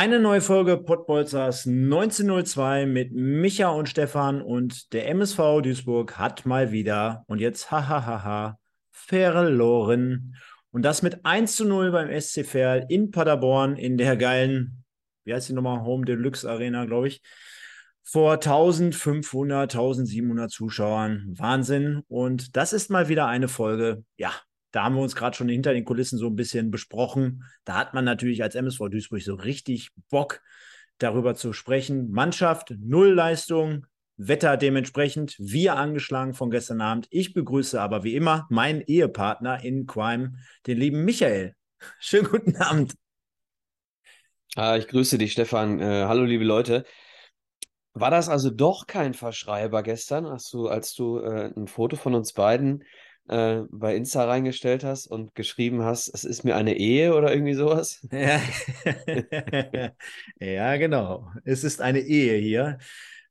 Eine 0.00 0.18
neue 0.18 0.40
Folge 0.40 0.78
Pottbolzers 0.78 1.66
1902 1.66 2.86
mit 2.86 3.12
Micha 3.12 3.68
und 3.68 3.86
Stefan 3.86 4.40
und 4.40 4.94
der 4.94 5.06
MSV 5.10 5.60
Duisburg 5.60 6.16
hat 6.16 6.46
mal 6.46 6.72
wieder 6.72 7.22
und 7.26 7.38
jetzt 7.38 7.70
hahaha 7.70 8.58
verloren. 8.90 10.36
Und 10.70 10.86
das 10.86 11.02
mit 11.02 11.26
1 11.26 11.54
zu 11.54 11.66
0 11.66 11.92
beim 11.92 12.18
SC 12.18 12.46
Verl 12.46 12.86
in 12.88 13.10
Paderborn 13.10 13.76
in 13.76 13.98
der 13.98 14.16
geilen, 14.16 14.84
wie 15.24 15.34
heißt 15.34 15.50
die 15.50 15.52
nochmal, 15.52 15.82
Home 15.82 16.06
Deluxe 16.06 16.48
Arena, 16.48 16.86
glaube 16.86 17.08
ich, 17.08 17.20
vor 18.02 18.32
1500, 18.32 19.74
1700 19.74 20.50
Zuschauern. 20.50 21.26
Wahnsinn. 21.36 22.04
Und 22.08 22.56
das 22.56 22.72
ist 22.72 22.88
mal 22.88 23.10
wieder 23.10 23.26
eine 23.26 23.48
Folge, 23.48 24.02
ja, 24.16 24.32
da 24.70 24.84
haben 24.84 24.94
wir 24.94 25.02
uns 25.02 25.16
gerade 25.16 25.36
schon 25.36 25.48
hinter 25.48 25.72
den 25.72 25.84
Kulissen 25.84 26.18
so 26.18 26.28
ein 26.28 26.36
bisschen 26.36 26.70
besprochen. 26.70 27.44
Da 27.64 27.74
hat 27.74 27.94
man 27.94 28.04
natürlich 28.04 28.42
als 28.42 28.54
MSV 28.54 28.88
Duisburg 28.90 29.22
so 29.22 29.34
richtig 29.34 29.90
Bock, 30.10 30.40
darüber 30.98 31.34
zu 31.34 31.52
sprechen. 31.52 32.10
Mannschaft, 32.10 32.74
Nullleistung, 32.78 33.86
Wetter 34.16 34.56
dementsprechend, 34.56 35.34
wir 35.38 35.76
angeschlagen 35.76 36.34
von 36.34 36.50
gestern 36.50 36.82
Abend. 36.82 37.06
Ich 37.10 37.32
begrüße 37.32 37.80
aber 37.80 38.04
wie 38.04 38.14
immer 38.14 38.46
meinen 38.50 38.82
Ehepartner 38.82 39.64
in 39.64 39.86
Crime, 39.86 40.34
den 40.66 40.78
lieben 40.78 41.04
Michael. 41.04 41.54
Schönen 41.98 42.28
guten 42.28 42.56
Abend. 42.56 42.94
Ah, 44.56 44.76
ich 44.76 44.88
grüße 44.88 45.16
dich, 45.16 45.32
Stefan. 45.32 45.80
Äh, 45.80 46.04
hallo, 46.06 46.24
liebe 46.24 46.44
Leute. 46.44 46.84
War 47.94 48.10
das 48.10 48.28
also 48.28 48.50
doch 48.50 48.86
kein 48.86 49.14
Verschreiber 49.14 49.82
gestern, 49.82 50.26
als 50.26 50.50
du, 50.50 50.68
als 50.68 50.94
du 50.94 51.18
äh, 51.18 51.52
ein 51.56 51.66
Foto 51.66 51.96
von 51.96 52.14
uns 52.14 52.32
beiden 52.32 52.84
äh, 53.30 53.62
bei 53.70 53.94
Insta 53.94 54.24
reingestellt 54.24 54.82
hast 54.82 55.06
und 55.06 55.36
geschrieben 55.36 55.84
hast, 55.84 56.08
es 56.08 56.24
ist 56.24 56.42
mir 56.42 56.56
eine 56.56 56.76
Ehe 56.76 57.14
oder 57.14 57.32
irgendwie 57.32 57.54
sowas? 57.54 58.04
Ja. 58.12 58.40
ja, 60.40 60.76
genau. 60.76 61.30
Es 61.44 61.62
ist 61.62 61.80
eine 61.80 62.00
Ehe 62.00 62.36
hier. 62.38 62.78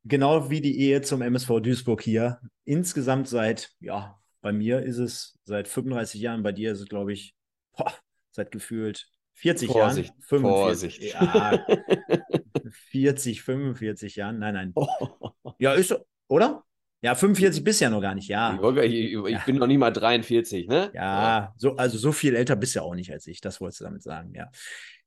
Genau 0.06 0.50
wie 0.50 0.62
die 0.62 0.80
Ehe 0.80 1.02
zum 1.02 1.22
MSV 1.22 1.60
Duisburg 1.60 2.02
hier. 2.02 2.40
Insgesamt 2.64 3.28
seit, 3.28 3.72
ja, 3.82 4.18
bei 4.42 4.54
mir 4.54 4.82
ist 4.82 5.00
es 5.00 5.38
seit 5.44 5.68
35 5.68 6.22
Jahren, 6.22 6.44
bei 6.44 6.54
dir 6.54 6.72
ist 6.72 6.80
es, 6.80 6.88
glaube 6.88 7.12
ich, 7.12 7.36
boah, 7.76 7.94
seit 8.32 8.52
gefühlt 8.52 9.10
40 9.34 9.70
Vorsicht, 9.70 10.10
Jahren. 10.10 10.22
45. 10.22 11.12
Vorsicht. 11.12 11.14
Ja, 11.14 11.66
40, 12.92 13.42
45 13.42 14.16
Jahren. 14.16 14.40
Nein, 14.40 14.54
nein. 14.54 14.74
Ja, 15.60 15.74
ist 15.74 15.90
so, 15.90 15.98
oder? 16.30 16.64
Ja, 17.02 17.16
45 17.16 17.64
bist 17.64 17.80
ja 17.80 17.90
noch 17.90 18.02
gar 18.02 18.14
nicht, 18.16 18.28
ja. 18.28 18.60
Ich, 18.84 18.94
ich, 18.94 19.14
ich 19.14 19.30
Ja. 19.30 19.44
bin 19.46 19.56
noch 19.58 19.68
nicht 19.68 19.78
mal 19.78 19.92
43, 19.92 20.68
ne? 20.68 20.92
Ja, 20.94 21.54
so, 21.58 21.76
also 21.78 21.98
so 21.98 22.12
viel 22.12 22.36
älter 22.36 22.56
bist 22.56 22.76
du 22.76 22.80
ja 22.80 22.84
auch 22.86 22.96
nicht 22.96 23.12
als 23.12 23.26
ich, 23.28 23.40
das 23.40 23.62
wolltest 23.62 23.82
du 23.82 23.86
damit 23.86 24.04
sagen, 24.04 24.34
ja. 24.36 24.50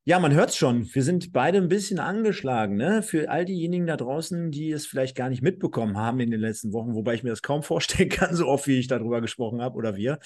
Ja, 0.05 0.19
man 0.19 0.35
hört 0.35 0.51
es 0.51 0.57
schon, 0.57 0.93
wir 0.93 1.05
sind 1.05 1.33
beide 1.33 1.59
ein 1.59 1.69
bisschen 1.69 2.01
angeschlagen, 2.01 2.75
ne? 2.77 3.03
Für 3.03 3.31
all 3.31 3.45
diejenigen 3.45 3.87
da 3.87 3.97
draußen, 3.97 4.51
die 4.51 4.73
es 4.73 4.85
vielleicht 4.85 5.15
gar 5.17 5.29
nicht 5.29 5.43
mitbekommen 5.43 5.97
haben 5.97 6.19
in 6.19 6.31
den 6.33 6.41
letzten 6.41 6.73
Wochen, 6.73 6.95
wobei 6.95 7.15
ich 7.15 7.23
mir 7.23 7.31
das 7.31 7.43
kaum 7.43 7.63
vorstellen 7.63 8.09
kann, 8.09 8.35
so 8.35 8.49
oft 8.49 8.67
wie 8.67 8.79
ich 8.81 8.89
darüber 8.89 9.21
gesprochen 9.21 9.61
habe 9.61 9.77
oder 9.77 9.95
wir. 9.95 10.19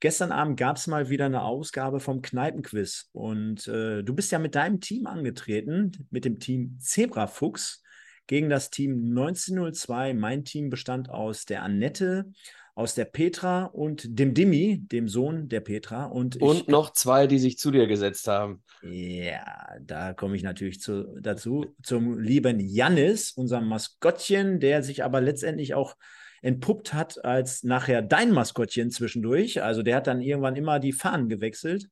Gestern 0.00 0.30
Abend 0.32 0.58
gab 0.58 0.76
es 0.76 0.88
mal 0.88 1.08
wieder 1.08 1.24
eine 1.26 1.42
Ausgabe 1.42 2.00
vom 2.00 2.20
Kneipenquiz 2.20 3.08
und 3.12 3.66
äh, 3.68 4.02
du 4.02 4.14
bist 4.14 4.30
ja 4.32 4.38
mit 4.40 4.56
deinem 4.56 4.80
Team 4.80 5.06
angetreten, 5.06 5.92
mit 6.10 6.24
dem 6.24 6.38
Team 6.38 6.76
Zebrafuchs 6.80 7.83
gegen 8.26 8.48
das 8.48 8.70
Team 8.70 9.04
1902. 9.10 10.14
Mein 10.14 10.44
Team 10.44 10.70
bestand 10.70 11.10
aus 11.10 11.44
der 11.44 11.62
Annette, 11.62 12.26
aus 12.74 12.94
der 12.94 13.04
Petra 13.04 13.64
und 13.66 14.18
dem 14.18 14.34
Dimmi, 14.34 14.80
dem 14.80 15.08
Sohn 15.08 15.48
der 15.48 15.60
Petra. 15.60 16.06
Und, 16.06 16.36
ich, 16.36 16.42
Und 16.42 16.68
noch 16.68 16.92
zwei, 16.92 17.26
die 17.26 17.38
sich 17.38 17.58
zu 17.58 17.70
dir 17.70 17.86
gesetzt 17.86 18.26
haben. 18.26 18.62
Ja, 18.82 19.76
da 19.80 20.12
komme 20.12 20.36
ich 20.36 20.42
natürlich 20.42 20.80
zu, 20.80 21.16
dazu. 21.20 21.66
Zum 21.82 22.18
lieben 22.18 22.58
Jannis, 22.60 23.30
unserem 23.32 23.68
Maskottchen, 23.68 24.58
der 24.58 24.82
sich 24.82 25.04
aber 25.04 25.20
letztendlich 25.20 25.74
auch 25.74 25.94
entpuppt 26.42 26.92
hat 26.92 27.24
als 27.24 27.62
nachher 27.62 28.02
dein 28.02 28.32
Maskottchen 28.32 28.90
zwischendurch. 28.90 29.62
Also 29.62 29.82
der 29.82 29.96
hat 29.96 30.06
dann 30.06 30.20
irgendwann 30.20 30.56
immer 30.56 30.78
die 30.78 30.92
Fahnen 30.92 31.28
gewechselt. 31.28 31.88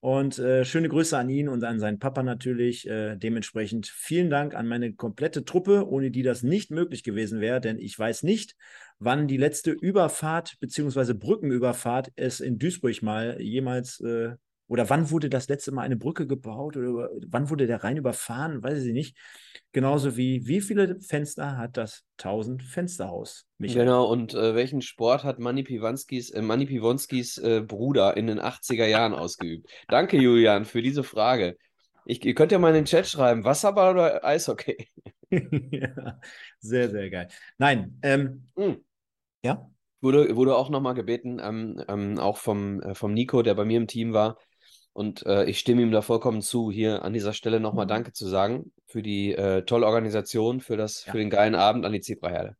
Und 0.00 0.38
äh, 0.38 0.64
schöne 0.64 0.88
Grüße 0.88 1.16
an 1.16 1.28
ihn 1.28 1.50
und 1.50 1.62
an 1.62 1.78
seinen 1.78 1.98
Papa 1.98 2.22
natürlich. 2.22 2.88
Äh, 2.88 3.16
dementsprechend 3.16 3.86
vielen 3.86 4.30
Dank 4.30 4.54
an 4.54 4.66
meine 4.66 4.94
komplette 4.94 5.44
Truppe, 5.44 5.86
ohne 5.86 6.10
die 6.10 6.22
das 6.22 6.42
nicht 6.42 6.70
möglich 6.70 7.04
gewesen 7.04 7.40
wäre, 7.40 7.60
denn 7.60 7.78
ich 7.78 7.98
weiß 7.98 8.22
nicht, 8.22 8.56
wann 8.98 9.28
die 9.28 9.36
letzte 9.36 9.72
Überfahrt 9.72 10.56
bzw. 10.60 11.12
Brückenüberfahrt 11.12 12.12
es 12.16 12.40
in 12.40 12.58
Duisburg 12.58 13.02
mal 13.02 13.40
jemals 13.42 14.00
äh, 14.00 14.36
oder 14.70 14.88
wann 14.88 15.10
wurde 15.10 15.28
das 15.28 15.48
letzte 15.48 15.72
Mal 15.72 15.82
eine 15.82 15.96
Brücke 15.96 16.28
gebaut 16.28 16.76
oder 16.76 17.10
wann 17.26 17.50
wurde 17.50 17.66
der 17.66 17.82
Rhein 17.82 17.96
überfahren, 17.96 18.62
weiß 18.62 18.84
ich 18.84 18.92
nicht. 18.92 19.16
Genauso 19.72 20.16
wie 20.16 20.46
wie 20.46 20.60
viele 20.60 21.00
Fenster 21.00 21.58
hat 21.58 21.76
das 21.76 22.04
1000 22.18 22.62
Fensterhaus? 22.62 23.46
Michael? 23.58 23.84
Genau, 23.84 24.04
und 24.06 24.32
äh, 24.32 24.54
welchen 24.54 24.80
Sport 24.80 25.24
hat 25.24 25.40
Manny 25.40 25.64
Piwanskis, 25.64 26.30
äh, 26.30 26.40
Manny 26.40 26.66
Piwonskis 26.66 27.38
äh, 27.38 27.62
Bruder 27.66 28.16
in 28.16 28.28
den 28.28 28.38
80er 28.38 28.86
Jahren 28.86 29.12
ausgeübt? 29.12 29.68
Danke, 29.88 30.18
Julian, 30.18 30.64
für 30.64 30.82
diese 30.82 31.02
Frage. 31.02 31.56
Ich, 32.06 32.24
ihr 32.24 32.34
könnt 32.36 32.52
ja 32.52 32.60
mal 32.60 32.68
in 32.68 32.76
den 32.76 32.84
Chat 32.84 33.08
schreiben, 33.08 33.44
Wasserball 33.44 33.92
oder 33.92 34.24
Eishockey? 34.24 34.88
ja, 35.72 36.20
sehr, 36.60 36.90
sehr 36.90 37.10
geil. 37.10 37.26
Nein, 37.58 37.98
ähm, 38.02 38.46
Hm. 38.56 38.84
ja. 39.42 39.68
Wurde, 40.00 40.34
wurde 40.36 40.56
auch 40.56 40.70
nochmal 40.70 40.94
gebeten, 40.94 41.40
ähm, 41.42 41.82
ähm, 41.88 42.18
auch 42.18 42.38
vom, 42.38 42.80
äh, 42.82 42.94
vom 42.94 43.12
Nico, 43.12 43.42
der 43.42 43.54
bei 43.54 43.64
mir 43.64 43.76
im 43.76 43.88
Team 43.88 44.12
war. 44.12 44.38
Und 45.00 45.24
äh, 45.24 45.44
ich 45.46 45.58
stimme 45.58 45.80
ihm 45.80 45.92
da 45.92 46.02
vollkommen 46.02 46.42
zu, 46.42 46.70
hier 46.70 47.02
an 47.06 47.14
dieser 47.14 47.32
Stelle 47.32 47.58
nochmal 47.58 47.86
Mhm. 47.86 47.88
Danke 47.88 48.12
zu 48.12 48.28
sagen 48.28 48.70
für 48.86 49.00
die 49.00 49.32
äh, 49.34 49.62
tolle 49.62 49.86
Organisation, 49.86 50.60
für 50.60 50.76
das, 50.76 51.06
Ja. 51.06 51.12
für 51.12 51.18
den 51.18 51.30
geilen 51.30 51.54
Abend 51.54 51.86
an 51.86 51.92
die 51.92 52.02
Zebraherde. 52.02 52.54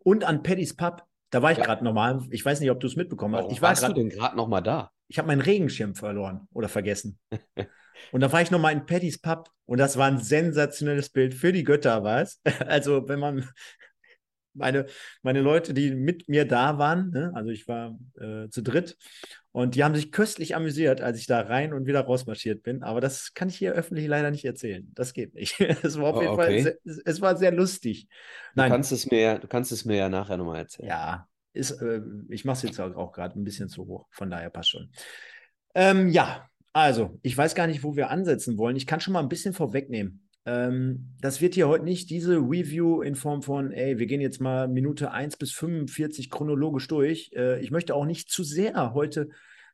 Und 0.00 0.22
an 0.24 0.42
Paddy's 0.42 0.76
Pub, 0.76 1.04
da 1.30 1.40
war 1.40 1.52
ich 1.52 1.58
Ja. 1.58 1.64
gerade 1.64 1.82
nochmal. 1.82 2.20
Ich 2.30 2.44
weiß 2.44 2.60
nicht, 2.60 2.70
ob 2.70 2.80
du 2.80 2.86
es 2.86 2.96
mitbekommen 2.96 3.34
hast. 3.34 3.44
Warum 3.44 3.52
Ich 3.54 3.62
war 3.62 3.70
warst 3.70 3.80
du 3.82 3.86
gerade, 3.86 4.00
denn 4.00 4.10
gerade 4.10 4.36
nochmal 4.36 4.62
da? 4.62 4.90
ich 5.08 5.16
habe 5.16 5.28
meinen 5.28 5.40
Regenschirm 5.40 5.94
verloren 5.94 6.46
oder 6.52 6.68
vergessen. 6.68 7.18
Und 8.12 8.20
da 8.20 8.30
war 8.30 8.42
ich 8.42 8.50
nochmal 8.50 8.74
in 8.74 8.84
Paddy's 8.84 9.18
Pub 9.18 9.48
und 9.64 9.78
das 9.78 9.96
war 9.96 10.06
ein 10.06 10.18
sensationelles 10.18 11.08
Bild 11.08 11.32
für 11.32 11.50
die 11.50 11.64
Götter, 11.64 12.04
war 12.04 12.20
es. 12.20 12.42
Also, 12.68 13.08
wenn 13.08 13.18
man 13.18 13.48
meine, 14.56 14.86
meine 15.22 15.40
Leute, 15.40 15.74
die 15.74 15.94
mit 15.94 16.28
mir 16.28 16.46
da 16.46 16.78
waren, 16.78 17.10
ne? 17.10 17.32
also 17.34 17.50
ich 17.50 17.68
war 17.68 17.98
äh, 18.20 18.48
zu 18.50 18.62
dritt 18.62 18.96
und 19.52 19.74
die 19.74 19.84
haben 19.84 19.94
sich 19.94 20.12
köstlich 20.12 20.54
amüsiert, 20.56 21.00
als 21.00 21.18
ich 21.18 21.26
da 21.26 21.40
rein 21.40 21.72
und 21.72 21.86
wieder 21.86 22.00
rausmarschiert 22.02 22.62
bin. 22.62 22.82
Aber 22.82 23.00
das 23.00 23.34
kann 23.34 23.48
ich 23.48 23.56
hier 23.56 23.72
öffentlich 23.72 24.06
leider 24.06 24.30
nicht 24.30 24.44
erzählen. 24.44 24.90
Das 24.94 25.12
geht 25.12 25.34
nicht. 25.34 25.58
Es 25.82 25.98
war 25.98 26.06
auf 26.10 26.20
Oh, 26.20 26.20
jeden 26.20 26.34
okay. 26.34 26.34
Fall 26.34 26.58
sehr, 26.58 26.76
es 26.84 27.20
war 27.20 27.36
sehr 27.36 27.52
lustig. 27.52 28.08
Du 28.56 28.64
Nein, 28.64 28.64
kannst 28.64 28.90
es 28.90 29.06
mir, 29.08 29.20
ja- 29.20 29.38
du 29.38 29.46
kannst 29.48 29.70
es 29.72 29.84
mir 29.84 29.96
ja 29.98 30.08
nachher 30.08 30.36
nochmal 30.36 30.58
erzählen. 30.58 30.98
ja, 31.00 31.28
ist, 31.52 31.70
äh, 31.82 32.00
ich 32.28 32.44
mache 32.44 32.56
es 32.58 32.62
jetzt 32.62 32.80
auch, 32.80 32.94
auch 32.96 33.12
gerade 33.12 33.38
ein 33.38 33.44
bisschen 33.44 33.68
zu 33.68 33.86
hoch, 33.86 34.06
von 34.10 34.30
daher 34.30 34.50
passt 34.50 34.70
schon. 34.70 34.90
Ähm, 35.74 36.08
ja, 36.10 36.48
also, 36.72 37.18
ich 37.22 37.36
weiß 37.36 37.54
gar 37.54 37.66
nicht, 37.66 37.82
wo 37.84 37.96
wir 37.96 38.10
ansetzen 38.10 38.58
wollen. 38.58 38.76
Ich 38.76 38.86
kann 38.86 39.00
schon 39.00 39.12
mal 39.14 39.20
ein 39.20 39.28
bisschen 39.28 39.54
vorwegnehmen. 39.54 40.25
Ähm, 40.46 41.08
das 41.20 41.40
wird 41.40 41.54
hier 41.54 41.68
heute 41.68 41.84
nicht 41.84 42.08
diese 42.08 42.36
Review 42.36 43.02
in 43.02 43.16
Form 43.16 43.42
von, 43.42 43.72
ey, 43.72 43.98
wir 43.98 44.06
gehen 44.06 44.20
jetzt 44.20 44.40
mal 44.40 44.68
Minute 44.68 45.10
1 45.10 45.36
bis 45.36 45.52
45 45.52 46.30
chronologisch 46.30 46.86
durch. 46.86 47.32
Äh, 47.34 47.60
ich 47.60 47.72
möchte 47.72 47.94
auch 47.94 48.06
nicht 48.06 48.30
zu 48.30 48.44
sehr 48.44 48.94
heute, 48.94 49.28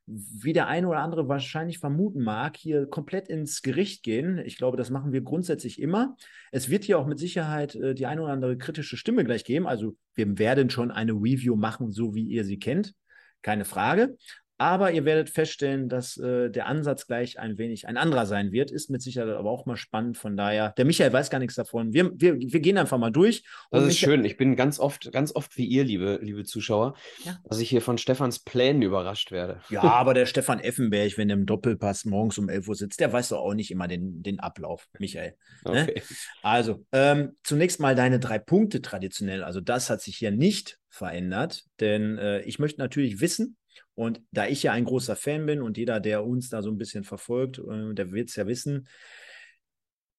wie 0.05 0.51
der 0.51 0.67
eine 0.67 0.87
oder 0.87 0.99
andere 0.99 1.29
wahrscheinlich 1.29 1.77
vermuten 1.79 2.21
mag, 2.21 2.57
hier 2.57 2.87
komplett 2.87 3.29
ins 3.29 3.61
Gericht 3.61 4.03
gehen. 4.03 4.39
Ich 4.39 4.57
glaube, 4.57 4.75
das 4.75 4.89
machen 4.89 5.13
wir 5.13 5.21
grundsätzlich 5.21 5.79
immer. 5.79 6.17
Es 6.51 6.69
wird 6.69 6.83
hier 6.83 6.99
auch 6.99 7.07
mit 7.07 7.19
Sicherheit 7.19 7.75
äh, 7.75 7.93
die 7.93 8.07
eine 8.07 8.23
oder 8.23 8.33
andere 8.33 8.57
kritische 8.57 8.97
Stimme 8.97 9.23
gleich 9.23 9.45
geben. 9.45 9.67
Also 9.67 9.95
wir 10.15 10.39
werden 10.39 10.71
schon 10.71 10.91
eine 10.91 11.13
Review 11.13 11.55
machen, 11.55 11.91
so 11.91 12.15
wie 12.15 12.23
ihr 12.23 12.43
sie 12.43 12.57
kennt. 12.59 12.95
Keine 13.43 13.65
Frage. 13.65 14.17
Aber 14.59 14.91
ihr 14.91 15.03
werdet 15.03 15.29
feststellen, 15.29 15.89
dass 15.89 16.15
äh, 16.17 16.49
der 16.49 16.67
Ansatz 16.67 17.07
gleich 17.07 17.39
ein 17.39 17.57
wenig 17.57 17.87
ein 17.87 17.97
anderer 17.97 18.25
sein 18.25 18.51
wird. 18.51 18.71
Ist 18.71 18.89
mit 18.89 19.01
Sicherheit 19.01 19.35
aber 19.35 19.49
auch 19.49 19.65
mal 19.65 19.75
spannend. 19.77 20.17
Von 20.17 20.37
daher, 20.37 20.73
der 20.77 20.85
Michael 20.85 21.11
weiß 21.11 21.29
gar 21.29 21.39
nichts 21.39 21.55
davon. 21.55 21.91
Wir, 21.93 22.11
wir, 22.13 22.39
wir 22.39 22.59
gehen 22.59 22.77
einfach 22.77 22.97
mal 22.99 23.09
durch. 23.11 23.43
Das 23.71 23.81
ist 23.81 23.87
Michael- 23.87 24.17
schön. 24.17 24.25
Ich 24.25 24.37
bin 24.37 24.55
ganz 24.55 24.79
oft, 24.79 25.11
ganz 25.11 25.35
oft 25.35 25.57
wie 25.57 25.65
ihr, 25.65 25.83
liebe, 25.83 26.19
liebe 26.21 26.43
Zuschauer, 26.43 26.95
Ja. 27.25 27.37
dass 27.45 27.59
ich 27.59 27.69
hier 27.69 27.81
von 27.81 27.97
Stefans 27.97 28.39
Plänen 28.39 28.81
überrascht 28.83 29.31
werde. 29.31 29.61
Ja, 29.69 29.81
aber 29.81 30.13
der 30.13 30.25
Stefan 30.27 30.59
Effenberg, 30.59 31.17
wenn 31.17 31.27
der 31.29 31.37
im 31.37 31.45
Doppelpass 31.45 32.05
morgens 32.05 32.37
um 32.37 32.47
11 32.47 32.67
Uhr 32.67 32.75
sitzt, 32.75 32.99
der 32.99 33.11
weiß 33.11 33.29
doch 33.29 33.39
auch 33.39 33.55
nicht 33.55 33.71
immer 33.71 33.87
den, 33.87 34.21
den 34.21 34.39
Ablauf, 34.39 34.87
Michael. 34.99 35.35
Ne? 35.65 35.83
Okay. 35.83 36.01
Also, 36.43 36.85
ähm, 36.91 37.35
zunächst 37.43 37.79
mal 37.79 37.95
deine 37.95 38.19
drei 38.19 38.37
Punkte 38.39 38.81
traditionell. 38.81 39.43
Also, 39.43 39.61
das 39.61 39.89
hat 39.89 40.01
sich 40.01 40.15
hier 40.17 40.31
nicht 40.31 40.79
verändert, 40.89 41.63
denn 41.79 42.17
äh, 42.19 42.41
ich 42.41 42.59
möchte 42.59 42.79
natürlich 42.79 43.19
wissen, 43.19 43.57
und 43.95 44.21
da 44.31 44.47
ich 44.47 44.63
ja 44.63 44.71
ein 44.71 44.85
großer 44.85 45.15
Fan 45.15 45.45
bin 45.45 45.61
und 45.61 45.77
jeder, 45.77 45.99
der 45.99 46.25
uns 46.25 46.49
da 46.49 46.61
so 46.61 46.69
ein 46.69 46.77
bisschen 46.77 47.03
verfolgt, 47.03 47.59
äh, 47.59 47.93
der 47.93 48.11
wird 48.11 48.29
es 48.29 48.35
ja 48.35 48.47
wissen, 48.47 48.87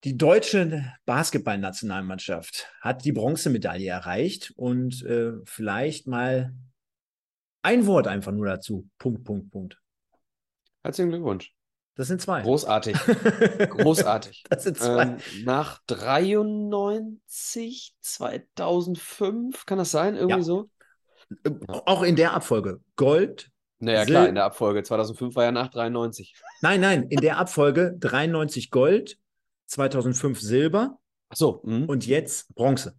die 0.04 0.18
deutsche 0.18 0.92
Basketballnationalmannschaft 1.06 2.70
hat 2.82 3.04
die 3.06 3.12
Bronzemedaille 3.12 3.88
erreicht 3.88 4.52
und 4.56 5.02
äh, 5.04 5.32
vielleicht 5.46 6.06
mal 6.06 6.54
ein 7.62 7.86
Wort 7.86 8.06
einfach 8.06 8.32
nur 8.32 8.46
dazu. 8.46 8.86
Punkt, 8.98 9.24
Punkt, 9.24 9.50
Punkt. 9.50 9.80
Herzlichen 10.82 11.08
Glückwunsch. 11.08 11.54
Das 11.96 12.08
sind 12.08 12.20
zwei. 12.20 12.42
Großartig. 12.42 12.96
Großartig. 12.98 14.42
Das 14.50 14.64
sind 14.64 14.76
zwei. 14.78 15.02
Ähm, 15.02 15.16
nach 15.44 15.80
93, 15.86 17.94
2005, 18.00 19.64
kann 19.64 19.78
das 19.78 19.92
sein? 19.92 20.16
Irgendwie 20.16 20.38
Ja. 20.38 20.42
so? 20.42 20.68
Auch 21.86 22.02
in 22.02 22.16
der 22.16 22.32
Abfolge. 22.34 22.80
Gold. 22.96 23.50
Naja, 23.78 24.02
Sil- 24.02 24.06
klar, 24.06 24.28
in 24.28 24.34
der 24.36 24.44
Abfolge. 24.44 24.82
2005 24.82 25.34
war 25.36 25.44
ja 25.44 25.52
nach 25.52 25.68
93. 25.68 26.34
Nein, 26.62 26.80
nein, 26.80 27.02
in 27.04 27.20
der 27.20 27.38
Abfolge 27.38 27.94
93 27.98 28.70
Gold, 28.70 29.18
2005 29.66 30.40
Silber 30.40 30.98
Ach 31.28 31.36
so. 31.36 31.60
mhm. 31.64 31.84
und 31.86 32.06
jetzt 32.06 32.54
Bronze. 32.54 32.96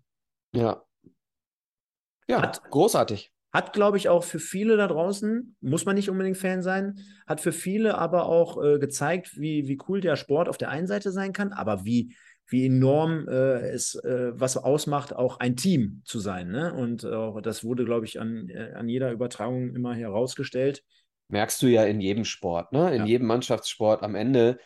Ja. 0.54 0.84
Ja, 2.28 2.42
Hat- 2.42 2.62
großartig. 2.70 3.32
Hat, 3.54 3.72
glaube 3.72 3.96
ich, 3.98 4.10
auch 4.10 4.26
für 4.26 4.40
viele 4.40 4.76
da 4.76 4.86
draußen, 4.86 5.56
muss 5.62 5.86
man 5.86 5.96
nicht 5.96 6.10
unbedingt 6.10 6.36
Fan 6.36 6.62
sein, 6.62 7.00
hat 7.26 7.40
für 7.40 7.54
viele 7.54 7.98
aber 7.98 8.26
auch 8.26 8.62
äh, 8.62 8.80
gezeigt, 8.80 9.38
wie, 9.40 9.66
wie 9.70 9.80
cool 9.88 10.02
der 10.02 10.18
Sport 10.18 10.50
auf 10.50 10.58
der 10.58 10.70
einen 10.70 10.88
Seite 10.88 11.10
sein 11.14 11.32
kann, 11.32 11.54
aber 11.54 11.86
wie, 11.86 12.14
wie 12.48 12.68
enorm 12.68 13.28
äh, 13.28 13.70
es 13.70 13.96
äh, 13.96 14.32
was 14.34 14.58
ausmacht, 14.58 15.16
auch 15.16 15.40
ein 15.40 15.56
Team 15.56 16.02
zu 16.06 16.20
sein. 16.20 16.52
Ne? 16.52 16.74
Und 16.74 17.04
äh, 17.04 17.42
das 17.42 17.64
wurde, 17.64 17.86
glaube 17.86 18.06
ich, 18.06 18.20
an, 18.20 18.50
äh, 18.50 18.74
an 18.76 18.88
jeder 18.88 19.12
Übertragung 19.12 19.76
immer 19.76 19.96
herausgestellt. 19.96 20.84
Merkst 21.28 21.62
du 21.62 21.68
ja 21.68 21.84
in 21.86 22.02
jedem 22.02 22.24
Sport, 22.24 22.72
ne? 22.72 22.92
In 22.92 23.02
Ja. 23.02 23.06
jedem 23.06 23.28
Mannschaftssport 23.28 24.04
am 24.04 24.14
Ende. 24.14 24.60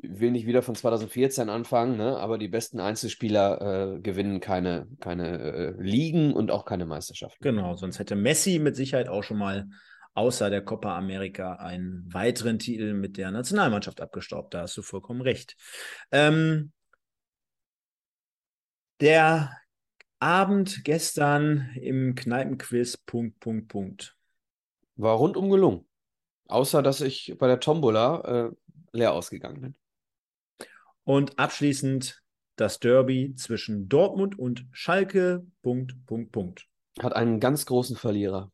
Ich 0.00 0.20
will 0.20 0.30
nicht 0.30 0.46
wieder 0.46 0.62
von 0.62 0.76
2014 0.76 1.48
anfangen, 1.48 1.96
ne? 1.96 2.16
Aber 2.18 2.38
die 2.38 2.46
besten 2.46 2.78
Einzelspieler 2.78 3.96
äh, 3.96 4.00
gewinnen 4.00 4.38
keine, 4.38 4.86
keine 5.00 5.38
äh, 5.40 5.74
Ligen 5.82 6.32
und 6.32 6.52
auch 6.52 6.64
keine 6.64 6.86
Meisterschaften. 6.86 7.42
Genau, 7.42 7.74
sonst 7.74 7.98
hätte 7.98 8.14
Messi 8.14 8.60
mit 8.60 8.76
Sicherheit 8.76 9.08
auch 9.08 9.24
schon 9.24 9.38
mal 9.38 9.66
außer 10.14 10.50
der 10.50 10.62
Copa 10.62 10.96
America 10.96 11.54
einen 11.54 12.04
weiteren 12.12 12.60
Titel 12.60 12.94
mit 12.94 13.16
der 13.16 13.32
Nationalmannschaft 13.32 14.00
abgestaubt. 14.00 14.54
Da 14.54 14.62
hast 14.62 14.76
du 14.76 14.82
vollkommen 14.82 15.20
recht. 15.20 15.56
Ähm, 16.12 16.70
der 19.00 19.56
Abend 20.20 20.84
gestern 20.84 21.70
im 21.76 22.14
Kneipenquiz, 22.14 22.96
Punkt, 22.96 23.38
Punkt, 23.40 23.68
Punkt. 23.68 24.16
War 24.96 25.16
rundum 25.16 25.50
gelungen. 25.50 25.86
Außer, 26.46 26.82
dass 26.82 27.00
ich 27.00 27.36
bei 27.38 27.46
der 27.46 27.60
Tombola 27.60 28.48
äh, 28.48 28.50
leer 28.92 29.12
ausgegangen 29.12 29.60
bin. 29.60 29.76
Und 31.04 31.38
abschließend 31.38 32.22
das 32.56 32.80
Derby 32.80 33.34
zwischen 33.36 33.88
Dortmund 33.88 34.38
und 34.38 34.66
Schalke, 34.72 35.46
Punkt, 35.62 35.94
Punkt, 36.06 36.32
Punkt. 36.32 36.68
Hat 37.00 37.14
einen 37.14 37.38
ganz 37.38 37.66
großen 37.66 37.96
Verlierer. 37.96 38.50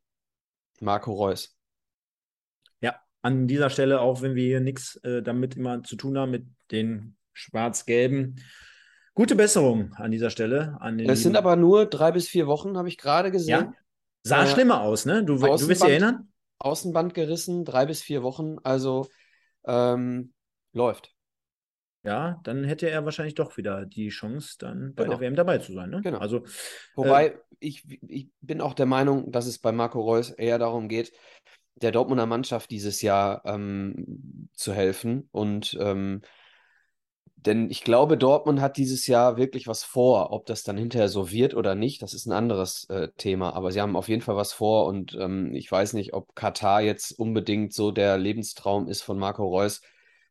Marco 0.80 1.12
Reus. 1.12 1.56
Ja, 2.80 3.00
an 3.22 3.48
dieser 3.48 3.70
Stelle, 3.70 4.00
auch 4.00 4.20
wenn 4.20 4.34
wir 4.34 4.44
hier 4.44 4.60
nichts 4.60 4.96
äh, 4.96 5.22
damit 5.22 5.56
immer 5.56 5.82
zu 5.82 5.96
tun 5.96 6.18
haben, 6.18 6.32
mit 6.32 6.46
den 6.70 7.16
Schwarz-Gelben. 7.32 8.36
Gute 9.14 9.36
Besserung 9.36 9.92
an 9.94 10.10
dieser 10.10 10.30
Stelle. 10.30 10.76
An 10.80 10.98
den 10.98 11.08
Es 11.08 11.22
sind 11.22 11.36
aber 11.36 11.56
nur 11.56 11.86
drei 11.86 12.10
bis 12.12 12.28
vier 12.28 12.46
Wochen, 12.46 12.76
habe 12.76 12.88
ich 12.88 12.98
gerade 12.98 13.30
gesehen. 13.30 13.48
ja, 13.50 13.74
sah 14.22 14.44
Äh, 14.44 14.46
schlimmer 14.48 14.80
aus, 14.82 15.06
ne? 15.06 15.24
Du, 15.24 15.36
du 15.36 15.42
wirst 15.42 15.68
dich 15.68 15.78
Außenband- 15.78 15.88
erinnern? 15.88 16.28
Außenband 16.58 17.14
gerissen, 17.14 17.64
drei 17.64 17.86
bis 17.86 18.02
vier 18.02 18.22
Wochen. 18.22 18.56
Also 18.64 19.06
ähm, 19.66 20.32
läuft. 20.72 21.12
Ja, 22.02 22.40
dann 22.44 22.64
hätte 22.64 22.90
er 22.90 23.04
wahrscheinlich 23.04 23.34
doch 23.34 23.56
wieder 23.56 23.86
die 23.86 24.08
Chance, 24.10 24.56
dann 24.58 24.94
bei 24.94 25.04
Genau. 25.04 25.16
der 25.16 25.20
WM 25.26 25.36
dabei 25.36 25.58
zu 25.58 25.72
sein. 25.72 25.88
Ne? 25.90 26.00
Genau. 26.02 26.18
Also, 26.18 26.44
Wobei 26.96 27.38
ich, 27.60 27.84
ich 28.08 28.28
bin 28.42 28.60
auch 28.60 28.74
der 28.74 28.84
Meinung, 28.86 29.32
dass 29.32 29.46
es 29.46 29.58
bei 29.58 29.72
Marco 29.72 30.00
Reus 30.00 30.30
eher 30.30 30.58
darum 30.58 30.88
geht, 30.88 31.12
der 31.76 31.92
Dortmunder 31.92 32.26
Mannschaft 32.26 32.70
dieses 32.70 33.00
Jahr 33.00 33.42
ähm, 33.46 34.48
zu 34.52 34.74
helfen. 34.74 35.28
Und 35.32 35.76
ähm, 35.80 36.20
denn 37.46 37.70
ich 37.70 37.84
glaube, 37.84 38.16
Dortmund 38.16 38.60
hat 38.60 38.76
dieses 38.76 39.06
Jahr 39.06 39.36
wirklich 39.36 39.66
was 39.66 39.84
vor. 39.84 40.32
Ob 40.32 40.46
das 40.46 40.62
dann 40.62 40.78
hinterher 40.78 41.08
so 41.08 41.30
wird 41.30 41.54
oder 41.54 41.74
nicht, 41.74 42.00
das 42.02 42.14
ist 42.14 42.26
ein 42.26 42.32
anderes 42.32 42.88
äh, 42.88 43.08
Thema. 43.16 43.54
Aber 43.54 43.70
sie 43.70 43.80
haben 43.80 43.96
auf 43.96 44.08
jeden 44.08 44.22
Fall 44.22 44.36
was 44.36 44.52
vor. 44.52 44.86
Und 44.86 45.14
ähm, 45.20 45.52
ich 45.54 45.70
weiß 45.70 45.92
nicht, 45.92 46.14
ob 46.14 46.34
Katar 46.34 46.80
jetzt 46.80 47.12
unbedingt 47.12 47.74
so 47.74 47.90
der 47.90 48.16
Lebenstraum 48.18 48.88
ist 48.88 49.02
von 49.02 49.18
Marco 49.18 49.46
Reus. 49.46 49.82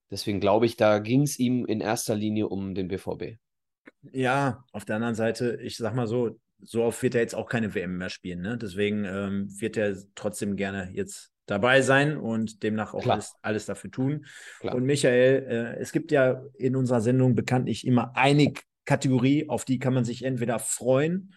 Deswegen 0.10 0.40
glaube 0.40 0.66
ich, 0.66 0.76
da 0.76 1.00
ging 1.00 1.22
es 1.24 1.38
ihm 1.40 1.66
in 1.66 1.82
erster 1.82 2.16
Linie 2.16 2.48
um 2.50 2.76
den 2.76 2.88
BVB. 2.88 3.38
ja, 4.12 4.64
auf 4.72 4.86
der 4.86 4.98
anderen 4.98 5.16
Seite, 5.16 5.60
ich 5.62 5.78
sag 5.78 5.96
mal 5.96 6.08
so, 6.08 6.40
so 6.62 6.84
oft 6.84 7.02
wird 7.04 7.16
er 7.16 7.22
jetzt 7.22 7.36
auch 7.36 7.48
keine 7.48 7.76
WM 7.76 7.98
mehr 7.98 8.10
spielen. 8.10 8.42
Ne? 8.42 8.58
Deswegen 8.58 9.06
ähm, 9.06 9.50
wird 9.60 9.78
er 9.78 9.96
trotzdem 10.16 10.56
gerne 10.56 10.90
jetzt 10.94 11.33
dabei 11.46 11.82
sein 11.82 12.18
und 12.18 12.64
demnach 12.64 12.94
auch 12.94 13.06
alles, 13.08 13.36
alles 13.42 13.66
dafür 13.66 13.92
tun. 13.92 14.26
Klar. 14.60 14.76
Und 14.76 14.84
Michael, 14.84 15.46
äh, 15.48 15.80
es 15.82 15.92
gibt 15.92 16.12
ja 16.12 16.42
in 16.58 16.76
unserer 16.76 17.02
Sendung 17.02 17.36
bekanntlich 17.36 17.86
immer 17.86 18.16
eine 18.16 18.54
Kategorie, 18.86 19.50
auf 19.50 19.66
die 19.66 19.80
kann 19.80 19.94
man 19.94 20.06
sich 20.06 20.24
entweder 20.24 20.60
freuen 20.60 21.34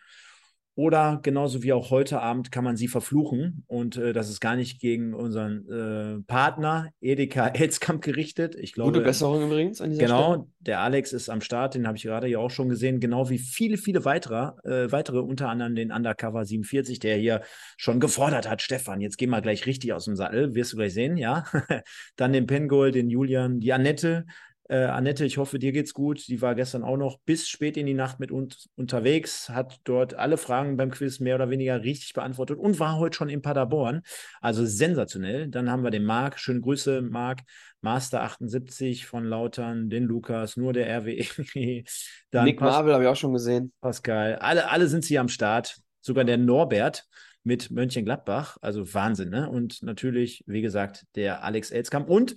oder 0.76 1.20
genauso 1.22 1.62
wie 1.62 1.72
auch 1.72 1.90
heute 1.90 2.20
Abend 2.20 2.52
kann 2.52 2.62
man 2.62 2.76
sie 2.76 2.86
verfluchen. 2.86 3.64
Und 3.66 3.96
äh, 3.96 4.12
das 4.12 4.28
ist 4.28 4.40
gar 4.40 4.56
nicht 4.56 4.78
gegen 4.78 5.14
unseren 5.14 5.66
äh, 5.70 6.22
Partner 6.26 6.90
Edeka 7.00 7.48
Elskamp 7.54 8.02
gerichtet. 8.02 8.54
Ich 8.54 8.74
glaube, 8.74 8.92
Gute 8.92 9.02
Besserung 9.04 9.42
übrigens 9.42 9.80
an 9.80 9.88
dieser 9.90 10.02
Genau, 10.04 10.32
Stelle. 10.34 10.46
der 10.60 10.80
Alex 10.80 11.14
ist 11.14 11.30
am 11.30 11.40
Start, 11.40 11.74
den 11.76 11.86
habe 11.86 11.96
ich 11.96 12.02
gerade 12.02 12.28
ja 12.28 12.38
auch 12.40 12.50
schon 12.50 12.68
gesehen, 12.68 13.00
genau 13.00 13.30
wie 13.30 13.38
viele, 13.38 13.78
viele 13.78 14.04
weitere, 14.04 14.50
äh, 14.64 14.92
weitere, 14.92 15.20
unter 15.20 15.48
anderem 15.48 15.74
den 15.74 15.90
Undercover 15.90 16.44
47, 16.44 16.98
der 16.98 17.16
hier 17.16 17.40
schon 17.78 17.98
gefordert 17.98 18.46
hat, 18.48 18.60
Stefan, 18.60 19.00
jetzt 19.00 19.16
geh 19.16 19.26
mal 19.26 19.40
gleich 19.40 19.64
richtig 19.64 19.94
aus 19.94 20.04
dem 20.04 20.14
Sattel, 20.14 20.54
wirst 20.54 20.74
du 20.74 20.76
gleich 20.76 20.92
sehen, 20.92 21.16
ja. 21.16 21.44
Dann 22.16 22.34
den 22.34 22.46
Pengol, 22.46 22.90
den 22.90 23.08
Julian, 23.08 23.60
die 23.60 23.72
Annette. 23.72 24.26
Äh, 24.68 24.84
Annette, 24.84 25.24
ich 25.24 25.38
hoffe, 25.38 25.58
dir 25.58 25.72
geht's 25.72 25.94
gut. 25.94 26.26
Die 26.28 26.42
war 26.42 26.54
gestern 26.54 26.82
auch 26.82 26.96
noch 26.96 27.18
bis 27.20 27.48
spät 27.48 27.76
in 27.76 27.86
die 27.86 27.94
Nacht 27.94 28.18
mit 28.18 28.32
uns 28.32 28.68
unterwegs, 28.74 29.48
hat 29.48 29.78
dort 29.84 30.14
alle 30.14 30.36
Fragen 30.36 30.76
beim 30.76 30.90
Quiz 30.90 31.20
mehr 31.20 31.36
oder 31.36 31.50
weniger 31.50 31.82
richtig 31.82 32.14
beantwortet 32.14 32.58
und 32.58 32.80
war 32.80 32.98
heute 32.98 33.16
schon 33.16 33.28
in 33.28 33.42
Paderborn. 33.42 34.02
Also 34.40 34.66
sensationell. 34.66 35.48
Dann 35.48 35.70
haben 35.70 35.84
wir 35.84 35.90
den 35.90 36.04
Marc. 36.04 36.38
Schöne 36.40 36.60
Grüße, 36.60 37.02
Marc. 37.02 37.42
Master 37.80 38.22
78 38.22 39.06
von 39.06 39.24
Lautern, 39.24 39.88
den 39.88 40.04
Lukas, 40.04 40.56
nur 40.56 40.72
der 40.72 40.88
RWE. 40.88 41.24
Dann 42.30 42.44
Nick 42.44 42.58
Pas 42.58 42.72
Marvel 42.72 42.94
habe 42.94 43.04
ich 43.04 43.08
auch 43.08 43.16
schon 43.16 43.32
gesehen. 43.32 43.72
Pascal. 43.80 44.36
Alle, 44.36 44.70
alle 44.70 44.88
sind 44.88 45.04
sie 45.04 45.18
am 45.18 45.28
Start. 45.28 45.78
Sogar 46.00 46.24
der 46.24 46.36
Norbert 46.36 47.06
mit 47.44 47.70
Mönchengladbach. 47.70 48.56
Also 48.60 48.92
Wahnsinn, 48.92 49.30
ne? 49.30 49.48
Und 49.48 49.82
natürlich, 49.82 50.42
wie 50.46 50.62
gesagt, 50.62 51.04
der 51.14 51.44
Alex 51.44 51.70
Elskamp. 51.70 52.08
Und 52.08 52.34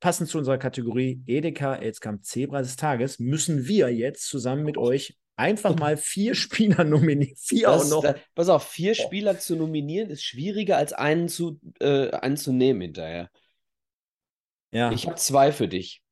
passend 0.00 0.28
zu 0.28 0.38
unserer 0.38 0.58
Kategorie 0.58 1.22
Edeka 1.26 1.76
Elskamp 1.76 2.24
Zebra 2.24 2.60
des 2.62 2.76
Tages 2.76 3.18
müssen 3.18 3.66
wir 3.66 3.92
jetzt 3.94 4.26
zusammen 4.28 4.64
mit 4.64 4.76
euch 4.78 5.16
einfach 5.36 5.76
mal 5.76 5.96
vier 5.96 6.34
Spieler 6.34 6.84
nominieren. 6.84 7.36
Vier 7.36 7.68
Das, 7.68 7.92
auch 7.92 7.96
noch. 7.96 8.02
da, 8.02 8.16
pass 8.34 8.48
auf, 8.48 8.66
vier 8.68 8.92
Oh. 8.92 8.94
Spieler 8.94 9.38
zu 9.38 9.56
nominieren 9.56 10.10
ist 10.10 10.24
schwieriger 10.24 10.76
als 10.76 10.92
einen 10.92 11.28
zu, 11.28 11.60
äh, 11.80 12.10
einen 12.10 12.36
zu 12.36 12.52
nehmen 12.52 12.80
hinterher. 12.80 13.30
ja, 14.72 14.90
Ich 14.92 15.06
habe 15.06 15.16
zwei 15.16 15.52
für 15.52 15.68
dich, 15.68 16.02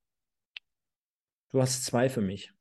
du 1.50 1.60
hast 1.60 1.84
zwei 1.84 2.08
für 2.08 2.20
mich. 2.22 2.52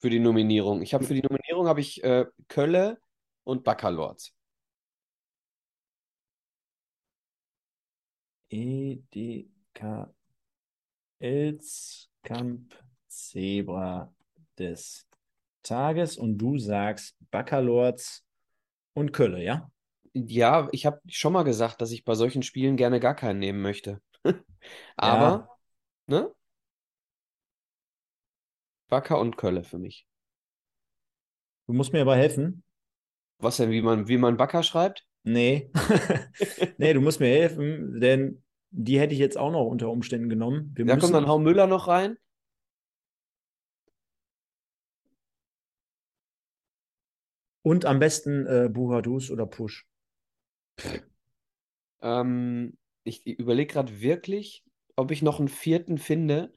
für 0.00 0.10
die 0.10 0.20
Nominierung. 0.20 0.82
Ich 0.82 0.94
habe 0.94 1.04
für 1.04 1.14
die 1.14 1.22
Nominierung 1.22 1.66
habe 1.66 1.80
ich 1.80 2.02
äh, 2.04 2.26
Kölle 2.48 2.98
und 3.44 3.64
Baccalords. 3.64 4.32
Edeka 8.50 10.10
Elskamp 11.18 12.74
Zebra 13.08 14.12
des 14.58 15.06
Tages 15.62 16.16
und 16.16 16.38
du 16.38 16.58
sagst 16.58 17.16
Baccalords 17.30 18.24
und 18.94 19.12
Kölle, 19.12 19.42
ja? 19.42 19.70
Ja, 20.14 20.68
ich 20.72 20.86
habe 20.86 21.00
schon 21.06 21.32
mal 21.32 21.42
gesagt, 21.42 21.80
dass 21.80 21.92
ich 21.92 22.04
bei 22.04 22.14
solchen 22.14 22.42
Spielen 22.42 22.76
gerne 22.76 23.00
gar 23.00 23.14
keinen 23.14 23.38
nehmen 23.38 23.60
möchte. 23.60 24.00
Aber, 24.96 25.48
ne? 26.06 26.32
Wacker 28.88 29.18
und 29.18 29.36
Kölle 29.36 29.64
für 29.64 29.78
mich. 29.78 30.06
Du 31.66 31.74
musst 31.74 31.92
mir 31.92 32.00
aber 32.00 32.16
helfen. 32.16 32.62
Was 33.38 33.58
denn, 33.58 33.70
wie 33.70 33.82
man, 33.82 34.08
wie 34.08 34.16
man 34.16 34.38
Backer 34.38 34.62
schreibt? 34.62 35.06
Nee. 35.22 35.70
nee, 36.78 36.94
du 36.94 37.02
musst 37.02 37.20
mir 37.20 37.28
helfen, 37.28 38.00
denn 38.00 38.42
die 38.70 38.98
hätte 39.00 39.14
ich 39.14 39.20
jetzt 39.20 39.38
auch 39.38 39.50
noch 39.50 39.64
unter 39.66 39.90
Umständen 39.90 40.28
genommen. 40.28 40.72
Wir 40.74 40.84
Da 40.84 40.94
müssen, 40.94 41.00
kommt 41.06 41.14
dann 41.14 41.28
Hau 41.28 41.38
Müller 41.38 41.66
noch 41.66 41.88
rein. 41.88 42.16
und 47.62 47.84
am 47.84 47.98
besten 47.98 48.46
äh, 48.46 48.68
Buhadus 48.70 49.30
oder 49.30 49.46
Push. 49.46 49.86
Ähm, 52.00 52.76
ich 53.04 53.26
überlege 53.26 53.72
gerade 53.72 54.00
wirklich, 54.00 54.64
ob 54.96 55.10
ich 55.10 55.22
noch 55.22 55.38
einen 55.38 55.48
vierten 55.48 55.98
finde. 55.98 56.52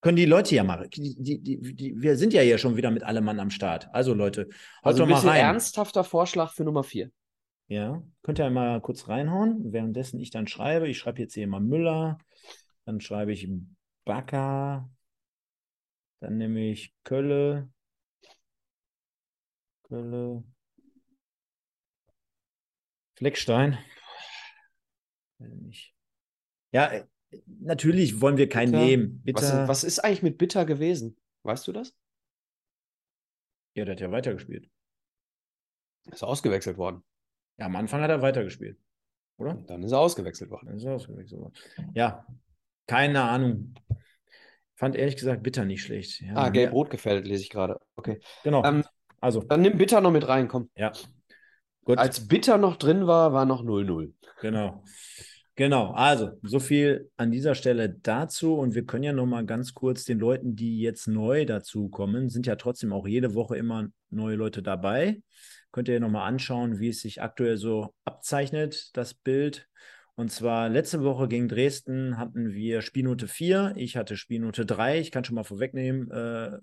Können 0.00 0.16
die 0.16 0.24
Leute 0.26 0.54
ja 0.54 0.64
mal. 0.64 0.88
Die, 0.88 1.16
die, 1.20 1.40
die, 1.42 1.94
wir 2.00 2.16
sind 2.16 2.32
ja 2.32 2.42
hier 2.42 2.58
schon 2.58 2.76
wieder 2.76 2.90
mit 2.90 3.02
allem 3.04 3.24
Mann 3.24 3.40
am 3.40 3.50
Start. 3.50 3.88
Also 3.92 4.14
Leute, 4.14 4.42
haut 4.44 4.50
Also 4.82 4.98
doch 5.00 5.06
ein 5.06 5.24
mal 5.24 5.28
rein. 5.28 5.40
ernsthafter 5.40 6.04
Vorschlag 6.04 6.52
für 6.52 6.64
Nummer 6.64 6.82
vier. 6.84 7.10
Ja, 7.68 8.02
könnt 8.22 8.38
ihr 8.38 8.50
mal 8.50 8.80
kurz 8.80 9.08
reinhauen, 9.08 9.72
währenddessen 9.72 10.20
ich 10.20 10.30
dann 10.30 10.46
schreibe. 10.46 10.88
Ich 10.88 10.98
schreibe 10.98 11.20
jetzt 11.20 11.34
hier 11.34 11.46
mal 11.46 11.60
Müller, 11.60 12.18
dann 12.84 13.00
schreibe 13.00 13.32
ich 13.32 13.48
Backer, 14.04 14.90
dann 16.20 16.36
nehme 16.36 16.70
ich 16.70 16.94
Kölle, 17.04 17.70
Kölle, 19.84 20.44
Fleckstein. 23.16 23.78
Ja, 26.72 26.92
äh, 26.92 27.06
natürlich 27.46 28.20
wollen 28.20 28.36
wir 28.36 28.48
keinen 28.48 28.72
Bitter. 28.72 28.84
nehmen. 28.84 29.22
Was, 29.24 29.42
Bitter. 29.42 29.68
was 29.68 29.84
ist 29.84 29.98
eigentlich 30.00 30.22
mit 30.22 30.38
Bitter 30.38 30.64
gewesen? 30.64 31.16
Weißt 31.42 31.66
du 31.66 31.72
das? 31.72 31.96
Ja, 33.74 33.84
der 33.84 33.94
hat 33.94 34.00
ja 34.00 34.10
weitergespielt. 34.10 34.70
Ist 36.10 36.22
ausgewechselt 36.22 36.76
worden. 36.76 37.02
Ja, 37.58 37.66
am 37.66 37.76
Anfang 37.76 38.00
hat 38.02 38.10
er 38.10 38.22
weitergespielt, 38.22 38.78
oder? 39.36 39.52
Und 39.52 39.68
dann 39.68 39.82
ist 39.82 39.92
er 39.92 39.98
ausgewechselt 40.00 40.50
worden. 40.50 40.66
Dann 40.66 40.76
ist 40.76 40.84
er 40.84 40.94
ausgewechselt 40.94 41.40
worden. 41.40 41.54
Ja, 41.94 42.26
keine 42.86 43.22
Ahnung. 43.22 43.74
Fand 44.74 44.96
ehrlich 44.96 45.16
gesagt 45.16 45.42
Bitter 45.42 45.64
nicht 45.64 45.82
schlecht. 45.82 46.20
Ja, 46.22 46.34
Ah, 46.34 46.48
gelb-rot 46.48 46.90
gefällt, 46.90 47.26
lese 47.26 47.42
ich 47.42 47.50
gerade. 47.50 47.78
Okay. 47.96 48.20
Genau. 48.42 48.64
Ähm, 48.64 48.84
also, 49.20 49.40
Dann 49.42 49.60
nimm 49.62 49.78
Bitter 49.78 50.00
noch 50.00 50.10
mit 50.10 50.26
rein, 50.26 50.48
komm. 50.48 50.70
ja. 50.76 50.92
Gut. 51.84 51.98
Als 51.98 52.28
Bitter 52.28 52.58
noch 52.58 52.76
drin 52.76 53.06
war, 53.08 53.32
war 53.32 53.44
noch 53.44 53.62
0-0. 53.64 54.12
Genau. 54.40 54.84
Genau, 55.54 55.90
also 55.92 56.30
so 56.42 56.60
viel 56.60 57.10
an 57.16 57.30
dieser 57.30 57.54
Stelle 57.54 57.90
dazu 57.90 58.54
und 58.54 58.74
wir 58.74 58.86
können 58.86 59.04
ja 59.04 59.12
noch 59.12 59.26
mal 59.26 59.44
ganz 59.44 59.74
kurz 59.74 60.04
den 60.04 60.18
Leuten, 60.18 60.56
die 60.56 60.80
jetzt 60.80 61.08
neu 61.08 61.44
dazu 61.44 61.88
kommen, 61.90 62.30
sind 62.30 62.46
ja 62.46 62.56
trotzdem 62.56 62.92
auch 62.92 63.06
jede 63.06 63.34
Woche 63.34 63.56
immer 63.56 63.88
neue 64.10 64.36
Leute 64.36 64.62
dabei. 64.62 65.20
Könnt 65.72 65.88
ihr 65.88 66.00
noch 66.00 66.10
mal 66.10 66.26
anschauen, 66.26 66.78
wie 66.78 66.88
es 66.88 67.00
sich 67.00 67.22
aktuell 67.22 67.56
so 67.56 67.94
abzeichnet, 68.04 68.96
das 68.96 69.14
Bild. 69.14 69.68
Und 70.14 70.30
zwar 70.30 70.68
letzte 70.68 71.02
Woche 71.02 71.26
gegen 71.26 71.48
Dresden 71.48 72.18
hatten 72.18 72.52
wir 72.52 72.82
Spielnote 72.82 73.26
4, 73.26 73.72
ich 73.76 73.96
hatte 73.96 74.16
Spielnote 74.16 74.66
3. 74.66 75.00
Ich 75.00 75.10
kann 75.10 75.24
schon 75.24 75.34
mal 75.34 75.44
vorwegnehmen, 75.44 76.10
äh, 76.10 76.58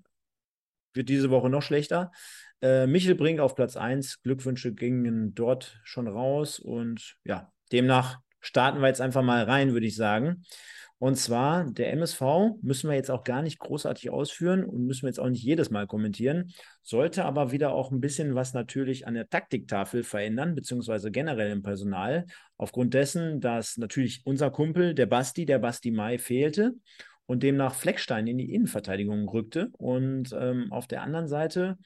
wird 0.93 1.09
diese 1.09 1.31
Woche 1.31 1.49
noch 1.49 1.63
schlechter. 1.63 2.11
Äh, 2.61 2.85
Michel 2.87 3.15
Brink 3.15 3.39
auf 3.39 3.55
Platz 3.55 3.75
1. 3.75 4.21
Glückwünsche 4.21 4.73
gingen 4.73 5.33
dort 5.33 5.79
schon 5.83 6.07
raus. 6.07 6.59
Und 6.59 7.17
ja, 7.23 7.51
demnach 7.71 8.19
starten 8.39 8.81
wir 8.81 8.87
jetzt 8.87 9.01
einfach 9.01 9.23
mal 9.23 9.43
rein, 9.43 9.73
würde 9.73 9.87
ich 9.87 9.95
sagen. 9.95 10.43
Und 10.99 11.15
zwar 11.15 11.63
der 11.71 11.93
MSV 11.93 12.21
müssen 12.61 12.89
wir 12.89 12.95
jetzt 12.95 13.09
auch 13.09 13.23
gar 13.23 13.41
nicht 13.41 13.57
großartig 13.59 14.09
ausführen 14.09 14.65
und 14.65 14.85
müssen 14.85 15.03
wir 15.03 15.09
jetzt 15.09 15.19
auch 15.19 15.29
nicht 15.29 15.43
jedes 15.43 15.69
Mal 15.69 15.87
kommentieren. 15.87 16.51
Sollte 16.83 17.23
aber 17.23 17.53
wieder 17.53 17.71
auch 17.71 17.91
ein 17.91 18.01
bisschen 18.01 18.35
was 18.35 18.53
natürlich 18.53 19.07
an 19.07 19.13
der 19.13 19.29
Taktiktafel 19.29 20.03
verändern, 20.03 20.55
beziehungsweise 20.55 21.09
generell 21.09 21.51
im 21.51 21.63
Personal. 21.63 22.25
Aufgrund 22.57 22.93
dessen, 22.93 23.39
dass 23.39 23.77
natürlich 23.77 24.21
unser 24.25 24.51
Kumpel, 24.51 24.93
der 24.93 25.05
Basti, 25.05 25.45
der 25.45 25.59
Basti 25.59 25.91
Mai, 25.91 26.17
fehlte 26.17 26.75
und 27.25 27.43
demnach 27.43 27.75
Fleckstein 27.75 28.27
in 28.27 28.37
die 28.37 28.53
Innenverteidigung 28.53 29.29
rückte. 29.29 29.69
Und 29.77 30.35
ähm, 30.37 30.69
auf 30.69 30.85
der 30.85 31.01
anderen 31.01 31.29
Seite 31.29 31.77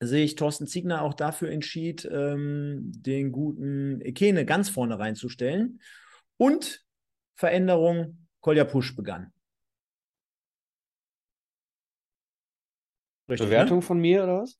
sehe 0.00 0.24
ich 0.24 0.34
Thorsten 0.34 0.66
Ziegner 0.66 1.02
auch 1.02 1.14
dafür 1.14 1.50
entschied, 1.50 2.08
ähm, 2.10 2.90
den 2.92 3.30
guten 3.30 4.00
Ekene 4.00 4.44
ganz 4.44 4.68
vorne 4.68 4.98
reinzustellen. 4.98 5.80
Und 6.38 6.85
Veränderung, 7.36 8.26
Kolja 8.40 8.64
Pusch 8.64 8.96
begann. 8.96 9.32
Richtig, 13.28 13.48
Bewertung 13.48 13.78
Ne? 13.78 13.82
von 13.82 13.98
mir 14.00 14.24
oder 14.24 14.42
was? 14.42 14.58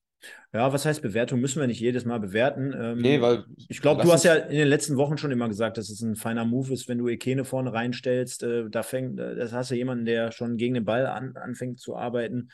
Ja, 0.53 0.73
was 0.73 0.85
heißt 0.85 1.03
Bewertung? 1.03 1.41
Müssen 1.41 1.61
wir 1.61 1.67
nicht 1.67 1.81
jedes 1.81 2.05
Mal 2.05 2.19
bewerten. 2.19 2.73
Ähm, 2.77 3.01
Nee, 3.01 3.21
weil 3.21 3.45
ich 3.69 3.81
glaube, 3.81 4.03
du 4.03 4.13
hast 4.13 4.25
ja 4.25 4.35
in 4.35 4.57
den 4.57 4.69
letzten 4.69 4.97
Wochen 4.97 5.19
schon 5.19 5.31
immer 5.31 5.49
gesagt, 5.49 5.77
dass 5.77 5.91
es 5.91 6.01
ein 6.01 6.17
feiner 6.17 6.45
Move 6.45 6.73
ist, 6.73 6.89
wenn 6.89 6.99
du 6.99 7.09
Ekene 7.09 7.45
vorne 7.45 7.73
reinstellst. 7.73 8.43
Äh, 8.43 8.69
da 8.71 8.83
fängt, 8.83 9.21
äh, 9.21 9.37
das 9.37 9.53
hast 9.53 9.71
du 9.71 9.75
jemanden, 9.75 10.05
der 10.05 10.33
schon 10.33 10.57
gegen 10.57 10.75
den 10.75 10.85
Ball 10.85 11.07
an, 11.07 11.37
anfängt 11.37 11.79
zu 11.81 11.97
arbeiten 11.97 12.49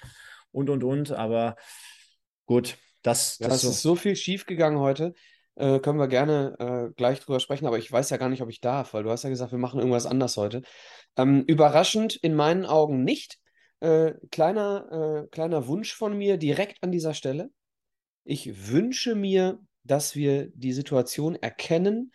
und 0.51 0.69
und 0.69 0.83
und. 0.85 1.13
Aber 1.13 1.57
gut, 2.47 2.77
das, 3.03 3.39
Ja, 3.39 3.49
das 3.49 3.65
ist 3.65 3.83
so 3.83 3.95
viel 3.95 4.17
schief 4.17 4.47
gegangen 4.47 4.79
heute. 4.79 5.15
Äh, 5.55 5.81
können 5.81 5.99
wir 5.99 6.09
gerne 6.09 6.57
äh, 6.59 6.95
gleich 6.97 7.21
drüber 7.21 7.41
sprechen, 7.41 7.67
aber 7.67 7.79
ich 7.79 7.91
weiß 7.91 8.11
ja 8.11 8.17
gar 8.17 8.29
nicht, 8.29 8.43
ob 8.43 8.49
ich 8.49 8.61
darf, 8.61 8.95
weil 8.95 9.03
du 9.03 9.11
hast 9.11 9.23
ja 9.23 9.31
gesagt, 9.31 9.53
wir 9.53 9.59
machen 9.59 9.81
irgendwas 9.81 10.07
anders 10.07 10.37
heute. 10.37 10.63
Ähm, 11.17 11.45
überraschend 11.47 12.17
in 12.17 12.35
meinen 12.35 12.65
Augen 12.65 13.05
nicht. 13.05 13.39
Äh, 13.81 14.15
kleiner, 14.31 15.25
äh, 15.25 15.29
kleiner 15.29 15.67
Wunsch 15.67 15.95
von 15.95 16.17
mir 16.17 16.39
direkt 16.39 16.83
an 16.83 16.93
dieser 16.93 17.15
Stelle. 17.15 17.51
Ich 18.25 18.71
wünsche 18.71 19.15
mir, 19.15 19.59
dass 19.85 20.15
wir 20.17 20.47
die 20.55 20.73
Situation 20.73 21.35
erkennen, 21.35 22.13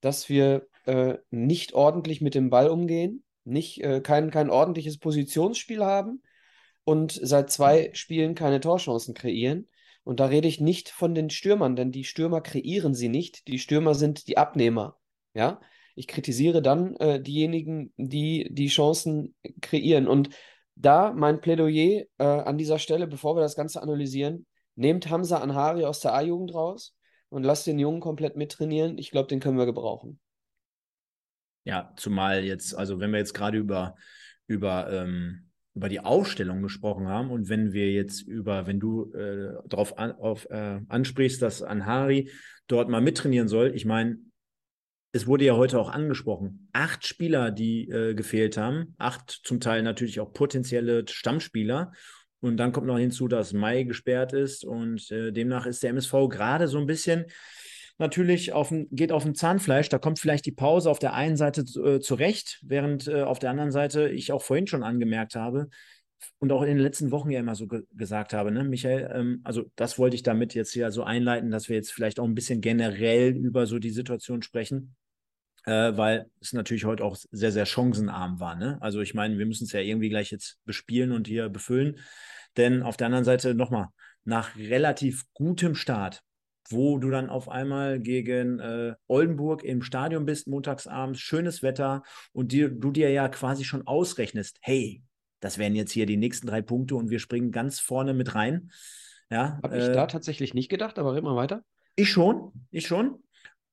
dass 0.00 0.28
wir 0.28 0.68
äh, 0.84 1.16
nicht 1.30 1.72
ordentlich 1.72 2.20
mit 2.20 2.34
dem 2.34 2.50
Ball 2.50 2.68
umgehen, 2.68 3.24
nicht, 3.44 3.82
äh, 3.82 4.00
kein, 4.00 4.30
kein 4.30 4.50
ordentliches 4.50 4.98
Positionsspiel 4.98 5.84
haben 5.84 6.22
und 6.84 7.18
seit 7.20 7.50
zwei 7.50 7.90
Spielen 7.94 8.34
keine 8.34 8.60
Torchancen 8.60 9.14
kreieren. 9.14 9.68
Und 10.06 10.20
da 10.20 10.26
rede 10.26 10.46
ich 10.46 10.60
nicht 10.60 10.88
von 10.88 11.16
den 11.16 11.30
Stürmern, 11.30 11.74
denn 11.74 11.90
die 11.90 12.04
Stürmer 12.04 12.40
kreieren 12.40 12.94
sie 12.94 13.08
nicht. 13.08 13.48
Die 13.48 13.58
Stürmer 13.58 13.96
sind 13.96 14.28
die 14.28 14.38
Abnehmer. 14.38 14.96
Ja, 15.34 15.60
ich 15.96 16.06
kritisiere 16.06 16.62
dann 16.62 16.94
äh, 16.96 17.20
diejenigen, 17.20 17.92
die 17.96 18.46
die 18.52 18.68
Chancen 18.68 19.34
kreieren. 19.60 20.06
Und 20.06 20.30
da 20.76 21.12
mein 21.12 21.40
Plädoyer 21.40 22.04
äh, 22.18 22.24
an 22.24 22.56
dieser 22.56 22.78
Stelle, 22.78 23.08
bevor 23.08 23.34
wir 23.34 23.40
das 23.40 23.56
Ganze 23.56 23.82
analysieren, 23.82 24.46
nehmt 24.76 25.10
Hamza 25.10 25.38
Anhari 25.38 25.84
aus 25.84 25.98
der 25.98 26.14
A-Jugend 26.14 26.54
raus 26.54 26.94
und 27.28 27.42
lasst 27.42 27.66
den 27.66 27.80
Jungen 27.80 27.98
komplett 27.98 28.36
mittrainieren. 28.36 28.98
Ich 28.98 29.10
glaube, 29.10 29.26
den 29.26 29.40
können 29.40 29.58
wir 29.58 29.66
gebrauchen. 29.66 30.20
Ja, 31.64 31.92
zumal 31.96 32.44
jetzt, 32.44 32.76
also 32.76 33.00
wenn 33.00 33.10
wir 33.10 33.18
jetzt 33.18 33.34
gerade 33.34 33.58
über, 33.58 33.96
über, 34.46 34.88
ähm, 34.88 35.50
über 35.76 35.90
die 35.90 36.00
Aufstellung 36.00 36.62
gesprochen 36.62 37.06
haben. 37.06 37.30
Und 37.30 37.50
wenn 37.50 37.74
wir 37.74 37.92
jetzt 37.92 38.22
über, 38.22 38.66
wenn 38.66 38.80
du 38.80 39.12
äh, 39.12 39.52
darauf 39.68 39.98
an, 39.98 40.14
äh, 40.48 40.80
ansprichst, 40.88 41.40
dass 41.42 41.62
Anhari 41.62 42.30
dort 42.66 42.88
mal 42.88 43.02
mittrainieren 43.02 43.46
soll, 43.46 43.72
ich 43.74 43.84
meine, 43.84 44.18
es 45.12 45.26
wurde 45.26 45.44
ja 45.44 45.54
heute 45.54 45.78
auch 45.78 45.90
angesprochen, 45.90 46.68
acht 46.72 47.06
Spieler, 47.06 47.50
die 47.50 47.88
äh, 47.88 48.14
gefehlt 48.14 48.56
haben, 48.56 48.94
acht 48.98 49.30
zum 49.30 49.60
Teil 49.60 49.82
natürlich 49.82 50.18
auch 50.20 50.32
potenzielle 50.32 51.04
Stammspieler. 51.06 51.92
Und 52.40 52.56
dann 52.56 52.72
kommt 52.72 52.86
noch 52.86 52.98
hinzu, 52.98 53.28
dass 53.28 53.52
Mai 53.52 53.82
gesperrt 53.82 54.32
ist. 54.32 54.64
Und 54.64 55.10
äh, 55.10 55.30
demnach 55.30 55.66
ist 55.66 55.82
der 55.82 55.90
MSV 55.90 56.28
gerade 56.28 56.68
so 56.68 56.78
ein 56.78 56.86
bisschen 56.86 57.26
natürlich 57.98 58.52
auf 58.52 58.68
dem, 58.68 58.88
geht 58.90 59.12
auf 59.12 59.22
dem 59.22 59.34
Zahnfleisch. 59.34 59.88
Da 59.88 59.98
kommt 59.98 60.18
vielleicht 60.18 60.46
die 60.46 60.52
Pause 60.52 60.90
auf 60.90 60.98
der 60.98 61.14
einen 61.14 61.36
Seite 61.36 61.62
äh, 61.62 62.00
zurecht, 62.00 62.60
während 62.62 63.08
äh, 63.08 63.22
auf 63.22 63.38
der 63.38 63.50
anderen 63.50 63.72
Seite 63.72 64.08
ich 64.08 64.32
auch 64.32 64.42
vorhin 64.42 64.66
schon 64.66 64.82
angemerkt 64.82 65.34
habe 65.34 65.68
und 66.38 66.52
auch 66.52 66.62
in 66.62 66.68
den 66.68 66.78
letzten 66.78 67.10
Wochen 67.10 67.30
ja 67.30 67.40
immer 67.40 67.54
so 67.54 67.66
ge 67.66 67.82
gesagt 67.92 68.32
habe, 68.32 68.50
ne, 68.50 68.64
Michael, 68.64 69.10
ähm, 69.14 69.40
also 69.44 69.64
das 69.76 69.98
wollte 69.98 70.16
ich 70.16 70.22
damit 70.22 70.54
jetzt 70.54 70.74
ja 70.74 70.90
so 70.90 71.02
einleiten, 71.04 71.50
dass 71.50 71.68
wir 71.68 71.76
jetzt 71.76 71.92
vielleicht 71.92 72.20
auch 72.20 72.24
ein 72.24 72.34
bisschen 72.34 72.60
generell 72.60 73.34
über 73.34 73.66
so 73.66 73.78
die 73.78 73.90
Situation 73.90 74.42
sprechen. 74.42 74.96
Äh, 75.64 75.96
weil 75.96 76.30
es 76.40 76.52
natürlich 76.52 76.84
heute 76.84 77.04
auch 77.04 77.16
sehr, 77.32 77.50
sehr 77.50 77.66
chancenarm 77.66 78.38
war. 78.38 78.54
Ne? 78.54 78.78
Also 78.80 79.00
ich 79.00 79.14
meine, 79.14 79.36
wir 79.36 79.46
müssen 79.46 79.64
es 79.64 79.72
ja 79.72 79.80
irgendwie 79.80 80.08
gleich 80.08 80.30
jetzt 80.30 80.60
bespielen 80.64 81.10
und 81.10 81.26
hier 81.26 81.48
befüllen. 81.48 81.98
Denn 82.56 82.84
auf 82.84 82.96
der 82.96 83.06
anderen 83.06 83.24
Seite 83.24 83.52
nochmal, 83.52 83.88
nach 84.24 84.56
relativ 84.56 85.24
gutem 85.34 85.74
Start, 85.74 86.22
wo 86.70 86.98
du 86.98 87.10
dann 87.10 87.30
auf 87.30 87.48
einmal 87.48 88.00
gegen 88.00 88.58
äh, 88.60 88.94
Oldenburg 89.06 89.64
im 89.64 89.82
Stadion 89.82 90.24
bist, 90.24 90.48
montagsabends, 90.48 91.20
schönes 91.20 91.62
Wetter 91.62 92.02
und 92.32 92.52
dir, 92.52 92.70
du 92.70 92.90
dir 92.90 93.10
ja 93.10 93.28
quasi 93.28 93.64
schon 93.64 93.86
ausrechnest, 93.86 94.58
hey, 94.60 95.02
das 95.40 95.58
wären 95.58 95.74
jetzt 95.74 95.92
hier 95.92 96.06
die 96.06 96.16
nächsten 96.16 96.46
drei 96.46 96.62
Punkte 96.62 96.96
und 96.96 97.10
wir 97.10 97.18
springen 97.18 97.52
ganz 97.52 97.78
vorne 97.78 98.14
mit 98.14 98.34
rein. 98.34 98.70
Ja, 99.30 99.58
Habe 99.62 99.78
ich 99.78 99.84
äh, 99.84 99.92
da 99.92 100.06
tatsächlich 100.06 100.54
nicht 100.54 100.68
gedacht, 100.68 100.98
aber 100.98 101.14
red 101.14 101.24
mal 101.24 101.36
weiter. 101.36 101.62
ich 101.96 102.10
schon, 102.10 102.52
ich 102.70 102.86
schon. 102.86 103.22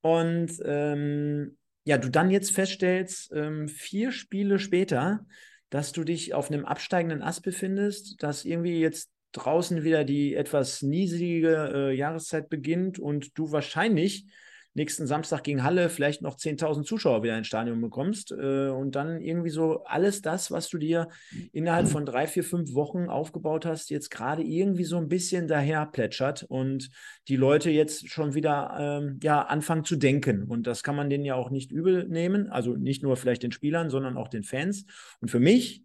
Und 0.02 0.52
ähm, 0.66 1.58
ja, 1.86 1.98
du 1.98 2.10
dann 2.10 2.32
jetzt 2.32 2.52
feststellst, 2.52 3.32
ähm, 3.34 3.68
vier 3.68 4.12
Spiele 4.12 4.60
später, 4.60 5.26
dass 5.70 5.92
du 5.92 6.04
dich 6.04 6.34
auf 6.34 6.52
einem 6.52 6.66
absteigenden 6.66 7.22
Ast 7.22 7.44
befindest, 7.44 8.22
dass 8.22 8.46
irgendwie 8.46 8.80
jetzt 8.80 9.13
draußen 9.34 9.84
wieder 9.84 10.04
die 10.04 10.36
etwas 10.36 10.82
niedrige 10.82 11.72
äh, 11.74 11.96
Jahreszeit 11.96 12.50
beginnt 12.50 13.00
und 13.00 13.38
du 13.38 13.52
wahrscheinlich 13.52 14.26
nächsten 14.76 15.06
Samstag 15.06 15.44
gegen 15.44 15.64
Halle 15.64 15.90
vielleicht 15.90 16.22
noch 16.22 16.36
10.000 16.36 16.84
Zuschauer 16.84 17.24
wieder 17.24 17.38
ins 17.38 17.48
Stadion 17.48 17.80
bekommst 17.82 18.32
äh, 18.32 18.70
und 18.70 18.96
dann 18.96 19.22
irgendwie 19.22 19.50
so 19.50 19.84
alles 19.84 20.22
das, 20.22 20.52
was 20.52 20.70
du 20.70 20.78
dir 20.78 21.10
innerhalb 21.52 21.88
von 21.88 22.06
drei, 22.06 22.28
vier, 22.28 22.44
fünf 22.44 22.74
Wochen 22.74 23.10
aufgebaut 23.10 23.66
hast, 23.66 23.90
jetzt 23.90 24.10
gerade 24.10 24.42
irgendwie 24.42 24.84
so 24.84 24.98
ein 24.98 25.10
bisschen 25.10 25.48
daher 25.48 25.86
plätschert 25.86 26.44
und 26.44 26.90
die 27.28 27.36
Leute 27.36 27.70
jetzt 27.70 28.10
schon 28.10 28.34
wieder 28.34 28.76
ähm, 28.80 29.20
ja, 29.22 29.44
anfangen 29.44 29.86
zu 29.86 29.96
denken. 29.96 30.44
Und 30.44 30.66
das 30.66 30.84
kann 30.84 30.96
man 30.96 31.10
denen 31.10 31.26
ja 31.26 31.36
auch 31.36 31.52
nicht 31.52 31.72
übel 31.72 32.08
nehmen, 32.08 32.50
also 32.50 32.76
nicht 32.76 33.04
nur 33.04 33.16
vielleicht 33.16 33.44
den 33.44 33.52
Spielern, 33.52 33.90
sondern 33.90 34.18
auch 34.18 34.28
den 34.28 34.44
Fans. 34.44 34.86
Und 35.22 35.30
für 35.30 35.40
mich 35.40 35.84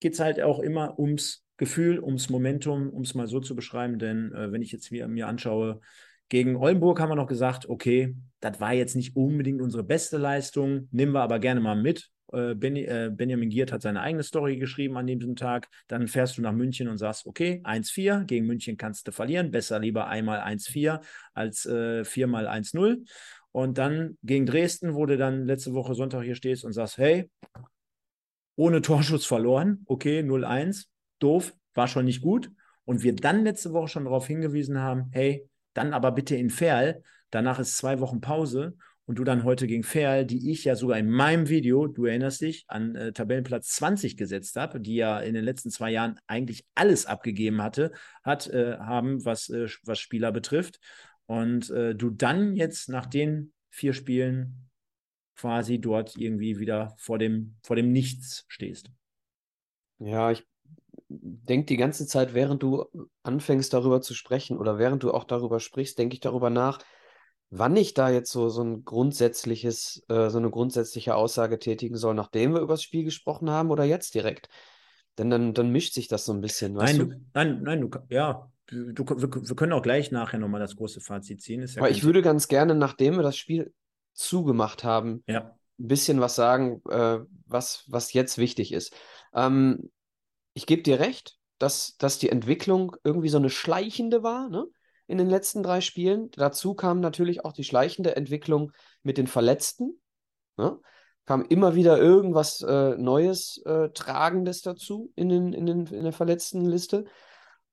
geht 0.00 0.14
es 0.14 0.20
halt 0.20 0.40
auch 0.40 0.60
immer 0.60 0.98
ums 0.98 1.44
Gefühl, 1.58 2.00
ums 2.00 2.30
Momentum, 2.30 2.88
um 2.88 3.02
es 3.02 3.14
mal 3.14 3.26
so 3.26 3.40
zu 3.40 3.54
beschreiben, 3.54 3.98
denn 3.98 4.32
äh, 4.32 4.50
wenn 4.50 4.62
ich 4.62 4.72
jetzt 4.72 4.90
mir 4.90 5.28
anschaue, 5.28 5.80
gegen 6.28 6.56
Oldenburg 6.56 7.00
haben 7.00 7.10
wir 7.10 7.16
noch 7.16 7.26
gesagt, 7.26 7.68
okay, 7.68 8.14
das 8.40 8.60
war 8.60 8.72
jetzt 8.72 8.96
nicht 8.96 9.16
unbedingt 9.16 9.60
unsere 9.60 9.82
beste 9.82 10.18
Leistung, 10.18 10.88
nehmen 10.90 11.12
wir 11.12 11.22
aber 11.22 11.38
gerne 11.38 11.60
mal 11.60 11.74
mit. 11.74 12.10
Äh, 12.32 12.54
Benny, 12.54 12.84
äh, 12.84 13.10
Benjamin 13.10 13.48
Giert 13.48 13.72
hat 13.72 13.82
seine 13.82 14.02
eigene 14.02 14.22
Story 14.22 14.58
geschrieben 14.58 14.96
an 14.98 15.06
diesem 15.06 15.36
Tag. 15.36 15.68
Dann 15.86 16.06
fährst 16.06 16.36
du 16.36 16.42
nach 16.42 16.52
München 16.52 16.88
und 16.88 16.98
sagst, 16.98 17.26
okay, 17.26 17.62
1-4, 17.64 18.24
gegen 18.24 18.46
München 18.46 18.76
kannst 18.76 19.08
du 19.08 19.12
verlieren. 19.12 19.50
Besser 19.50 19.78
lieber 19.78 20.08
einmal 20.08 20.40
1-4 20.40 21.00
als 21.32 21.64
äh, 21.66 22.04
viermal 22.04 22.46
1-0. 22.46 23.04
Und 23.50 23.78
dann 23.78 24.18
gegen 24.22 24.44
Dresden, 24.44 24.94
wo 24.94 25.06
du 25.06 25.16
dann 25.16 25.46
letzte 25.46 25.72
Woche 25.72 25.94
Sonntag 25.94 26.22
hier 26.22 26.34
stehst 26.34 26.64
und 26.64 26.74
sagst, 26.74 26.98
hey, 26.98 27.30
ohne 28.56 28.82
Torschuss 28.82 29.24
verloren, 29.24 29.84
okay, 29.86 30.20
0-1, 30.20 30.84
doof, 31.18 31.54
war 31.74 31.88
schon 31.88 32.04
nicht 32.04 32.22
gut. 32.22 32.50
Und 32.84 33.02
wir 33.02 33.14
dann 33.14 33.44
letzte 33.44 33.72
Woche 33.72 33.88
schon 33.88 34.04
darauf 34.04 34.26
hingewiesen 34.26 34.78
haben, 34.78 35.08
hey, 35.12 35.48
dann 35.74 35.92
aber 35.92 36.12
bitte 36.12 36.36
in 36.36 36.50
Ferl. 36.50 37.02
Danach 37.30 37.58
ist 37.58 37.76
zwei 37.76 38.00
Wochen 38.00 38.20
Pause 38.20 38.76
und 39.08 39.18
du 39.18 39.24
dann 39.24 39.44
heute 39.44 39.66
gegen 39.66 39.84
Ferl, 39.84 40.26
die 40.26 40.50
ich 40.50 40.64
ja 40.64 40.74
sogar 40.74 40.98
in 40.98 41.10
meinem 41.10 41.48
Video, 41.48 41.86
du 41.86 42.04
erinnerst 42.04 42.42
dich, 42.42 42.64
an 42.68 42.94
äh, 42.94 43.12
Tabellenplatz 43.12 43.68
20 43.70 44.18
gesetzt 44.18 44.56
habe, 44.56 44.80
die 44.80 44.96
ja 44.96 45.18
in 45.20 45.32
den 45.32 45.44
letzten 45.44 45.70
zwei 45.70 45.90
Jahren 45.90 46.18
eigentlich 46.26 46.66
alles 46.74 47.06
abgegeben 47.06 47.62
hatte, 47.62 47.92
hat, 48.22 48.48
äh, 48.48 48.76
haben, 48.78 49.24
was, 49.24 49.48
äh, 49.48 49.66
was 49.84 49.98
Spieler 49.98 50.30
betrifft. 50.30 50.78
Und 51.24 51.70
äh, 51.70 51.94
du 51.94 52.10
dann 52.10 52.54
jetzt 52.54 52.90
nach 52.90 53.06
den 53.06 53.52
vier 53.70 53.94
Spielen 53.94 54.68
quasi 55.36 55.80
dort 55.80 56.16
irgendwie 56.16 56.58
wieder 56.58 56.94
vor 56.98 57.18
dem, 57.18 57.56
vor 57.62 57.76
dem 57.76 57.92
Nichts 57.92 58.44
stehst. 58.48 58.90
Ja, 60.00 60.30
ich 60.30 60.46
denke 61.08 61.66
die 61.66 61.76
ganze 61.76 62.06
Zeit, 62.06 62.34
während 62.34 62.62
du 62.62 62.84
anfängst 63.22 63.72
darüber 63.72 64.00
zu 64.00 64.14
sprechen 64.14 64.58
oder 64.58 64.78
während 64.78 65.02
du 65.02 65.12
auch 65.12 65.24
darüber 65.24 65.60
sprichst, 65.60 65.98
denke 65.98 66.14
ich 66.14 66.20
darüber 66.20 66.50
nach, 66.50 66.80
wann 67.50 67.76
ich 67.76 67.94
da 67.94 68.10
jetzt 68.10 68.30
so, 68.30 68.48
so 68.48 68.62
ein 68.62 68.84
grundsätzliches, 68.84 70.04
äh, 70.08 70.28
so 70.28 70.38
eine 70.38 70.50
grundsätzliche 70.50 71.14
Aussage 71.14 71.58
tätigen 71.58 71.96
soll, 71.96 72.14
nachdem 72.14 72.52
wir 72.52 72.60
über 72.60 72.74
das 72.74 72.82
Spiel 72.82 73.04
gesprochen 73.04 73.50
haben 73.50 73.70
oder 73.70 73.84
jetzt 73.84 74.14
direkt. 74.14 74.48
Denn 75.16 75.30
dann, 75.30 75.54
dann 75.54 75.70
mischt 75.70 75.94
sich 75.94 76.08
das 76.08 76.24
so 76.24 76.32
ein 76.32 76.40
bisschen, 76.40 76.74
nein, 76.74 76.98
du? 76.98 77.06
du? 77.06 77.20
Nein, 77.34 77.62
nein, 77.62 77.80
du, 77.80 77.90
ja, 78.08 78.50
du, 78.66 79.04
wir, 79.04 79.48
wir 79.48 79.56
können 79.56 79.72
auch 79.72 79.82
gleich 79.82 80.12
nachher 80.12 80.38
nochmal 80.38 80.60
das 80.60 80.76
große 80.76 81.00
Fazit 81.00 81.40
ziehen. 81.40 81.62
Ja 81.66 81.68
Aber 81.78 81.90
ich 81.90 82.04
würde 82.04 82.22
ganz 82.22 82.48
gerne, 82.48 82.74
nachdem 82.74 83.16
wir 83.16 83.22
das 83.22 83.36
Spiel 83.36 83.72
zugemacht 84.12 84.84
haben, 84.84 85.24
ja. 85.26 85.56
ein 85.78 85.88
bisschen 85.88 86.20
was 86.20 86.36
sagen, 86.36 86.82
äh, 86.88 87.18
was, 87.46 87.84
was 87.88 88.12
jetzt 88.12 88.38
wichtig 88.38 88.72
ist. 88.72 88.94
Ähm, 89.34 89.90
ich 90.58 90.66
gebe 90.66 90.82
dir 90.82 90.98
recht, 90.98 91.38
dass, 91.58 91.96
dass 91.98 92.18
die 92.18 92.30
Entwicklung 92.30 92.96
irgendwie 93.04 93.28
so 93.28 93.38
eine 93.38 93.48
schleichende 93.48 94.24
war, 94.24 94.48
ne? 94.48 94.66
In 95.06 95.16
den 95.16 95.30
letzten 95.30 95.62
drei 95.62 95.80
Spielen. 95.80 96.30
Dazu 96.32 96.74
kam 96.74 96.98
natürlich 97.00 97.44
auch 97.44 97.52
die 97.52 97.62
schleichende 97.62 98.16
Entwicklung 98.16 98.72
mit 99.02 99.16
den 99.18 99.28
Verletzten. 99.28 100.00
Ne? 100.58 100.78
Kam 101.24 101.46
immer 101.48 101.74
wieder 101.76 101.96
irgendwas 101.96 102.60
äh, 102.60 102.96
Neues, 102.96 103.62
äh, 103.64 103.88
Tragendes 103.90 104.60
dazu 104.60 105.10
in, 105.14 105.30
den, 105.30 105.52
in, 105.54 105.64
den, 105.64 105.86
in 105.86 106.02
der 106.02 106.12
Verletztenliste. 106.12 107.06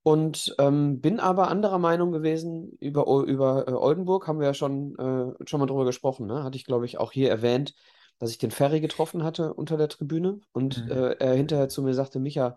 Und 0.02 0.54
ähm, 0.58 1.00
bin 1.00 1.20
aber 1.20 1.48
anderer 1.48 1.78
Meinung 1.78 2.12
gewesen 2.12 2.70
über, 2.80 3.04
über 3.26 3.68
äh, 3.68 3.72
Oldenburg, 3.72 4.28
haben 4.28 4.38
wir 4.38 4.46
ja 4.46 4.54
schon, 4.54 4.96
äh, 4.96 5.44
schon 5.46 5.60
mal 5.60 5.66
drüber 5.66 5.84
gesprochen. 5.84 6.26
Ne? 6.26 6.42
Hatte 6.42 6.56
ich, 6.56 6.64
glaube 6.64 6.86
ich, 6.86 6.96
auch 6.96 7.12
hier 7.12 7.28
erwähnt, 7.28 7.74
dass 8.18 8.30
ich 8.30 8.38
den 8.38 8.50
Ferry 8.50 8.80
getroffen 8.80 9.24
hatte 9.24 9.52
unter 9.52 9.76
der 9.76 9.88
Tribüne 9.88 10.40
und 10.52 10.86
mhm. 10.86 10.90
äh, 10.90 11.12
er 11.18 11.34
hinterher 11.34 11.68
zu 11.68 11.82
mir 11.82 11.92
sagte, 11.92 12.18
Micha, 12.18 12.56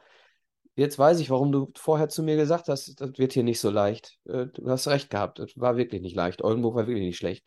Jetzt 0.80 0.98
weiß 0.98 1.20
ich, 1.20 1.30
warum 1.30 1.52
du 1.52 1.72
vorher 1.76 2.08
zu 2.08 2.24
mir 2.24 2.38
gesagt 2.38 2.70
hast, 2.70 3.02
das 3.02 3.18
wird 3.18 3.34
hier 3.34 3.44
nicht 3.44 3.60
so 3.60 3.70
leicht. 3.70 4.18
Äh, 4.26 4.46
du 4.48 4.70
hast 4.70 4.88
recht 4.88 5.10
gehabt, 5.10 5.40
das 5.40 5.52
war 5.58 5.76
wirklich 5.76 6.02
nicht 6.02 6.16
leicht. 6.16 6.42
Oldenburg 6.42 6.76
war 6.76 6.88
wirklich 6.88 7.06
nicht 7.06 7.18
schlecht. 7.18 7.46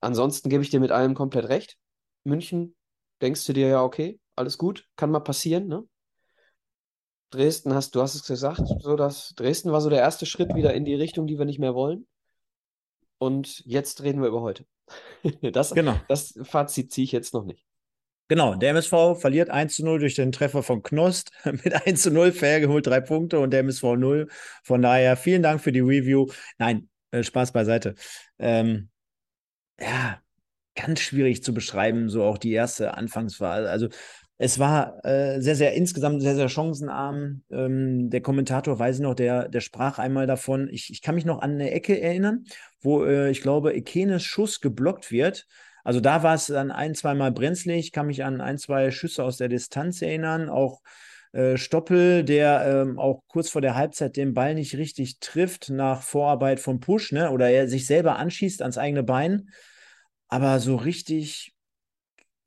Ansonsten 0.00 0.48
gebe 0.48 0.62
ich 0.62 0.70
dir 0.70 0.78
mit 0.78 0.92
allem 0.92 1.14
komplett 1.14 1.48
recht. 1.48 1.76
München, 2.22 2.76
denkst 3.20 3.44
du 3.46 3.52
dir 3.52 3.66
ja, 3.66 3.82
okay, 3.82 4.20
alles 4.36 4.58
gut, 4.58 4.86
kann 4.94 5.10
mal 5.10 5.20
passieren, 5.20 5.66
ne? 5.66 5.82
Dresden 7.30 7.74
hast, 7.74 7.96
du 7.96 8.00
hast 8.00 8.14
es 8.14 8.24
gesagt, 8.24 8.62
so 8.78 8.94
dass 8.94 9.34
Dresden 9.34 9.72
war 9.72 9.80
so 9.80 9.90
der 9.90 9.98
erste 9.98 10.24
Schritt 10.24 10.54
wieder 10.54 10.72
in 10.72 10.84
die 10.84 10.94
Richtung, 10.94 11.26
die 11.26 11.38
wir 11.38 11.46
nicht 11.46 11.58
mehr 11.58 11.74
wollen. 11.74 12.06
Und 13.18 13.64
jetzt 13.66 14.04
reden 14.04 14.22
wir 14.22 14.28
über 14.28 14.42
heute. 14.42 14.66
Das, 15.52 15.74
genau. 15.74 15.96
das 16.06 16.38
Fazit 16.44 16.92
ziehe 16.92 17.06
ich 17.06 17.10
jetzt 17.10 17.34
noch 17.34 17.44
nicht. 17.44 17.66
Genau, 18.28 18.56
der 18.56 18.70
MSV 18.70 19.20
verliert 19.20 19.50
1 19.50 19.76
zu 19.76 19.84
0 19.84 20.00
durch 20.00 20.16
den 20.16 20.32
Treffer 20.32 20.62
von 20.62 20.82
Knost. 20.82 21.30
Mit 21.44 21.86
1 21.86 22.02
zu 22.02 22.10
0 22.10 22.32
fair 22.32 22.60
geholt 22.60 22.86
drei 22.86 23.00
Punkte 23.00 23.38
und 23.38 23.50
der 23.50 23.60
MSV 23.60 23.96
0. 23.96 24.28
Von 24.64 24.82
daher 24.82 25.16
vielen 25.16 25.42
Dank 25.42 25.60
für 25.60 25.72
die 25.72 25.80
Review. 25.80 26.26
Nein, 26.58 26.88
äh, 27.12 27.22
Spaß 27.22 27.52
beiseite. 27.52 27.94
Ähm, 28.38 28.88
ja, 29.80 30.20
ganz 30.74 31.00
schwierig 31.00 31.44
zu 31.44 31.54
beschreiben, 31.54 32.08
so 32.08 32.24
auch 32.24 32.38
die 32.38 32.52
erste 32.52 32.94
Anfangsphase. 32.94 33.70
Also 33.70 33.88
es 34.38 34.58
war 34.58 35.04
äh, 35.04 35.40
sehr, 35.40 35.56
sehr 35.56 35.74
insgesamt 35.74 36.20
sehr, 36.20 36.34
sehr 36.34 36.48
chancenarm. 36.48 37.42
Ähm, 37.50 38.10
der 38.10 38.20
Kommentator, 38.20 38.78
weiß 38.78 38.96
ich 38.96 39.02
noch, 39.02 39.14
der, 39.14 39.48
der 39.48 39.60
sprach 39.60 39.98
einmal 39.98 40.26
davon. 40.26 40.68
Ich, 40.70 40.90
ich 40.90 41.00
kann 41.00 41.14
mich 41.14 41.24
noch 41.24 41.40
an 41.40 41.52
eine 41.52 41.70
Ecke 41.70 42.00
erinnern, 42.00 42.44
wo 42.80 43.04
äh, 43.04 43.30
ich 43.30 43.40
glaube, 43.40 43.72
Ekenes 43.72 44.24
Schuss 44.24 44.60
geblockt 44.60 45.10
wird 45.10 45.46
also 45.86 46.00
da 46.00 46.24
war 46.24 46.34
es 46.34 46.46
dann 46.46 46.72
ein, 46.72 46.96
zweimal 46.96 47.30
brenzlig. 47.30 47.92
Kann 47.92 48.08
mich 48.08 48.24
an 48.24 48.40
ein, 48.40 48.58
zwei 48.58 48.90
Schüsse 48.90 49.22
aus 49.22 49.36
der 49.36 49.46
Distanz 49.46 50.02
erinnern. 50.02 50.48
Auch 50.48 50.82
äh, 51.30 51.56
Stoppel, 51.56 52.24
der 52.24 52.66
ähm, 52.66 52.98
auch 52.98 53.22
kurz 53.28 53.50
vor 53.50 53.60
der 53.60 53.76
Halbzeit 53.76 54.16
den 54.16 54.34
Ball 54.34 54.56
nicht 54.56 54.76
richtig 54.76 55.20
trifft 55.20 55.70
nach 55.70 56.02
Vorarbeit 56.02 56.58
vom 56.58 56.80
Push, 56.80 57.12
ne? 57.12 57.30
Oder 57.30 57.50
er 57.50 57.68
sich 57.68 57.86
selber 57.86 58.16
anschießt 58.16 58.62
ans 58.62 58.78
eigene 58.78 59.04
Bein. 59.04 59.50
Aber 60.26 60.58
so 60.58 60.74
richtig, 60.74 61.54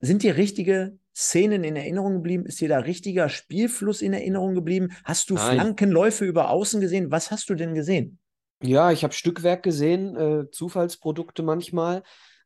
sind 0.02 0.24
dir 0.24 0.36
richtige 0.36 0.98
Szenen 1.16 1.64
in 1.64 1.78
Erinnerung 1.78 2.16
geblieben? 2.16 2.46
Ist 2.46 2.60
dir 2.60 2.68
da 2.68 2.80
richtiger 2.80 3.30
Spielfluss 3.30 4.02
in 4.02 4.12
Erinnerung 4.12 4.54
geblieben? 4.54 4.90
Hast 5.06 5.30
du 5.30 5.36
Nein. 5.36 5.56
Flankenläufe 5.56 6.26
über 6.26 6.50
Außen 6.50 6.82
gesehen? 6.82 7.10
Was 7.10 7.32
hast 7.32 7.50
du 7.50 7.56
denn 7.56 7.74
gesehen? 7.74 8.20
Ja, 8.62 8.92
ich 8.92 9.06
habe 9.06 9.14
Stückwerk 9.14 9.64
gesehen, 9.64 10.18
äh, 10.18 10.52
Zufallsprodukte 10.52 11.42
manchmal 11.42 12.04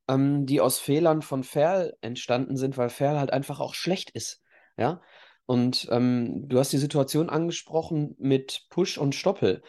ähm, 0.08 0.46
die 0.46 0.62
aus 0.62 0.80
Fehlern 0.80 1.22
von 1.22 1.44
Ferl 1.44 1.96
entstanden 2.02 2.58
sind, 2.58 2.78
weil 2.78 2.90
Ferl 2.90 3.20
halt 3.20 3.32
einfach 3.32 3.60
auch 3.60 3.74
schlecht 3.74 4.12
ist. 4.12 4.42
Ja. 4.78 5.02
Und 5.46 5.88
ähm, 5.92 6.48
du 6.48 6.60
hast 6.60 6.72
die 6.72 6.78
Situation 6.78 7.30
angesprochen 7.30 8.16
mit 8.18 8.66
Push 8.70 8.98
und 8.98 9.14
Stoppel. 9.16 9.62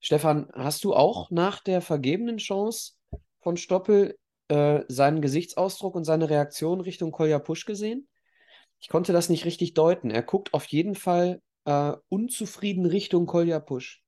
Stefan, 0.00 0.50
hast 0.54 0.84
du 0.84 0.94
auch 0.94 1.30
nach 1.30 1.62
der 1.62 1.82
vergebenen 1.82 2.38
Chance 2.38 2.94
von 3.40 3.56
Stoppel 3.58 4.16
äh, 4.48 4.80
seinen 4.88 5.20
Gesichtsausdruck 5.20 5.94
und 5.94 6.04
seine 6.04 6.30
Reaktion 6.30 6.80
Richtung 6.80 7.12
Kolja 7.12 7.38
Push 7.38 7.66
gesehen? 7.66 8.08
Ich 8.80 8.88
konnte 8.88 9.12
das 9.12 9.28
nicht 9.28 9.44
richtig 9.44 9.74
deuten. 9.74 10.10
Er 10.10 10.22
guckt 10.22 10.54
auf 10.54 10.64
jeden 10.66 10.94
Fall 10.94 11.42
äh, 11.66 11.92
unzufrieden 12.08 12.86
Richtung 12.86 13.26
Kolja 13.26 13.60
Push. 13.60 14.02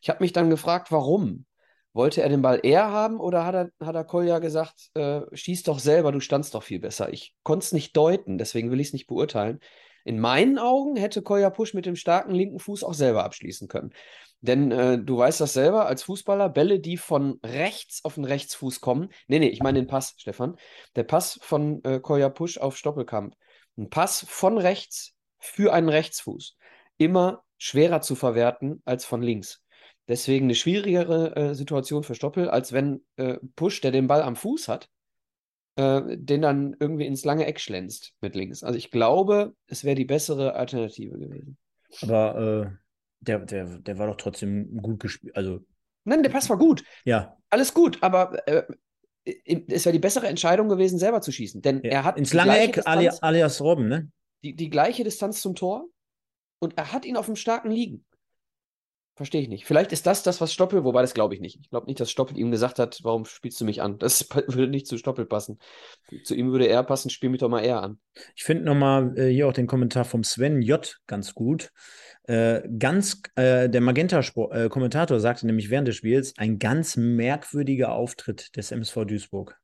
Ich 0.00 0.08
habe 0.08 0.22
mich 0.22 0.32
dann 0.32 0.50
gefragt, 0.50 0.92
warum. 0.92 1.46
Wollte 1.94 2.22
er 2.22 2.28
den 2.28 2.42
Ball 2.42 2.60
eher 2.62 2.90
haben 2.90 3.20
oder 3.20 3.46
hat 3.46 3.54
er, 3.54 3.70
hat 3.80 3.94
er 3.94 4.04
Kolja 4.04 4.40
gesagt, 4.40 4.90
äh, 4.94 5.20
schieß 5.32 5.62
doch 5.62 5.78
selber, 5.78 6.10
du 6.10 6.18
standst 6.20 6.54
doch 6.54 6.64
viel 6.64 6.80
besser? 6.80 7.12
Ich 7.12 7.34
konnte 7.44 7.64
es 7.64 7.72
nicht 7.72 7.96
deuten, 7.96 8.36
deswegen 8.36 8.70
will 8.70 8.80
ich 8.80 8.88
es 8.88 8.92
nicht 8.92 9.06
beurteilen. 9.06 9.60
In 10.04 10.18
meinen 10.18 10.58
Augen 10.58 10.96
hätte 10.96 11.22
Kolja 11.22 11.50
Pusch 11.50 11.72
mit 11.72 11.86
dem 11.86 11.96
starken 11.96 12.34
linken 12.34 12.58
Fuß 12.58 12.84
auch 12.84 12.94
selber 12.94 13.24
abschließen 13.24 13.68
können. 13.68 13.94
Denn 14.40 14.70
äh, 14.72 14.98
du 14.98 15.16
weißt 15.16 15.40
das 15.40 15.54
selber 15.54 15.86
als 15.86 16.02
Fußballer, 16.02 16.50
Bälle, 16.50 16.78
die 16.78 16.98
von 16.98 17.40
rechts 17.42 18.04
auf 18.04 18.16
den 18.16 18.26
Rechtsfuß 18.26 18.82
kommen. 18.82 19.08
Nee, 19.28 19.38
nee, 19.38 19.48
ich 19.48 19.62
meine 19.62 19.78
den 19.78 19.86
Pass, 19.86 20.14
Stefan. 20.18 20.56
Der 20.96 21.04
Pass 21.04 21.38
von 21.42 21.82
äh, 21.84 22.00
Kolja 22.00 22.28
Pusch 22.28 22.58
auf 22.58 22.76
Stoppelkamp. 22.76 23.34
Ein 23.78 23.88
Pass 23.88 24.26
von 24.28 24.58
rechts 24.58 25.14
für 25.38 25.72
einen 25.72 25.88
Rechtsfuß. 25.88 26.58
Immer 26.98 27.42
schwerer 27.56 28.02
zu 28.02 28.16
verwerten 28.16 28.82
als 28.84 29.06
von 29.06 29.22
links. 29.22 29.63
Deswegen 30.08 30.46
eine 30.46 30.54
schwierigere 30.54 31.34
äh, 31.34 31.54
Situation 31.54 32.02
für 32.02 32.14
Stoppel, 32.14 32.50
als 32.50 32.72
wenn 32.72 33.04
äh, 33.16 33.38
Push, 33.56 33.80
der 33.80 33.90
den 33.90 34.06
Ball 34.06 34.22
am 34.22 34.36
Fuß 34.36 34.68
hat, 34.68 34.88
äh, 35.76 36.02
den 36.16 36.42
dann 36.42 36.76
irgendwie 36.78 37.06
ins 37.06 37.24
lange 37.24 37.46
Eck 37.46 37.60
schlänzt 37.60 38.12
mit 38.20 38.34
links. 38.34 38.62
Also 38.62 38.78
ich 38.78 38.90
glaube, 38.90 39.54
es 39.66 39.84
wäre 39.84 39.94
die 39.94 40.04
bessere 40.04 40.54
Alternative 40.54 41.18
gewesen. 41.18 41.56
Aber 42.02 42.70
äh, 42.70 42.76
der, 43.20 43.38
der, 43.40 43.78
der 43.78 43.98
war 43.98 44.06
doch 44.06 44.16
trotzdem 44.16 44.76
gut 44.82 45.00
gespielt. 45.00 45.34
Also, 45.36 45.60
Nein, 46.04 46.22
der 46.22 46.30
Pass 46.30 46.50
war 46.50 46.58
gut. 46.58 46.84
ja, 47.04 47.36
Alles 47.48 47.72
gut, 47.72 48.02
aber 48.02 48.46
äh, 48.46 48.64
es 49.24 49.86
wäre 49.86 49.94
die 49.94 50.00
bessere 50.00 50.26
Entscheidung 50.26 50.68
gewesen, 50.68 50.98
selber 50.98 51.22
zu 51.22 51.32
schießen. 51.32 51.62
Denn 51.62 51.82
ja. 51.82 51.90
er 51.92 52.04
hat 52.04 52.18
ins 52.18 52.34
lange 52.34 52.58
Eck 52.58 52.74
Distanz, 52.74 53.22
alias 53.22 53.60
Robben, 53.62 53.88
ne? 53.88 54.10
die, 54.42 54.54
die 54.54 54.68
gleiche 54.68 55.02
Distanz 55.02 55.40
zum 55.40 55.54
Tor 55.54 55.86
und 56.58 56.76
er 56.76 56.92
hat 56.92 57.06
ihn 57.06 57.16
auf 57.16 57.26
dem 57.26 57.36
starken 57.36 57.70
Liegen. 57.70 58.04
Verstehe 59.16 59.40
ich 59.40 59.48
nicht. 59.48 59.64
Vielleicht 59.64 59.92
ist 59.92 60.06
das 60.06 60.24
das, 60.24 60.40
was 60.40 60.52
Stoppel, 60.52 60.82
wobei 60.82 61.00
das 61.00 61.14
glaube 61.14 61.34
ich 61.34 61.40
nicht. 61.40 61.60
Ich 61.60 61.70
glaube 61.70 61.86
nicht, 61.86 62.00
dass 62.00 62.10
Stoppel 62.10 62.36
ihm 62.36 62.50
gesagt 62.50 62.80
hat, 62.80 62.98
warum 63.04 63.24
spielst 63.24 63.60
du 63.60 63.64
mich 63.64 63.80
an? 63.80 63.96
Das 63.98 64.28
würde 64.48 64.66
nicht 64.66 64.88
zu 64.88 64.98
Stoppel 64.98 65.24
passen. 65.24 65.60
Zu 66.24 66.34
ihm 66.34 66.50
würde 66.50 66.66
er 66.66 66.82
passen, 66.82 67.10
spiel 67.10 67.30
mich 67.30 67.38
doch 67.38 67.48
mal 67.48 67.64
eher 67.64 67.80
an. 67.80 68.00
Ich 68.34 68.42
finde 68.42 68.64
nochmal 68.64 69.16
äh, 69.16 69.30
hier 69.30 69.46
auch 69.46 69.52
den 69.52 69.68
Kommentar 69.68 70.04
vom 70.04 70.24
Sven 70.24 70.62
J. 70.62 71.00
ganz 71.06 71.32
gut. 71.32 71.70
Äh, 72.24 72.62
ganz, 72.78 73.22
äh, 73.36 73.68
der 73.68 73.80
Magenta-Kommentator 73.82 75.20
sagte 75.20 75.46
nämlich 75.46 75.70
während 75.70 75.86
des 75.86 75.94
Spiels, 75.96 76.34
ein 76.36 76.58
ganz 76.58 76.96
merkwürdiger 76.96 77.92
Auftritt 77.92 78.56
des 78.56 78.72
MSV 78.72 79.04
Duisburg. 79.04 79.56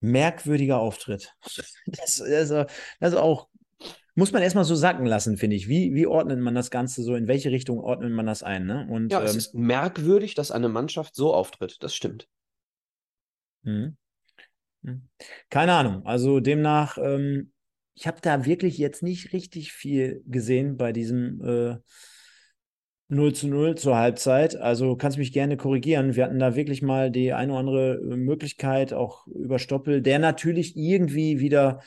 Merkwürdiger 0.00 0.78
Auftritt. 0.78 1.32
Das, 1.86 2.20
also, 2.20 2.64
das 3.00 3.14
auch, 3.14 3.48
muss 4.14 4.32
man 4.32 4.42
erstmal 4.42 4.64
so 4.64 4.74
sacken 4.74 5.06
lassen, 5.06 5.36
finde 5.36 5.56
ich. 5.56 5.68
Wie, 5.68 5.94
wie 5.94 6.06
ordnet 6.06 6.38
man 6.38 6.54
das 6.54 6.70
Ganze 6.70 7.02
so? 7.02 7.14
In 7.14 7.26
welche 7.26 7.50
Richtung 7.50 7.80
ordnet 7.80 8.12
man 8.12 8.26
das 8.26 8.42
ein? 8.42 8.66
Ne? 8.66 8.86
Und, 8.88 9.10
Ja, 9.10 9.22
es 9.22 9.32
ähm, 9.32 9.38
ist 9.38 9.54
merkwürdig, 9.54 10.34
dass 10.34 10.50
eine 10.50 10.68
Mannschaft 10.68 11.14
so 11.14 11.34
auftritt. 11.34 11.82
Das 11.82 11.94
stimmt. 11.94 12.28
Mhm. 13.62 13.96
Keine 15.50 15.72
Ahnung. 15.72 16.04
Also 16.06 16.40
demnach, 16.40 16.98
ähm, 16.98 17.52
ich 17.94 18.06
habe 18.06 18.18
da 18.20 18.44
wirklich 18.44 18.78
jetzt 18.78 19.02
nicht 19.02 19.32
richtig 19.32 19.72
viel 19.72 20.22
gesehen 20.26 20.76
bei 20.76 20.92
diesem 20.92 21.40
äh, 21.42 21.76
0 23.08 23.34
zu 23.34 23.48
0 23.48 23.76
zur 23.76 23.96
Halbzeit. 23.96 24.56
Also 24.56 24.96
kannst 24.96 25.18
mich 25.18 25.32
gerne 25.32 25.56
korrigieren. 25.56 26.16
Wir 26.16 26.24
hatten 26.24 26.38
da 26.38 26.54
wirklich 26.56 26.82
mal 26.82 27.10
die 27.10 27.32
eine 27.32 27.52
oder 27.52 27.60
andere 27.60 28.00
Möglichkeit, 28.02 28.92
auch 28.92 29.26
über 29.26 29.58
Stoppel, 29.58 30.02
der 30.02 30.18
natürlich 30.18 30.76
irgendwie 30.76 31.38
wieder, 31.38 31.80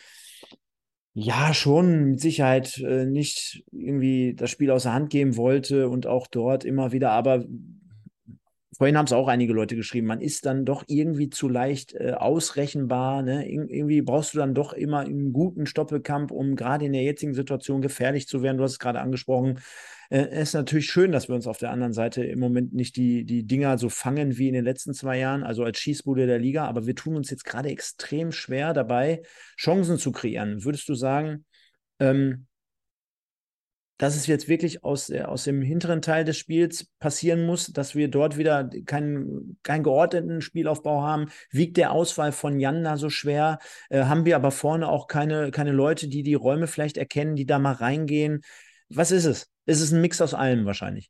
ja, 1.19 1.51
schon 1.51 2.11
mit 2.11 2.21
Sicherheit 2.21 2.77
äh, 2.77 3.07
nicht 3.07 3.63
irgendwie 3.71 4.35
das 4.35 4.51
Spiel 4.51 4.69
aus 4.69 4.83
der 4.83 4.93
Hand 4.93 5.09
geben 5.09 5.35
wollte 5.35 5.89
und 5.89 6.05
auch 6.05 6.27
dort 6.27 6.63
immer 6.63 6.91
wieder, 6.91 7.09
aber 7.09 7.43
Vorhin 8.77 8.95
haben 8.95 9.05
es 9.05 9.13
auch 9.13 9.27
einige 9.27 9.53
Leute 9.53 9.75
geschrieben, 9.75 10.05
man 10.05 10.21
ist 10.21 10.45
dann 10.45 10.63
doch 10.63 10.83
irgendwie 10.85 11.31
zu 11.31 11.49
leicht 11.49 11.95
äh, 11.95 12.11
ausrechenbar. 12.11 13.23
Ne? 13.23 13.49
Ir 13.49 13.67
irgendwie 13.67 14.03
brauchst 14.03 14.35
du 14.35 14.37
dann 14.37 14.53
doch 14.53 14.71
immer 14.71 14.99
einen 14.99 15.33
guten 15.33 15.65
Stoppelkampf, 15.65 16.29
um 16.29 16.55
gerade 16.55 16.85
in 16.85 16.93
der 16.93 17.01
jetzigen 17.01 17.33
Situation 17.33 17.81
gefährlich 17.81 18.27
zu 18.27 18.43
werden. 18.43 18.57
Du 18.57 18.63
hast 18.63 18.73
es 18.73 18.79
gerade 18.79 18.99
angesprochen. 18.99 19.59
Äh, 20.11 20.27
es 20.29 20.49
ist 20.49 20.53
natürlich 20.53 20.91
schön, 20.91 21.11
dass 21.11 21.27
wir 21.27 21.33
uns 21.33 21.47
auf 21.47 21.57
der 21.57 21.71
anderen 21.71 21.93
Seite 21.93 22.23
im 22.23 22.37
Moment 22.37 22.71
nicht 22.71 22.97
die, 22.97 23.25
die 23.25 23.47
Dinger 23.47 23.79
so 23.79 23.89
fangen 23.89 24.37
wie 24.37 24.47
in 24.47 24.53
den 24.53 24.63
letzten 24.63 24.93
zwei 24.93 25.17
Jahren, 25.17 25.41
also 25.41 25.63
als 25.63 25.79
Schießbude 25.79 26.27
der 26.27 26.37
Liga, 26.37 26.65
aber 26.65 26.85
wir 26.85 26.93
tun 26.93 27.15
uns 27.15 27.31
jetzt 27.31 27.45
gerade 27.45 27.69
extrem 27.69 28.31
schwer 28.31 28.73
dabei, 28.73 29.23
Chancen 29.57 29.97
zu 29.97 30.11
kreieren. 30.11 30.63
Würdest 30.63 30.87
du 30.87 30.93
sagen, 30.93 31.45
ähm, 31.99 32.45
dass 33.97 34.15
es 34.15 34.27
jetzt 34.27 34.47
wirklich 34.47 34.83
aus, 34.83 35.09
äh, 35.09 35.23
aus 35.23 35.43
dem 35.43 35.61
hinteren 35.61 36.01
Teil 36.01 36.23
des 36.23 36.37
Spiels 36.37 36.85
passieren 36.99 37.45
muss, 37.45 37.67
dass 37.67 37.95
wir 37.95 38.09
dort 38.09 38.37
wieder 38.37 38.69
keinen, 38.85 39.57
keinen 39.63 39.83
geordneten 39.83 40.41
Spielaufbau 40.41 41.01
haben. 41.01 41.29
Wiegt 41.49 41.77
der 41.77 41.91
Auswahl 41.91 42.31
von 42.31 42.59
Jan 42.59 42.83
da 42.83 42.97
so 42.97 43.09
schwer? 43.09 43.59
Äh, 43.89 44.03
haben 44.03 44.25
wir 44.25 44.35
aber 44.35 44.51
vorne 44.51 44.87
auch 44.89 45.07
keine, 45.07 45.51
keine 45.51 45.71
Leute, 45.71 46.07
die 46.07 46.23
die 46.23 46.35
Räume 46.35 46.67
vielleicht 46.67 46.97
erkennen, 46.97 47.35
die 47.35 47.45
da 47.45 47.59
mal 47.59 47.73
reingehen? 47.73 48.41
Was 48.89 49.11
ist 49.11 49.25
es? 49.25 49.49
Ist 49.65 49.81
es 49.81 49.91
ein 49.91 50.01
Mix 50.01 50.21
aus 50.21 50.33
allem 50.33 50.65
wahrscheinlich? 50.65 51.09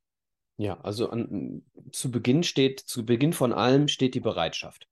Ja, 0.58 0.80
also 0.82 1.10
an, 1.10 1.63
zu 1.91 2.10
Beginn 2.10 2.43
steht, 2.43 2.80
zu 2.80 3.06
Beginn 3.06 3.34
von 3.34 3.54
allem 3.54 3.88
steht 3.88 4.15
die 4.15 4.19
Bereitschaft. 4.19 4.88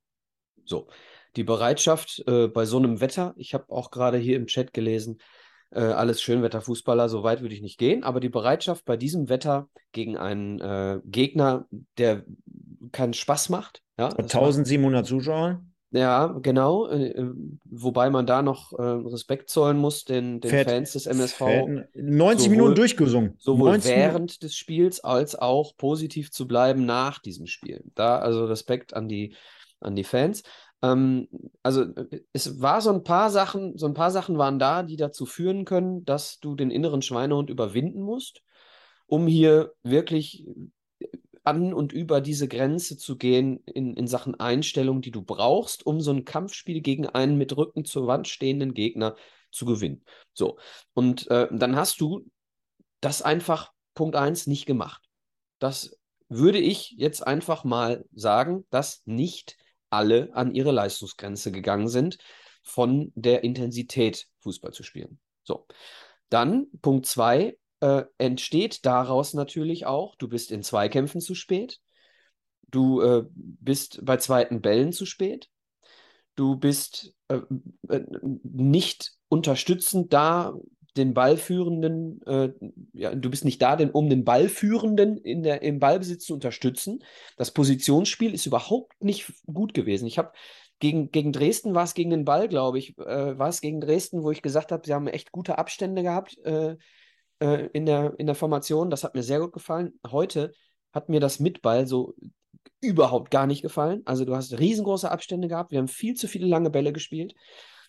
So, 0.64 0.88
die 1.36 1.44
Bereitschaft 1.44 2.24
äh, 2.28 2.48
bei 2.48 2.66
so 2.66 2.78
einem 2.78 3.02
Wetter, 3.02 3.34
ich 3.38 3.54
habe 3.54 3.70
auch 3.70 3.90
gerade 3.90 4.18
hier 4.18 4.36
im 4.36 4.46
Chat 4.48 4.74
gelesen, 4.74 5.20
äh, 5.72 5.80
alles 5.82 6.22
Schönwetterfußballer, 6.22 7.10
so 7.10 7.24
weit 7.24 7.42
würde 7.42 7.56
ich 7.56 7.62
nicht 7.62 7.78
gehen, 7.78 8.04
aber 8.04 8.20
die 8.20 8.30
Bereitschaft 8.30 8.86
bei 8.86 8.98
diesem 8.98 9.30
Wetter 9.30 9.68
gegen 9.92 10.18
einen 10.18 10.60
äh, 10.60 11.00
Gegner, 11.06 11.68
der 11.98 12.24
keinen 12.92 13.14
Spaß 13.14 13.50
macht, 13.50 13.82
ja, 13.98 14.10
das 14.10 14.18
macht 14.18 14.36
1700 14.36 15.06
Zuschauer? 15.06 15.62
ja, 15.92 16.28
genau. 16.42 16.88
Äh, 16.88 17.08
äh, 17.12 17.32
wobei 17.64 18.10
man 18.10 18.26
da 18.26 18.42
noch 18.42 18.74
äh, 18.74 18.82
Respekt 18.82 19.50
zollen 19.50 19.78
muss 19.78 20.04
den, 20.04 20.42
den 20.42 20.50
Fährt- 20.52 20.70
Fans 20.70 20.92
des 20.94 21.06
MSV, 21.08 21.38
fährt 21.38 21.68
90 21.96 22.46
sowohl- 22.46 22.50
Minuten 22.52 22.76
durchgesungen. 22.76 23.34
sowohl 23.38 23.70
90 23.72 23.92
Minuten. 23.92 24.02
während 24.12 24.44
des 24.44 24.56
Spiels 24.56 25.00
als 25.04 25.36
auch 25.36 25.76
positiv 25.78 26.32
zu 26.32 26.48
bleiben 26.48 26.86
nach 26.86 27.20
diesem 27.20 27.48
Spiel. 27.48 27.84
Da 27.96 28.20
also 28.20 28.46
Respekt 28.46 28.94
an 28.94 29.08
die, 29.08 29.36
an 29.80 29.96
die 29.96 30.04
Fans. 30.04 30.44
Ähm, 30.86 31.28
also 31.64 31.86
es 32.34 32.62
war 32.62 32.82
so 32.82 32.92
ein 32.92 33.04
paar 33.04 33.30
Sachen, 33.32 33.78
so 33.78 33.88
ein 33.88 33.94
paar 33.94 34.12
Sachen 34.12 34.38
waren 34.38 34.60
da, 34.60 34.84
die 34.84 34.98
dazu 34.98 35.26
führen 35.26 35.66
können, 35.66 36.06
dass 36.06 36.40
du 36.40 36.56
den 36.56 36.72
inneren 36.72 37.02
Schweinehund 37.02 37.50
überwinden 37.50 38.02
musst, 38.02 38.44
um 39.08 39.28
hier 39.28 39.74
wirklich 39.84 40.46
an 41.44 41.74
und 41.74 41.94
über 41.94 42.22
diese 42.22 42.48
Grenze 42.48 42.98
zu 42.98 43.18
gehen 43.18 43.64
in, 43.66 43.96
in 43.96 44.08
Sachen 44.08 44.40
Einstellung, 44.40 45.02
die 45.02 45.12
du 45.12 45.22
brauchst, 45.22 45.86
um 45.86 46.02
so 46.02 46.12
ein 46.12 46.26
Kampfspiel 46.26 46.82
gegen 46.82 47.08
einen 47.08 47.38
mit 47.38 47.56
Rücken 47.56 47.86
zur 47.86 48.08
Wand 48.08 48.28
stehenden 48.28 48.74
Gegner 48.74 49.16
zu 49.52 49.66
gewinnen. 49.66 50.04
So, 50.34 50.58
und 50.94 51.30
äh, 51.30 51.48
dann 51.52 51.76
hast 51.76 52.02
du 52.02 52.26
das 53.00 53.22
einfach, 53.22 53.72
Punkt 53.94 54.16
eins 54.16 54.48
nicht 54.48 54.66
gemacht. 54.66 55.04
Das 55.60 55.98
würde 56.28 56.60
ich 56.60 56.96
jetzt 56.98 57.26
einfach 57.26 57.64
mal 57.64 58.06
sagen, 58.14 58.66
dass 58.70 59.04
nicht 59.06 59.58
alle 59.90 60.30
an 60.34 60.54
ihre 60.54 60.72
Leistungsgrenze 60.72 61.52
gegangen 61.52 61.88
sind, 61.88 62.18
von 62.64 63.12
der 63.16 63.44
Intensität 63.44 64.28
Fußball 64.40 64.74
zu 64.74 64.84
spielen. 64.84 65.20
So, 65.44 65.68
dann 66.30 66.68
Punkt 66.82 67.06
zwei 67.06 67.58
äh, 67.80 68.04
entsteht 68.18 68.86
daraus 68.86 69.34
natürlich 69.34 69.86
auch, 69.86 70.16
du 70.16 70.28
bist 70.28 70.52
in 70.52 70.64
Zweikämpfen 70.64 71.22
zu 71.22 71.36
spät, 71.36 71.80
du 72.68 73.02
äh, 73.02 73.24
bist 73.32 74.04
bei 74.04 74.18
zweiten 74.18 74.62
Bällen 74.62 74.92
zu 74.92 75.06
spät, 75.06 75.50
du 76.36 76.58
bist 76.58 77.14
äh, 77.28 77.42
äh, 77.90 78.02
nicht 78.44 79.14
unterstützend 79.28 80.14
da, 80.14 80.54
den 80.98 81.14
Ballführenden, 81.14 82.22
äh, 82.26 82.54
ja, 82.94 83.14
du 83.14 83.30
bist 83.30 83.46
nicht 83.46 83.62
da, 83.62 83.76
denn, 83.76 83.92
um 83.92 84.10
den 84.10 84.24
Ballführenden 84.24 85.18
in 85.18 85.44
der, 85.44 85.62
im 85.62 85.80
Ballbesitz 85.80 86.26
zu 86.26 86.34
unterstützen. 86.34 87.04
Das 87.38 87.52
Positionsspiel 87.52 88.34
ist 88.34 88.46
überhaupt 88.46 89.04
nicht 89.04 89.32
gut 89.46 89.74
gewesen. 89.74 90.08
Ich 90.08 90.18
habe 90.18 90.32
gegen, 90.80 91.12
gegen 91.12 91.32
Dresden 91.32 91.74
war 91.74 91.84
es 91.84 91.94
gegen 91.94 92.10
den 92.10 92.26
Ball, 92.26 92.48
glaube 92.48 92.80
ich, 92.80 92.98
äh, 92.98 93.38
war 93.38 93.50
es 93.50 93.62
gegen 93.62 93.82
Dresden, 93.82 94.24
wo 94.24 94.32
ich 94.32 94.42
gesagt 94.42 94.72
habe, 94.72 94.84
sie 94.86 94.94
haben 94.94 95.08
echt 95.08 95.32
gute 95.32 95.58
Abstände 95.58 96.04
gehabt 96.04 96.38
äh, 96.46 96.76
äh, 97.40 97.68
in 97.74 97.86
der, 97.86 98.14
in 98.18 98.26
der 98.26 98.36
Formation. 98.36 98.90
Das 98.90 99.04
hat 99.04 99.16
mir 99.16 99.24
sehr 99.24 99.40
gut 99.40 99.54
gefallen. 99.54 100.00
Heute 100.10 100.54
hat 100.94 101.10
mir 101.10 101.20
das 101.20 101.40
mit 101.40 101.62
Ball 101.62 101.88
so 101.88 102.16
überhaupt 102.82 103.32
gar 103.32 103.48
nicht 103.48 103.62
gefallen. 103.62 104.02
Also 104.06 104.26
du 104.26 104.36
hast 104.36 104.58
riesengroße 104.58 105.10
Abstände 105.10 105.48
gehabt. 105.48 105.72
Wir 105.72 105.80
haben 105.80 105.88
viel 105.88 106.14
zu 106.16 106.28
viele 106.28 106.48
lange 106.48 106.70
Bälle 106.70 106.94
gespielt. 106.94 107.34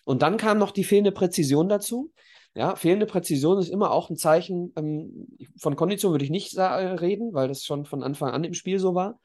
Und 0.03 0.21
dann 0.21 0.37
kam 0.37 0.57
noch 0.57 0.71
die 0.71 0.83
fehlende 0.83 1.11
Präzision 1.11 1.69
dazu. 1.69 2.11
Ja, 2.57 2.75
fehlende 2.75 3.05
Präzision 3.05 3.59
ist 3.59 3.69
immer 3.69 3.91
auch 3.91 4.09
ein 4.09 4.17
Zeichen, 4.17 4.73
ähm, 4.75 5.27
von 5.59 5.75
Kondition 5.75 6.11
würde 6.11 6.25
ich 6.25 6.31
nicht 6.31 6.55
äh, 6.57 6.63
reden, 6.63 7.31
weil 7.35 7.47
das 7.47 7.63
schon 7.63 7.85
von 7.85 8.01
Anfang 8.01 8.31
an 8.31 8.43
im 8.43 8.55
Spiel 8.55 8.79
so 8.79 8.95
war. 8.95 9.19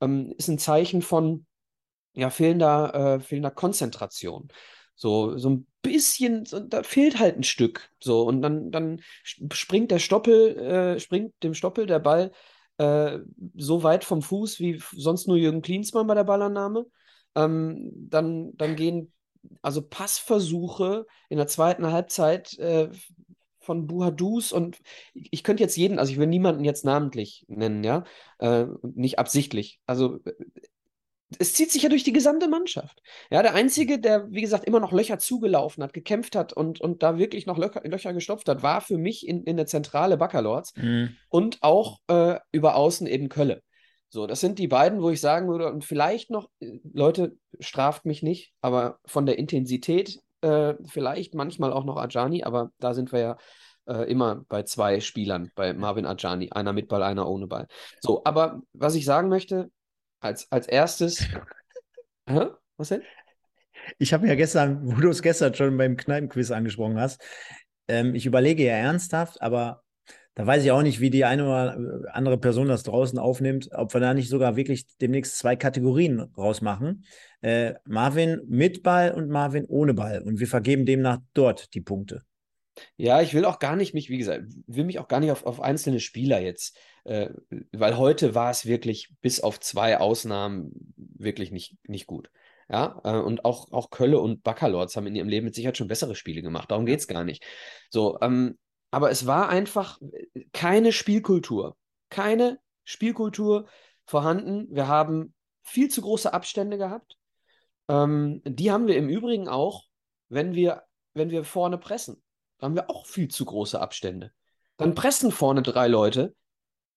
Ähm, 0.00 0.34
ist 0.36 0.48
ein 0.48 0.58
Zeichen 0.58 1.00
von 1.00 1.46
ja, 2.14 2.28
fehlender, 2.28 2.94
äh, 2.94 3.20
fehlender 3.20 3.52
Konzentration. 3.52 4.48
So, 4.96 5.38
so 5.38 5.50
ein 5.50 5.66
bisschen, 5.80 6.44
so, 6.44 6.58
da 6.58 6.82
fehlt 6.82 7.20
halt 7.20 7.36
ein 7.36 7.44
Stück. 7.44 7.88
So, 8.00 8.22
und 8.22 8.42
dann, 8.42 8.72
dann 8.72 9.00
springt 9.22 9.92
der 9.92 10.00
Stoppel, 10.00 10.58
äh, 10.58 10.98
springt 11.00 11.34
dem 11.44 11.54
Stoppel 11.54 11.86
der 11.86 12.00
Ball 12.00 12.32
äh, 12.78 13.20
so 13.54 13.84
weit 13.84 14.02
vom 14.02 14.22
Fuß 14.22 14.58
wie 14.58 14.82
sonst 14.90 15.28
nur 15.28 15.36
Jürgen 15.36 15.62
Klinsmann 15.62 16.08
bei 16.08 16.14
der 16.16 16.24
Ballannahme. 16.24 16.86
Ähm, 17.36 17.92
dann, 18.10 18.56
dann 18.56 18.74
gehen 18.74 19.12
also 19.60 19.82
Passversuche 19.82 21.06
in 21.28 21.38
der 21.38 21.46
zweiten 21.46 21.90
Halbzeit 21.90 22.58
äh, 22.58 22.88
von 23.60 23.86
Buhadus 23.86 24.52
und 24.52 24.78
ich, 25.14 25.44
könnte 25.44 25.62
jetzt 25.62 25.76
jeden, 25.76 25.98
also 25.98 26.12
ich 26.12 26.18
will 26.18 26.26
niemanden 26.26 26.64
jetzt 26.64 26.84
namentlich 26.84 27.44
nennen, 27.48 27.84
ja, 27.84 28.04
äh, 28.38 28.66
nicht 28.82 29.18
absichtlich. 29.18 29.80
Also 29.86 30.18
äh, 30.24 30.32
es 31.38 31.54
zieht 31.54 31.70
sich 31.70 31.82
ja 31.82 31.88
durch 31.88 32.04
die 32.04 32.12
gesamte 32.12 32.48
Mannschaft. 32.48 33.00
Ja, 33.30 33.42
der 33.42 33.54
Einzige, 33.54 33.98
der, 33.98 34.30
wie 34.30 34.42
gesagt, 34.42 34.64
immer 34.64 34.80
noch 34.80 34.92
Löcher 34.92 35.18
zugelaufen 35.18 35.82
hat, 35.82 35.94
gekämpft 35.94 36.36
hat 36.36 36.52
und, 36.52 36.80
und 36.80 37.02
da 37.02 37.16
wirklich 37.18 37.46
noch 37.46 37.56
Löcher, 37.56 37.82
Löcher 37.84 38.12
gestopft 38.12 38.48
hat, 38.48 38.62
war 38.62 38.80
für 38.80 38.98
mich 38.98 39.26
in, 39.26 39.44
in 39.44 39.56
der 39.56 39.66
Zentrale 39.66 40.16
Baccalords 40.16 40.74
mhm. 40.76 41.16
und 41.28 41.62
auch 41.62 42.00
äh, 42.08 42.38
über 42.50 42.76
Außen 42.76 43.06
eben 43.06 43.28
Kölle. 43.28 43.62
So, 44.12 44.26
das 44.26 44.40
sind 44.40 44.58
die 44.58 44.68
beiden, 44.68 45.00
wo 45.00 45.08
ich 45.08 45.22
sagen 45.22 45.48
würde, 45.48 45.72
und 45.72 45.86
vielleicht 45.86 46.28
noch, 46.28 46.50
äh, 46.60 46.80
Leute, 46.92 47.34
straft 47.60 48.04
mich 48.04 48.22
nicht, 48.22 48.52
aber 48.60 48.98
von 49.06 49.24
der 49.24 49.38
Intensität 49.38 50.20
äh, 50.42 50.74
vielleicht 50.84 51.34
manchmal 51.34 51.72
auch 51.72 51.84
noch 51.84 51.96
Ajani, 51.96 52.44
aber 52.44 52.72
da 52.78 52.92
sind 52.92 53.10
wir 53.10 53.20
ja 53.20 53.36
äh, 53.86 54.10
immer 54.10 54.44
bei 54.50 54.64
zwei 54.64 55.00
Spielern, 55.00 55.50
bei 55.54 55.72
Marvin 55.72 56.04
Ajani, 56.04 56.50
einer 56.50 56.74
mit 56.74 56.88
Ball, 56.88 57.02
einer 57.02 57.26
ohne 57.26 57.46
Ball. 57.46 57.66
So, 58.02 58.20
aber 58.24 58.60
was 58.74 58.96
ich 58.96 59.06
sagen 59.06 59.30
möchte, 59.30 59.70
als, 60.20 60.52
als 60.52 60.66
erstes. 60.66 61.24
Hä? 62.28 62.48
Was 62.76 62.90
denn? 62.90 63.02
Ich 63.98 64.12
habe 64.12 64.28
ja 64.28 64.34
gestern, 64.34 64.86
wo 64.86 65.00
du 65.00 65.08
es 65.08 65.22
gestern 65.22 65.54
schon 65.54 65.78
beim 65.78 65.96
Kneipenquiz 65.96 66.50
angesprochen 66.50 67.00
hast, 67.00 67.24
ähm, 67.88 68.14
ich 68.14 68.26
überlege 68.26 68.62
ja 68.62 68.74
ernsthaft, 68.74 69.40
aber 69.40 69.82
da 70.34 70.46
weiß 70.46 70.64
ich 70.64 70.70
auch 70.70 70.82
nicht, 70.82 71.00
wie 71.00 71.10
die 71.10 71.24
eine 71.24 71.44
oder 71.44 72.14
andere 72.14 72.38
Person 72.38 72.68
das 72.68 72.82
draußen 72.84 73.18
aufnimmt, 73.18 73.68
ob 73.72 73.92
wir 73.92 74.00
da 74.00 74.14
nicht 74.14 74.28
sogar 74.28 74.56
wirklich 74.56 74.86
demnächst 74.98 75.36
zwei 75.38 75.56
Kategorien 75.56 76.20
rausmachen. 76.20 77.04
Äh, 77.42 77.74
Marvin 77.84 78.40
mit 78.46 78.82
Ball 78.82 79.12
und 79.12 79.28
Marvin 79.28 79.66
ohne 79.66 79.92
Ball. 79.92 80.22
Und 80.22 80.40
wir 80.40 80.46
vergeben 80.46 80.86
demnach 80.86 81.18
dort 81.34 81.74
die 81.74 81.82
Punkte. 81.82 82.22
Ja, 82.96 83.20
ich 83.20 83.34
will 83.34 83.44
auch 83.44 83.58
gar 83.58 83.76
nicht 83.76 83.92
mich, 83.92 84.08
wie 84.08 84.16
gesagt, 84.16 84.44
will 84.66 84.84
mich 84.84 84.98
auch 84.98 85.08
gar 85.08 85.20
nicht 85.20 85.30
auf, 85.30 85.44
auf 85.44 85.60
einzelne 85.60 86.00
Spieler 86.00 86.40
jetzt, 86.40 86.78
äh, 87.04 87.28
weil 87.72 87.98
heute 87.98 88.34
war 88.34 88.50
es 88.50 88.64
wirklich 88.64 89.10
bis 89.20 89.40
auf 89.40 89.60
zwei 89.60 89.98
Ausnahmen 89.98 90.94
wirklich 90.96 91.50
nicht, 91.50 91.76
nicht 91.86 92.06
gut. 92.06 92.30
Ja, 92.70 93.00
äh, 93.04 93.18
und 93.18 93.44
auch, 93.44 93.70
auch 93.72 93.90
Kölle 93.90 94.18
und 94.18 94.42
Baccalords 94.42 94.96
haben 94.96 95.06
in 95.06 95.16
ihrem 95.16 95.28
Leben 95.28 95.44
mit 95.44 95.54
Sicherheit 95.54 95.76
schon 95.76 95.88
bessere 95.88 96.14
Spiele 96.14 96.40
gemacht. 96.40 96.70
Darum 96.70 96.86
geht 96.86 97.00
es 97.00 97.06
gar 97.06 97.24
nicht. 97.24 97.44
So, 97.90 98.18
ähm, 98.22 98.56
aber 98.92 99.10
es 99.10 99.26
war 99.26 99.48
einfach 99.48 99.98
keine 100.52 100.92
Spielkultur. 100.92 101.76
Keine 102.10 102.60
Spielkultur 102.84 103.66
vorhanden. 104.04 104.68
Wir 104.70 104.86
haben 104.86 105.34
viel 105.62 105.88
zu 105.88 106.02
große 106.02 106.32
Abstände 106.32 106.76
gehabt. 106.76 107.16
Ähm, 107.88 108.42
die 108.44 108.70
haben 108.70 108.86
wir 108.86 108.96
im 108.96 109.08
Übrigen 109.08 109.48
auch, 109.48 109.84
wenn 110.28 110.54
wir, 110.54 110.82
wenn 111.14 111.30
wir 111.30 111.42
vorne 111.42 111.78
pressen. 111.78 112.22
Da 112.58 112.66
haben 112.66 112.74
wir 112.74 112.90
auch 112.90 113.06
viel 113.06 113.28
zu 113.28 113.46
große 113.46 113.80
Abstände. 113.80 114.30
Dann 114.76 114.94
pressen 114.94 115.32
vorne 115.32 115.62
drei 115.62 115.88
Leute 115.88 116.34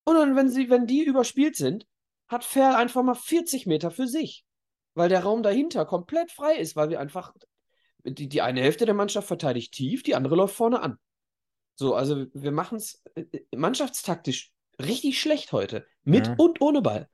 und 0.03 0.15
dann, 0.15 0.35
wenn, 0.35 0.49
sie, 0.49 0.69
wenn 0.69 0.87
die 0.87 1.03
überspielt 1.03 1.55
sind, 1.55 1.87
hat 2.27 2.43
Ferl 2.43 2.75
einfach 2.75 3.03
mal 3.03 3.15
40 3.15 3.67
Meter 3.67 3.89
für 3.89 4.07
sich. 4.07 4.43
Weil 4.95 5.07
der 5.07 5.23
Raum 5.23 5.43
dahinter 5.43 5.85
komplett 5.85 6.31
frei 6.31 6.55
ist, 6.55 6.75
weil 6.75 6.89
wir 6.89 6.99
einfach. 6.99 7.33
Die, 8.03 8.29
die 8.29 8.41
eine 8.41 8.61
Hälfte 8.61 8.85
der 8.85 8.93
Mannschaft 8.93 9.27
verteidigt 9.27 9.73
tief, 9.73 10.03
die 10.03 10.13
andere 10.13 10.35
läuft 10.35 10.55
vorne 10.55 10.81
an. 10.81 10.99
So, 11.75 11.95
also 11.95 12.25
wir 12.33 12.51
machen 12.51 12.77
es 12.77 13.03
äh, 13.15 13.21
äh, 13.31 13.45
mannschaftstaktisch 13.55 14.51
richtig 14.79 15.19
schlecht 15.19 15.51
heute. 15.51 15.85
Mit 16.03 16.27
ja. 16.27 16.35
und 16.37 16.61
ohne 16.61 16.81
Ball. 16.81 17.09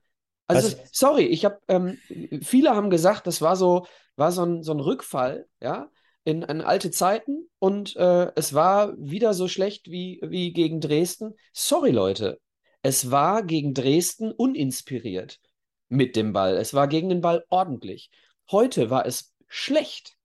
Also, 0.46 0.76
Was? 0.76 0.90
sorry, 0.92 1.24
ich 1.24 1.44
habe, 1.44 1.58
ähm, 1.68 1.98
viele 2.42 2.74
haben 2.74 2.90
gesagt, 2.90 3.26
das 3.26 3.40
war 3.40 3.56
so, 3.56 3.86
war 4.16 4.32
so 4.32 4.44
ein, 4.44 4.62
so 4.62 4.72
ein 4.72 4.80
Rückfall, 4.80 5.46
ja 5.60 5.90
in, 6.24 6.42
in 6.42 6.60
alte 6.60 6.90
Zeiten 6.90 7.48
und 7.58 7.96
äh, 7.96 8.30
es 8.36 8.54
war 8.54 8.94
wieder 8.98 9.34
so 9.34 9.48
schlecht 9.48 9.90
wie, 9.90 10.20
wie 10.22 10.52
gegen 10.52 10.80
Dresden. 10.80 11.34
Sorry, 11.52 11.90
Leute, 11.90 12.40
es 12.82 13.10
war 13.10 13.42
gegen 13.42 13.74
Dresden 13.74 14.30
uninspiriert 14.30 15.40
mit 15.88 16.16
dem 16.16 16.32
Ball. 16.32 16.56
Es 16.56 16.74
war 16.74 16.88
gegen 16.88 17.08
den 17.08 17.20
Ball 17.20 17.44
ordentlich. 17.48 18.10
Heute 18.50 18.90
war 18.90 19.06
es 19.06 19.34
schlecht. 19.48 20.16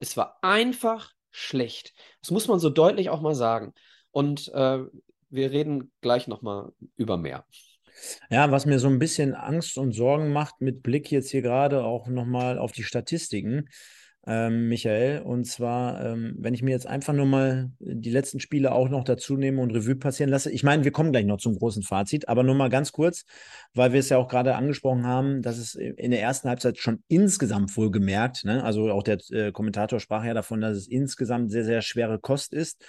Es 0.00 0.16
war 0.16 0.38
einfach 0.42 1.12
schlecht. 1.30 1.94
Das 2.20 2.30
muss 2.30 2.48
man 2.48 2.58
so 2.58 2.70
deutlich 2.70 3.10
auch 3.10 3.20
mal 3.20 3.34
sagen. 3.34 3.74
Und 4.10 4.48
äh, 4.54 4.78
wir 5.30 5.50
reden 5.50 5.92
gleich 6.00 6.28
nochmal 6.28 6.72
über 6.96 7.16
mehr. 7.16 7.44
Ja, 8.30 8.50
was 8.50 8.66
mir 8.66 8.78
so 8.78 8.88
ein 8.88 8.98
bisschen 8.98 9.34
Angst 9.34 9.76
und 9.76 9.92
Sorgen 9.92 10.32
macht, 10.32 10.60
mit 10.60 10.82
Blick 10.82 11.10
jetzt 11.10 11.30
hier 11.30 11.42
gerade 11.42 11.84
auch 11.84 12.06
nochmal 12.06 12.58
auf 12.58 12.72
die 12.72 12.84
Statistiken, 12.84 13.68
ähm, 14.28 14.68
Michael. 14.68 15.22
Und 15.22 15.46
zwar, 15.46 16.04
ähm, 16.04 16.36
wenn 16.38 16.52
ich 16.52 16.62
mir 16.62 16.72
jetzt 16.72 16.86
einfach 16.86 17.14
nur 17.14 17.24
mal 17.24 17.72
die 17.80 18.10
letzten 18.10 18.40
Spiele 18.40 18.72
auch 18.72 18.90
noch 18.90 19.02
dazu 19.02 19.36
nehme 19.36 19.62
und 19.62 19.70
Revue 19.70 19.96
passieren 19.96 20.30
lasse. 20.30 20.50
Ich 20.50 20.62
meine, 20.62 20.84
wir 20.84 20.92
kommen 20.92 21.12
gleich 21.12 21.24
noch 21.24 21.38
zum 21.38 21.56
großen 21.56 21.82
Fazit, 21.82 22.28
aber 22.28 22.42
nur 22.42 22.54
mal 22.54 22.68
ganz 22.68 22.92
kurz, 22.92 23.24
weil 23.74 23.92
wir 23.92 24.00
es 24.00 24.10
ja 24.10 24.18
auch 24.18 24.28
gerade 24.28 24.54
angesprochen 24.54 25.06
haben, 25.06 25.40
dass 25.40 25.56
es 25.56 25.74
in 25.74 26.10
der 26.10 26.20
ersten 26.20 26.48
Halbzeit 26.48 26.76
schon 26.78 27.02
insgesamt 27.08 27.74
wohl 27.76 27.90
gemerkt, 27.90 28.44
ne? 28.44 28.62
also 28.62 28.90
auch 28.90 29.02
der 29.02 29.18
äh, 29.30 29.50
Kommentator 29.50 29.98
sprach 29.98 30.24
ja 30.24 30.34
davon, 30.34 30.60
dass 30.60 30.76
es 30.76 30.86
insgesamt 30.86 31.50
sehr, 31.50 31.64
sehr 31.64 31.80
schwere 31.80 32.18
Kost 32.18 32.52
ist. 32.52 32.84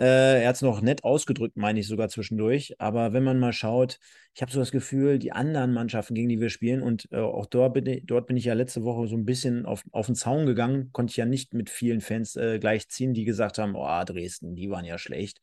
Äh, 0.00 0.42
er 0.44 0.48
hat 0.48 0.56
es 0.56 0.62
noch 0.62 0.80
nett 0.80 1.04
ausgedrückt, 1.04 1.58
meine 1.58 1.78
ich 1.78 1.86
sogar 1.86 2.08
zwischendurch. 2.08 2.74
Aber 2.80 3.12
wenn 3.12 3.22
man 3.22 3.38
mal 3.38 3.52
schaut, 3.52 3.98
ich 4.34 4.40
habe 4.40 4.50
so 4.50 4.58
das 4.58 4.70
Gefühl, 4.70 5.18
die 5.18 5.32
anderen 5.32 5.74
Mannschaften, 5.74 6.14
gegen 6.14 6.30
die 6.30 6.40
wir 6.40 6.48
spielen, 6.48 6.80
und 6.82 7.06
äh, 7.12 7.18
auch 7.18 7.44
dort 7.44 7.74
bin, 7.74 7.84
ich, 7.84 8.06
dort 8.06 8.26
bin 8.26 8.38
ich 8.38 8.46
ja 8.46 8.54
letzte 8.54 8.82
Woche 8.82 9.06
so 9.08 9.16
ein 9.16 9.26
bisschen 9.26 9.66
auf, 9.66 9.84
auf 9.92 10.06
den 10.06 10.14
Zaun 10.14 10.46
gegangen, 10.46 10.90
konnte 10.92 11.10
ich 11.10 11.18
ja 11.18 11.26
nicht 11.26 11.52
mit 11.52 11.68
vielen 11.68 12.00
Fans 12.00 12.34
äh, 12.36 12.58
gleich 12.58 12.88
ziehen, 12.88 13.12
die 13.12 13.24
gesagt 13.24 13.58
haben, 13.58 13.74
oh, 13.76 14.04
Dresden, 14.04 14.54
die 14.56 14.70
waren 14.70 14.86
ja 14.86 14.96
schlecht. 14.96 15.42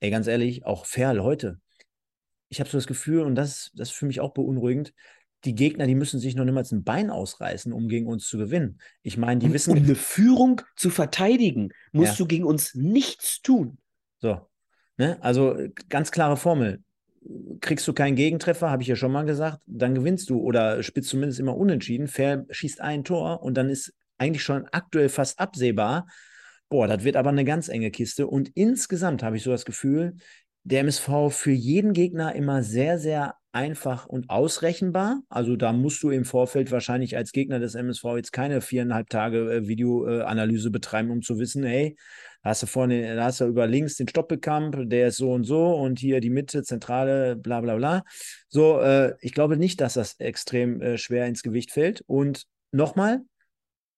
Ey, 0.00 0.10
ganz 0.10 0.28
ehrlich, 0.28 0.64
auch 0.64 0.86
Ferl 0.86 1.22
heute. 1.22 1.60
Ich 2.48 2.60
habe 2.60 2.70
so 2.70 2.78
das 2.78 2.86
Gefühl, 2.86 3.20
und 3.20 3.34
das, 3.34 3.70
das 3.74 3.90
ist 3.90 3.96
für 3.96 4.06
mich 4.06 4.20
auch 4.20 4.32
beunruhigend, 4.32 4.94
die 5.44 5.54
Gegner, 5.54 5.86
die 5.86 5.94
müssen 5.94 6.20
sich 6.20 6.34
noch 6.34 6.44
niemals 6.44 6.72
ein 6.72 6.84
Bein 6.84 7.10
ausreißen, 7.10 7.72
um 7.72 7.88
gegen 7.88 8.06
uns 8.06 8.26
zu 8.26 8.38
gewinnen. 8.38 8.80
Ich 9.02 9.16
meine, 9.16 9.40
die 9.40 9.46
um, 9.46 9.52
wissen. 9.52 9.72
Um 9.72 9.84
eine 9.84 9.94
Führung 9.94 10.62
zu 10.76 10.90
verteidigen, 10.90 11.70
musst 11.92 12.12
ja. 12.12 12.18
du 12.18 12.26
gegen 12.26 12.44
uns 12.44 12.74
nichts 12.74 13.42
tun. 13.42 13.78
So. 14.18 14.40
Ne? 14.96 15.18
Also 15.22 15.56
ganz 15.88 16.10
klare 16.10 16.36
Formel. 16.36 16.82
Kriegst 17.60 17.88
du 17.88 17.92
keinen 17.92 18.16
Gegentreffer, 18.16 18.70
habe 18.70 18.82
ich 18.82 18.88
ja 18.88 18.96
schon 18.96 19.12
mal 19.12 19.24
gesagt, 19.24 19.60
dann 19.66 19.94
gewinnst 19.94 20.28
du 20.28 20.40
oder 20.40 20.82
spielst 20.82 21.08
zumindest 21.08 21.40
immer 21.40 21.56
unentschieden. 21.56 22.06
Fair 22.06 22.44
schießt 22.50 22.80
ein 22.80 23.04
Tor 23.04 23.42
und 23.42 23.54
dann 23.54 23.70
ist 23.70 23.94
eigentlich 24.18 24.42
schon 24.42 24.66
aktuell 24.72 25.08
fast 25.08 25.38
absehbar, 25.40 26.06
boah, 26.68 26.86
das 26.86 27.04
wird 27.04 27.16
aber 27.16 27.30
eine 27.30 27.44
ganz 27.44 27.68
enge 27.68 27.90
Kiste. 27.90 28.26
Und 28.26 28.50
insgesamt 28.54 29.22
habe 29.22 29.36
ich 29.36 29.42
so 29.42 29.50
das 29.50 29.64
Gefühl, 29.64 30.16
der 30.64 30.80
MSV 30.80 31.30
für 31.30 31.52
jeden 31.52 31.92
Gegner 31.92 32.34
immer 32.34 32.62
sehr, 32.62 32.98
sehr 32.98 33.34
einfach 33.54 34.06
und 34.06 34.30
ausrechenbar. 34.30 35.22
Also 35.28 35.56
da 35.56 35.72
musst 35.72 36.02
du 36.02 36.10
im 36.10 36.24
Vorfeld 36.24 36.72
wahrscheinlich 36.72 37.16
als 37.16 37.32
Gegner 37.32 37.60
des 37.60 37.74
MSV 37.74 38.04
jetzt 38.16 38.32
keine 38.32 38.60
viereinhalb 38.60 39.08
Tage 39.08 39.50
äh, 39.50 39.68
Videoanalyse 39.68 40.70
betreiben, 40.70 41.10
um 41.10 41.22
zu 41.22 41.38
wissen, 41.38 41.62
hey, 41.62 41.96
da 42.42 42.50
hast 42.50 42.64
du 42.64 42.66
vorne, 42.66 43.14
da 43.14 43.24
hast 43.24 43.40
du 43.40 43.46
über 43.46 43.66
links 43.66 43.94
den 43.94 44.08
Stoppelkamp, 44.08 44.90
der 44.90 45.08
ist 45.08 45.18
so 45.18 45.32
und 45.32 45.44
so 45.44 45.74
und 45.76 46.00
hier 46.00 46.20
die 46.20 46.30
Mitte, 46.30 46.64
Zentrale, 46.64 47.36
bla 47.36 47.60
bla 47.60 47.76
bla. 47.76 48.02
So, 48.48 48.80
äh, 48.80 49.14
ich 49.20 49.32
glaube 49.32 49.56
nicht, 49.56 49.80
dass 49.80 49.94
das 49.94 50.18
extrem 50.18 50.82
äh, 50.82 50.98
schwer 50.98 51.26
ins 51.26 51.42
Gewicht 51.42 51.70
fällt. 51.70 52.02
Und 52.06 52.44
nochmal, 52.72 53.22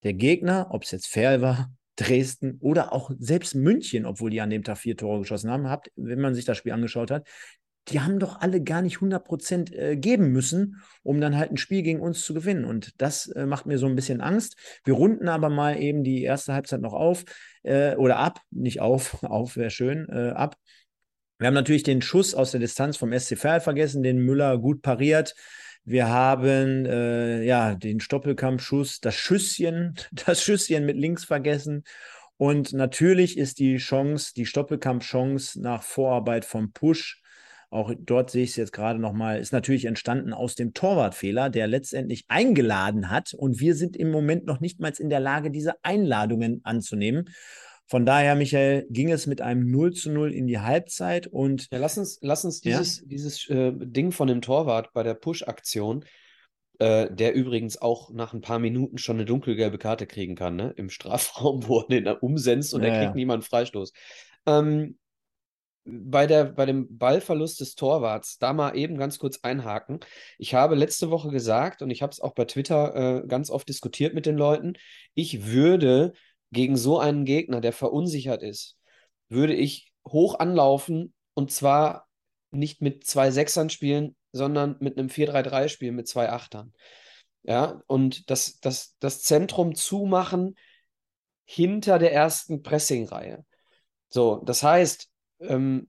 der 0.04 0.12
Gegner, 0.12 0.68
ob 0.70 0.84
es 0.84 0.90
jetzt 0.90 1.08
Ferl 1.08 1.40
war, 1.40 1.70
Dresden 1.96 2.58
oder 2.60 2.92
auch 2.92 3.10
selbst 3.18 3.54
München, 3.54 4.04
obwohl 4.04 4.28
die 4.28 4.42
an 4.42 4.50
dem 4.50 4.62
Tag 4.62 4.76
vier 4.76 4.98
Tore 4.98 5.20
geschossen 5.20 5.50
haben, 5.50 5.70
habt, 5.70 5.90
wenn 5.96 6.20
man 6.20 6.34
sich 6.34 6.44
das 6.44 6.58
Spiel 6.58 6.72
angeschaut 6.72 7.10
hat, 7.10 7.26
die 7.88 8.00
haben 8.00 8.18
doch 8.18 8.40
alle 8.40 8.62
gar 8.62 8.82
nicht 8.82 8.96
100 8.96 9.24
Prozent 9.24 9.72
äh, 9.72 9.96
geben 9.96 10.32
müssen, 10.32 10.82
um 11.02 11.20
dann 11.20 11.36
halt 11.36 11.50
ein 11.50 11.56
Spiel 11.56 11.82
gegen 11.82 12.00
uns 12.00 12.24
zu 12.24 12.34
gewinnen. 12.34 12.64
Und 12.64 13.00
das 13.00 13.28
äh, 13.28 13.46
macht 13.46 13.66
mir 13.66 13.78
so 13.78 13.86
ein 13.86 13.94
bisschen 13.94 14.20
Angst. 14.20 14.56
Wir 14.84 14.94
runden 14.94 15.28
aber 15.28 15.48
mal 15.48 15.80
eben 15.80 16.02
die 16.02 16.22
erste 16.22 16.52
Halbzeit 16.52 16.80
noch 16.80 16.94
auf 16.94 17.24
äh, 17.62 17.94
oder 17.96 18.18
ab, 18.18 18.40
nicht 18.50 18.80
auf, 18.80 19.22
auf 19.22 19.56
wäre 19.56 19.70
schön, 19.70 20.08
ab. 20.10 20.56
Wir 21.38 21.48
haben 21.48 21.54
natürlich 21.54 21.82
den 21.82 22.00
Schuss 22.00 22.34
aus 22.34 22.52
der 22.52 22.60
Distanz 22.60 22.96
vom 22.96 23.16
SC 23.16 23.36
Verl 23.36 23.60
vergessen, 23.60 24.02
den 24.02 24.18
Müller 24.18 24.58
gut 24.58 24.80
pariert. 24.82 25.34
Wir 25.84 26.08
haben 26.08 26.84
äh, 26.84 27.44
ja 27.44 27.76
den 27.76 28.00
Stoppelkampfschuss, 28.00 29.00
das 29.00 29.14
Schüsschen, 29.14 29.94
das 30.12 30.42
Schüsschen 30.42 30.84
mit 30.84 30.96
links 30.96 31.24
vergessen. 31.24 31.84
Und 32.38 32.72
natürlich 32.72 33.38
ist 33.38 33.60
die 33.60 33.76
Chance, 33.76 34.32
die 34.34 34.46
Stoppelkampfchance 34.46 35.60
nach 35.60 35.82
Vorarbeit 35.82 36.44
vom 36.44 36.72
Push 36.72 37.22
auch 37.70 37.92
dort 37.98 38.30
sehe 38.30 38.44
ich 38.44 38.50
es 38.50 38.56
jetzt 38.56 38.72
gerade 38.72 38.98
nochmal, 38.98 39.40
ist 39.40 39.52
natürlich 39.52 39.86
entstanden 39.86 40.32
aus 40.32 40.54
dem 40.54 40.72
Torwartfehler, 40.72 41.50
der 41.50 41.66
letztendlich 41.66 42.24
eingeladen 42.28 43.10
hat. 43.10 43.34
Und 43.34 43.60
wir 43.60 43.74
sind 43.74 43.96
im 43.96 44.10
Moment 44.10 44.46
noch 44.46 44.60
nicht 44.60 44.80
mal 44.80 44.92
in 44.98 45.10
der 45.10 45.20
Lage, 45.20 45.50
diese 45.50 45.74
Einladungen 45.82 46.60
anzunehmen. 46.64 47.28
Von 47.88 48.04
daher, 48.04 48.34
Michael, 48.34 48.86
ging 48.90 49.10
es 49.10 49.26
mit 49.26 49.40
einem 49.40 49.70
0 49.70 49.92
zu 49.92 50.10
0 50.10 50.32
in 50.32 50.46
die 50.46 50.58
Halbzeit 50.58 51.28
und. 51.28 51.68
Ja, 51.70 51.78
lass 51.78 51.98
uns, 51.98 52.18
lass 52.20 52.44
uns 52.44 52.60
dieses, 52.60 53.00
ja? 53.00 53.06
dieses 53.06 53.48
äh, 53.48 53.72
Ding 53.74 54.10
von 54.10 54.26
dem 54.26 54.42
Torwart 54.42 54.92
bei 54.92 55.04
der 55.04 55.14
Push-Aktion, 55.14 56.04
äh, 56.78 57.08
der 57.12 57.34
übrigens 57.34 57.80
auch 57.80 58.10
nach 58.12 58.32
ein 58.32 58.40
paar 58.40 58.58
Minuten 58.58 58.98
schon 58.98 59.16
eine 59.16 59.24
dunkelgelbe 59.24 59.78
Karte 59.78 60.06
kriegen 60.06 60.34
kann, 60.34 60.56
ne? 60.56 60.72
Im 60.76 60.90
Strafraum, 60.90 61.62
wo 61.68 61.80
er 61.80 61.88
den 61.88 62.08
umsetzt 62.08 62.74
und 62.74 62.82
ja, 62.82 62.88
er 62.88 62.98
kriegt 62.98 63.10
ja. 63.10 63.16
niemanden 63.16 63.46
Freistoß. 63.46 63.92
Ähm, 64.46 64.98
bei, 65.86 66.26
der, 66.26 66.44
bei 66.44 66.66
dem 66.66 66.98
Ballverlust 66.98 67.60
des 67.60 67.74
Torwarts 67.74 68.38
da 68.38 68.52
mal 68.52 68.76
eben 68.76 68.98
ganz 68.98 69.18
kurz 69.18 69.40
einhaken. 69.42 70.00
Ich 70.38 70.54
habe 70.54 70.74
letzte 70.74 71.10
Woche 71.10 71.30
gesagt, 71.30 71.82
und 71.82 71.90
ich 71.90 72.02
habe 72.02 72.10
es 72.10 72.20
auch 72.20 72.34
bei 72.34 72.44
Twitter 72.44 73.22
äh, 73.22 73.26
ganz 73.26 73.50
oft 73.50 73.68
diskutiert 73.68 74.14
mit 74.14 74.26
den 74.26 74.36
Leuten, 74.36 74.74
ich 75.14 75.46
würde 75.46 76.12
gegen 76.50 76.76
so 76.76 76.98
einen 76.98 77.24
Gegner, 77.24 77.60
der 77.60 77.72
verunsichert 77.72 78.42
ist, 78.42 78.76
würde 79.28 79.54
ich 79.54 79.92
hoch 80.06 80.38
anlaufen 80.38 81.14
und 81.34 81.50
zwar 81.50 82.06
nicht 82.50 82.80
mit 82.80 83.04
zwei 83.04 83.30
Sechsern 83.30 83.70
spielen, 83.70 84.16
sondern 84.32 84.76
mit 84.80 84.98
einem 84.98 85.08
4-3-3 85.08 85.68
spielen 85.68 85.96
mit 85.96 86.08
zwei 86.08 86.30
Achtern. 86.30 86.72
Ja, 87.42 87.80
und 87.86 88.30
das, 88.30 88.58
das, 88.60 88.96
das 88.98 89.22
Zentrum 89.22 89.74
zumachen 89.74 90.56
hinter 91.44 91.98
der 91.98 92.12
ersten 92.12 92.62
Pressingreihe. 92.62 93.44
So, 94.08 94.42
das 94.44 94.62
heißt, 94.62 95.08
ähm, 95.40 95.88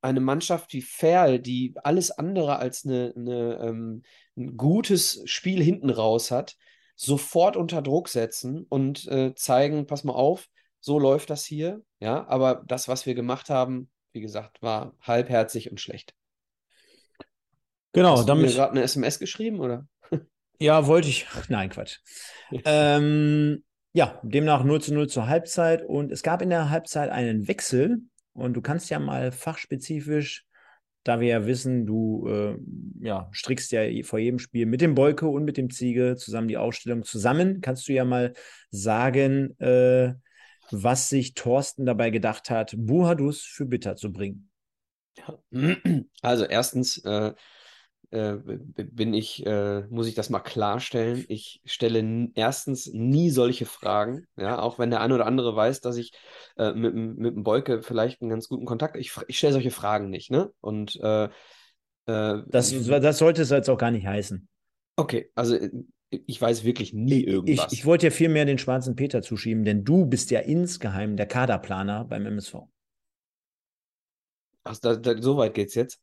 eine 0.00 0.20
Mannschaft 0.20 0.72
wie 0.72 0.82
Ferl, 0.82 1.38
die 1.38 1.74
alles 1.82 2.10
andere 2.10 2.58
als 2.58 2.84
eine, 2.84 3.12
eine, 3.16 3.58
ähm, 3.62 4.02
ein 4.36 4.56
gutes 4.56 5.22
Spiel 5.24 5.62
hinten 5.62 5.90
raus 5.90 6.30
hat, 6.30 6.56
sofort 6.94 7.56
unter 7.56 7.82
Druck 7.82 8.08
setzen 8.08 8.64
und 8.68 9.06
äh, 9.08 9.34
zeigen, 9.34 9.86
pass 9.86 10.04
mal 10.04 10.14
auf, 10.14 10.48
so 10.80 10.98
läuft 10.98 11.30
das 11.30 11.44
hier. 11.44 11.82
Ja, 12.00 12.26
aber 12.28 12.62
das, 12.66 12.88
was 12.88 13.06
wir 13.06 13.14
gemacht 13.14 13.50
haben, 13.50 13.90
wie 14.12 14.20
gesagt, 14.20 14.62
war 14.62 14.94
halbherzig 15.00 15.70
und 15.70 15.80
schlecht. 15.80 16.14
Genau, 17.92 18.18
Hast 18.18 18.28
damit. 18.28 18.44
du 18.44 18.48
mir 18.48 18.54
gerade 18.54 18.72
eine 18.72 18.82
SMS 18.82 19.18
geschrieben, 19.18 19.60
oder? 19.60 19.86
Ja, 20.60 20.86
wollte 20.86 21.08
ich. 21.08 21.26
Nein, 21.48 21.70
Quatsch. 21.70 21.98
ähm, 22.64 23.62
ja, 23.98 24.20
demnach 24.22 24.62
0 24.62 24.80
zu 24.80 24.94
0 24.94 25.08
zur 25.08 25.26
Halbzeit. 25.26 25.84
Und 25.84 26.12
es 26.12 26.22
gab 26.22 26.40
in 26.40 26.50
der 26.50 26.70
Halbzeit 26.70 27.10
einen 27.10 27.48
Wechsel. 27.48 28.02
Und 28.32 28.54
du 28.54 28.60
kannst 28.60 28.90
ja 28.90 29.00
mal 29.00 29.32
fachspezifisch, 29.32 30.46
da 31.02 31.18
wir 31.18 31.26
ja 31.26 31.46
wissen, 31.46 31.84
du 31.84 32.28
äh, 32.28 32.56
ja, 33.00 33.28
strickst 33.32 33.72
ja 33.72 33.80
vor 34.04 34.20
jedem 34.20 34.38
Spiel 34.38 34.66
mit 34.66 34.82
dem 34.82 34.94
Bolke 34.94 35.26
und 35.26 35.42
mit 35.44 35.56
dem 35.56 35.70
Ziege 35.70 36.14
zusammen 36.14 36.46
die 36.46 36.58
Aufstellung 36.58 37.02
zusammen, 37.02 37.60
kannst 37.60 37.88
du 37.88 37.92
ja 37.92 38.04
mal 38.04 38.34
sagen, 38.70 39.58
äh, 39.58 40.14
was 40.70 41.08
sich 41.08 41.34
Thorsten 41.34 41.84
dabei 41.84 42.10
gedacht 42.10 42.50
hat, 42.50 42.74
Buhadus 42.76 43.42
für 43.42 43.66
Bitter 43.66 43.96
zu 43.96 44.12
bringen. 44.12 44.48
Also 46.22 46.44
erstens 46.44 46.98
äh, 46.98 47.32
äh, 48.10 48.36
bin 48.36 49.12
ich, 49.12 49.44
äh, 49.44 49.82
muss 49.90 50.06
ich 50.06 50.14
das 50.14 50.30
mal 50.30 50.40
klarstellen. 50.40 51.24
Ich 51.28 51.60
stelle 51.64 52.30
erstens 52.34 52.86
nie 52.92 53.30
solche 53.30 53.66
Fragen, 53.66 54.26
ja, 54.36 54.58
auch 54.58 54.78
wenn 54.78 54.90
der 54.90 55.00
eine 55.00 55.14
oder 55.14 55.26
andere 55.26 55.54
weiß, 55.54 55.80
dass 55.80 55.96
ich 55.96 56.12
äh, 56.56 56.72
mit, 56.72 56.94
mit 56.94 57.34
dem 57.34 57.42
Beuke 57.42 57.82
vielleicht 57.82 58.22
einen 58.22 58.30
ganz 58.30 58.48
guten 58.48 58.64
Kontakt, 58.64 58.96
ich, 58.96 59.12
ich 59.26 59.38
stelle 59.38 59.52
solche 59.52 59.70
Fragen 59.70 60.08
nicht, 60.08 60.30
ne? 60.30 60.50
Und 60.60 60.96
äh, 61.02 61.24
äh, 61.24 61.28
das, 62.46 62.72
das 62.86 63.18
sollte 63.18 63.42
es 63.42 63.50
jetzt 63.50 63.68
auch 63.68 63.78
gar 63.78 63.90
nicht 63.90 64.06
heißen. 64.06 64.48
Okay, 64.96 65.30
also 65.34 65.58
ich 66.10 66.40
weiß 66.40 66.64
wirklich 66.64 66.94
nie 66.94 67.22
irgendwas. 67.22 67.72
Ich, 67.72 67.80
ich 67.80 67.86
wollte 67.86 68.06
ja 68.06 68.10
viel 68.10 68.30
mehr 68.30 68.46
den 68.46 68.58
schwarzen 68.58 68.96
Peter 68.96 69.20
zuschieben, 69.20 69.64
denn 69.64 69.84
du 69.84 70.06
bist 70.06 70.30
ja 70.30 70.40
insgeheim 70.40 71.16
der 71.16 71.26
Kaderplaner 71.26 72.04
beim 72.04 72.24
MSV. 72.24 72.56
Ach, 74.64 74.78
da, 74.78 74.96
da, 74.96 75.20
so 75.20 75.36
weit 75.36 75.54
geht's 75.54 75.74
jetzt. 75.74 76.00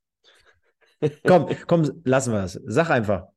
Komm, 1.25 1.49
komm, 1.67 2.01
lassen 2.03 2.34
wir 2.34 2.41
das. 2.41 2.60
Sag 2.65 2.89
einfach. 2.89 3.27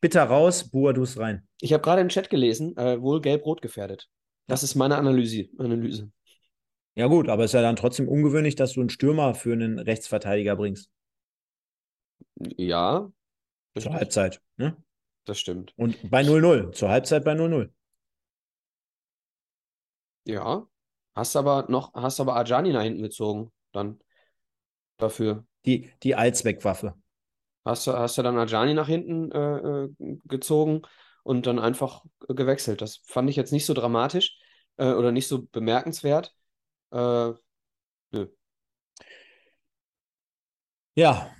Bitter 0.00 0.24
raus, 0.24 0.70
Buadus 0.70 1.18
rein. 1.18 1.46
Ich 1.60 1.72
habe 1.72 1.82
gerade 1.82 2.02
im 2.02 2.08
Chat 2.08 2.28
gelesen, 2.28 2.76
äh, 2.76 3.00
wohl 3.00 3.20
gelb-rot 3.20 3.62
gefährdet. 3.62 4.08
Das 4.46 4.62
ist 4.62 4.74
meine 4.74 4.96
Analyse. 4.96 5.48
Analyse. 5.58 6.10
Ja, 6.94 7.06
gut, 7.06 7.28
aber 7.28 7.44
es 7.44 7.50
ist 7.50 7.54
ja 7.54 7.62
dann 7.62 7.76
trotzdem 7.76 8.08
ungewöhnlich, 8.08 8.54
dass 8.54 8.74
du 8.74 8.80
einen 8.80 8.90
Stürmer 8.90 9.34
für 9.34 9.52
einen 9.52 9.78
Rechtsverteidiger 9.78 10.56
bringst. 10.56 10.90
Ja. 12.56 13.10
Zur 13.78 13.92
Halbzeit, 13.94 14.40
ne? 14.56 14.76
Das 15.24 15.38
stimmt. 15.38 15.72
Und 15.76 16.10
bei 16.10 16.20
0-0, 16.20 16.72
zur 16.72 16.90
Halbzeit 16.90 17.24
bei 17.24 17.32
0-0. 17.32 17.70
Ja. 20.26 20.68
Hast 21.14 21.36
aber 21.36 21.66
noch, 21.68 21.94
hast 21.94 22.20
aber 22.20 22.36
Ajani 22.36 22.72
nach 22.72 22.82
hinten 22.82 23.02
gezogen, 23.02 23.52
dann 23.72 24.00
dafür. 24.98 25.46
Die, 25.64 25.90
die 26.02 26.14
Allzweckwaffe. 26.14 26.94
Hast 27.64 27.86
du, 27.86 27.92
hast 27.92 28.18
du 28.18 28.22
dann 28.22 28.36
Ajani 28.38 28.74
nach 28.74 28.88
hinten 28.88 29.32
äh, 29.32 29.84
äh, 29.84 29.88
gezogen 30.24 30.82
und 31.22 31.46
dann 31.46 31.58
einfach 31.58 32.04
gewechselt. 32.28 32.82
Das 32.82 33.00
fand 33.06 33.30
ich 33.30 33.36
jetzt 33.36 33.52
nicht 33.52 33.66
so 33.66 33.74
dramatisch 33.74 34.38
äh, 34.76 34.92
oder 34.92 35.12
nicht 35.12 35.28
so 35.28 35.46
bemerkenswert. 35.46 36.34
Äh, 36.92 37.32
nö. 38.12 38.26
Ja. 40.94 41.34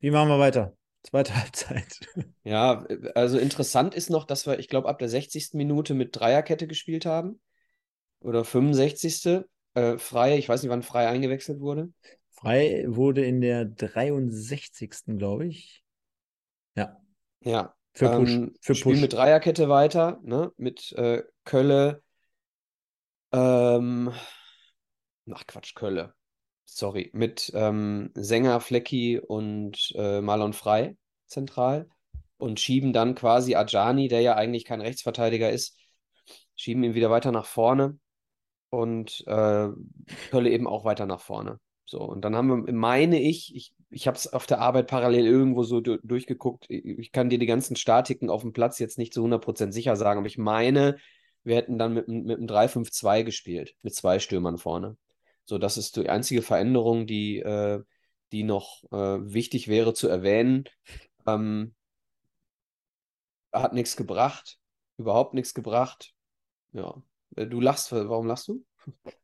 Wie 0.00 0.10
machen 0.10 0.28
wir 0.28 0.38
weiter? 0.38 0.76
Zweite 1.02 1.34
Halbzeit. 1.40 2.00
Ja, 2.44 2.84
also 3.14 3.38
interessant 3.38 3.94
ist 3.94 4.10
noch, 4.10 4.24
dass 4.26 4.46
wir, 4.46 4.58
ich 4.58 4.68
glaube, 4.68 4.88
ab 4.88 4.98
der 4.98 5.08
60. 5.08 5.56
Minute 5.56 5.94
mit 5.94 6.16
Dreierkette 6.16 6.66
gespielt 6.66 7.06
haben. 7.06 7.40
Oder 8.20 8.44
65. 8.44 9.46
Äh, 9.74 9.98
Frei, 9.98 10.36
ich 10.38 10.48
weiß 10.48 10.62
nicht, 10.62 10.70
wann 10.70 10.82
Frei 10.82 11.08
eingewechselt 11.08 11.60
wurde. 11.60 11.90
Frei 12.44 12.84
wurde 12.86 13.24
in 13.24 13.40
der 13.40 13.64
63. 13.64 15.18
glaube 15.18 15.46
ich. 15.46 15.82
Ja. 16.76 17.00
Ja. 17.40 17.74
Für 17.94 18.10
Push. 18.10 18.30
Ähm, 18.32 18.54
für 18.60 18.74
Spiel 18.74 18.92
Push. 18.92 19.00
mit 19.00 19.12
Dreierkette 19.14 19.70
weiter, 19.70 20.20
ne? 20.22 20.52
Mit 20.58 20.92
äh, 20.92 21.22
Kölle. 21.44 22.02
Ähm, 23.32 24.12
ach 25.32 25.46
Quatsch, 25.46 25.74
Kölle. 25.74 26.14
Sorry. 26.66 27.10
Mit 27.14 27.50
ähm, 27.54 28.10
Sänger, 28.14 28.60
Flecki 28.60 29.18
und 29.18 29.92
äh, 29.96 30.20
Marlon 30.20 30.52
Frei 30.52 30.98
zentral. 31.26 31.88
Und 32.36 32.60
schieben 32.60 32.92
dann 32.92 33.14
quasi 33.14 33.54
Ajani, 33.54 34.08
der 34.08 34.20
ja 34.20 34.34
eigentlich 34.34 34.66
kein 34.66 34.82
Rechtsverteidiger 34.82 35.50
ist, 35.50 35.78
schieben 36.56 36.82
ihn 36.82 36.94
wieder 36.94 37.08
weiter 37.08 37.32
nach 37.32 37.46
vorne 37.46 37.98
und 38.68 39.24
äh, 39.28 39.68
Kölle 40.30 40.50
eben 40.50 40.66
auch 40.66 40.84
weiter 40.84 41.06
nach 41.06 41.20
vorne. 41.20 41.58
So, 41.86 42.00
und 42.00 42.22
dann 42.22 42.34
haben 42.34 42.66
wir, 42.66 42.72
meine 42.72 43.20
ich, 43.20 43.54
ich, 43.54 43.74
ich 43.90 44.06
habe 44.06 44.16
es 44.16 44.32
auf 44.32 44.46
der 44.46 44.60
Arbeit 44.60 44.86
parallel 44.86 45.26
irgendwo 45.26 45.64
so 45.64 45.80
du 45.80 45.98
durchgeguckt. 45.98 46.66
Ich 46.68 47.12
kann 47.12 47.28
dir 47.28 47.38
die 47.38 47.46
ganzen 47.46 47.76
Statiken 47.76 48.30
auf 48.30 48.42
dem 48.42 48.52
Platz 48.52 48.78
jetzt 48.78 48.98
nicht 48.98 49.12
zu 49.12 49.24
100% 49.24 49.72
sicher 49.72 49.96
sagen, 49.96 50.18
aber 50.18 50.26
ich 50.26 50.38
meine, 50.38 50.96
wir 51.42 51.56
hätten 51.56 51.78
dann 51.78 51.92
mit, 51.92 52.08
mit 52.08 52.38
einem 52.38 52.46
3-5-2 52.46 53.22
gespielt, 53.22 53.74
mit 53.82 53.94
zwei 53.94 54.18
Stürmern 54.18 54.56
vorne. 54.56 54.96
So, 55.44 55.58
das 55.58 55.76
ist 55.76 55.96
die 55.96 56.08
einzige 56.08 56.40
Veränderung, 56.40 57.06
die, 57.06 57.40
äh, 57.40 57.82
die 58.32 58.44
noch 58.44 58.82
äh, 58.90 58.96
wichtig 58.96 59.68
wäre 59.68 59.92
zu 59.92 60.08
erwähnen. 60.08 60.64
Ähm, 61.26 61.74
hat 63.52 63.74
nichts 63.74 63.96
gebracht, 63.96 64.58
überhaupt 64.96 65.34
nichts 65.34 65.52
gebracht. 65.52 66.14
Ja, 66.72 67.02
äh, 67.36 67.46
du 67.46 67.60
lachst, 67.60 67.92
warum 67.92 68.26
lachst 68.26 68.48
du? 68.48 68.64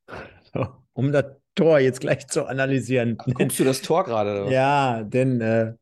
um 0.92 1.10
das 1.10 1.24
Tor 1.60 1.78
jetzt 1.78 2.00
gleich 2.00 2.26
zu 2.26 2.46
analysieren. 2.46 3.18
Ach, 3.18 3.26
guckst 3.34 3.58
du 3.60 3.64
das 3.64 3.82
Tor 3.82 4.04
gerade? 4.04 4.50
Ja, 4.50 5.02
denn. 5.02 5.40
Äh, 5.40 5.74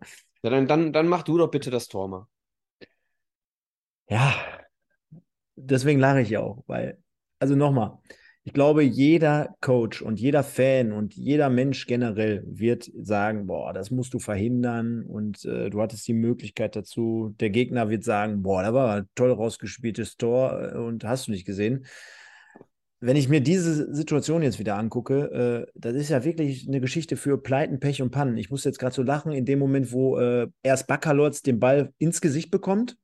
ja, 0.42 0.50
dann, 0.50 0.66
dann, 0.66 0.92
dann 0.92 1.06
mach 1.06 1.22
du 1.22 1.38
doch 1.38 1.50
bitte 1.50 1.70
das 1.70 1.86
Tor 1.86 2.08
mal. 2.08 2.26
Ja, 4.08 4.34
deswegen 5.54 6.00
lache 6.00 6.22
ich 6.22 6.36
auch, 6.36 6.64
weil, 6.66 6.98
also 7.38 7.54
nochmal, 7.54 7.98
ich 8.44 8.54
glaube, 8.54 8.82
jeder 8.82 9.54
Coach 9.60 10.00
und 10.00 10.18
jeder 10.18 10.42
Fan 10.42 10.92
und 10.92 11.14
jeder 11.14 11.50
Mensch 11.50 11.86
generell 11.86 12.42
wird 12.46 12.90
sagen, 12.98 13.46
boah, 13.46 13.74
das 13.74 13.90
musst 13.90 14.14
du 14.14 14.18
verhindern 14.18 15.02
und 15.02 15.44
äh, 15.44 15.68
du 15.68 15.82
hattest 15.82 16.08
die 16.08 16.14
Möglichkeit 16.14 16.74
dazu. 16.74 17.34
Der 17.38 17.50
Gegner 17.50 17.90
wird 17.90 18.04
sagen, 18.04 18.42
boah, 18.42 18.62
da 18.62 18.72
war 18.72 18.96
ein 18.96 19.08
toll 19.14 19.32
rausgespieltes 19.32 20.16
Tor 20.16 20.72
äh, 20.72 20.78
und 20.78 21.04
hast 21.04 21.28
du 21.28 21.32
nicht 21.32 21.44
gesehen 21.44 21.84
wenn 23.00 23.16
ich 23.16 23.28
mir 23.28 23.40
diese 23.40 23.94
Situation 23.94 24.42
jetzt 24.42 24.58
wieder 24.58 24.76
angucke, 24.76 25.66
äh, 25.68 25.72
das 25.74 25.94
ist 25.94 26.08
ja 26.08 26.24
wirklich 26.24 26.66
eine 26.66 26.80
Geschichte 26.80 27.16
für 27.16 27.40
Pleiten, 27.40 27.78
Pech 27.78 28.02
und 28.02 28.10
Pannen. 28.10 28.36
Ich 28.36 28.50
muss 28.50 28.64
jetzt 28.64 28.78
gerade 28.78 28.94
so 28.94 29.02
lachen, 29.02 29.32
in 29.32 29.44
dem 29.44 29.58
Moment, 29.58 29.92
wo 29.92 30.18
äh, 30.18 30.48
erst 30.62 30.88
Bakalotz 30.88 31.42
den 31.42 31.60
Ball 31.60 31.92
ins 31.98 32.20
Gesicht 32.20 32.50
bekommt, 32.50 32.96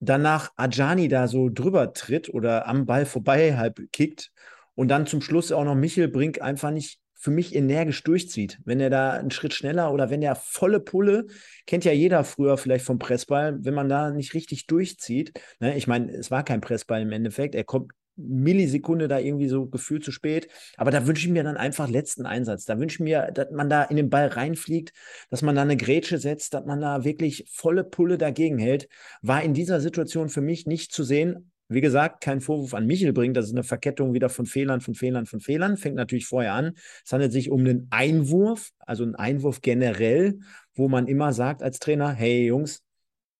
danach 0.00 0.52
Ajani 0.56 1.08
da 1.08 1.28
so 1.28 1.50
drüber 1.50 1.92
tritt 1.92 2.32
oder 2.32 2.66
am 2.66 2.86
Ball 2.86 3.04
vorbei 3.04 3.56
halb 3.56 3.80
kickt 3.92 4.32
und 4.74 4.88
dann 4.88 5.06
zum 5.06 5.20
Schluss 5.20 5.52
auch 5.52 5.64
noch 5.64 5.74
Michel 5.74 6.08
Brink 6.08 6.40
einfach 6.40 6.70
nicht 6.70 6.98
für 7.14 7.30
mich 7.30 7.54
energisch 7.54 8.02
durchzieht. 8.02 8.58
Wenn 8.64 8.80
er 8.80 8.90
da 8.90 9.12
einen 9.12 9.30
Schritt 9.30 9.54
schneller 9.54 9.92
oder 9.92 10.10
wenn 10.10 10.22
er 10.22 10.34
volle 10.34 10.80
Pulle, 10.80 11.26
kennt 11.66 11.84
ja 11.84 11.92
jeder 11.92 12.24
früher 12.24 12.56
vielleicht 12.56 12.84
vom 12.84 12.98
Pressball, 12.98 13.64
wenn 13.64 13.74
man 13.74 13.88
da 13.88 14.10
nicht 14.10 14.34
richtig 14.34 14.66
durchzieht. 14.66 15.32
Ne? 15.60 15.76
Ich 15.76 15.86
meine, 15.86 16.10
es 16.10 16.32
war 16.32 16.42
kein 16.42 16.60
Pressball 16.60 17.02
im 17.02 17.12
Endeffekt. 17.12 17.54
Er 17.54 17.62
kommt 17.62 17.92
Millisekunde 18.16 19.08
da 19.08 19.18
irgendwie 19.18 19.48
so 19.48 19.66
gefühlt 19.66 20.04
zu 20.04 20.12
spät. 20.12 20.48
Aber 20.76 20.90
da 20.90 21.06
wünsche 21.06 21.26
ich 21.26 21.32
mir 21.32 21.44
dann 21.44 21.56
einfach 21.56 21.88
letzten 21.88 22.26
Einsatz. 22.26 22.64
Da 22.64 22.78
wünsche 22.78 22.96
ich 22.96 23.00
mir, 23.00 23.30
dass 23.32 23.50
man 23.50 23.70
da 23.70 23.84
in 23.84 23.96
den 23.96 24.10
Ball 24.10 24.26
reinfliegt, 24.26 24.92
dass 25.30 25.42
man 25.42 25.54
da 25.54 25.62
eine 25.62 25.76
Grätsche 25.76 26.18
setzt, 26.18 26.54
dass 26.54 26.64
man 26.66 26.80
da 26.80 27.04
wirklich 27.04 27.44
volle 27.50 27.84
Pulle 27.84 28.18
dagegen 28.18 28.58
hält. 28.58 28.88
War 29.22 29.42
in 29.42 29.54
dieser 29.54 29.80
Situation 29.80 30.28
für 30.28 30.42
mich 30.42 30.66
nicht 30.66 30.92
zu 30.92 31.04
sehen. 31.04 31.50
wie 31.68 31.80
gesagt, 31.80 32.22
kein 32.22 32.40
Vorwurf 32.40 32.74
an 32.74 32.86
Michel 32.86 33.12
bringt. 33.12 33.36
Das 33.36 33.46
ist 33.46 33.52
eine 33.52 33.62
Verkettung 33.64 34.12
wieder 34.12 34.28
von 34.28 34.46
Fehlern, 34.46 34.80
von 34.80 34.94
Fehlern, 34.94 35.26
von 35.26 35.40
Fehlern. 35.40 35.76
Fängt 35.76 35.96
natürlich 35.96 36.26
vorher 36.26 36.54
an. 36.54 36.72
Es 37.04 37.12
handelt 37.12 37.32
sich 37.32 37.50
um 37.50 37.60
einen 37.60 37.86
Einwurf, 37.90 38.70
also 38.78 39.04
einen 39.04 39.14
Einwurf 39.14 39.60
generell, 39.62 40.38
wo 40.74 40.88
man 40.88 41.08
immer 41.08 41.32
sagt 41.32 41.62
als 41.62 41.78
Trainer, 41.78 42.12
hey 42.12 42.46
Jungs, 42.46 42.82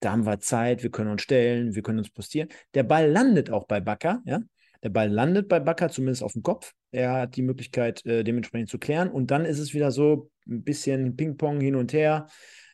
da 0.00 0.12
haben 0.12 0.26
wir 0.26 0.40
Zeit, 0.40 0.82
wir 0.82 0.90
können 0.90 1.10
uns 1.10 1.22
stellen, 1.22 1.74
wir 1.74 1.82
können 1.82 1.98
uns 1.98 2.10
postieren. 2.10 2.48
Der 2.74 2.82
Ball 2.82 3.10
landet 3.10 3.50
auch 3.50 3.66
bei 3.66 3.80
Bakker, 3.80 4.22
ja. 4.24 4.40
Der 4.82 4.90
Ball 4.90 5.08
landet 5.08 5.48
bei 5.48 5.60
Bakker, 5.60 5.90
zumindest 5.90 6.22
auf 6.22 6.32
dem 6.32 6.42
Kopf. 6.42 6.72
Er 6.90 7.12
hat 7.12 7.36
die 7.36 7.42
Möglichkeit, 7.42 8.04
äh, 8.04 8.24
dementsprechend 8.24 8.68
zu 8.68 8.78
klären. 8.78 9.10
Und 9.10 9.30
dann 9.30 9.44
ist 9.44 9.58
es 9.58 9.74
wieder 9.74 9.90
so 9.90 10.30
ein 10.48 10.64
bisschen 10.64 11.16
Ping-Pong 11.16 11.60
hin 11.60 11.76
und 11.76 11.92
her. 11.92 12.26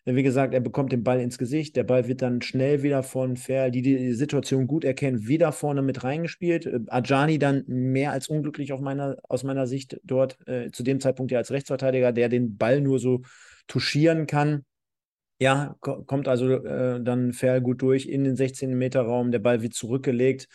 Wie 0.05 0.23
gesagt, 0.23 0.55
er 0.55 0.61
bekommt 0.61 0.91
den 0.91 1.05
Ball 1.05 1.21
ins 1.21 1.37
Gesicht. 1.37 1.77
Der 1.77 1.85
Ball 1.85 2.09
wird 2.09 2.23
dann 2.23 2.41
schnell 2.41 2.83
wieder 2.83 3.03
von 3.03 3.37
Fair, 3.37 3.71
die 3.71 3.83
die 3.83 4.15
Situation 4.15 4.67
gut 4.67 4.85
erkennen, 4.85 5.29
wieder 5.29 5.53
vorne 5.53 5.83
mit 5.83 6.03
reingespielt. 6.03 6.65
Äh, 6.65 6.81
Ajani 6.87 7.39
dann 7.39 7.65
mehr 7.67 8.13
als 8.13 8.29
unglücklich 8.29 8.73
meiner, 8.81 9.17
aus 9.29 9.45
meiner 9.45 9.67
Sicht 9.67 10.01
dort, 10.05 10.39
äh, 10.49 10.71
zu 10.71 10.83
dem 10.83 11.01
Zeitpunkt 11.01 11.31
ja 11.31 11.39
als 11.39 11.51
Rechtsverteidiger, 11.51 12.13
der 12.13 12.31
den 12.31 12.57
Ball 12.57 12.81
nur 12.81 12.99
so 12.99 13.21
touchieren 13.67 14.27
kann. 14.27 14.65
Ja, 15.41 15.77
kommt 15.81 16.27
also 16.27 16.51
äh, 16.65 17.03
dann 17.03 17.33
Fair 17.33 17.61
gut 17.61 17.83
durch 17.83 18.07
in 18.07 18.25
den 18.25 18.35
16-Meter-Raum. 18.35 19.31
Der 19.31 19.39
Ball 19.41 19.63
wird 19.63 19.75
zurückgelegt. 19.75 20.49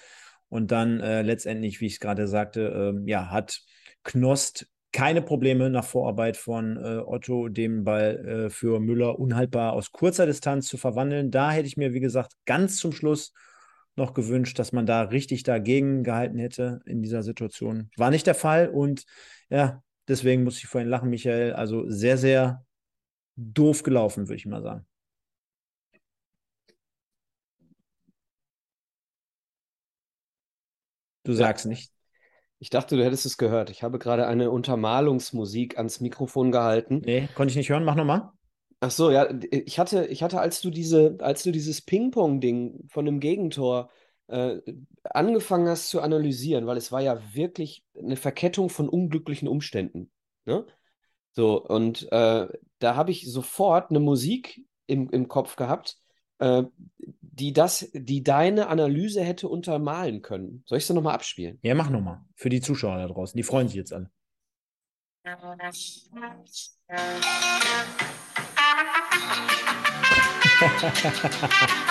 Und 0.53 0.71
dann 0.71 0.99
äh, 0.99 1.23
letztendlich, 1.23 1.81
wie 1.81 1.87
ich 1.87 1.93
es 1.93 1.99
gerade 1.99 2.27
sagte, 2.27 2.93
äh, 2.95 3.09
ja, 3.09 3.31
hat 3.31 3.63
Knost 4.03 4.67
keine 4.91 5.23
Probleme 5.23 5.71
nach 5.71 5.83
Vorarbeit 5.83 6.37
von 6.37 6.77
äh, 6.77 6.99
Otto, 7.03 7.47
den 7.49 7.83
Ball 7.83 8.23
äh, 8.23 8.49
für 8.51 8.79
Müller 8.79 9.17
unhaltbar 9.17 9.73
aus 9.73 9.91
kurzer 9.91 10.27
Distanz 10.27 10.67
zu 10.67 10.77
verwandeln. 10.77 11.31
Da 11.31 11.51
hätte 11.51 11.65
ich 11.65 11.75
mir, 11.75 11.93
wie 11.93 12.01
gesagt, 12.01 12.33
ganz 12.45 12.77
zum 12.77 12.91
Schluss 12.91 13.33
noch 13.95 14.13
gewünscht, 14.13 14.59
dass 14.59 14.73
man 14.73 14.85
da 14.85 15.01
richtig 15.01 15.41
dagegen 15.41 16.03
gehalten 16.03 16.37
hätte 16.37 16.81
in 16.85 17.01
dieser 17.01 17.23
Situation. 17.23 17.89
War 17.97 18.11
nicht 18.11 18.27
der 18.27 18.35
Fall 18.35 18.69
und 18.69 19.05
ja, 19.49 19.81
deswegen 20.07 20.43
muss 20.43 20.59
ich 20.59 20.67
vorhin 20.67 20.89
lachen, 20.89 21.09
Michael. 21.09 21.53
Also 21.53 21.89
sehr, 21.89 22.19
sehr 22.19 22.63
doof 23.35 23.81
gelaufen, 23.81 24.27
würde 24.27 24.35
ich 24.35 24.45
mal 24.45 24.61
sagen. 24.61 24.85
Du 31.23 31.33
sagst 31.33 31.65
nicht. 31.65 31.91
Ich 32.59 32.69
dachte, 32.69 32.95
du 32.95 33.03
hättest 33.03 33.25
es 33.25 33.37
gehört. 33.37 33.69
Ich 33.69 33.83
habe 33.83 33.99
gerade 33.99 34.25
eine 34.27 34.49
Untermalungsmusik 34.49 35.77
ans 35.77 35.99
Mikrofon 35.99 36.51
gehalten. 36.51 37.01
Nee, 37.03 37.27
konnte 37.35 37.51
ich 37.51 37.57
nicht 37.57 37.69
hören. 37.69 37.83
Mach 37.83 37.95
nochmal. 37.95 38.31
Ach 38.79 38.91
so, 38.91 39.11
ja, 39.11 39.27
ich 39.49 39.79
hatte, 39.79 40.05
ich 40.07 40.23
hatte, 40.23 40.39
als 40.39 40.61
du 40.61 40.69
diese, 40.69 41.17
als 41.19 41.43
du 41.43 41.51
dieses 41.51 41.81
Ping-Pong-Ding 41.81 42.85
von 42.89 43.05
dem 43.05 43.19
Gegentor 43.19 43.89
äh, 44.27 44.57
angefangen 45.03 45.67
hast 45.67 45.89
zu 45.89 46.01
analysieren, 46.01 46.65
weil 46.65 46.77
es 46.77 46.91
war 46.91 47.01
ja 47.01 47.21
wirklich 47.33 47.83
eine 47.97 48.15
Verkettung 48.15 48.69
von 48.69 48.89
unglücklichen 48.89 49.47
Umständen. 49.47 50.11
Ne? 50.45 50.65
So, 51.31 51.63
und 51.63 52.11
äh, 52.11 52.47
da 52.79 52.95
habe 52.95 53.11
ich 53.11 53.31
sofort 53.31 53.89
eine 53.89 53.99
Musik 53.99 54.65
im, 54.85 55.09
im 55.09 55.27
Kopf 55.27 55.55
gehabt, 55.55 55.97
äh, 56.39 56.63
die 57.33 57.51
das, 57.51 57.89
die 57.93 58.23
deine 58.23 58.67
Analyse 58.67 59.23
hätte 59.23 59.47
untermalen 59.47 60.21
können. 60.21 60.63
Soll 60.65 60.77
ich 60.77 60.85
sie 60.85 60.93
nochmal 60.93 61.15
abspielen? 61.15 61.57
Ja, 61.63 61.73
mach 61.73 61.89
nochmal. 61.89 62.21
Für 62.35 62.49
die 62.49 62.61
Zuschauer 62.61 62.97
da 62.97 63.07
draußen. 63.07 63.35
Die 63.35 63.43
freuen 63.43 63.67
sich 63.67 63.77
jetzt 63.77 63.91
alle. 63.91 64.11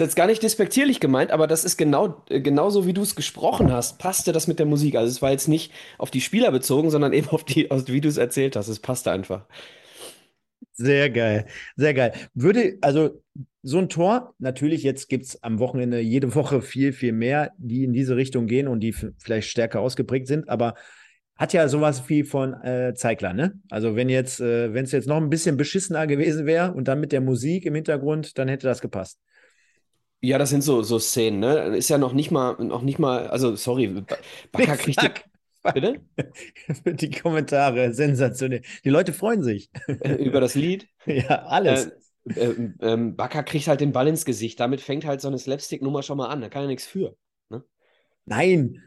jetzt 0.00 0.16
gar 0.16 0.26
nicht 0.26 0.42
despektierlich 0.42 1.00
gemeint, 1.00 1.30
aber 1.30 1.46
das 1.46 1.64
ist 1.64 1.76
genau 1.76 2.24
äh, 2.28 2.40
genauso, 2.40 2.86
wie 2.86 2.92
du 2.92 3.02
es 3.02 3.16
gesprochen 3.16 3.72
hast, 3.72 3.98
passte 3.98 4.32
das 4.32 4.46
mit 4.46 4.58
der 4.58 4.66
Musik. 4.66 4.96
Also 4.96 5.08
es 5.08 5.22
war 5.22 5.30
jetzt 5.30 5.48
nicht 5.48 5.72
auf 5.98 6.10
die 6.10 6.20
Spieler 6.20 6.50
bezogen, 6.50 6.90
sondern 6.90 7.12
eben 7.12 7.28
auf 7.28 7.44
die, 7.44 7.68
wie 7.70 8.00
du 8.00 8.08
es 8.08 8.16
erzählt 8.16 8.56
hast. 8.56 8.68
Es 8.68 8.80
passte 8.80 9.10
einfach. 9.10 9.46
Sehr 10.72 11.10
geil, 11.10 11.46
sehr 11.76 11.94
geil. 11.94 12.12
Würde, 12.34 12.78
also 12.80 13.22
so 13.62 13.78
ein 13.78 13.88
Tor, 13.88 14.34
natürlich, 14.38 14.82
jetzt 14.82 15.08
gibt 15.08 15.26
es 15.26 15.42
am 15.42 15.58
Wochenende 15.58 16.00
jede 16.00 16.34
Woche 16.34 16.62
viel, 16.62 16.92
viel 16.92 17.12
mehr, 17.12 17.52
die 17.58 17.84
in 17.84 17.92
diese 17.92 18.16
Richtung 18.16 18.46
gehen 18.46 18.68
und 18.68 18.80
die 18.80 18.92
vielleicht 18.92 19.48
stärker 19.48 19.80
ausgeprägt 19.80 20.26
sind, 20.26 20.48
aber 20.48 20.74
hat 21.36 21.54
ja 21.54 21.68
sowas 21.68 22.08
wie 22.08 22.22
von 22.22 22.52
äh, 22.62 22.92
Zeigler, 22.94 23.32
ne? 23.32 23.58
Also 23.70 23.96
wenn 23.96 24.10
jetzt, 24.10 24.40
äh, 24.40 24.74
wenn 24.74 24.84
es 24.84 24.92
jetzt 24.92 25.08
noch 25.08 25.16
ein 25.16 25.30
bisschen 25.30 25.56
beschissener 25.56 26.06
gewesen 26.06 26.44
wäre 26.44 26.74
und 26.74 26.86
dann 26.86 27.00
mit 27.00 27.12
der 27.12 27.22
Musik 27.22 27.64
im 27.64 27.74
Hintergrund, 27.74 28.36
dann 28.36 28.48
hätte 28.48 28.66
das 28.66 28.82
gepasst. 28.82 29.18
Ja, 30.22 30.38
das 30.38 30.50
sind 30.50 30.62
so, 30.62 30.82
so 30.82 30.98
Szenen, 30.98 31.40
ne? 31.40 31.76
Ist 31.76 31.88
ja 31.88 31.98
noch 31.98 32.12
nicht 32.12 32.30
mal, 32.30 32.62
noch 32.62 32.82
nicht 32.82 32.98
mal, 32.98 33.28
also 33.28 33.56
sorry, 33.56 33.88
Bakker 34.52 34.76
kriegt 34.76 35.02
die, 35.02 35.08
Bitte? 35.62 36.00
Die 36.86 37.10
Kommentare, 37.10 37.92
sensationell. 37.92 38.62
Die 38.84 38.90
Leute 38.90 39.12
freuen 39.12 39.42
sich. 39.42 39.70
Äh, 39.86 40.14
über 40.14 40.40
das 40.40 40.54
Lied? 40.54 40.88
Ja, 41.06 41.44
alles. 41.46 41.90
Äh, 42.34 42.44
äh, 42.44 42.72
äh, 42.80 42.96
Bakker 42.96 43.42
kriegt 43.42 43.66
halt 43.68 43.80
den 43.80 43.92
Ball 43.92 44.08
ins 44.08 44.24
Gesicht. 44.24 44.60
Damit 44.60 44.80
fängt 44.80 45.04
halt 45.04 45.20
so 45.20 45.28
eine 45.28 45.38
Slapstick-Nummer 45.38 46.02
schon 46.02 46.18
mal 46.18 46.28
an. 46.28 46.40
Da 46.40 46.48
kann 46.48 46.62
er 46.62 46.68
nichts 46.68 46.86
für. 46.86 47.16
Ne? 47.48 47.64
Nein, 48.26 48.82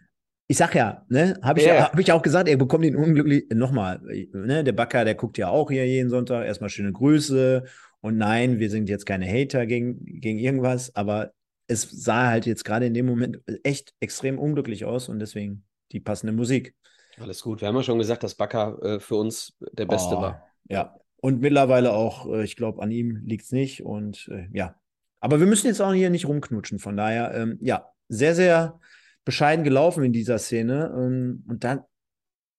ich 0.47 0.57
sag 0.57 0.75
ja, 0.75 1.05
ne, 1.09 1.39
habe 1.41 1.59
ich, 1.59 1.65
ja, 1.65 1.91
hab 1.91 1.99
ich 1.99 2.11
auch 2.11 2.21
gesagt, 2.21 2.47
er 2.47 2.57
bekommt 2.57 2.85
ihn 2.85 2.95
unglücklich. 2.95 3.45
Nochmal, 3.53 3.99
ne, 4.33 4.63
der 4.63 4.73
Bakker, 4.73 5.05
der 5.05 5.15
guckt 5.15 5.37
ja 5.37 5.49
auch 5.49 5.71
hier 5.71 5.87
jeden 5.87 6.09
Sonntag. 6.09 6.45
Erstmal 6.45 6.69
schöne 6.69 6.91
Grüße 6.91 7.63
und 8.03 8.17
nein, 8.17 8.59
wir 8.59 8.69
sind 8.69 8.89
jetzt 8.89 9.05
keine 9.05 9.25
Hater 9.25 9.65
gegen, 9.65 10.03
gegen 10.19 10.37
irgendwas, 10.37 10.93
aber 10.93 11.31
es 11.67 11.83
sah 11.83 12.27
halt 12.27 12.45
jetzt 12.45 12.65
gerade 12.65 12.85
in 12.85 12.93
dem 12.93 13.05
Moment 13.05 13.39
echt 13.63 13.93
extrem 14.01 14.37
unglücklich 14.37 14.83
aus 14.83 15.07
und 15.07 15.19
deswegen 15.19 15.63
die 15.93 16.01
passende 16.01 16.33
Musik. 16.33 16.75
Alles 17.17 17.41
gut. 17.41 17.61
Wir 17.61 17.69
haben 17.69 17.77
ja 17.77 17.83
schon 17.83 17.99
gesagt, 17.99 18.23
dass 18.23 18.35
Bakker 18.35 18.77
äh, 18.83 18.99
für 18.99 19.15
uns 19.15 19.55
der 19.71 19.85
Beste 19.85 20.17
oh, 20.17 20.21
war. 20.21 20.45
Ja. 20.67 20.97
Und 21.15 21.39
mittlerweile 21.39 21.93
auch, 21.93 22.27
äh, 22.27 22.43
ich 22.43 22.57
glaube, 22.57 22.83
an 22.83 22.91
ihm 22.91 23.21
liegt 23.23 23.45
es 23.45 23.53
nicht. 23.53 23.85
Und 23.85 24.27
äh, 24.29 24.49
ja. 24.51 24.75
Aber 25.21 25.39
wir 25.39 25.47
müssen 25.47 25.67
jetzt 25.67 25.81
auch 25.81 25.93
hier 25.93 26.09
nicht 26.09 26.27
rumknutschen. 26.27 26.79
Von 26.79 26.97
daher, 26.97 27.33
ähm, 27.33 27.57
ja, 27.61 27.87
sehr, 28.09 28.35
sehr 28.35 28.81
bescheiden 29.23 29.63
gelaufen 29.63 30.03
in 30.03 30.11
dieser 30.11 30.39
Szene. 30.39 30.93
Ähm, 30.93 31.45
und 31.47 31.63
dann 31.63 31.83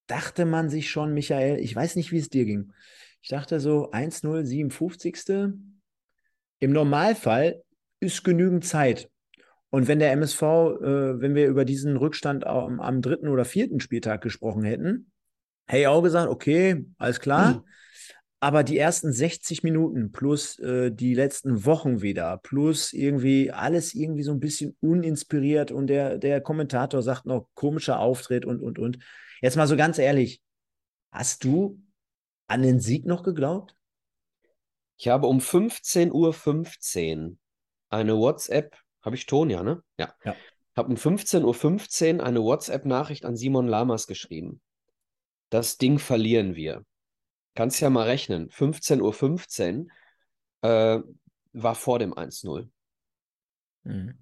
dachte 0.06 0.46
man 0.46 0.70
sich 0.70 0.88
schon, 0.88 1.12
Michael, 1.12 1.58
ich 1.58 1.76
weiß 1.76 1.96
nicht, 1.96 2.12
wie 2.12 2.18
es 2.18 2.30
dir 2.30 2.46
ging. 2.46 2.72
Ich 3.24 3.30
dachte 3.30 3.58
so 3.58 3.90
1-0, 3.90 4.44
57. 4.44 5.54
Im 6.58 6.72
Normalfall 6.72 7.62
ist 7.98 8.22
genügend 8.22 8.66
Zeit. 8.66 9.08
Und 9.70 9.88
wenn 9.88 9.98
der 9.98 10.12
MSV, 10.12 10.42
äh, 10.42 11.20
wenn 11.22 11.34
wir 11.34 11.48
über 11.48 11.64
diesen 11.64 11.96
Rückstand 11.96 12.46
am, 12.46 12.80
am, 12.80 13.00
dritten 13.00 13.28
oder 13.28 13.46
vierten 13.46 13.80
Spieltag 13.80 14.20
gesprochen 14.20 14.62
hätten, 14.62 15.10
hätte 15.66 15.80
ich 15.80 15.86
auch 15.86 16.02
gesagt, 16.02 16.28
okay, 16.28 16.84
alles 16.98 17.18
klar. 17.18 17.54
Mhm. 17.54 17.62
Aber 18.40 18.62
die 18.62 18.76
ersten 18.76 19.10
60 19.10 19.62
Minuten 19.62 20.12
plus 20.12 20.58
äh, 20.58 20.92
die 20.92 21.14
letzten 21.14 21.64
Wochen 21.64 22.02
wieder, 22.02 22.36
plus 22.42 22.92
irgendwie 22.92 23.50
alles 23.50 23.94
irgendwie 23.94 24.22
so 24.22 24.32
ein 24.32 24.40
bisschen 24.40 24.76
uninspiriert 24.80 25.72
und 25.72 25.86
der, 25.86 26.18
der 26.18 26.42
Kommentator 26.42 27.00
sagt 27.00 27.24
noch 27.24 27.48
komischer 27.54 28.00
Auftritt 28.00 28.44
und, 28.44 28.60
und, 28.60 28.78
und. 28.78 28.98
Jetzt 29.40 29.56
mal 29.56 29.66
so 29.66 29.78
ganz 29.78 29.96
ehrlich, 29.96 30.42
hast 31.10 31.42
du 31.44 31.80
an 32.46 32.62
den 32.62 32.80
Sieg 32.80 33.06
noch 33.06 33.22
geglaubt? 33.22 33.76
Ich 34.96 35.08
habe 35.08 35.26
um 35.26 35.38
15.15 35.38 36.12
Uhr 36.12 36.32
15 36.32 37.38
eine 37.90 38.16
WhatsApp, 38.16 38.76
habe 39.02 39.16
ich 39.16 39.26
Ton, 39.26 39.50
ja, 39.50 39.62
ne? 39.62 39.82
Ja. 39.98 40.14
ja. 40.24 40.36
Habe 40.76 40.90
um 40.90 40.96
15.15 40.96 42.16
Uhr 42.16 42.24
eine 42.24 42.42
WhatsApp-Nachricht 42.42 43.24
an 43.24 43.36
Simon 43.36 43.68
Lamas 43.68 44.06
geschrieben. 44.06 44.60
Das 45.50 45.78
Ding 45.78 45.98
verlieren 45.98 46.56
wir. 46.56 46.84
Kannst 47.54 47.80
ja 47.80 47.90
mal 47.90 48.06
rechnen. 48.06 48.48
15.15 48.50 49.86
Uhr 50.62 50.68
äh, 50.68 51.00
war 51.52 51.74
vor 51.74 51.98
dem 51.98 52.14
1-0. 52.14 52.68
Mhm. 53.84 54.18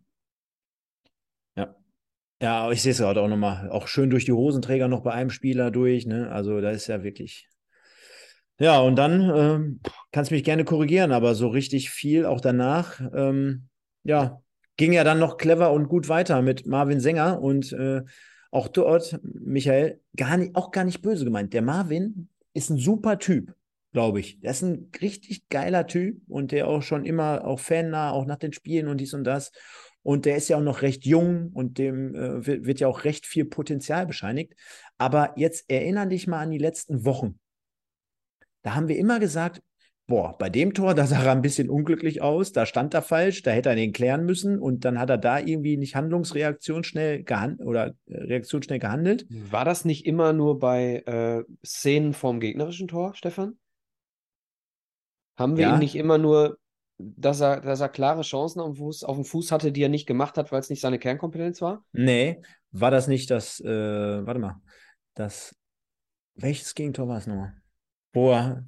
Ja. 1.56 1.74
Ja, 2.42 2.70
ich 2.70 2.82
sehe 2.82 2.92
es 2.92 2.98
gerade 2.98 3.22
auch 3.22 3.28
nochmal. 3.28 3.70
Auch 3.70 3.86
schön 3.86 4.10
durch 4.10 4.26
die 4.26 4.32
Hosenträger 4.32 4.88
noch 4.88 5.02
bei 5.02 5.12
einem 5.12 5.30
Spieler 5.30 5.70
durch. 5.70 6.06
Ne? 6.06 6.30
Also 6.30 6.60
da 6.60 6.70
ist 6.70 6.88
ja 6.88 7.02
wirklich 7.02 7.48
ja, 8.58 8.80
und 8.80 8.96
dann 8.96 9.32
ähm, 9.34 9.80
kannst 10.12 10.30
du 10.30 10.34
mich 10.34 10.44
gerne 10.44 10.64
korrigieren, 10.64 11.12
aber 11.12 11.34
so 11.34 11.48
richtig 11.48 11.90
viel 11.90 12.26
auch 12.26 12.40
danach, 12.40 13.00
ähm, 13.14 13.68
ja, 14.04 14.40
ging 14.76 14.92
ja 14.92 15.04
dann 15.04 15.18
noch 15.18 15.36
clever 15.36 15.72
und 15.72 15.88
gut 15.88 16.08
weiter 16.08 16.42
mit 16.42 16.66
Marvin 16.66 17.00
Sänger 17.00 17.40
und 17.40 17.72
äh, 17.72 18.02
auch 18.50 18.68
dort, 18.68 19.18
Michael, 19.22 20.00
gar 20.16 20.36
nicht, 20.36 20.54
auch 20.54 20.70
gar 20.70 20.84
nicht 20.84 21.02
böse 21.02 21.24
gemeint. 21.24 21.54
Der 21.54 21.62
Marvin 21.62 22.28
ist 22.52 22.70
ein 22.70 22.76
super 22.76 23.18
Typ, 23.18 23.54
glaube 23.92 24.20
ich. 24.20 24.40
Der 24.40 24.50
ist 24.50 24.62
ein 24.62 24.90
richtig 25.00 25.48
geiler 25.48 25.86
Typ 25.86 26.20
und 26.28 26.52
der 26.52 26.68
auch 26.68 26.82
schon 26.82 27.04
immer 27.04 27.46
auch 27.46 27.60
fannah, 27.60 28.12
auch 28.12 28.26
nach 28.26 28.36
den 28.36 28.52
Spielen 28.52 28.88
und 28.88 28.98
dies 28.98 29.14
und 29.14 29.24
das. 29.24 29.52
Und 30.02 30.26
der 30.26 30.36
ist 30.36 30.48
ja 30.48 30.56
auch 30.56 30.62
noch 30.62 30.82
recht 30.82 31.06
jung 31.06 31.50
und 31.54 31.78
dem 31.78 32.14
äh, 32.14 32.46
wird, 32.46 32.66
wird, 32.66 32.80
ja 32.80 32.88
auch 32.88 33.04
recht 33.04 33.24
viel 33.24 33.44
Potenzial 33.44 34.06
bescheinigt. 34.06 34.54
Aber 34.98 35.32
jetzt 35.36 35.70
erinnere 35.70 36.08
dich 36.08 36.26
mal 36.26 36.40
an 36.40 36.50
die 36.50 36.58
letzten 36.58 37.04
Wochen 37.04 37.38
da 38.62 38.74
haben 38.74 38.88
wir 38.88 38.96
immer 38.96 39.20
gesagt, 39.20 39.62
boah, 40.06 40.36
bei 40.36 40.50
dem 40.50 40.74
Tor, 40.74 40.94
da 40.94 41.06
sah 41.06 41.22
er 41.22 41.32
ein 41.32 41.42
bisschen 41.42 41.70
unglücklich 41.70 42.22
aus, 42.22 42.52
da 42.52 42.66
stand 42.66 42.92
er 42.92 43.02
falsch, 43.02 43.42
da 43.42 43.50
hätte 43.50 43.70
er 43.70 43.76
den 43.76 43.92
klären 43.92 44.24
müssen 44.24 44.58
und 44.58 44.84
dann 44.84 44.98
hat 44.98 45.10
er 45.10 45.18
da 45.18 45.38
irgendwie 45.38 45.76
nicht 45.76 45.94
Handlungsreaktion 45.94 46.84
schnell 46.84 47.22
gehandelt 47.22 47.66
oder 47.66 47.94
äh, 48.06 48.18
Reaktion 48.18 48.62
schnell 48.62 48.78
gehandelt. 48.78 49.26
War 49.50 49.64
das 49.64 49.84
nicht 49.84 50.04
immer 50.06 50.32
nur 50.32 50.58
bei 50.58 51.02
äh, 51.06 51.44
Szenen 51.64 52.12
vom 52.14 52.40
gegnerischen 52.40 52.88
Tor, 52.88 53.14
Stefan? 53.14 53.58
Haben 55.36 55.56
wir 55.56 55.64
Ja. 55.66 55.74
ihn 55.74 55.78
nicht 55.78 55.94
immer 55.94 56.18
nur, 56.18 56.58
dass 56.98 57.40
er, 57.40 57.60
dass 57.60 57.80
er 57.80 57.88
klare 57.88 58.22
Chancen 58.22 58.60
auf 58.60 58.74
dem 58.74 58.76
Fuß, 58.76 59.04
auf 59.04 59.16
dem 59.16 59.24
Fuß 59.24 59.50
hatte, 59.50 59.72
die 59.72 59.82
er 59.82 59.88
nicht 59.88 60.06
gemacht 60.06 60.36
hat, 60.36 60.52
weil 60.52 60.60
es 60.60 60.68
nicht 60.68 60.80
seine 60.80 60.98
Kernkompetenz 60.98 61.62
war? 61.62 61.84
Nee, 61.92 62.42
war 62.70 62.90
das 62.90 63.08
nicht 63.08 63.30
das, 63.30 63.60
äh, 63.60 63.66
warte 64.26 64.40
mal, 64.40 64.60
das, 65.14 65.56
welches 66.34 66.74
Gegentor 66.74 67.08
war 67.08 67.18
es 67.18 67.26
nochmal? 67.26 67.54
Wo 68.12 68.32
er, 68.32 68.64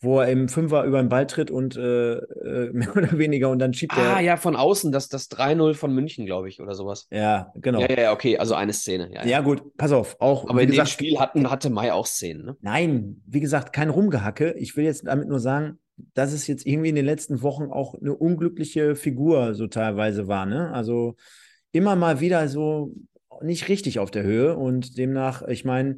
wo 0.00 0.20
er 0.20 0.28
im 0.28 0.48
Fünfer 0.48 0.84
über 0.84 1.02
den 1.02 1.08
Ball 1.08 1.26
tritt 1.26 1.50
und 1.50 1.76
äh, 1.76 2.14
äh, 2.16 2.70
mehr 2.72 2.96
oder 2.96 3.18
weniger 3.18 3.50
und 3.50 3.58
dann 3.58 3.74
schiebt 3.74 3.96
Ah, 3.96 4.16
er. 4.16 4.20
ja, 4.20 4.36
von 4.36 4.56
außen, 4.56 4.92
das, 4.92 5.08
das 5.08 5.30
3-0 5.30 5.74
von 5.74 5.94
München, 5.94 6.26
glaube 6.26 6.48
ich, 6.48 6.60
oder 6.60 6.74
sowas. 6.74 7.06
Ja, 7.10 7.52
genau. 7.56 7.80
Ja, 7.80 7.90
ja, 7.90 8.00
ja, 8.02 8.12
okay, 8.12 8.38
also 8.38 8.54
eine 8.54 8.72
Szene. 8.72 9.10
Ja, 9.12 9.22
ja. 9.22 9.28
Ja, 9.28 9.40
gut, 9.40 9.76
pass 9.76 9.92
auf, 9.92 10.16
auch, 10.20 10.48
Aber 10.48 10.60
in 10.62 10.68
dem 10.68 10.72
gesagt, 10.72 10.90
Spiel 10.90 11.18
hatten, 11.18 11.50
hatte 11.50 11.70
Mai 11.70 11.92
auch 11.92 12.06
Szenen, 12.06 12.44
ne? 12.44 12.56
Nein, 12.60 13.22
wie 13.26 13.40
gesagt, 13.40 13.72
kein 13.72 13.90
Rumgehacke. 13.90 14.54
Ich 14.58 14.76
will 14.76 14.84
jetzt 14.84 15.06
damit 15.06 15.28
nur 15.28 15.40
sagen, 15.40 15.78
dass 16.14 16.32
es 16.34 16.46
jetzt 16.46 16.66
irgendwie 16.66 16.90
in 16.90 16.94
den 16.94 17.06
letzten 17.06 17.42
Wochen 17.42 17.70
auch 17.70 17.94
eine 17.94 18.14
unglückliche 18.14 18.96
Figur 18.96 19.54
so 19.54 19.66
teilweise 19.66 20.28
war. 20.28 20.44
Ne? 20.44 20.70
Also 20.72 21.16
immer 21.72 21.96
mal 21.96 22.20
wieder 22.20 22.48
so 22.48 22.92
nicht 23.42 23.68
richtig 23.68 23.98
auf 23.98 24.10
der 24.10 24.22
Höhe 24.22 24.56
und 24.56 24.98
demnach, 24.98 25.42
ich 25.42 25.64
meine, 25.64 25.96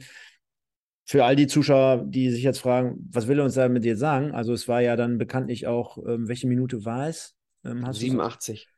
für 1.11 1.25
all 1.25 1.37
die 1.37 1.47
Zuschauer, 1.47 2.05
die 2.07 2.31
sich 2.31 2.43
jetzt 2.43 2.59
fragen, 2.59 3.09
was 3.11 3.29
will 3.29 3.39
er 3.39 3.45
uns 3.47 3.55
damit 3.55 3.83
jetzt 3.87 3.99
sagen? 4.01 4.33
Also 4.33 4.53
es 4.53 4.69
war 4.69 4.83
ja 4.83 4.95
dann 4.95 5.17
bekanntlich 5.17 5.67
auch, 5.67 5.97
ähm, 6.07 6.29
welche 6.29 6.47
Minute 6.47 6.85
war 6.85 7.09
es? 7.09 7.35
Ähm, 7.65 7.87
hast 7.87 7.97
du's- 7.97 8.03
87. 8.11 8.69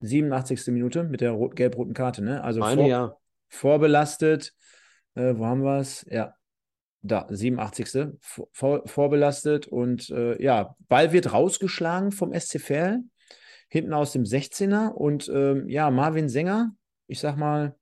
87. 0.00 0.72
Minute 0.72 1.04
mit 1.04 1.20
der 1.20 1.30
rot- 1.30 1.54
gelb-roten 1.54 1.94
Karte, 1.94 2.24
ne? 2.24 2.42
Also 2.42 2.58
Meine 2.58 2.80
vor, 2.80 2.90
ja. 2.90 3.16
vorbelastet. 3.48 4.54
Äh, 5.14 5.34
wo 5.36 5.46
haben 5.46 5.62
wir 5.62 5.78
es? 5.78 6.04
Ja, 6.10 6.34
da, 7.02 7.28
87. 7.30 8.16
Vor, 8.20 8.48
vor, 8.52 8.82
vorbelastet 8.88 9.68
und 9.68 10.10
äh, 10.10 10.42
ja, 10.42 10.74
Ball 10.88 11.12
wird 11.12 11.32
rausgeschlagen 11.32 12.10
vom 12.10 12.32
SC 12.32 12.58
Verl, 12.58 13.02
hinten 13.68 13.92
aus 13.92 14.10
dem 14.10 14.24
16er 14.24 14.88
und 14.88 15.30
ähm, 15.32 15.68
ja, 15.68 15.92
Marvin 15.92 16.28
Sänger, 16.28 16.74
ich 17.06 17.20
sag 17.20 17.36
mal, 17.36 17.76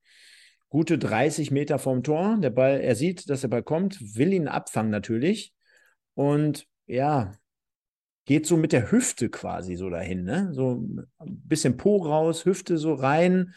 gute 0.70 0.96
30 0.96 1.50
Meter 1.50 1.78
vom 1.78 2.02
Tor. 2.02 2.38
Der 2.40 2.50
Ball, 2.50 2.80
er 2.80 2.94
sieht, 2.94 3.28
dass 3.28 3.42
der 3.42 3.48
Ball 3.48 3.62
kommt, 3.62 4.16
will 4.16 4.32
ihn 4.32 4.48
abfangen 4.48 4.90
natürlich 4.90 5.52
und 6.14 6.66
ja, 6.86 7.32
geht 8.24 8.46
so 8.46 8.56
mit 8.56 8.72
der 8.72 8.90
Hüfte 8.90 9.28
quasi 9.28 9.76
so 9.76 9.90
dahin, 9.90 10.24
ne? 10.24 10.50
So 10.52 10.86
ein 11.18 11.42
bisschen 11.44 11.76
Po 11.76 11.96
raus, 11.98 12.44
Hüfte 12.44 12.78
so 12.78 12.94
rein. 12.94 13.52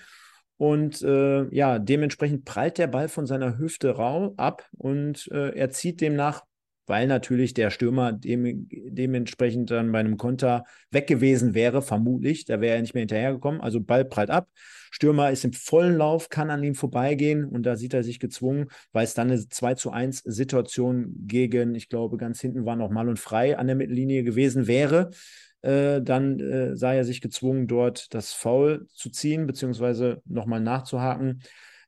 Und 0.57 1.01
äh, 1.01 1.47
ja, 1.53 1.79
dementsprechend 1.79 2.45
prallt 2.45 2.77
der 2.77 2.87
Ball 2.87 3.09
von 3.09 3.25
seiner 3.25 3.57
Hüfte 3.57 3.91
rau 3.91 4.33
ab 4.37 4.67
und 4.77 5.27
äh, 5.31 5.49
er 5.55 5.71
zieht 5.71 5.99
demnach, 5.99 6.43
weil 6.85 7.07
natürlich 7.07 7.53
der 7.53 7.69
Stürmer 7.69 8.11
dem, 8.13 8.67
dementsprechend 8.69 9.71
dann 9.71 9.91
bei 9.91 9.99
einem 9.99 10.17
Konter 10.17 10.65
weg 10.91 11.07
gewesen 11.07 11.53
wäre, 11.53 11.81
vermutlich. 11.81 12.45
Da 12.45 12.61
wäre 12.61 12.75
er 12.75 12.81
nicht 12.81 12.93
mehr 12.93 13.01
hinterhergekommen. 13.01 13.61
Also 13.61 13.81
Ball 13.81 14.05
prallt 14.05 14.29
ab. 14.29 14.49
Stürmer 14.91 15.31
ist 15.31 15.43
im 15.43 15.53
vollen 15.53 15.97
Lauf, 15.97 16.29
kann 16.29 16.49
an 16.49 16.63
ihm 16.63 16.75
vorbeigehen 16.75 17.45
und 17.45 17.65
da 17.65 17.75
sieht 17.75 17.93
er 17.95 18.03
sich 18.03 18.19
gezwungen, 18.19 18.67
weil 18.91 19.05
es 19.05 19.15
dann 19.15 19.31
eine 19.31 19.47
2 19.49 19.73
zu 19.73 19.91
1 19.91 20.19
Situation 20.19 21.13
gegen, 21.25 21.73
ich 21.73 21.89
glaube, 21.89 22.17
ganz 22.17 22.39
hinten 22.39 22.65
war 22.65 22.75
noch 22.75 22.91
mal 22.91 23.09
und 23.09 23.17
frei 23.17 23.57
an 23.57 23.67
der 23.67 23.75
Mittellinie 23.75 24.23
gewesen 24.23 24.67
wäre. 24.67 25.09
Äh, 25.61 26.01
dann 26.01 26.39
äh, 26.39 26.75
sah 26.75 26.93
er 26.93 27.05
sich 27.05 27.21
gezwungen, 27.21 27.67
dort 27.67 28.13
das 28.13 28.33
Foul 28.33 28.85
zu 28.93 29.09
ziehen, 29.09 29.47
beziehungsweise 29.47 30.21
nochmal 30.25 30.59
nachzuhaken. 30.59 31.41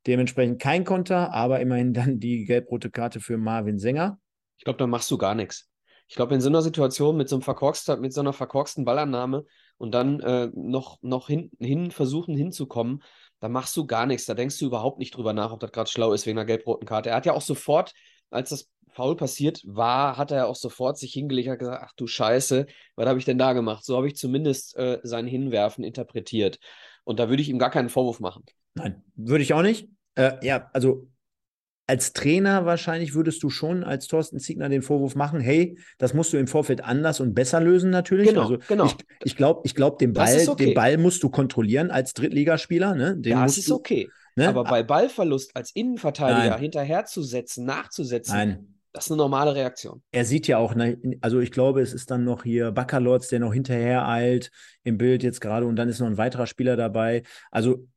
Dementsprechend 0.07 0.61
kein 0.61 0.83
Konter, 0.83 1.33
aber 1.33 1.59
immerhin 1.59 1.93
dann 1.93 2.19
die 2.19 2.45
gelb-rote 2.45 2.89
Karte 2.89 3.19
für 3.19 3.37
Marvin 3.37 3.77
Sänger. 3.77 4.17
Ich 4.57 4.63
glaube, 4.63 4.77
da 4.77 4.87
machst 4.87 5.09
du 5.11 5.17
gar 5.17 5.35
nichts. 5.35 5.69
Ich 6.07 6.15
glaube, 6.15 6.35
in 6.35 6.41
so 6.41 6.49
einer 6.49 6.61
Situation 6.61 7.17
mit 7.17 7.29
so 7.29 7.35
einem 7.35 7.41
verkorkster, 7.41 7.97
mit 7.97 8.13
so 8.13 8.21
einer 8.21 8.33
verkorksten 8.33 8.85
Ballannahme 8.85 9.45
und 9.77 9.91
dann 9.93 10.19
äh, 10.19 10.49
noch, 10.53 10.99
noch 11.01 11.27
hin, 11.27 11.51
hin 11.59 11.91
versuchen 11.91 12.35
hinzukommen, 12.35 13.01
da 13.39 13.49
machst 13.49 13.75
du 13.75 13.85
gar 13.85 14.05
nichts. 14.05 14.25
Da 14.25 14.35
denkst 14.35 14.59
du 14.59 14.65
überhaupt 14.65 14.99
nicht 14.99 15.15
drüber 15.15 15.33
nach, 15.33 15.51
ob 15.51 15.59
das 15.59 15.71
gerade 15.71 15.89
schlau 15.89 16.13
ist 16.13 16.25
wegen 16.25 16.37
einer 16.37 16.45
gelb-roten 16.45 16.85
Karte. 16.85 17.09
Er 17.09 17.15
hat 17.15 17.25
ja 17.25 17.33
auch 17.33 17.41
sofort, 17.41 17.93
als 18.29 18.49
das 18.49 18.69
Foul 18.95 19.17
passiert 19.17 19.61
war, 19.65 20.17
hat 20.17 20.31
er 20.31 20.47
auch 20.47 20.55
sofort 20.55 20.97
sich 20.97 21.11
hingelegt 21.11 21.49
und 21.49 21.59
gesagt, 21.59 21.83
ach 21.83 21.93
du 21.97 22.07
Scheiße, 22.07 22.65
was 22.95 23.07
habe 23.07 23.19
ich 23.19 23.25
denn 23.25 23.37
da 23.37 23.53
gemacht? 23.53 23.83
So 23.83 23.97
habe 23.97 24.07
ich 24.07 24.15
zumindest 24.15 24.75
äh, 24.77 24.99
sein 25.03 25.27
Hinwerfen 25.27 25.83
interpretiert. 25.83 26.59
Und 27.03 27.19
da 27.19 27.29
würde 27.29 27.41
ich 27.41 27.49
ihm 27.49 27.59
gar 27.59 27.71
keinen 27.71 27.89
Vorwurf 27.89 28.19
machen. 28.19 28.45
Nein, 28.73 29.03
würde 29.15 29.43
ich 29.43 29.53
auch 29.53 29.61
nicht. 29.61 29.89
Äh, 30.15 30.33
ja, 30.45 30.69
also 30.71 31.07
als 31.87 32.13
Trainer 32.13 32.65
wahrscheinlich 32.65 33.13
würdest 33.13 33.43
du 33.43 33.49
schon 33.49 33.83
als 33.83 34.07
Thorsten 34.07 34.39
Ziegner 34.39 34.69
den 34.69 34.81
Vorwurf 34.81 35.15
machen, 35.15 35.39
hey, 35.39 35.77
das 35.97 36.13
musst 36.13 36.33
du 36.33 36.37
im 36.37 36.47
Vorfeld 36.47 36.83
anders 36.83 37.19
und 37.19 37.33
besser 37.33 37.61
lösen 37.61 37.91
natürlich. 37.91 38.29
Genau, 38.29 38.41
also 38.41 38.57
genau. 38.67 38.85
Ich, 38.85 38.95
ich 39.23 39.35
glaube, 39.35 39.61
ich 39.65 39.75
glaub, 39.75 39.99
den, 39.99 40.13
Das 40.13 40.35
Ball, 40.35 40.49
okay. 40.49 40.65
den 40.65 40.73
Ball 40.73 40.97
musst 40.97 41.21
du 41.21 41.29
kontrollieren 41.29 41.91
als 41.91 42.13
Drittligaspieler. 42.13 42.95
Ne? 42.95 43.17
Den 43.17 43.37
es 43.43 43.57
ist 43.57 43.69
du, 43.69 43.75
okay. 43.75 44.09
Ne? 44.35 44.49
Aber 44.49 44.63
bei 44.63 44.83
Ballverlust 44.83 45.55
als 45.55 45.71
Innenverteidiger 45.75 46.51
Nein. 46.51 46.59
hinterherzusetzen, 46.59 47.65
nachzusetzen, 47.65 48.35
Nein, 48.35 48.75
das 48.91 49.05
ist 49.05 49.11
eine 49.11 49.17
normale 49.17 49.53
Reaktion. 49.55 50.01
er 50.11 50.25
sieht 50.25 50.47
ja 50.47 50.57
auch, 50.57 50.73
ne, 50.73 50.97
also 51.21 51.39
ich 51.39 51.51
glaube, 51.51 51.81
es 51.81 51.93
ist 51.93 52.11
dann 52.11 52.23
noch 52.23 52.43
hier 52.43 52.71
Baccalords, 52.71 53.27
der 53.27 53.39
noch 53.39 53.53
hinterher 53.53 54.07
eilt 54.07 54.51
im 54.83 54.97
Bild 54.97 55.21
jetzt 55.21 55.39
gerade 55.39 55.65
und 55.65 55.75
dann 55.75 55.87
ist 55.87 55.99
noch 55.99 56.07
ein 56.07 56.17
weiterer 56.17 56.47
Spieler 56.47 56.75
dabei. 56.75 57.23
Also 57.51 57.87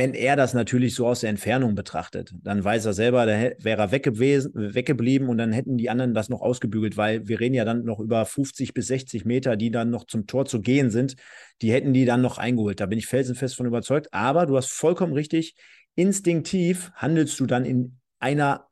wenn 0.00 0.14
er 0.14 0.34
das 0.34 0.54
natürlich 0.54 0.94
so 0.94 1.06
aus 1.06 1.20
der 1.20 1.28
Entfernung 1.28 1.74
betrachtet, 1.74 2.32
dann 2.42 2.64
weiß 2.64 2.86
er 2.86 2.94
selber, 2.94 3.26
da 3.26 3.32
wäre 3.58 3.82
er 3.82 3.92
weg 3.92 4.06
weggeblieben 4.06 5.28
und 5.28 5.36
dann 5.36 5.52
hätten 5.52 5.76
die 5.76 5.90
anderen 5.90 6.14
das 6.14 6.30
noch 6.30 6.40
ausgebügelt, 6.40 6.96
weil 6.96 7.28
wir 7.28 7.38
reden 7.38 7.52
ja 7.54 7.66
dann 7.66 7.84
noch 7.84 8.00
über 8.00 8.24
50 8.24 8.72
bis 8.72 8.86
60 8.86 9.26
Meter, 9.26 9.56
die 9.56 9.70
dann 9.70 9.90
noch 9.90 10.06
zum 10.06 10.26
Tor 10.26 10.46
zu 10.46 10.62
gehen 10.62 10.90
sind. 10.90 11.16
Die 11.60 11.70
hätten 11.70 11.92
die 11.92 12.06
dann 12.06 12.22
noch 12.22 12.38
eingeholt. 12.38 12.80
Da 12.80 12.86
bin 12.86 12.98
ich 12.98 13.08
felsenfest 13.08 13.56
von 13.56 13.66
überzeugt. 13.66 14.08
Aber 14.14 14.46
du 14.46 14.56
hast 14.56 14.72
vollkommen 14.72 15.12
richtig, 15.12 15.54
instinktiv 15.96 16.90
handelst 16.94 17.38
du 17.38 17.44
dann 17.44 17.66
in 17.66 17.98
einer 18.20 18.68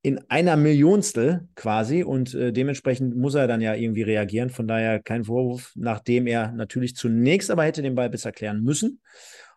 in 0.00 0.20
einer 0.28 0.56
Millionstel 0.56 1.48
quasi 1.56 2.02
und 2.02 2.34
äh, 2.34 2.52
dementsprechend 2.52 3.16
muss 3.16 3.34
er 3.34 3.48
dann 3.48 3.60
ja 3.60 3.74
irgendwie 3.74 4.02
reagieren. 4.02 4.48
Von 4.48 4.66
daher 4.66 5.02
kein 5.02 5.24
Vorwurf, 5.24 5.72
nachdem 5.76 6.26
er 6.26 6.52
natürlich 6.52 6.94
zunächst 6.94 7.50
aber 7.50 7.64
hätte 7.64 7.80
den 7.80 7.94
Ball 7.94 8.08
besser 8.08 8.32
klären 8.32 8.62
müssen. 8.62 9.00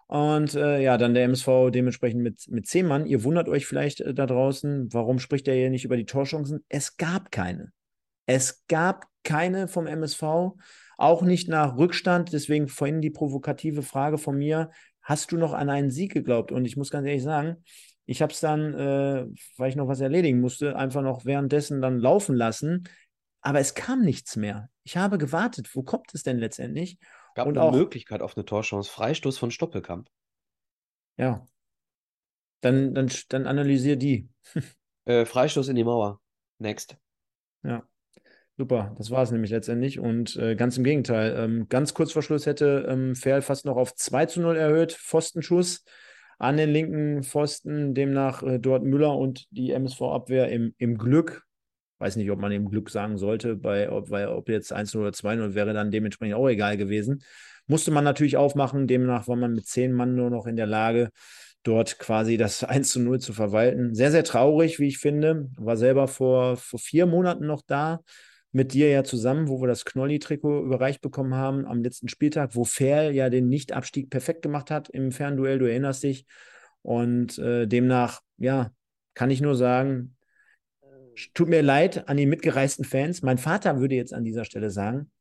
Und 0.08 0.56
äh, 0.56 0.82
ja, 0.82 0.98
dann 0.98 1.14
der 1.14 1.26
MSV 1.26 1.70
dementsprechend 1.70 2.22
mit, 2.22 2.48
mit 2.50 2.66
zehn 2.66 2.88
Mann. 2.88 3.06
Ihr 3.06 3.24
wundert 3.26 3.50
euch 3.50 3.66
vielleicht 3.66 4.00
äh, 4.00 4.14
da 4.14 4.26
draußen, 4.26 4.92
warum 4.94 5.20
spricht 5.20 5.48
er 5.50 5.56
hier 5.56 5.70
nicht 5.70 5.84
über 5.84 5.98
die 5.98 6.06
Torchancen? 6.06 6.64
Es 6.70 6.96
gab 6.96 7.30
keine. 7.32 7.74
Es 8.26 8.66
gab 8.68 9.06
keine 9.24 9.68
vom 9.68 9.86
MSV, 9.86 10.24
auch 10.98 11.22
nicht 11.22 11.50
nach 11.50 11.78
Rückstand. 11.78 12.32
Deswegen 12.32 12.70
vorhin 12.70 13.02
die 13.02 13.10
provokative 13.10 13.84
Frage 13.84 14.18
von 14.18 14.38
mir: 14.38 14.72
Hast 15.02 15.34
du 15.34 15.38
noch 15.38 15.54
an 15.54 15.70
einen 15.70 15.92
Sieg 15.92 16.14
geglaubt? 16.14 16.54
Und 16.54 16.66
ich 16.66 16.78
muss 16.78 16.90
ganz 16.90 17.06
ehrlich 17.06 17.24
sagen, 17.24 17.58
ich 18.06 18.22
habe 18.22 18.32
es 18.32 18.40
dann, 18.40 18.74
äh, 18.74 19.26
weil 19.58 19.70
ich 19.70 19.76
noch 19.76 19.90
was 19.90 20.00
erledigen 20.00 20.40
musste, 20.40 20.78
einfach 20.78 21.02
noch 21.02 21.26
währenddessen 21.26 21.82
dann 21.82 22.00
laufen 22.00 22.36
lassen. 22.36 22.86
Aber 23.42 23.60
es 23.60 23.76
kam 23.76 24.02
nichts 24.02 24.38
mehr. 24.38 24.70
Ich 24.84 24.96
habe 24.96 25.18
gewartet. 25.18 25.70
Wo 25.74 25.84
kommt 25.84 26.14
es 26.14 26.24
denn 26.24 26.38
letztendlich? 26.38 26.98
Gab 27.38 27.46
Und 27.46 27.56
eine 27.56 27.68
auch- 27.68 27.72
Möglichkeit 27.72 28.24
auf 28.24 28.36
eine 28.36 28.46
Torchance. 28.46 28.90
Freistoß 28.90 29.38
von 29.38 29.52
Stoppelkamp. 29.52 30.10
Ja. 31.18 31.46
Dann, 32.62 32.96
dann, 32.96 33.12
dann 33.30 33.46
analysier 33.48 33.96
die. 33.96 34.28
Äh, 35.06 35.26
Freistoß 35.26 35.70
in 35.70 35.78
die 35.78 35.86
Mauer. 35.86 36.20
Next. 36.60 36.98
Ja. 37.64 37.88
Super, 38.58 38.94
das 38.98 39.10
war 39.10 39.24
es 39.24 39.32
nämlich 39.32 39.52
letztendlich. 39.52 40.00
Und 40.00 40.36
äh, 40.36 40.58
ganz 40.58 40.78
im 40.78 40.84
Gegenteil, 40.84 41.34
ähm, 41.38 41.70
ganz 41.70 41.94
kurz 41.94 42.12
vor 42.12 42.24
Schluss 42.24 42.46
hätte 42.46 42.86
ähm, 42.90 43.16
Ferl 43.16 43.42
fast 43.42 43.64
noch 43.64 43.78
auf 43.78 43.96
2 43.96 44.26
zu 44.26 44.42
0 44.42 44.58
erhöht. 44.58 44.92
Pfostenschuss 44.92 45.86
an 46.40 46.58
den 46.58 46.72
linken 46.72 47.24
Pfosten, 47.24 47.94
demnach 47.94 48.44
äh, 48.44 48.60
dort 48.60 48.84
Müller 48.84 49.16
und 49.16 49.48
die 49.50 49.72
MSV-Abwehr 49.72 50.50
im, 50.50 50.76
im 50.78 50.98
Glück. 50.98 51.47
Weiß 52.00 52.16
nicht, 52.16 52.30
ob 52.30 52.40
man 52.40 52.52
im 52.52 52.70
Glück 52.70 52.90
sagen 52.90 53.18
sollte, 53.18 53.56
bei, 53.56 53.92
ob, 53.92 54.10
weil, 54.10 54.28
ob 54.28 54.50
jetzt 54.50 54.74
1-0 54.74 55.00
oder 55.00 55.10
2-0 55.10 55.56
wäre 55.56 55.74
dann 55.74 55.92
dementsprechend 55.92 56.36
auch 56.36 56.48
egal 56.48 56.78
gewesen. 56.78 57.24
Musste 57.66 57.92
man 57.92 58.04
natürlich 58.04 58.38
aufmachen, 58.38 58.88
demnach 58.88 59.28
war 59.28 59.36
man 59.36 59.54
mit 59.54 59.68
zehn 59.68 59.92
Mann 59.94 60.16
nur 60.16 60.30
noch 60.30 60.46
in 60.46 60.56
der 60.56 60.68
Lage, 60.68 61.10
dort 61.64 62.00
quasi 62.00 62.38
das 62.38 62.64
1 62.64 62.90
zu 62.90 63.00
0 63.00 63.20
zu 63.20 63.34
verwalten. 63.34 63.96
Sehr, 63.96 64.12
sehr 64.12 64.24
traurig, 64.24 64.80
wie 64.80 64.88
ich 64.88 65.00
finde. 65.00 65.50
War 65.58 65.78
selber 65.78 66.08
vor, 66.08 66.58
vor 66.58 66.80
vier 66.80 67.06
Monaten 67.06 67.48
noch 67.48 67.62
da, 67.66 68.02
mit 68.52 68.74
dir 68.74 68.90
ja 68.90 69.04
zusammen, 69.04 69.48
wo 69.48 69.62
wir 69.62 69.68
das 69.68 69.86
Knolli-Trikot 69.86 70.64
überreicht 70.64 71.02
bekommen 71.02 71.36
haben 71.36 71.66
am 71.66 71.84
letzten 71.84 72.10
Spieltag, 72.10 72.56
wo 72.56 72.64
Ferl 72.64 73.14
ja 73.14 73.30
den 73.30 73.50
Nicht-Abstieg 73.50 74.10
perfekt 74.10 74.42
gemacht 74.42 74.72
hat 74.72 74.90
im 74.90 75.12
Fernduell, 75.12 75.60
du 75.60 75.66
erinnerst 75.66 76.04
dich. 76.04 76.26
Und 76.82 77.38
äh, 77.40 77.68
demnach, 77.68 78.22
ja, 78.38 78.72
kann 79.14 79.30
ich 79.32 79.42
nur 79.42 79.56
sagen, 79.56 80.17
tut 81.34 81.50
mir 81.50 81.62
leid 81.62 82.08
an 82.08 82.18
die 82.18 82.26
mitgereisten 82.26 82.86
Fans. 82.86 83.22
Mein 83.22 83.38
Vater 83.38 83.80
würde 83.80 83.96
jetzt 83.96 84.14
an 84.14 84.24
dieser 84.24 84.46
Stelle 84.46 84.70
sagen, 84.70 85.12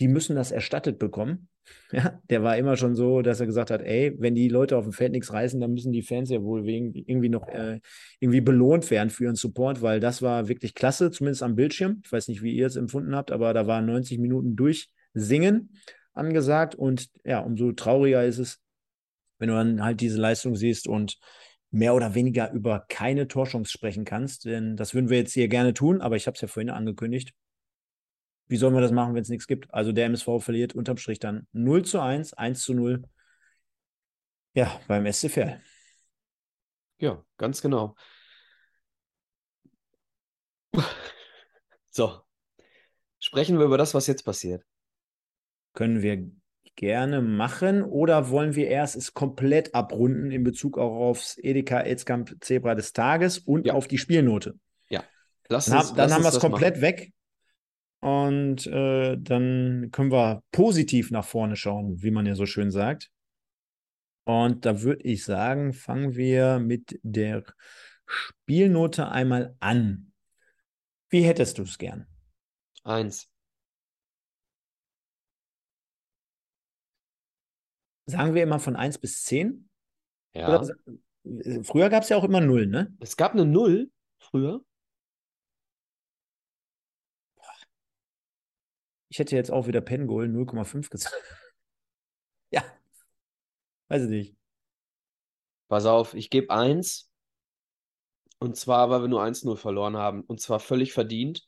die 0.00 0.08
müssen 0.08 0.36
das 0.36 0.50
erstattet 0.50 0.98
bekommen. 0.98 1.48
Ja, 1.92 2.20
der 2.28 2.42
war 2.42 2.58
immer 2.58 2.76
schon 2.76 2.94
so, 2.94 3.22
dass 3.22 3.40
er 3.40 3.46
gesagt 3.46 3.70
hat, 3.70 3.80
ey, 3.80 4.14
wenn 4.18 4.34
die 4.34 4.48
Leute 4.48 4.76
auf 4.76 4.84
dem 4.84 4.92
Feld 4.92 5.12
nichts 5.12 5.32
reißen, 5.32 5.58
dann 5.60 5.72
müssen 5.72 5.92
die 5.92 6.02
Fans 6.02 6.28
ja 6.28 6.42
wohl 6.42 6.66
wegen, 6.66 6.92
irgendwie 6.92 7.30
noch 7.30 7.48
äh, 7.48 7.80
irgendwie 8.20 8.42
belohnt 8.42 8.90
werden 8.90 9.08
für 9.08 9.24
ihren 9.24 9.34
Support, 9.34 9.80
weil 9.80 9.98
das 9.98 10.20
war 10.20 10.48
wirklich 10.48 10.74
klasse, 10.74 11.10
zumindest 11.10 11.42
am 11.42 11.54
Bildschirm. 11.54 12.02
Ich 12.04 12.12
weiß 12.12 12.28
nicht, 12.28 12.42
wie 12.42 12.54
ihr 12.54 12.66
es 12.66 12.76
empfunden 12.76 13.14
habt, 13.14 13.30
aber 13.30 13.54
da 13.54 13.66
waren 13.66 13.86
90 13.86 14.18
Minuten 14.18 14.56
durchsingen 14.56 15.70
angesagt 16.12 16.74
und 16.74 17.08
ja, 17.24 17.40
umso 17.40 17.72
trauriger 17.72 18.24
ist 18.26 18.38
es, 18.38 18.60
wenn 19.38 19.48
du 19.48 19.54
dann 19.54 19.82
halt 19.82 20.02
diese 20.02 20.20
Leistung 20.20 20.56
siehst 20.56 20.86
und 20.86 21.18
mehr 21.74 21.94
oder 21.94 22.14
weniger 22.14 22.52
über 22.52 22.86
keine 22.88 23.26
Torchance 23.26 23.72
sprechen 23.72 24.04
kannst, 24.04 24.44
denn 24.44 24.76
das 24.76 24.94
würden 24.94 25.10
wir 25.10 25.18
jetzt 25.18 25.32
hier 25.32 25.48
gerne 25.48 25.74
tun, 25.74 26.00
aber 26.00 26.14
ich 26.14 26.28
habe 26.28 26.36
es 26.36 26.40
ja 26.40 26.46
vorhin 26.46 26.70
angekündigt. 26.70 27.34
Wie 28.46 28.56
sollen 28.56 28.74
wir 28.74 28.80
das 28.80 28.92
machen, 28.92 29.14
wenn 29.14 29.22
es 29.22 29.28
nichts 29.28 29.48
gibt? 29.48 29.72
Also 29.74 29.90
der 29.90 30.06
MSV 30.06 30.38
verliert 30.38 30.74
unterm 30.74 30.98
Strich 30.98 31.18
dann 31.18 31.48
0 31.52 31.84
zu 31.84 32.00
1, 32.00 32.34
1 32.34 32.62
zu 32.62 32.74
0. 32.74 33.02
Ja, 34.54 34.80
beim 34.86 35.10
SCFL. 35.12 35.60
Ja, 36.98 37.24
ganz 37.36 37.60
genau. 37.60 37.96
So, 41.90 42.22
sprechen 43.20 43.56
wir 43.58 43.66
über 43.66 43.78
das, 43.78 43.94
was 43.94 44.08
jetzt 44.08 44.24
passiert. 44.24 44.64
Können 45.74 46.02
wir 46.02 46.28
gerne 46.76 47.22
machen 47.22 47.82
oder 47.82 48.30
wollen 48.30 48.54
wir 48.54 48.68
erst 48.68 48.96
es 48.96 49.14
komplett 49.14 49.74
abrunden 49.74 50.30
in 50.30 50.44
Bezug 50.44 50.78
auch 50.78 51.08
aufs 51.08 51.38
Edeka 51.38 51.80
Elskamp 51.80 52.36
Zebra 52.40 52.74
des 52.74 52.92
Tages 52.92 53.38
und 53.38 53.66
ja. 53.66 53.74
auf 53.74 53.88
die 53.88 53.98
Spielnote? 53.98 54.54
Ja. 54.88 55.04
Lass 55.48 55.66
dann, 55.66 55.78
uns, 55.78 55.94
dann 55.94 56.12
haben 56.12 56.22
wir 56.22 56.30
es 56.30 56.40
komplett 56.40 56.74
machen. 56.74 56.82
weg 56.82 57.12
und 58.00 58.66
äh, 58.66 59.16
dann 59.18 59.88
können 59.90 60.12
wir 60.12 60.42
positiv 60.52 61.10
nach 61.10 61.24
vorne 61.24 61.56
schauen, 61.56 62.02
wie 62.02 62.10
man 62.10 62.26
ja 62.26 62.34
so 62.34 62.46
schön 62.46 62.70
sagt. 62.70 63.10
Und 64.24 64.66
da 64.66 64.82
würde 64.82 65.02
ich 65.02 65.24
sagen, 65.24 65.72
fangen 65.72 66.14
wir 66.14 66.58
mit 66.58 66.98
der 67.02 67.44
Spielnote 68.06 69.08
einmal 69.08 69.56
an. 69.60 70.12
Wie 71.08 71.22
hättest 71.22 71.58
du 71.58 71.62
es 71.62 71.78
gern? 71.78 72.06
Eins. 72.82 73.30
Sagen 78.06 78.34
wir 78.34 78.42
immer 78.42 78.58
von 78.58 78.76
1 78.76 78.98
bis 78.98 79.22
10? 79.24 79.68
Ja. 80.34 80.60
Oder, 80.60 80.74
früher 81.62 81.88
gab 81.88 82.02
es 82.02 82.08
ja 82.10 82.16
auch 82.16 82.24
immer 82.24 82.40
0, 82.40 82.66
ne? 82.66 82.94
Es 83.00 83.16
gab 83.16 83.32
eine 83.32 83.46
0 83.46 83.90
früher. 84.18 84.64
Ich 89.08 89.18
hätte 89.18 89.36
jetzt 89.36 89.50
auch 89.50 89.68
wieder 89.68 89.80
Pengol 89.80 90.26
0,5 90.26 90.90
gesagt. 90.90 91.14
ja. 92.50 92.64
Weiß 93.88 94.02
ich 94.02 94.08
nicht. 94.08 94.36
Pass 95.68 95.86
auf, 95.86 96.14
ich 96.14 96.30
gebe 96.30 96.52
1. 96.52 97.10
Und 98.40 98.56
zwar, 98.56 98.90
weil 98.90 99.02
wir 99.02 99.08
nur 99.08 99.22
1-0 99.22 99.56
verloren 99.56 99.96
haben. 99.96 100.22
Und 100.22 100.40
zwar 100.40 100.60
völlig 100.60 100.92
verdient. 100.92 101.46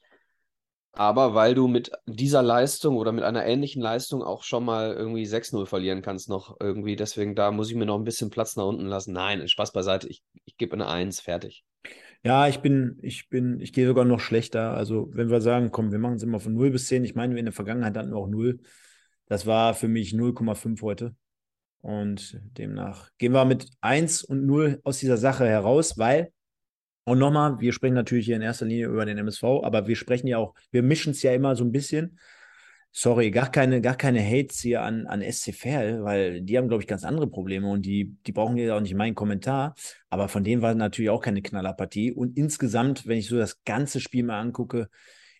Aber 0.99 1.34
weil 1.34 1.55
du 1.55 1.68
mit 1.68 1.92
dieser 2.07 2.42
Leistung 2.42 2.97
oder 2.97 3.12
mit 3.12 3.22
einer 3.22 3.44
ähnlichen 3.44 3.82
Leistung 3.82 4.22
auch 4.22 4.42
schon 4.42 4.64
mal 4.64 4.94
irgendwie 4.94 5.26
6-0 5.26 5.66
verlieren 5.66 6.01
kannst, 6.01 6.30
noch 6.30 6.57
irgendwie. 6.59 6.97
Deswegen, 6.97 7.34
da 7.34 7.51
muss 7.51 7.68
ich 7.68 7.76
mir 7.76 7.84
noch 7.84 7.99
ein 7.99 8.05
bisschen 8.05 8.30
Platz 8.30 8.57
nach 8.57 8.64
unten 8.64 8.86
lassen. 8.86 9.12
Nein, 9.12 9.47
Spaß 9.47 9.72
beiseite. 9.72 10.09
Ich, 10.09 10.22
ich 10.47 10.57
gebe 10.57 10.72
eine 10.72 10.88
1, 10.88 11.20
fertig. 11.20 11.64
Ja, 12.24 12.49
ich 12.49 12.61
bin, 12.61 12.99
ich 13.03 13.28
bin, 13.28 13.61
ich 13.61 13.74
gehe 13.74 13.86
sogar 13.86 14.07
noch 14.07 14.20
schlechter. 14.20 14.72
Also, 14.72 15.11
wenn 15.12 15.28
wir 15.28 15.42
sagen, 15.42 15.70
komm, 15.70 15.92
wir 15.92 15.99
machen 15.99 16.14
es 16.14 16.22
immer 16.22 16.40
von 16.40 16.55
0 16.55 16.70
bis 16.70 16.86
10. 16.86 17.05
Ich 17.05 17.14
meine, 17.14 17.38
in 17.38 17.44
der 17.44 17.53
Vergangenheit 17.53 17.94
hatten 17.94 18.12
wir 18.12 18.16
auch 18.16 18.28
0. 18.28 18.59
Das 19.26 19.44
war 19.44 19.74
für 19.74 19.88
mich 19.88 20.14
0,5 20.14 20.80
heute. 20.80 21.14
Und 21.82 22.40
demnach 22.57 23.11
gehen 23.18 23.32
wir 23.32 23.44
mit 23.44 23.68
1 23.82 24.24
und 24.24 24.47
0 24.47 24.80
aus 24.82 24.99
dieser 24.99 25.18
Sache 25.18 25.47
heraus, 25.47 25.99
weil, 25.99 26.32
und 27.07 27.18
nochmal, 27.18 27.61
wir 27.61 27.72
sprechen 27.72 27.94
natürlich 27.94 28.26
hier 28.26 28.36
in 28.36 28.42
erster 28.42 28.66
Linie 28.66 28.88
über 28.88 29.07
den 29.07 29.18
MSV, 29.18 29.44
aber 29.62 29.86
wir 29.86 29.96
sprechen 29.96 30.26
ja 30.26 30.38
auch, 30.38 30.54
wir 30.70 30.82
mischen 30.82 31.12
es 31.12 31.22
ja 31.22 31.32
immer 31.32 31.57
so 31.57 31.64
ein 31.64 31.72
bisschen 31.72 32.18
sorry, 32.98 33.30
gar 33.30 33.50
keine, 33.50 33.82
gar 33.82 33.94
keine 33.94 34.24
Hates 34.24 34.61
hier 34.61 34.80
an, 34.80 35.07
an 35.07 35.20
SC 35.20 35.52
Verl, 35.52 36.02
weil 36.02 36.40
die 36.40 36.57
haben, 36.57 36.66
glaube 36.68 36.82
ich, 36.82 36.86
ganz 36.88 37.04
andere 37.04 37.26
Probleme 37.26 37.68
und 37.68 37.84
die, 37.84 38.16
die 38.26 38.32
brauchen 38.32 38.57
ja 38.57 38.74
auch 38.74 38.80
nicht 38.80 38.94
meinen 38.94 39.14
Kommentar. 39.14 39.74
Aber 40.09 40.28
von 40.28 40.44
denen 40.44 40.62
war 40.62 40.74
natürlich 40.74 41.11
auch 41.11 41.20
keine 41.20 41.42
Knallerpartie. 41.42 42.12
Und 42.12 42.38
insgesamt, 42.38 43.07
wenn 43.07 43.18
ich 43.18 43.28
so 43.28 43.36
das 43.36 43.62
ganze 43.64 44.00
Spiel 44.00 44.24
mal 44.24 44.40
angucke, 44.40 44.88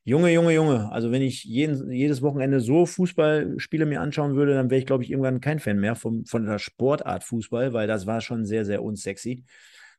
Junge, 0.05 0.31
Junge, 0.33 0.53
Junge, 0.53 0.93
also 0.93 1.11
wenn 1.11 1.23
ich 1.23 1.45
jeden, 1.45 1.91
jedes 1.91 2.21
Wochenende 2.21 2.61
so 2.61 2.85
Fußballspiele 2.85 3.87
mir 3.87 4.03
anschauen 4.03 4.37
würde, 4.37 4.53
dann 4.53 4.69
wäre 4.69 4.79
ich, 4.79 4.87
glaube 4.87 5.03
ich, 5.03 5.11
irgendwann 5.11 5.41
kein 5.41 5.59
Fan 5.59 5.79
mehr 5.79 5.95
vom, 5.95 6.27
von 6.27 6.45
der 6.45 6.59
Sportart 6.59 7.25
Fußball, 7.25 7.73
weil 7.73 7.89
das 7.89 8.07
war 8.07 8.21
schon 8.21 8.45
sehr, 8.45 8.67
sehr 8.67 8.83
unsexy. 8.83 9.45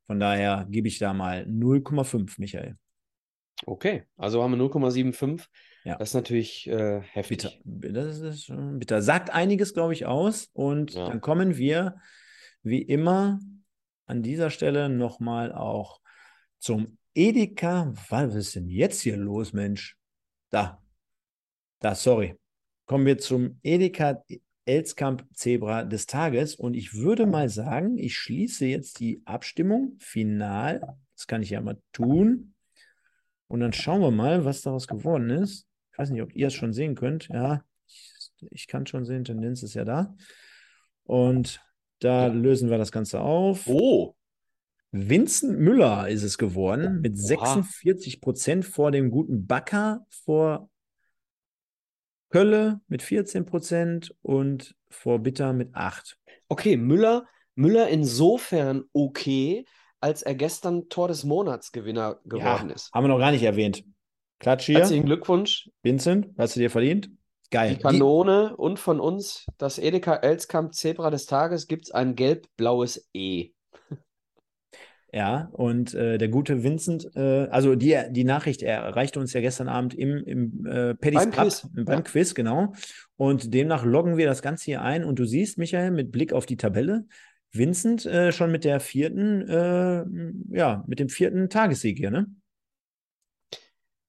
Von 0.07 0.19
daher 0.19 0.65
gebe 0.69 0.87
ich 0.87 0.99
da 0.99 1.13
mal 1.13 1.43
0,5, 1.43 2.35
Michael. 2.37 2.77
Okay, 3.65 4.03
also 4.15 4.41
haben 4.41 4.57
wir 4.57 4.65
0,75. 4.65 5.45
Ja. 5.83 5.97
Das 5.97 6.09
ist 6.09 6.13
natürlich 6.13 6.67
äh, 6.67 7.01
heftig. 7.01 7.61
Bitter. 7.63 7.93
Das 7.93 8.19
ist 8.19 8.51
bitter. 8.55 9.01
Sagt 9.01 9.31
einiges, 9.31 9.73
glaube 9.73 9.93
ich, 9.93 10.05
aus. 10.05 10.49
Und 10.53 10.93
ja. 10.93 11.07
dann 11.07 11.21
kommen 11.21 11.57
wir, 11.57 11.97
wie 12.61 12.81
immer, 12.81 13.39
an 14.05 14.23
dieser 14.23 14.49
Stelle 14.49 14.89
nochmal 14.89 15.51
auch 15.51 16.01
zum 16.59 16.97
Edeka. 17.13 17.93
Was 18.09 18.35
ist 18.35 18.55
denn 18.55 18.69
jetzt 18.69 19.01
hier 19.01 19.17
los, 19.17 19.53
Mensch? 19.53 19.97
Da. 20.49 20.81
Da, 21.79 21.95
sorry. 21.95 22.39
Kommen 22.85 23.05
wir 23.05 23.17
zum 23.17 23.59
Edeka 23.63 24.23
Elskamp 24.67 25.25
Zebra 25.33 25.83
des 25.83 26.05
Tages. 26.05 26.55
Und 26.55 26.75
ich 26.75 26.93
würde 26.95 27.25
mal 27.25 27.49
sagen, 27.49 27.97
ich 27.97 28.17
schließe 28.17 28.65
jetzt 28.65 28.99
die 28.99 29.21
Abstimmung 29.25 29.95
final. 29.99 30.97
Das 31.15 31.27
kann 31.27 31.41
ich 31.41 31.51
ja 31.51 31.61
mal 31.61 31.81
tun. 31.93 32.53
Und 33.47 33.61
dann 33.61 33.73
schauen 33.73 34.01
wir 34.01 34.11
mal, 34.11 34.45
was 34.45 34.61
daraus 34.61 34.87
geworden 34.87 35.29
ist. 35.29 35.67
Ich 35.91 35.97
weiß 35.97 36.09
nicht, 36.09 36.21
ob 36.21 36.35
ihr 36.35 36.47
es 36.47 36.53
schon 36.53 36.73
sehen 36.73 36.95
könnt. 36.95 37.29
Ja, 37.29 37.63
ich, 38.51 38.67
kann 38.67 38.85
schon 38.85 39.05
sehen, 39.05 39.23
Tendenz 39.23 39.63
ist 39.63 39.73
ja 39.73 39.85
da. 39.85 40.15
Und 41.03 41.61
da 41.99 42.27
lösen 42.27 42.69
wir 42.69 42.77
das 42.77 42.91
Ganze 42.91 43.21
auf. 43.21 43.67
Oh! 43.67 44.15
Vincent 44.91 45.59
Müller 45.59 46.07
ist 46.07 46.23
es 46.23 46.37
geworden 46.37 47.01
mit 47.01 47.13
Oha. 47.13 47.55
46 47.55 48.21
Prozent 48.21 48.65
vor 48.65 48.91
dem 48.91 49.09
guten 49.09 49.45
Backer, 49.45 50.05
vor 50.09 50.69
Kölle 52.29 52.81
mit 52.87 53.01
14 53.01 53.45
Prozent 53.45 54.15
und 54.21 54.75
vor 54.89 55.19
Bitter 55.19 55.53
mit 55.53 55.73
8. 55.73 56.17
Okay, 56.49 56.77
Müller, 56.77 57.25
Müller 57.55 57.87
insofern 57.87 58.83
okay, 58.93 59.65
als 59.99 60.21
er 60.21 60.35
gestern 60.35 60.89
Tor 60.89 61.07
des 61.07 61.23
Monats 61.23 61.71
Gewinner 61.71 62.19
geworden 62.25 62.69
ja, 62.69 62.75
ist. 62.75 62.91
Haben 62.93 63.05
wir 63.05 63.09
noch 63.09 63.19
gar 63.19 63.31
nicht 63.31 63.43
erwähnt. 63.43 63.83
Klatsch 64.39 64.65
hier. 64.65 64.79
Herzlichen 64.79 65.05
Glückwunsch. 65.05 65.69
Vincent, 65.81 66.29
hast 66.37 66.55
du 66.55 66.59
dir 66.59 66.69
verdient? 66.69 67.09
Geil. 67.49 67.75
Die 67.75 67.81
Kanone 67.81 68.49
Die... 68.49 68.55
und 68.55 68.77
von 68.77 68.99
uns 68.99 69.45
das 69.57 69.79
Edeka 69.79 70.15
Elskamp 70.15 70.73
Zebra 70.73 71.09
des 71.09 71.25
Tages 71.25 71.67
gibt 71.67 71.85
es 71.85 71.91
ein 71.91 72.15
gelb-blaues 72.15 73.09
E. 73.13 73.51
Ja, 75.13 75.47
und 75.53 75.93
äh, 75.93 76.17
der 76.17 76.27
gute 76.27 76.63
Vincent, 76.63 77.09
äh, 77.15 77.47
also 77.47 77.75
die, 77.75 77.97
die 78.09 78.25
Nachricht 78.25 78.61
erreichte 78.61 79.21
uns 79.21 79.31
ja 79.31 79.39
gestern 79.39 79.69
Abend 79.69 79.93
im, 79.93 80.17
im 80.25 80.65
äh, 80.65 80.95
Paddy's 80.95 81.21
beim 81.21 81.31
Cup, 81.31 81.43
Quiz. 81.45 81.69
beim 81.73 81.87
ja. 81.87 82.01
Quiz, 82.01 82.35
genau. 82.35 82.73
Und 83.15 83.53
demnach 83.53 83.85
loggen 83.85 84.17
wir 84.17 84.25
das 84.25 84.41
Ganze 84.41 84.65
hier 84.65 84.81
ein 84.81 85.05
und 85.05 85.17
du 85.17 85.25
siehst, 85.25 85.57
Michael, 85.57 85.91
mit 85.91 86.11
Blick 86.11 86.33
auf 86.33 86.45
die 86.45 86.57
Tabelle, 86.57 87.05
Vincent 87.53 88.05
äh, 88.05 88.33
schon 88.33 88.51
mit 88.51 88.65
der 88.65 88.81
vierten, 88.81 89.47
äh, 89.47 90.03
ja, 90.57 90.83
mit 90.87 90.99
dem 90.99 91.07
vierten 91.07 91.49
Tagessieg 91.49 91.97
hier, 91.97 92.11
ne? 92.11 92.27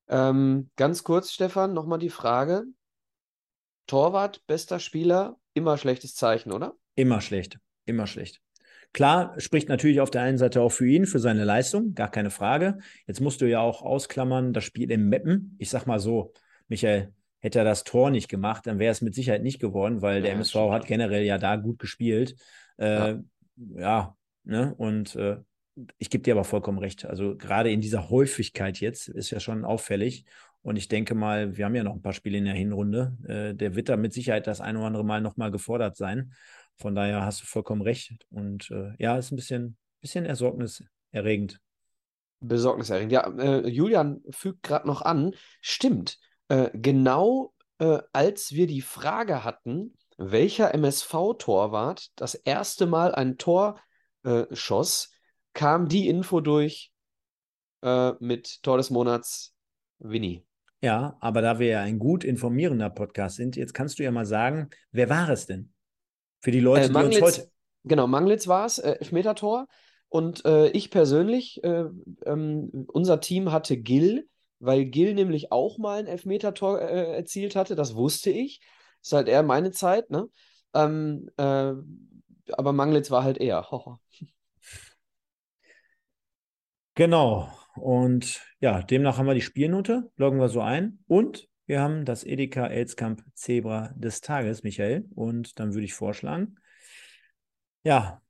Ähm, 0.09 0.71
ganz 0.77 1.05
kurz, 1.05 1.31
Stefan, 1.31 1.75
nochmal 1.75 1.99
die 1.99 2.11
Frage. 2.11 2.65
Torwart, 3.87 4.45
bester 4.47 4.81
Spieler, 4.81 5.39
immer 5.55 5.79
schlechtes 5.79 6.15
Zeichen, 6.15 6.53
oder? 6.53 6.75
Immer 6.95 7.21
schlecht, 7.21 7.59
immer 7.85 8.07
schlecht. 8.07 8.41
Klar, 8.93 9.35
spricht 9.39 9.69
natürlich 9.69 10.01
auf 10.01 10.11
der 10.11 10.23
einen 10.23 10.39
Seite 10.39 10.63
auch 10.63 10.73
für 10.73 10.87
ihn, 10.87 11.07
für 11.07 11.19
seine 11.19 11.45
Leistung, 11.45 11.95
gar 11.95 12.11
keine 12.11 12.31
Frage. 12.31 12.79
Jetzt 13.07 13.21
musst 13.21 13.41
du 13.41 13.49
ja 13.49 13.61
auch 13.61 13.83
ausklammern, 13.83 14.53
das 14.53 14.65
Spiel 14.65 14.91
im 14.91 15.09
Meppen. 15.09 15.55
Ich 15.59 15.71
sag 15.71 15.87
mal 15.87 16.01
so, 16.01 16.33
Michael, 16.69 17.13
hätte 17.41 17.61
er 17.61 17.65
das 17.65 17.85
Tor 17.85 18.11
nicht 18.11 18.29
gemacht, 18.29 18.67
dann 18.67 18.79
wäre 18.79 18.93
es 18.93 19.01
mit 19.01 19.15
Sicherheit 19.15 19.43
nicht 19.43 19.61
geworden, 19.61 20.03
weil 20.03 20.17
ja, 20.17 20.23
der 20.23 20.33
MSV 20.33 20.55
hat 20.71 20.87
generell 20.87 21.25
ja 21.25 21.39
da 21.39 21.57
gut 21.57 21.79
gespielt. 21.79 22.35
Äh, 22.79 22.87
ja. 22.87 23.23
ja, 23.77 24.17
ne? 24.45 24.75
Und 24.77 25.15
äh, 25.17 25.37
ich 25.99 26.11
gebe 26.11 26.25
dir 26.25 26.35
aber 26.35 26.45
vollkommen 26.45 26.79
recht. 26.79 27.05
Also 27.05 27.37
gerade 27.37 27.71
in 27.71 27.81
dieser 27.81 28.11
Häufigkeit 28.11 28.81
jetzt 28.81 29.09
ist 29.09 29.31
ja 29.31 29.39
schon 29.39 29.65
auffällig. 29.65 30.25
Und 30.63 30.77
ich 30.77 30.89
denke 30.89 31.15
mal, 31.15 31.57
wir 31.57 31.65
haben 31.65 31.75
ja 31.75 31.85
noch 31.85 31.95
ein 31.95 32.03
paar 32.03 32.13
Spiele 32.13 32.39
in 32.39 32.45
der 32.45 32.55
Hinrunde. 32.55 33.17
Äh, 33.27 33.55
der 33.55 33.77
wird 33.77 33.89
da 33.89 33.97
mit 33.97 34.13
Sicherheit 34.13 34.47
das 34.47 34.61
ein 34.61 34.77
oder 34.77 34.87
andere 34.87 35.05
Mal 35.05 35.21
nochmal 35.21 35.51
gefordert 35.51 35.97
sein. 35.97 36.33
Von 36.79 36.95
daher 36.95 37.25
hast 37.25 37.43
du 37.43 37.47
vollkommen 37.47 37.83
recht. 37.83 38.13
Und 38.31 38.71
äh, 38.71 38.93
ja, 38.99 39.17
ist 39.17 39.33
ein 39.33 39.37
bisschen, 39.37 39.77
bisschen 40.01 40.25
ersorgniserregend. 40.25 41.61
besorgniserregend. 42.41 43.13
Ja, 43.13 43.29
äh, 43.39 43.69
Julian 43.69 44.23
fügt 44.31 44.63
gerade 44.63 44.87
noch 44.87 45.03
an, 45.03 45.35
stimmt. 45.61 46.19
Äh, 46.49 46.71
genau 46.73 47.53
äh, 47.79 47.99
als 48.13 48.53
wir 48.53 48.67
die 48.67 48.83
Frage 48.83 49.45
hatten, 49.45 49.95
welcher 50.17 50.75
MSV-Torwart 50.75 52.11
das 52.17 52.35
erste 52.35 52.87
Mal 52.87 53.15
ein 53.15 53.39
Tor 53.39 53.81
äh, 54.25 54.45
schoss, 54.53 55.13
kam 55.53 55.89
die 55.89 56.09
Info 56.09 56.41
durch 56.41 56.93
äh, 57.83 58.13
mit 58.21 58.63
Tor 58.63 58.77
des 58.77 58.91
Monats 58.91 59.55
Winnie. 59.99 60.45
Ja, 60.81 61.17
aber 61.21 61.43
da 61.43 61.59
wir 61.59 61.67
ja 61.69 61.81
ein 61.83 61.99
gut 61.99 62.23
informierender 62.23 62.91
Podcast 62.91 63.37
sind, 63.37 63.57
jetzt 63.57 63.75
kannst 63.75 63.99
du 63.99 64.05
ja 64.05 64.13
mal 64.13 64.27
sagen, 64.27 64.71
wer 64.93 65.09
war 65.09 65.29
es 65.29 65.47
denn? 65.47 65.73
Für 66.41 66.51
die 66.51 66.61
Leute, 66.61 66.85
Äh, 66.85 66.87
die 66.89 66.93
Manglitz, 66.93 67.23
uns 67.23 67.39
heute. 67.39 67.51
genau, 67.85 68.07
Manglitz 68.07 68.47
war 68.49 68.67
es, 68.67 68.79
äh, 68.79 68.93
Elfmeter-Tor. 68.93 69.67
Und 70.09 70.45
äh, 70.47 70.69
ich 70.71 70.91
persönlich, 70.91 71.63
äh, 71.65 71.85
ähm, 72.25 72.87
unser 72.93 73.21
Team 73.21 73.53
hatte 73.53 73.77
Gil, 73.77 74.29
weil 74.59 74.87
Gil 74.87 75.15
nämlich 75.15 75.53
auch 75.53 75.79
mal 75.79 75.99
ein 75.99 76.07
Elfmeter-Tor 76.07 76.81
äh, 76.81 77.17
erzielt 77.17 77.57
hatte, 77.57 77.75
das 77.77 77.95
wusste 77.95 78.31
ich. 78.31 78.61
Ist 79.03 79.13
halt 79.13 79.29
eher 79.29 79.43
meine 79.43 79.71
Zeit, 79.71 80.11
ne? 80.11 80.29
Ähm, 80.75 81.31
äh, 81.37 81.73
aber 82.53 82.73
Manglitz 82.73 83.11
war 83.11 83.23
halt 83.23 83.39
eher. 83.39 83.67
Genau. 86.95 87.53
Und 87.77 88.41
ja, 88.61 88.83
demnach 88.83 89.19
haben 89.19 89.27
wir 89.27 89.35
die 89.35 89.41
Spielnote, 89.41 90.11
loggen 90.17 90.41
wir 90.41 90.49
so 90.49 90.61
ein. 90.61 90.99
Und 91.07 91.49
wir 91.69 91.83
haben 91.83 92.07
das 92.07 92.25
Edeka 92.25 92.67
Elskamp 92.67 93.23
Zebra 93.35 93.93
des 93.95 94.23
Tages, 94.23 94.63
Michael. 94.63 95.05
Und 95.15 95.61
dann 95.61 95.75
würde 95.75 95.85
ich 95.85 95.93
vorschlagen, 95.93 96.57
ja, 97.85 98.23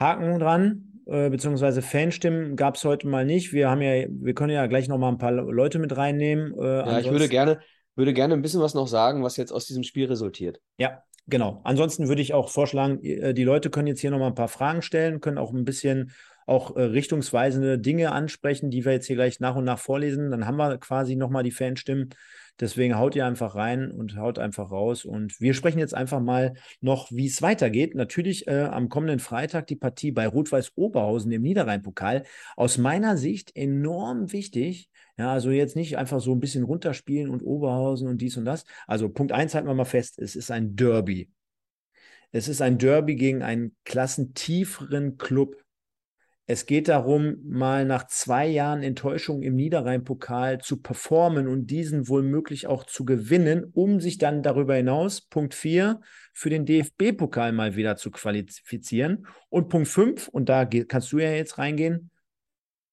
Haken 0.00 0.38
dran, 0.38 1.02
äh, 1.06 1.28
beziehungsweise 1.28 1.82
Fanstimmen 1.82 2.56
gab 2.56 2.76
es 2.76 2.84
heute 2.84 3.06
mal 3.06 3.26
nicht. 3.26 3.52
Wir 3.52 3.68
haben 3.68 3.82
ja, 3.82 4.06
wir 4.08 4.34
können 4.34 4.54
ja 4.54 4.66
gleich 4.66 4.88
noch 4.88 4.96
mal 4.96 5.10
ein 5.10 5.18
paar 5.18 5.32
Leute 5.32 5.78
mit 5.78 5.96
reinnehmen. 5.96 6.54
Äh, 6.58 6.78
Ja, 6.78 6.98
ich 6.98 7.10
würde 7.10 7.28
gerne, 7.28 7.60
würde 7.94 8.14
gerne 8.14 8.32
ein 8.32 8.42
bisschen 8.42 8.62
was 8.62 8.72
noch 8.72 8.88
sagen, 8.88 9.22
was 9.22 9.36
jetzt 9.36 9.52
aus 9.52 9.66
diesem 9.66 9.82
Spiel 9.82 10.06
resultiert. 10.06 10.58
Ja, 10.78 11.02
genau. 11.26 11.60
Ansonsten 11.64 12.08
würde 12.08 12.22
ich 12.22 12.32
auch 12.32 12.48
vorschlagen, 12.48 13.04
äh, 13.04 13.34
die 13.34 13.44
Leute 13.44 13.68
können 13.68 13.88
jetzt 13.88 14.00
hier 14.00 14.10
nochmal 14.10 14.30
ein 14.30 14.34
paar 14.34 14.48
Fragen 14.48 14.80
stellen, 14.80 15.20
können 15.20 15.36
auch 15.36 15.52
ein 15.52 15.66
bisschen 15.66 16.12
auch 16.46 16.74
äh, 16.76 16.82
richtungsweisende 16.82 17.78
Dinge 17.78 18.12
ansprechen, 18.12 18.70
die 18.70 18.86
wir 18.86 18.92
jetzt 18.92 19.06
hier 19.06 19.16
gleich 19.16 19.40
nach 19.40 19.56
und 19.56 19.64
nach 19.64 19.78
vorlesen. 19.78 20.30
Dann 20.30 20.46
haben 20.46 20.56
wir 20.56 20.78
quasi 20.78 21.16
nochmal 21.16 21.42
die 21.42 21.50
Fanstimmen. 21.50 22.08
Deswegen 22.60 22.98
haut 22.98 23.14
ihr 23.14 23.26
einfach 23.26 23.54
rein 23.54 23.90
und 23.90 24.16
haut 24.16 24.38
einfach 24.38 24.70
raus. 24.70 25.04
Und 25.04 25.40
wir 25.40 25.54
sprechen 25.54 25.78
jetzt 25.78 25.94
einfach 25.94 26.20
mal 26.20 26.54
noch, 26.80 27.10
wie 27.12 27.26
es 27.26 27.42
weitergeht. 27.42 27.94
Natürlich 27.94 28.46
äh, 28.48 28.62
am 28.64 28.88
kommenden 28.88 29.20
Freitag 29.20 29.66
die 29.68 29.76
Partie 29.76 30.10
bei 30.10 30.26
Rot-Weiß 30.26 30.72
Oberhausen 30.74 31.30
im 31.32 31.42
Niederrhein-Pokal. 31.42 32.24
Aus 32.56 32.78
meiner 32.78 33.16
Sicht 33.16 33.54
enorm 33.54 34.32
wichtig. 34.32 34.90
Ja, 35.16 35.32
also 35.32 35.50
jetzt 35.50 35.76
nicht 35.76 35.98
einfach 35.98 36.20
so 36.20 36.32
ein 36.32 36.40
bisschen 36.40 36.64
runterspielen 36.64 37.30
und 37.30 37.42
Oberhausen 37.42 38.08
und 38.08 38.20
dies 38.20 38.36
und 38.36 38.44
das. 38.44 38.64
Also 38.86 39.08
Punkt 39.08 39.32
eins 39.32 39.54
halten 39.54 39.68
wir 39.68 39.74
mal 39.74 39.84
fest, 39.84 40.18
es 40.18 40.36
ist 40.36 40.50
ein 40.50 40.76
Derby. 40.76 41.30
Es 42.30 42.46
ist 42.46 42.60
ein 42.60 42.78
Derby 42.78 43.16
gegen 43.16 43.42
einen 43.42 43.74
klassentieferen 43.84 45.16
Club. 45.16 45.56
Es 46.50 46.64
geht 46.64 46.88
darum, 46.88 47.36
mal 47.44 47.84
nach 47.84 48.06
zwei 48.06 48.46
Jahren 48.46 48.82
Enttäuschung 48.82 49.42
im 49.42 49.54
Niederrhein-Pokal 49.54 50.62
zu 50.62 50.80
performen 50.80 51.46
und 51.46 51.66
diesen 51.66 52.08
womöglich 52.08 52.66
auch 52.66 52.84
zu 52.84 53.04
gewinnen, 53.04 53.70
um 53.74 54.00
sich 54.00 54.16
dann 54.16 54.42
darüber 54.42 54.74
hinaus, 54.74 55.20
Punkt 55.20 55.52
4, 55.52 56.00
für 56.32 56.48
den 56.48 56.64
DFB-Pokal 56.64 57.52
mal 57.52 57.76
wieder 57.76 57.96
zu 57.96 58.10
qualifizieren. 58.10 59.26
Und 59.50 59.68
Punkt 59.68 59.88
5, 59.88 60.28
und 60.28 60.48
da 60.48 60.64
kannst 60.64 61.12
du 61.12 61.18
ja 61.18 61.32
jetzt 61.32 61.58
reingehen, 61.58 62.10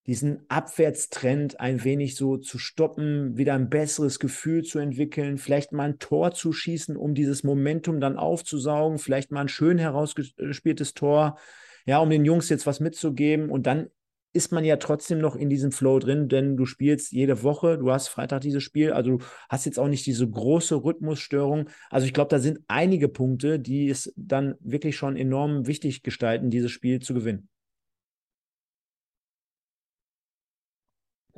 diesen 0.06 0.44
Abwärtstrend 0.50 1.62
ein 1.62 1.82
wenig 1.86 2.18
so 2.18 2.36
zu 2.36 2.60
stoppen, 2.60 3.38
wieder 3.38 3.54
ein 3.54 3.70
besseres 3.70 4.20
Gefühl 4.20 4.64
zu 4.64 4.80
entwickeln, 4.80 5.38
vielleicht 5.38 5.72
mal 5.72 5.92
ein 5.92 6.00
Tor 6.00 6.34
zu 6.34 6.52
schießen, 6.52 6.98
um 6.98 7.16
dieses 7.16 7.46
Momentum 7.46 8.02
dann 8.02 8.18
aufzusaugen, 8.18 8.98
vielleicht 8.98 9.32
mal 9.32 9.40
ein 9.40 9.48
schön 9.48 9.78
herausgespieltes 9.78 10.94
Tor, 10.94 11.38
ja, 11.86 12.00
um 12.00 12.10
den 12.10 12.26
Jungs 12.26 12.50
jetzt 12.50 12.66
was 12.66 12.80
mitzugeben 12.80 13.50
und 13.50 13.68
dann 13.68 13.90
ist 14.36 14.52
man 14.52 14.66
ja 14.66 14.76
trotzdem 14.76 15.20
noch 15.20 15.38
in 15.38 15.50
diesem 15.50 15.72
Flow 15.72 15.98
drin, 15.98 16.28
denn 16.28 16.58
du 16.58 16.66
spielst 16.66 17.14
jede 17.14 17.42
Woche, 17.42 17.78
du 17.78 17.90
hast 17.90 18.10
Freitag 18.10 18.42
dieses 18.42 18.64
Spiel, 18.64 18.92
also 18.92 19.18
du 19.18 19.24
hast 19.48 19.66
jetzt 19.66 19.80
auch 19.80 19.88
nicht 19.88 20.06
diese 20.06 20.30
große 20.30 20.84
Rhythmusstörung. 20.84 21.70
Also 21.90 22.06
ich 22.06 22.14
glaube, 22.14 22.30
da 22.30 22.40
sind 22.40 22.60
einige 22.68 23.08
Punkte, 23.08 23.60
die 23.60 23.88
es 23.88 24.14
dann 24.18 24.56
wirklich 24.60 24.98
schon 24.98 25.16
enorm 25.16 25.68
wichtig 25.68 26.04
gestalten, 26.04 26.50
dieses 26.50 26.72
Spiel 26.72 27.00
zu 27.00 27.14
gewinnen. 27.14 27.48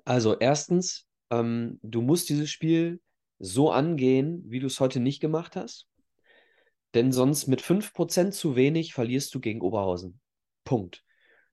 Also 0.03 0.35
erstens, 0.39 1.05
ähm, 1.29 1.79
du 1.83 2.01
musst 2.01 2.29
dieses 2.29 2.49
Spiel 2.49 2.99
so 3.37 3.69
angehen, 3.69 4.43
wie 4.47 4.59
du 4.59 4.65
es 4.65 4.79
heute 4.79 4.99
nicht 4.99 5.19
gemacht 5.19 5.55
hast. 5.55 5.87
Denn 6.95 7.11
sonst 7.11 7.45
mit 7.47 7.61
5% 7.61 8.33
zu 8.33 8.55
wenig 8.55 8.95
verlierst 8.95 9.35
du 9.35 9.39
gegen 9.39 9.61
Oberhausen. 9.61 10.19
Punkt. 10.68 11.05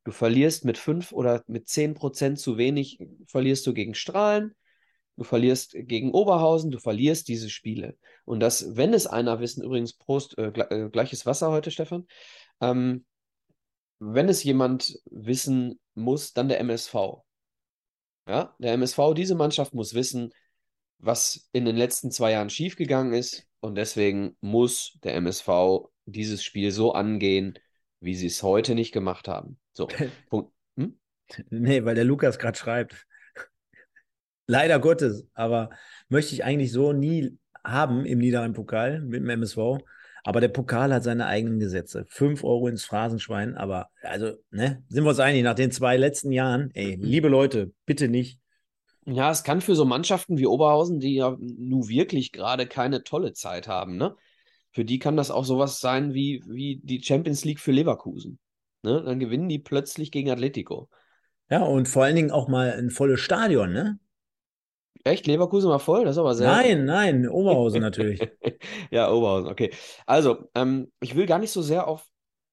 Du 0.02 0.10
verlierst 0.10 0.64
mit 0.64 0.76
5 0.76 1.12
oder 1.12 1.44
mit 1.46 1.68
10% 1.68 2.36
zu 2.36 2.58
wenig, 2.58 2.98
verlierst 3.28 3.64
du 3.64 3.72
gegen 3.72 3.94
Strahlen, 3.94 4.56
du 5.16 5.22
verlierst 5.22 5.76
gegen 5.76 6.10
Oberhausen, 6.10 6.72
du 6.72 6.80
verlierst 6.80 7.28
diese 7.28 7.48
Spiele. 7.48 7.96
Und 8.24 8.40
das, 8.40 8.76
wenn 8.76 8.92
es 8.92 9.06
einer 9.06 9.38
wissen, 9.38 9.62
übrigens 9.62 9.92
Prost, 9.92 10.36
äh, 10.36 10.48
äh, 10.48 10.90
gleiches 10.90 11.26
Wasser 11.26 11.52
heute, 11.52 11.70
Stefan, 11.70 12.08
ähm, 12.60 13.04
wenn 14.00 14.28
es 14.28 14.42
jemand 14.42 14.98
wissen 15.06 15.78
muss, 15.94 16.32
dann 16.32 16.48
der 16.48 16.58
MSV. 16.58 17.22
Ja, 18.26 18.56
der 18.58 18.72
MSV, 18.72 19.14
diese 19.14 19.36
Mannschaft 19.36 19.74
muss 19.74 19.94
wissen, 19.94 20.32
was 20.98 21.48
in 21.52 21.64
den 21.66 21.76
letzten 21.76 22.10
zwei 22.10 22.32
Jahren 22.32 22.50
schiefgegangen 22.50 23.14
ist. 23.14 23.46
Und 23.60 23.76
deswegen 23.76 24.36
muss 24.40 24.98
der 25.04 25.14
MSV 25.14 25.88
dieses 26.04 26.42
Spiel 26.42 26.72
so 26.72 26.92
angehen, 26.92 27.58
wie 28.04 28.14
sie 28.14 28.26
es 28.26 28.42
heute 28.42 28.74
nicht 28.74 28.92
gemacht 28.92 29.28
haben. 29.28 29.58
So, 29.72 29.88
Punkt. 30.30 30.52
Hm? 30.76 30.98
Nee, 31.50 31.84
weil 31.84 31.94
der 31.94 32.04
Lukas 32.04 32.38
gerade 32.38 32.58
schreibt. 32.58 33.06
Leider 34.46 34.78
Gottes, 34.78 35.26
aber 35.34 35.70
möchte 36.08 36.34
ich 36.34 36.44
eigentlich 36.44 36.72
so 36.72 36.92
nie 36.92 37.38
haben 37.64 38.04
im 38.04 38.18
Niederrhein-Pokal 38.18 39.00
mit 39.00 39.22
dem 39.22 39.30
MSV. 39.30 39.78
Aber 40.26 40.40
der 40.40 40.48
Pokal 40.48 40.92
hat 40.92 41.04
seine 41.04 41.26
eigenen 41.26 41.58
Gesetze. 41.58 42.06
Fünf 42.08 42.44
Euro 42.44 42.68
ins 42.68 42.84
Phrasenschwein, 42.84 43.56
aber 43.56 43.90
also, 44.02 44.32
ne, 44.50 44.82
sind 44.88 45.04
wir 45.04 45.10
uns 45.10 45.20
einig, 45.20 45.42
nach 45.42 45.54
den 45.54 45.70
zwei 45.70 45.98
letzten 45.98 46.32
Jahren, 46.32 46.70
ey, 46.72 46.96
liebe 46.98 47.28
Leute, 47.28 47.72
bitte 47.84 48.08
nicht. 48.08 48.40
Ja, 49.04 49.30
es 49.30 49.44
kann 49.44 49.60
für 49.60 49.74
so 49.74 49.84
Mannschaften 49.84 50.38
wie 50.38 50.46
Oberhausen, 50.46 50.98
die 50.98 51.16
ja 51.16 51.36
nun 51.38 51.88
wirklich 51.88 52.32
gerade 52.32 52.66
keine 52.66 53.04
tolle 53.04 53.34
Zeit 53.34 53.68
haben, 53.68 53.98
ne? 53.98 54.16
Für 54.74 54.84
die 54.84 54.98
kann 54.98 55.16
das 55.16 55.30
auch 55.30 55.44
sowas 55.44 55.78
sein 55.78 56.14
wie, 56.14 56.42
wie 56.46 56.80
die 56.82 57.00
Champions 57.00 57.44
League 57.44 57.60
für 57.60 57.70
Leverkusen. 57.70 58.40
Ne? 58.82 59.02
Dann 59.04 59.20
gewinnen 59.20 59.48
die 59.48 59.60
plötzlich 59.60 60.10
gegen 60.10 60.30
Atletico. 60.30 60.90
Ja, 61.48 61.62
und 61.62 61.88
vor 61.88 62.02
allen 62.02 62.16
Dingen 62.16 62.32
auch 62.32 62.48
mal 62.48 62.72
ein 62.72 62.90
volles 62.90 63.20
Stadion, 63.20 63.72
ne? 63.72 64.00
Echt? 65.04 65.26
Leverkusen 65.26 65.70
war 65.70 65.78
voll? 65.78 66.04
Das 66.04 66.16
ist 66.16 66.18
aber 66.18 66.34
sehr. 66.34 66.48
Nein, 66.48 66.84
nein, 66.86 67.28
Oberhausen 67.28 67.80
natürlich. 67.80 68.20
Ja, 68.90 69.12
Oberhausen, 69.12 69.50
okay. 69.50 69.70
Also, 70.06 70.48
ähm, 70.54 70.90
ich 71.00 71.14
will 71.14 71.26
gar 71.26 71.38
nicht 71.38 71.50
so 71.50 71.62
sehr 71.62 71.86
auf 71.86 72.06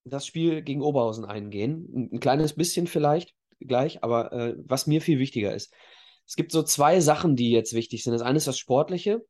das 0.03 0.25
Spiel 0.25 0.61
gegen 0.61 0.81
Oberhausen 0.81 1.25
eingehen. 1.25 1.87
Ein, 1.93 2.09
ein 2.13 2.19
kleines 2.19 2.53
bisschen 2.53 2.85
vielleicht 2.85 3.33
gleich, 3.59 4.03
aber 4.03 4.31
äh, 4.33 4.55
was 4.65 4.87
mir 4.87 5.01
viel 5.01 5.19
wichtiger 5.19 5.55
ist. 5.55 5.73
Es 6.27 6.35
gibt 6.35 6.51
so 6.51 6.61
zwei 6.63 6.99
Sachen, 6.99 7.35
die 7.35 7.51
jetzt 7.51 7.73
wichtig 7.73 8.03
sind. 8.03 8.13
Das 8.13 8.21
eine 8.21 8.37
ist 8.37 8.47
das 8.47 8.57
Sportliche. 8.57 9.25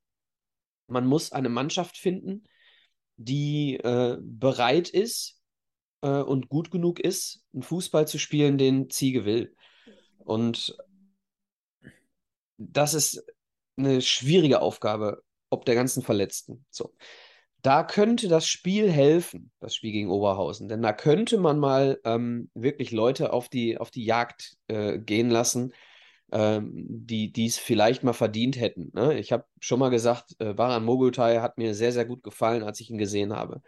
Man 0.88 1.06
muss 1.06 1.32
eine 1.32 1.50
Mannschaft 1.50 1.98
finden, 1.98 2.44
die 3.18 3.76
äh, 3.78 4.18
bereit 4.22 4.90
ist 4.90 5.40
äh, 6.02 6.22
und 6.22 6.50
gut 6.50 6.72
genug 6.72 7.00
ist, 7.00 7.44
einen 7.54 7.64
Fußball 7.64 8.08
zu 8.08 8.18
spielen, 8.18 8.58
den 8.58 8.90
Ziege 8.90 9.26
will. 9.26 9.56
Und 10.20 10.78
das 12.58 12.94
ist 12.94 13.24
eine 13.78 14.02
schwierige 14.02 14.62
Aufgabe, 14.62 15.24
ob 15.50 15.66
der 15.66 15.76
ganzen 15.76 16.04
Verletzten. 16.04 16.66
So. 16.70 16.94
Da 17.62 17.84
könnte 17.84 18.28
das 18.28 18.48
Spiel 18.48 18.92
helfen, 18.92 19.52
das 19.60 19.76
Spiel 19.76 19.92
gegen 19.92 20.10
Oberhausen, 20.10 20.68
denn 20.68 20.82
da 20.82 20.94
könnte 20.94 21.38
man 21.38 21.60
mal 21.60 22.00
ähm, 22.06 22.50
wirklich 22.56 22.92
Leute 22.92 23.34
auf 23.34 23.50
die, 23.50 23.78
auf 23.78 23.92
die 23.92 24.04
Jagd 24.04 24.58
äh, 24.68 24.98
gehen 24.98 25.30
lassen, 25.30 25.74
ähm, 26.32 26.72
die 26.74 27.46
es 27.46 27.58
vielleicht 27.58 28.04
mal 28.04 28.14
verdient 28.14 28.60
hätten. 28.60 28.92
Ne? 28.94 29.20
Ich 29.20 29.32
habe 29.32 29.46
schon 29.60 29.80
mal 29.80 29.90
gesagt, 29.90 30.36
äh, 30.40 30.54
Baran 30.54 30.86
Mogultai 30.86 31.40
hat 31.40 31.58
mir 31.58 31.74
sehr, 31.74 31.92
sehr 31.92 32.06
gut 32.06 32.24
gefallen, 32.24 32.64
als 32.64 32.80
ich 32.80 32.90
ihn 32.90 32.98
gesehen 32.98 33.34
habe. 33.34 33.62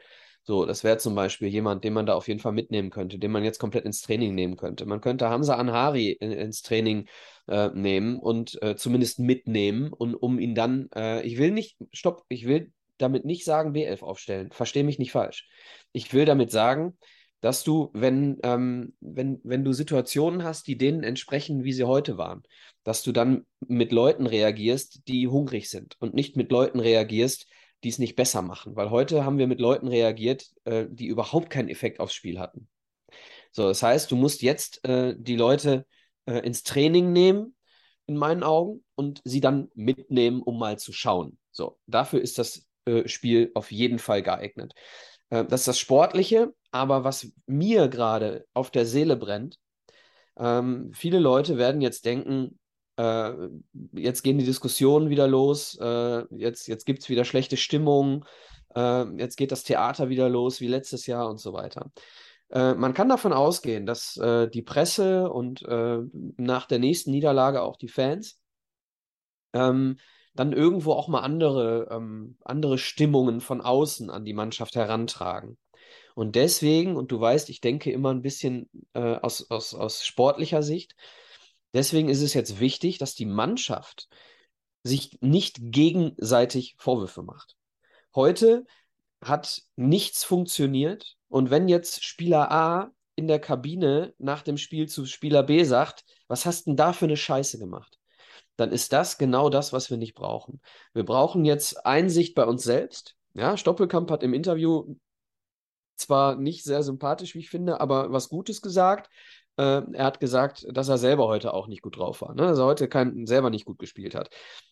So, 0.45 0.65
das 0.65 0.83
wäre 0.83 0.97
zum 0.97 1.15
Beispiel 1.15 1.47
jemand, 1.47 1.85
den 1.85 1.93
man 1.93 2.05
da 2.05 2.15
auf 2.15 2.27
jeden 2.27 2.41
Fall 2.41 2.51
mitnehmen 2.51 2.89
könnte, 2.89 3.17
den 3.17 3.31
man 3.31 3.45
jetzt 3.45 3.59
komplett 3.59 3.85
ins 3.85 4.01
Training 4.01 4.35
nehmen 4.35 4.57
könnte. 4.57 4.85
Man 4.85 4.99
könnte 4.99 5.29
Hamza 5.29 5.55
Anhari 5.55 6.11
in, 6.11 6.31
ins 6.33 6.61
Training 6.61 7.07
äh, 7.47 7.69
nehmen 7.69 8.19
und 8.19 8.61
äh, 8.61 8.75
zumindest 8.75 9.19
mitnehmen 9.19 9.93
und 9.93 10.15
um 10.15 10.39
ihn 10.39 10.53
dann, 10.53 10.89
äh, 10.95 11.21
ich 11.21 11.37
will 11.37 11.51
nicht, 11.51 11.77
stopp, 11.93 12.25
ich 12.27 12.45
will 12.45 12.73
damit 12.97 13.23
nicht 13.23 13.45
sagen 13.45 13.73
B11 13.73 14.03
aufstellen. 14.03 14.51
Verstehe 14.51 14.83
mich 14.83 14.99
nicht 14.99 15.13
falsch. 15.13 15.47
Ich 15.93 16.13
will 16.13 16.25
damit 16.25 16.51
sagen, 16.51 16.97
dass 17.43 17.65
du, 17.65 17.89
wenn, 17.91 18.39
ähm, 18.43 18.93
wenn, 19.01 19.41
wenn 19.43 19.65
du 19.65 19.73
Situationen 19.73 20.45
hast, 20.45 20.65
die 20.65 20.77
denen 20.77 21.03
entsprechen, 21.03 21.65
wie 21.65 21.73
sie 21.73 21.83
heute 21.83 22.17
waren, 22.17 22.43
dass 22.85 23.03
du 23.03 23.11
dann 23.11 23.45
mit 23.67 23.91
Leuten 23.91 24.27
reagierst, 24.27 25.05
die 25.09 25.27
hungrig 25.27 25.69
sind 25.69 25.97
und 25.99 26.13
nicht 26.13 26.37
mit 26.37 26.53
Leuten 26.53 26.79
reagierst, 26.79 27.47
die 27.83 27.89
es 27.89 27.99
nicht 27.99 28.15
besser 28.15 28.41
machen. 28.43 28.77
Weil 28.77 28.91
heute 28.91 29.25
haben 29.25 29.39
wir 29.39 29.47
mit 29.47 29.59
Leuten 29.59 29.89
reagiert, 29.89 30.51
äh, 30.63 30.85
die 30.89 31.07
überhaupt 31.07 31.49
keinen 31.49 31.67
Effekt 31.67 31.99
aufs 31.99 32.13
Spiel 32.13 32.39
hatten. 32.39 32.69
So, 33.51 33.67
das 33.67 33.83
heißt, 33.83 34.09
du 34.09 34.15
musst 34.15 34.41
jetzt 34.41 34.81
äh, 34.85 35.13
die 35.17 35.35
Leute 35.35 35.85
äh, 36.25 36.39
ins 36.45 36.63
Training 36.63 37.11
nehmen, 37.11 37.57
in 38.05 38.15
meinen 38.15 38.43
Augen, 38.43 38.85
und 38.95 39.19
sie 39.25 39.41
dann 39.41 39.67
mitnehmen, 39.75 40.41
um 40.41 40.57
mal 40.57 40.79
zu 40.79 40.93
schauen. 40.93 41.37
So, 41.51 41.77
dafür 41.87 42.21
ist 42.21 42.37
das 42.37 42.65
äh, 42.85 43.05
Spiel 43.09 43.51
auf 43.53 43.69
jeden 43.69 43.99
Fall 43.99 44.23
geeignet. 44.23 44.73
Äh, 45.29 45.43
das 45.43 45.61
ist 45.61 45.67
das 45.67 45.79
Sportliche, 45.79 46.53
aber 46.73 47.03
was 47.03 47.31
mir 47.45 47.87
gerade 47.87 48.45
auf 48.53 48.71
der 48.71 48.85
Seele 48.85 49.15
brennt, 49.15 49.59
ähm, 50.37 50.91
viele 50.93 51.19
Leute 51.19 51.57
werden 51.57 51.81
jetzt 51.81 52.05
denken, 52.05 52.59
äh, 52.97 53.31
jetzt 53.93 54.23
gehen 54.23 54.39
die 54.39 54.45
Diskussionen 54.45 55.09
wieder 55.09 55.27
los, 55.27 55.77
äh, 55.79 56.23
jetzt, 56.35 56.67
jetzt 56.67 56.85
gibt 56.85 57.01
es 57.03 57.09
wieder 57.09 57.25
schlechte 57.25 57.57
Stimmung, 57.57 58.25
äh, 58.75 59.05
jetzt 59.17 59.37
geht 59.37 59.51
das 59.51 59.63
Theater 59.63 60.09
wieder 60.09 60.29
los 60.29 60.61
wie 60.61 60.67
letztes 60.67 61.05
Jahr 61.05 61.29
und 61.29 61.39
so 61.39 61.53
weiter. 61.53 61.91
Äh, 62.49 62.73
man 62.73 62.95
kann 62.95 63.09
davon 63.09 63.33
ausgehen, 63.33 63.85
dass 63.85 64.17
äh, 64.17 64.49
die 64.49 64.63
Presse 64.63 65.31
und 65.31 65.61
äh, 65.63 65.99
nach 66.37 66.65
der 66.65 66.79
nächsten 66.79 67.11
Niederlage 67.11 67.61
auch 67.61 67.77
die 67.77 67.87
Fans 67.87 68.39
ähm, 69.53 69.97
dann 70.33 70.53
irgendwo 70.53 70.93
auch 70.93 71.07
mal 71.07 71.21
andere, 71.21 71.87
ähm, 71.91 72.37
andere 72.43 72.79
Stimmungen 72.79 73.41
von 73.41 73.61
außen 73.61 74.09
an 74.09 74.25
die 74.25 74.33
Mannschaft 74.33 74.75
herantragen. 74.75 75.57
Und 76.15 76.35
deswegen, 76.35 76.95
und 76.95 77.11
du 77.11 77.19
weißt, 77.19 77.49
ich 77.49 77.61
denke 77.61 77.91
immer 77.91 78.11
ein 78.11 78.21
bisschen 78.21 78.69
äh, 78.93 79.15
aus, 79.17 79.49
aus, 79.49 79.73
aus 79.73 80.05
sportlicher 80.05 80.63
Sicht, 80.63 80.95
deswegen 81.73 82.09
ist 82.09 82.21
es 82.21 82.33
jetzt 82.33 82.59
wichtig, 82.59 82.97
dass 82.97 83.15
die 83.15 83.25
Mannschaft 83.25 84.07
sich 84.83 85.17
nicht 85.21 85.57
gegenseitig 85.59 86.75
Vorwürfe 86.77 87.23
macht. 87.23 87.55
Heute 88.15 88.65
hat 89.23 89.63
nichts 89.75 90.23
funktioniert 90.23 91.15
und 91.29 91.49
wenn 91.49 91.67
jetzt 91.67 92.03
Spieler 92.03 92.51
A 92.51 92.91
in 93.15 93.27
der 93.27 93.39
Kabine 93.39 94.13
nach 94.17 94.41
dem 94.41 94.57
Spiel 94.57 94.87
zu 94.87 95.05
Spieler 95.05 95.43
B 95.43 95.63
sagt, 95.63 96.03
was 96.27 96.45
hast 96.45 96.67
denn 96.67 96.75
da 96.75 96.93
für 96.93 97.05
eine 97.05 97.17
Scheiße 97.17 97.59
gemacht? 97.59 97.97
Dann 98.55 98.71
ist 98.71 98.93
das 98.93 99.17
genau 99.17 99.49
das, 99.49 99.73
was 99.73 99.89
wir 99.89 99.97
nicht 99.97 100.13
brauchen. 100.13 100.61
Wir 100.93 101.05
brauchen 101.05 101.45
jetzt 101.45 101.85
Einsicht 101.85 102.35
bei 102.35 102.45
uns 102.45 102.63
selbst. 102.63 103.15
Ja, 103.33 103.57
Stoppelkamp 103.57 104.11
hat 104.11 104.21
im 104.23 104.33
Interview 104.33 104.95
zwar 105.95 106.35
nicht 106.35 106.63
sehr 106.63 106.83
sympathisch, 106.83 107.35
wie 107.35 107.39
ich 107.39 107.49
finde, 107.49 107.79
aber 107.79 108.11
was 108.11 108.29
Gutes 108.29 108.61
gesagt. 108.61 109.09
Äh, 109.57 109.81
er 109.93 110.05
hat 110.05 110.19
gesagt, 110.19 110.65
dass 110.71 110.89
er 110.89 110.97
selber 110.97 111.27
heute 111.27 111.53
auch 111.53 111.67
nicht 111.67 111.83
gut 111.83 111.97
drauf 111.97 112.21
war, 112.21 112.33
ne? 112.33 112.43
dass 112.43 112.57
er 112.57 112.65
heute 112.65 112.87
kein, 112.87 113.27
selber 113.27 113.49
nicht 113.51 113.65
gut 113.65 113.77
gespielt 113.77 114.15
hat. 114.15 114.29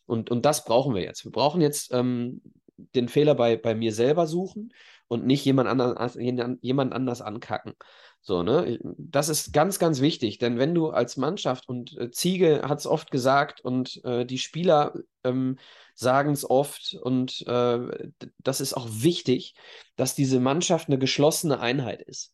Und, 0.08 0.32
und 0.32 0.44
das 0.44 0.66
brauchen 0.66 0.96
wir 0.96 1.04
jetzt. 1.04 1.24
Wir 1.24 1.32
brauchen 1.32 1.62
jetzt 1.62 1.94
ähm, 1.94 2.42
den 2.78 3.08
Fehler 3.08 3.36
bei, 3.36 3.58
bei 3.58 3.76
mir 3.76 3.94
selber 3.94 4.26
suchen 4.26 4.74
und 5.08 5.26
nicht 5.26 5.46
jemand, 5.46 5.70
anderen, 5.70 6.58
jemand 6.62 6.94
anders 6.94 7.22
ankacken. 7.22 7.74
So, 8.22 8.44
ne? 8.44 8.80
Das 8.98 9.30
ist 9.30 9.52
ganz, 9.52 9.80
ganz 9.80 10.00
wichtig, 10.00 10.38
denn 10.38 10.58
wenn 10.58 10.74
du 10.74 10.90
als 10.90 11.18
Mannschaft 11.18 11.68
und 11.68 11.98
äh, 11.98 12.12
Ziege 12.12 12.62
hat 12.64 12.80
es 12.80 12.88
oft 12.88 13.12
gesagt 13.12 13.62
und 13.62 14.04
äh, 14.06 14.26
die 14.26 14.38
Spieler 14.38 14.94
ähm, 15.24 15.58
sagen 16.02 16.34
es 16.34 16.50
oft 16.50 16.96
und 17.02 17.46
äh, 17.48 18.10
das 18.40 18.60
ist 18.60 18.74
auch 18.74 18.88
wichtig, 18.90 19.56
dass 19.96 20.16
diese 20.16 20.40
Mannschaft 20.40 20.90
eine 20.90 21.00
geschlossene 21.00 21.60
Einheit 21.60 22.02
ist. 22.02 22.34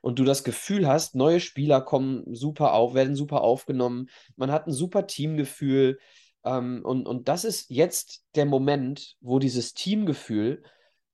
Und 0.00 0.18
du 0.18 0.24
das 0.24 0.44
Gefühl 0.44 0.88
hast, 0.88 1.14
neue 1.14 1.40
Spieler 1.40 1.82
kommen 1.82 2.24
super 2.34 2.72
auf, 2.72 2.94
werden 2.94 3.16
super 3.16 3.42
aufgenommen, 3.42 4.08
man 4.36 4.50
hat 4.50 4.66
ein 4.66 4.72
super 4.72 5.06
Teamgefühl, 5.06 5.98
ähm, 6.44 6.82
und, 6.84 7.06
und 7.06 7.28
das 7.28 7.44
ist 7.44 7.70
jetzt 7.70 8.24
der 8.34 8.46
Moment, 8.46 9.16
wo 9.20 9.38
dieses 9.38 9.74
Teamgefühl 9.74 10.62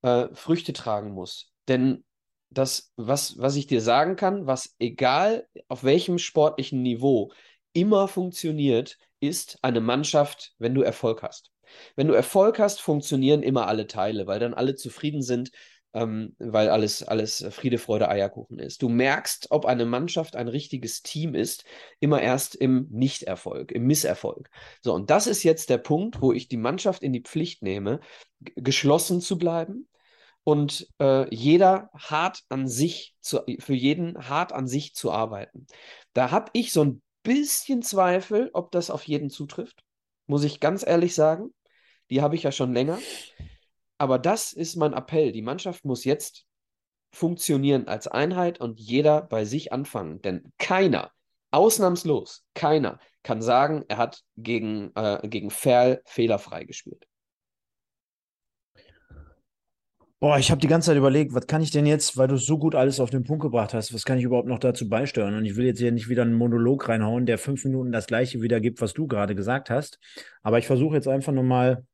äh, 0.03 0.28
Früchte 0.32 0.72
tragen 0.72 1.12
muss. 1.12 1.53
Denn 1.68 2.05
das, 2.51 2.92
was, 2.97 3.38
was 3.38 3.57
ich 3.57 3.66
dir 3.66 3.80
sagen 3.80 4.16
kann, 4.16 4.47
was 4.47 4.76
egal 4.78 5.49
auf 5.68 5.84
welchem 5.84 6.18
sportlichen 6.18 6.82
Niveau 6.82 7.32
immer 7.72 8.09
funktioniert, 8.09 8.99
ist 9.20 9.59
eine 9.62 9.80
Mannschaft, 9.80 10.55
wenn 10.59 10.74
du 10.74 10.82
Erfolg 10.82 11.22
hast. 11.22 11.51
Wenn 11.96 12.08
du 12.08 12.14
Erfolg 12.14 12.58
hast, 12.58 12.80
funktionieren 12.80 13.42
immer 13.42 13.66
alle 13.68 13.86
Teile, 13.86 14.26
weil 14.26 14.40
dann 14.40 14.54
alle 14.54 14.74
zufrieden 14.74 15.22
sind 15.22 15.50
ähm, 15.96 16.36
weil 16.38 16.68
alles, 16.68 17.02
alles 17.02 17.42
Friede, 17.50 17.78
Freude, 17.78 18.10
Eierkuchen 18.10 18.58
ist. 18.58 18.82
Du 18.82 18.90
merkst, 18.90 19.46
ob 19.50 19.64
eine 19.64 19.86
Mannschaft 19.86 20.36
ein 20.36 20.46
richtiges 20.46 21.02
Team 21.02 21.34
ist, 21.34 21.64
immer 22.00 22.20
erst 22.20 22.54
im 22.54 22.86
Nichterfolg, 22.90 23.72
im 23.72 23.86
Misserfolg. 23.86 24.50
So, 24.82 24.92
und 24.92 25.08
das 25.08 25.26
ist 25.26 25.42
jetzt 25.42 25.70
der 25.70 25.78
Punkt, 25.78 26.20
wo 26.20 26.34
ich 26.34 26.48
die 26.48 26.58
Mannschaft 26.58 27.02
in 27.02 27.14
die 27.14 27.22
Pflicht 27.22 27.62
nehme, 27.62 28.00
geschlossen 28.40 29.22
zu 29.22 29.38
bleiben 29.38 29.88
und 30.44 30.86
äh, 31.00 31.34
jeder 31.34 31.88
hart 31.94 32.42
an 32.50 32.68
sich, 32.68 33.16
zu, 33.22 33.40
für 33.58 33.74
jeden 33.74 34.28
hart 34.28 34.52
an 34.52 34.68
sich 34.68 34.94
zu 34.94 35.10
arbeiten. 35.10 35.66
Da 36.12 36.30
habe 36.30 36.50
ich 36.52 36.74
so 36.74 36.84
ein 36.84 37.02
bisschen 37.22 37.80
Zweifel, 37.80 38.50
ob 38.52 38.70
das 38.70 38.90
auf 38.90 39.04
jeden 39.04 39.30
zutrifft, 39.30 39.82
muss 40.26 40.44
ich 40.44 40.60
ganz 40.60 40.86
ehrlich 40.86 41.14
sagen. 41.14 41.54
Die 42.11 42.22
habe 42.22 42.34
ich 42.34 42.42
ja 42.42 42.52
schon 42.52 42.72
länger. 42.72 42.98
Aber 43.98 44.18
das 44.18 44.52
ist 44.52 44.76
mein 44.76 44.92
Appell. 44.92 45.32
Die 45.32 45.42
Mannschaft 45.42 45.84
muss 45.84 46.04
jetzt 46.04 46.46
funktionieren 47.12 47.88
als 47.88 48.07
Einheit 48.07 48.61
und 48.61 48.78
jeder 48.78 49.22
bei 49.22 49.44
sich 49.44 49.72
anfangen. 49.72 50.20
Denn 50.22 50.52
keiner, 50.59 51.12
ausnahmslos, 51.50 52.44
keiner 52.54 52.98
kann 53.22 53.42
sagen, 53.42 53.84
er 53.88 53.96
hat 53.96 54.22
gegen, 54.36 54.92
äh, 54.94 55.26
gegen 55.26 55.50
Ferl 55.50 56.02
fehlerfrei 56.04 56.64
gespielt. 56.64 57.07
Boah, 60.18 60.38
ich 60.38 60.50
habe 60.50 60.61
die 60.61 60.66
ganze 60.66 60.86
Zeit 60.86 60.96
überlegt, 60.96 61.34
was 61.34 61.46
kann 61.46 61.61
ich 61.61 61.70
denn 61.70 61.84
jetzt, 61.84 62.16
weil 62.16 62.26
du 62.26 62.36
so 62.36 62.57
gut 62.57 62.74
alles 62.74 63.00
auf 63.00 63.11
den 63.11 63.24
Punkt 63.24 63.42
gebracht 63.42 63.74
hast, 63.74 63.92
was 63.92 64.04
kann 64.04 64.16
ich 64.16 64.24
überhaupt 64.24 64.48
noch 64.48 64.59
dazu 64.59 64.88
beisteuern? 64.88 65.34
Und 65.34 65.44
ich 65.44 65.57
will 65.57 65.66
jetzt 65.66 65.78
hier 65.78 65.92
nicht 65.92 66.09
wieder 66.09 66.22
einen 66.22 66.34
Monolog 66.34 66.88
reinhauen, 66.88 67.26
der 67.26 67.36
fünf 67.36 67.64
Minuten 67.64 67.92
das 67.92 68.07
gleiche 68.07 68.40
wiedergibt, 68.40 68.80
was 68.80 68.94
du 68.94 69.07
gerade 69.07 69.34
gesagt 69.34 69.68
hast. 69.68 69.98
Aber 70.42 70.59
ich 70.59 70.66
versuche 70.66 70.94
jetzt 70.94 71.07
einfach 71.07 71.32
nochmal 71.32 71.84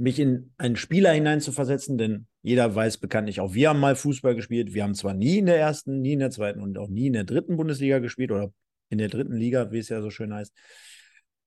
mich 0.00 0.18
in 0.18 0.52
einen 0.56 0.76
Spieler 0.76 1.12
hineinzuversetzen, 1.12 1.98
denn 1.98 2.26
jeder 2.42 2.74
weiß 2.74 2.98
bekanntlich, 2.98 3.40
auch 3.40 3.52
wir 3.52 3.68
haben 3.68 3.80
mal 3.80 3.96
Fußball 3.96 4.34
gespielt. 4.34 4.72
Wir 4.72 4.82
haben 4.82 4.94
zwar 4.94 5.12
nie 5.12 5.38
in 5.38 5.46
der 5.46 5.58
ersten, 5.58 6.00
nie 6.00 6.14
in 6.14 6.20
der 6.20 6.30
zweiten 6.30 6.60
und 6.60 6.78
auch 6.78 6.88
nie 6.88 7.08
in 7.08 7.12
der 7.12 7.24
dritten 7.24 7.56
Bundesliga 7.56 7.98
gespielt 7.98 8.30
oder 8.30 8.50
in 8.88 8.98
der 8.98 9.08
dritten 9.08 9.34
Liga, 9.34 9.70
wie 9.70 9.78
es 9.78 9.90
ja 9.90 10.00
so 10.00 10.10
schön 10.10 10.32
heißt. 10.32 10.54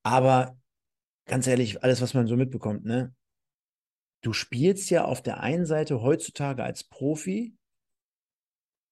Aber 0.04 0.56
ganz 1.26 1.48
ehrlich, 1.48 1.84
alles, 1.84 2.02
was 2.02 2.14
man 2.14 2.28
so 2.28 2.38
mitbekommt, 2.38 2.86
ne? 2.86 3.14
Du 4.22 4.32
spielst 4.32 4.90
ja 4.90 5.04
auf 5.04 5.22
der 5.22 5.42
einen 5.42 5.66
Seite 5.66 6.02
heutzutage 6.02 6.64
als 6.64 6.86
Profi 6.86 7.58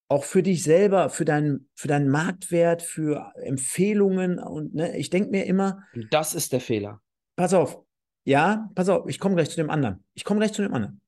auch 0.09 0.25
für 0.25 0.43
dich 0.43 0.63
selber, 0.63 1.09
für 1.09 1.23
deinen, 1.23 1.69
für 1.73 1.87
deinen 1.87 2.09
Marktwert, 2.09 2.81
für 2.81 3.31
Empfehlungen 3.35 4.39
und 4.39 4.75
ne, 4.75 4.97
ich 4.97 5.09
denke 5.09 5.29
mir 5.29 5.45
immer. 5.45 5.83
Das 6.09 6.33
ist 6.33 6.51
der 6.51 6.59
Fehler. 6.59 7.01
Pass 7.37 7.53
auf, 7.53 7.81
ja, 8.23 8.69
pass 8.75 8.89
auf, 8.89 9.07
ich 9.07 9.19
komme 9.19 9.35
gleich 9.35 9.49
zu 9.49 9.57
dem 9.57 9.69
anderen. 9.69 10.03
Ich 10.13 10.23
komme 10.23 10.39
gleich 10.39 10.53
zu 10.53 10.61
dem 10.61 10.73
anderen. 10.73 11.01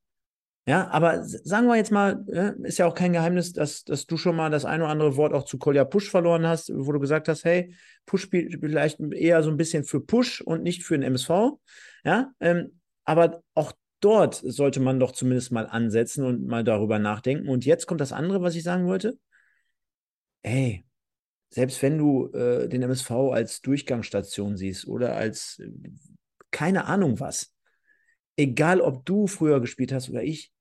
Ja, 0.65 0.89
aber 0.91 1.25
sagen 1.25 1.67
wir 1.67 1.75
jetzt 1.75 1.91
mal, 1.91 2.23
ist 2.63 2.77
ja 2.77 2.85
auch 2.85 2.95
kein 2.95 3.11
Geheimnis, 3.11 3.51
dass, 3.51 3.83
dass 3.83 4.05
du 4.05 4.15
schon 4.15 4.37
mal 4.37 4.49
das 4.49 4.63
ein 4.63 4.81
oder 4.81 4.91
andere 4.91 5.17
Wort 5.17 5.33
auch 5.33 5.43
zu 5.43 5.57
Kolja 5.57 5.83
Push 5.83 6.09
verloren 6.09 6.47
hast, 6.47 6.71
wo 6.73 6.93
du 6.93 7.01
gesagt 7.01 7.27
hast, 7.27 7.43
hey, 7.43 7.75
Push 8.05 8.21
spielt 8.21 8.59
vielleicht 8.61 9.01
eher 9.01 9.43
so 9.43 9.49
ein 9.49 9.57
bisschen 9.57 9.83
für 9.83 9.99
Push 9.99 10.39
und 10.39 10.63
nicht 10.63 10.83
für 10.83 10.97
den 10.97 11.03
MSV. 11.03 11.59
Ja, 12.05 12.31
ähm, 12.39 12.79
aber 13.03 13.43
auch 13.55 13.73
dort 13.99 14.35
sollte 14.35 14.79
man 14.79 14.99
doch 15.01 15.11
zumindest 15.11 15.51
mal 15.51 15.67
ansetzen 15.67 16.23
und 16.25 16.45
mal 16.45 16.63
darüber 16.63 16.97
nachdenken. 16.97 17.49
Und 17.49 17.65
jetzt 17.65 17.85
kommt 17.85 17.99
das 17.99 18.13
andere, 18.13 18.41
was 18.41 18.55
ich 18.55 18.63
sagen 18.63 18.85
wollte. 18.85 19.17
Hey, 20.43 20.85
selbst 21.49 21.81
wenn 21.81 21.97
du 21.97 22.31
äh, 22.31 22.69
den 22.69 22.81
MSV 22.83 23.11
als 23.11 23.61
Durchgangsstation 23.61 24.55
siehst 24.55 24.87
oder 24.87 25.15
als 25.15 25.61
keine 26.53 26.85
Ahnung 26.85 27.19
was. 27.19 27.53
Egal, 28.37 28.79
ob 28.79 29.05
du 29.05 29.27
früher 29.27 29.59
gespielt 29.59 29.91
hast 29.91 30.09
oder 30.09 30.23
ich, 30.23 30.53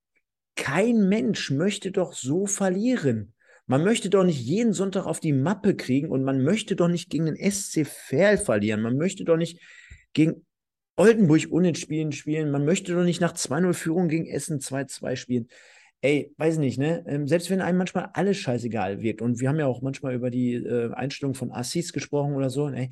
kein 0.56 1.08
Mensch 1.08 1.50
möchte 1.50 1.92
doch 1.92 2.12
so 2.12 2.46
verlieren. 2.46 3.34
Man 3.66 3.84
möchte 3.84 4.10
doch 4.10 4.24
nicht 4.24 4.40
jeden 4.40 4.72
Sonntag 4.72 5.06
auf 5.06 5.20
die 5.20 5.32
Mappe 5.32 5.76
kriegen 5.76 6.10
und 6.10 6.24
man 6.24 6.42
möchte 6.42 6.74
doch 6.74 6.88
nicht 6.88 7.08
gegen 7.08 7.26
den 7.26 7.36
SC 7.36 7.86
Verl 7.86 8.36
verlieren. 8.36 8.82
Man 8.82 8.96
möchte 8.96 9.24
doch 9.24 9.36
nicht 9.36 9.60
gegen 10.12 10.44
Oldenburg 10.96 11.46
unentschieden 11.50 12.12
spielen. 12.12 12.50
Man 12.50 12.64
möchte 12.64 12.94
doch 12.94 13.04
nicht 13.04 13.20
nach 13.20 13.32
2-0 13.32 13.72
Führung 13.72 14.08
gegen 14.08 14.26
Essen 14.26 14.58
2-2 14.58 15.16
spielen. 15.16 15.48
Ey, 16.00 16.34
weiß 16.36 16.58
nicht, 16.58 16.78
ne? 16.78 17.04
Ähm, 17.06 17.28
selbst 17.28 17.48
wenn 17.48 17.60
einem 17.60 17.78
manchmal 17.78 18.10
alles 18.14 18.36
scheißegal 18.38 19.00
wirkt 19.00 19.22
und 19.22 19.40
wir 19.40 19.48
haben 19.48 19.60
ja 19.60 19.66
auch 19.66 19.82
manchmal 19.82 20.14
über 20.14 20.30
die 20.30 20.54
äh, 20.54 20.92
Einstellung 20.92 21.34
von 21.34 21.52
Assis 21.52 21.92
gesprochen 21.92 22.34
oder 22.34 22.50
so, 22.50 22.68
ey, 22.68 22.90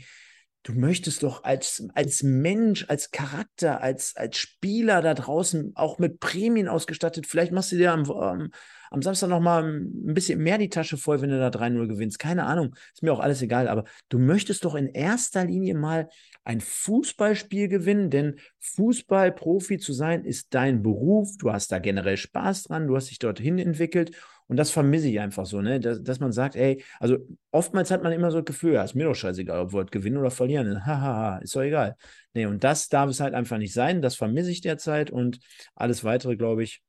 du 0.62 0.74
möchtest 0.74 1.22
doch 1.22 1.44
als, 1.44 1.88
als 1.94 2.22
Mensch, 2.22 2.84
als 2.88 3.10
Charakter, 3.10 3.80
als, 3.80 4.14
als 4.16 4.36
Spieler 4.36 5.00
da 5.00 5.14
draußen 5.14 5.72
auch 5.74 5.98
mit 5.98 6.20
Prämien 6.20 6.68
ausgestattet, 6.68 7.26
vielleicht 7.26 7.52
machst 7.52 7.72
du 7.72 7.76
dir 7.76 7.92
am, 7.92 8.50
am 8.90 9.02
Samstag 9.02 9.28
nochmal 9.28 9.64
ein 9.64 10.14
bisschen 10.14 10.42
mehr 10.42 10.58
die 10.58 10.68
Tasche 10.68 10.96
voll, 10.96 11.20
wenn 11.22 11.30
du 11.30 11.38
da 11.38 11.48
3-0 11.48 11.86
gewinnst. 11.86 12.18
Keine 12.18 12.44
Ahnung, 12.44 12.74
ist 12.92 13.02
mir 13.02 13.12
auch 13.12 13.20
alles 13.20 13.40
egal. 13.40 13.68
Aber 13.68 13.84
du 14.08 14.18
möchtest 14.18 14.64
doch 14.64 14.74
in 14.74 14.88
erster 14.88 15.44
Linie 15.44 15.74
mal 15.74 16.08
ein 16.44 16.60
Fußballspiel 16.60 17.68
gewinnen, 17.68 18.10
denn 18.10 18.36
Fußballprofi 18.58 19.78
zu 19.78 19.92
sein 19.92 20.24
ist 20.24 20.48
dein 20.54 20.82
Beruf. 20.82 21.36
Du 21.38 21.52
hast 21.52 21.72
da 21.72 21.78
generell 21.78 22.16
Spaß 22.16 22.64
dran, 22.64 22.86
du 22.86 22.96
hast 22.96 23.10
dich 23.10 23.18
dorthin 23.18 23.58
entwickelt 23.58 24.16
und 24.50 24.56
das 24.56 24.72
vermisse 24.72 25.06
ich 25.08 25.20
einfach 25.20 25.46
so, 25.46 25.60
ne? 25.60 25.78
Dass, 25.78 26.02
dass 26.02 26.18
man 26.18 26.32
sagt, 26.32 26.56
ey, 26.56 26.82
also 26.98 27.18
oftmals 27.52 27.92
hat 27.92 28.02
man 28.02 28.10
immer 28.10 28.32
so 28.32 28.38
das 28.38 28.46
Gefühl, 28.46 28.72
ja, 28.72 28.82
ist 28.82 28.96
mir 28.96 29.04
doch 29.04 29.14
scheißegal, 29.14 29.60
ob 29.60 29.72
wir 29.72 29.84
gewinnen 29.84 30.16
oder 30.16 30.32
verlieren. 30.32 30.84
Hahaha, 30.84 31.38
ist 31.38 31.54
doch 31.54 31.60
egal. 31.62 31.94
Nee, 32.34 32.46
und 32.46 32.64
das 32.64 32.88
darf 32.88 33.08
es 33.08 33.20
halt 33.20 33.32
einfach 33.34 33.58
nicht 33.58 33.72
sein. 33.72 34.02
Das 34.02 34.16
vermisse 34.16 34.50
ich 34.50 34.60
derzeit 34.60 35.12
und 35.12 35.38
alles 35.76 36.02
weitere, 36.02 36.34
glaube 36.34 36.64
ich, 36.64 36.82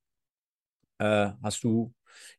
äh, 0.98 1.34
hast 1.44 1.64
du 1.64 1.94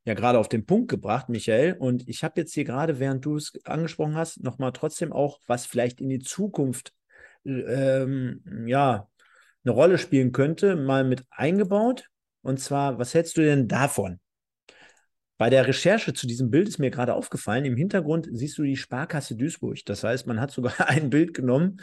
ja 0.05 0.15
gerade 0.15 0.41
auf 0.41 0.49
den 0.49 0.67
Punkt 0.67 0.91
gebracht, 0.91 1.29
Michael. 1.29 1.75
Und 1.75 2.09
ich 2.09 2.25
habe 2.25 2.41
jetzt 2.41 2.53
hier 2.53 2.65
gerade, 2.65 2.99
während 2.99 3.25
du 3.25 3.37
es 3.37 3.53
angesprochen 3.63 4.17
hast, 4.17 4.43
nochmal 4.43 4.73
trotzdem 4.73 5.13
auch, 5.13 5.39
was 5.47 5.67
vielleicht 5.67 6.01
in 6.01 6.09
die 6.09 6.19
Zukunft 6.19 6.95
ähm, 7.45 8.43
ja, 8.67 9.07
eine 9.65 9.73
Rolle 9.73 9.99
spielen 9.99 10.33
könnte, 10.33 10.75
mal 10.75 11.05
mit 11.05 11.25
eingebaut. 11.31 12.09
Und 12.41 12.59
zwar, 12.59 12.99
was 12.99 13.15
hältst 13.15 13.37
du 13.37 13.43
denn 13.43 13.69
davon? 13.69 14.19
Bei 15.43 15.51
der 15.51 15.67
Recherche 15.67 16.15
zu 16.15 16.29
diesem 16.29 16.53
Bild 16.53 16.69
ist 16.69 16.79
mir 16.79 16.93
gerade 16.93 17.15
aufgefallen, 17.15 17.65
im 17.65 17.77
Hintergrund 17.77 18.29
siehst 18.31 18.59
du 18.59 18.63
die 18.63 18.77
Sparkasse 18.77 19.35
Duisburg. 19.35 19.85
Das 19.87 20.05
heißt, 20.05 20.29
man 20.29 20.41
hat 20.41 20.53
sogar 20.53 20.75
ein 20.89 21.11
Bild 21.11 21.35
genommen 21.35 21.81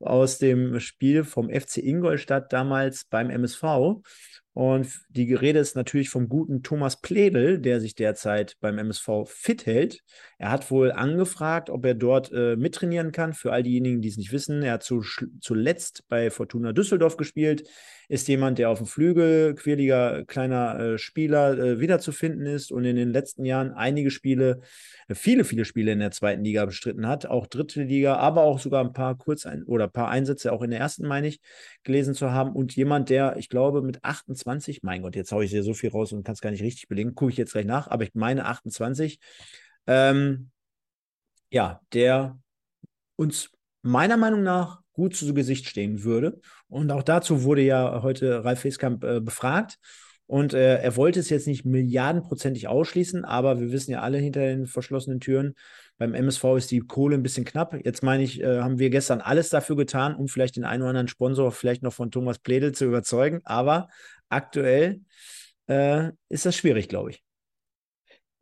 aus 0.00 0.38
dem 0.38 0.80
Spiel 0.80 1.22
vom 1.22 1.50
FC 1.50 1.76
Ingolstadt 1.76 2.54
damals 2.54 3.04
beim 3.04 3.28
MSV. 3.28 4.00
Und 4.54 4.88
die 5.10 5.34
Rede 5.34 5.58
ist 5.58 5.76
natürlich 5.76 6.08
vom 6.08 6.30
guten 6.30 6.62
Thomas 6.62 7.02
Pledel, 7.02 7.58
der 7.58 7.82
sich 7.82 7.94
derzeit 7.94 8.56
beim 8.62 8.78
MSV 8.78 9.26
fit 9.26 9.66
hält. 9.66 10.00
Er 10.42 10.50
hat 10.50 10.72
wohl 10.72 10.90
angefragt, 10.90 11.70
ob 11.70 11.84
er 11.84 11.94
dort 11.94 12.32
äh, 12.32 12.56
mittrainieren 12.56 13.12
kann. 13.12 13.32
Für 13.32 13.52
all 13.52 13.62
diejenigen, 13.62 14.02
die 14.02 14.08
es 14.08 14.16
nicht 14.16 14.32
wissen, 14.32 14.64
er 14.64 14.72
hat 14.72 14.82
zu, 14.82 15.04
zuletzt 15.40 16.08
bei 16.08 16.32
Fortuna 16.32 16.72
Düsseldorf 16.72 17.16
gespielt, 17.16 17.68
ist 18.08 18.26
jemand, 18.26 18.58
der 18.58 18.68
auf 18.68 18.78
dem 18.78 18.88
Flügel, 18.88 19.54
quirliger 19.54 20.24
kleiner 20.24 20.80
äh, 20.80 20.98
Spieler 20.98 21.56
äh, 21.56 21.78
wiederzufinden 21.78 22.44
ist 22.46 22.72
und 22.72 22.84
in 22.84 22.96
den 22.96 23.12
letzten 23.12 23.44
Jahren 23.44 23.70
einige 23.70 24.10
Spiele, 24.10 24.62
äh, 25.06 25.14
viele, 25.14 25.44
viele 25.44 25.64
Spiele 25.64 25.92
in 25.92 26.00
der 26.00 26.10
zweiten 26.10 26.42
Liga 26.42 26.64
bestritten 26.64 27.06
hat, 27.06 27.24
auch 27.26 27.46
dritte 27.46 27.84
Liga, 27.84 28.16
aber 28.16 28.42
auch 28.42 28.58
sogar 28.58 28.84
ein 28.84 28.92
paar 28.92 29.16
Kurz- 29.16 29.46
oder 29.66 29.86
paar 29.86 30.08
Einsätze 30.08 30.52
auch 30.52 30.62
in 30.62 30.72
der 30.72 30.80
ersten, 30.80 31.06
meine 31.06 31.28
ich, 31.28 31.40
gelesen 31.84 32.14
zu 32.14 32.32
haben. 32.32 32.50
Und 32.50 32.74
jemand, 32.74 33.10
der, 33.10 33.36
ich 33.36 33.48
glaube, 33.48 33.80
mit 33.80 34.02
28, 34.02 34.82
mein 34.82 35.02
Gott, 35.02 35.14
jetzt 35.14 35.30
haue 35.30 35.44
ich 35.44 35.52
dir 35.52 35.62
so 35.62 35.72
viel 35.72 35.90
raus 35.90 36.12
und 36.12 36.24
kann 36.24 36.32
es 36.34 36.40
gar 36.40 36.50
nicht 36.50 36.64
richtig 36.64 36.88
belegen, 36.88 37.14
gucke 37.14 37.30
ich 37.30 37.38
jetzt 37.38 37.52
gleich 37.52 37.64
nach, 37.64 37.86
aber 37.86 38.02
ich 38.02 38.14
meine 38.14 38.46
28, 38.46 39.20
ähm, 39.86 40.50
ja, 41.50 41.80
der 41.92 42.38
uns 43.16 43.50
meiner 43.82 44.16
Meinung 44.16 44.42
nach 44.42 44.80
gut 44.92 45.16
zu 45.16 45.32
Gesicht 45.34 45.66
stehen 45.66 46.04
würde. 46.04 46.40
Und 46.68 46.90
auch 46.90 47.02
dazu 47.02 47.42
wurde 47.44 47.62
ja 47.62 48.02
heute 48.02 48.44
Ralf 48.44 48.60
Feskamp 48.60 49.04
äh, 49.04 49.20
befragt. 49.20 49.78
Und 50.26 50.54
äh, 50.54 50.78
er 50.78 50.96
wollte 50.96 51.20
es 51.20 51.28
jetzt 51.28 51.46
nicht 51.46 51.64
milliardenprozentig 51.64 52.68
ausschließen, 52.68 53.24
aber 53.24 53.60
wir 53.60 53.70
wissen 53.70 53.90
ja 53.90 54.00
alle 54.00 54.18
hinter 54.18 54.40
den 54.40 54.66
verschlossenen 54.66 55.20
Türen, 55.20 55.54
beim 55.98 56.14
MSV 56.14 56.56
ist 56.56 56.70
die 56.70 56.80
Kohle 56.80 57.16
ein 57.16 57.22
bisschen 57.22 57.44
knapp. 57.44 57.76
Jetzt 57.84 58.02
meine 58.02 58.22
ich, 58.22 58.40
äh, 58.42 58.60
haben 58.60 58.78
wir 58.78 58.90
gestern 58.90 59.20
alles 59.20 59.50
dafür 59.50 59.76
getan, 59.76 60.14
um 60.16 60.28
vielleicht 60.28 60.56
den 60.56 60.64
einen 60.64 60.82
oder 60.82 60.90
anderen 60.90 61.08
Sponsor 61.08 61.52
vielleicht 61.52 61.82
noch 61.82 61.92
von 61.92 62.10
Thomas 62.10 62.38
Pledel 62.38 62.72
zu 62.72 62.86
überzeugen. 62.86 63.40
Aber 63.44 63.88
aktuell 64.28 65.02
äh, 65.68 66.10
ist 66.28 66.46
das 66.46 66.56
schwierig, 66.56 66.88
glaube 66.88 67.10
ich. 67.10 67.22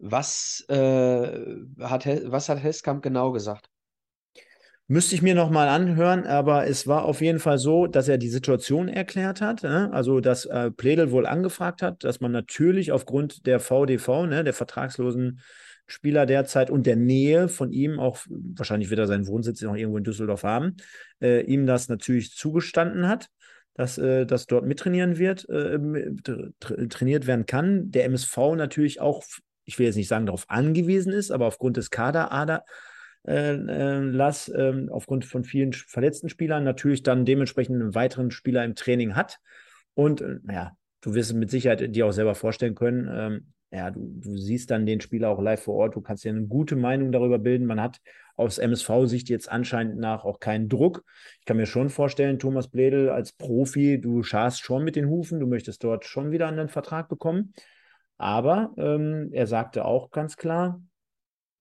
Was, 0.01 0.65
äh, 0.69 1.57
hat, 1.81 2.07
was 2.07 2.49
hat 2.49 2.63
Heskamp 2.63 3.03
genau 3.03 3.33
gesagt? 3.33 3.69
Müsste 4.87 5.15
ich 5.15 5.23
mir 5.23 5.37
nochmal 5.37 5.69
anhören, 5.69 6.27
aber 6.27 6.67
es 6.67 6.89
war 6.89 7.05
auf 7.05 7.21
jeden 7.21 7.39
Fall 7.39 7.59
so, 7.59 7.87
dass 7.87 8.09
er 8.09 8.19
die 8.19 8.29
Situation 8.29 8.89
erklärt 8.89 9.41
hat. 9.41 9.63
Ne? 9.63 9.89
Also, 9.93 10.19
dass 10.19 10.47
äh, 10.47 10.73
Pledel 10.73 11.13
wohl 11.13 11.27
angefragt 11.27 11.81
hat, 11.81 12.03
dass 12.03 12.21
man 12.21 12.33
natürlich 12.33 12.91
aufgrund 12.91 13.47
der 13.47 13.61
VDV, 13.61 14.27
ne, 14.27 14.43
der 14.43 14.53
vertragslosen 14.53 15.41
Spieler 15.87 16.27
derzeit 16.27 16.71
und 16.71 16.87
der 16.87 16.97
Nähe 16.97 17.49
von 17.49 17.73
ihm, 17.73 18.01
auch 18.01 18.19
wahrscheinlich 18.29 18.91
wird 18.91 19.01
er 19.01 19.07
seinen 19.07 19.27
Wohnsitz 19.27 19.61
noch 19.63 19.77
irgendwo 19.77 19.99
in 19.99 20.05
Düsseldorf 20.05 20.43
haben, 20.43 20.77
äh, 21.21 21.43
ihm 21.43 21.67
das 21.67 21.89
natürlich 21.89 22.35
zugestanden 22.35 23.07
hat, 23.07 23.29
dass 23.75 23.99
äh, 23.99 24.27
das 24.27 24.47
dort 24.47 24.67
mittrainieren 24.67 25.19
wird, 25.19 25.49
äh, 25.49 25.79
tra 26.59 26.75
trainiert 26.89 27.27
werden 27.27 27.47
kann. 27.47 27.91
Der 27.91 28.07
MSV 28.07 28.57
natürlich 28.57 29.01
auch, 29.01 29.23
ich 29.71 29.79
will 29.79 29.87
jetzt 29.87 29.95
nicht 29.95 30.09
sagen, 30.09 30.27
darauf 30.27 30.51
angewiesen 30.51 31.13
ist, 31.13 31.31
aber 31.31 31.47
aufgrund 31.47 31.77
des 31.77 31.91
Kaderader 31.91 32.65
äh, 33.25 33.53
äh, 33.55 34.01
Lass 34.01 34.49
äh, 34.49 34.87
aufgrund 34.91 35.25
von 35.25 35.45
vielen 35.45 35.73
verletzten 35.73 36.29
Spielern 36.29 36.65
natürlich 36.65 37.05
dann 37.05 37.25
dementsprechend 37.25 37.81
einen 37.81 37.95
weiteren 37.95 38.33
Spieler 38.33 38.65
im 38.65 38.75
Training 38.75 39.15
hat. 39.15 39.39
Und 39.95 40.23
äh, 40.23 40.39
ja, 40.51 40.73
du 41.03 41.15
wirst 41.15 41.31
es 41.31 41.37
mit 41.37 41.51
Sicherheit 41.51 41.95
dir 41.95 42.07
auch 42.07 42.13
selber 42.13 42.35
vorstellen 42.35 42.75
können. 42.75 43.09
Ähm, 43.13 43.53
ja, 43.71 43.93
du, 43.93 44.01
du, 44.01 44.37
siehst 44.37 44.73
dann 44.73 44.87
den 44.87 45.01
Spieler 45.01 45.29
auch 45.29 45.41
live 45.41 45.63
vor 45.63 45.77
Ort, 45.77 45.95
du 45.95 46.01
kannst 46.01 46.25
dir 46.25 46.31
eine 46.31 46.49
gute 46.49 46.75
Meinung 46.75 47.13
darüber 47.13 47.39
bilden. 47.39 47.67
Man 47.67 47.81
hat 47.81 48.01
aus 48.35 48.59
MSV-Sicht 48.59 49.29
jetzt 49.29 49.49
anscheinend 49.49 49.99
nach 49.99 50.25
auch 50.25 50.41
keinen 50.41 50.69
Druck. 50.69 51.05
Ich 51.39 51.45
kann 51.45 51.59
mir 51.59 51.67
schon 51.67 51.91
vorstellen, 51.91 52.41
Thomas 52.41 52.67
Bledel 52.67 53.11
als 53.11 53.33
Profi, 53.33 54.01
du 54.01 54.25
scharst 54.25 54.61
schon 54.63 54.83
mit 54.83 54.97
den 54.97 55.09
Hufen, 55.09 55.39
du 55.39 55.47
möchtest 55.47 55.85
dort 55.85 56.05
schon 56.05 56.33
wieder 56.33 56.49
einen 56.49 56.69
Vertrag 56.69 57.09
bekommen. 57.09 57.53
Aber 58.21 58.75
ähm, 58.77 59.31
er 59.33 59.47
sagte 59.47 59.87
auch 59.87 60.11
ganz 60.11 60.37
klar, 60.37 60.83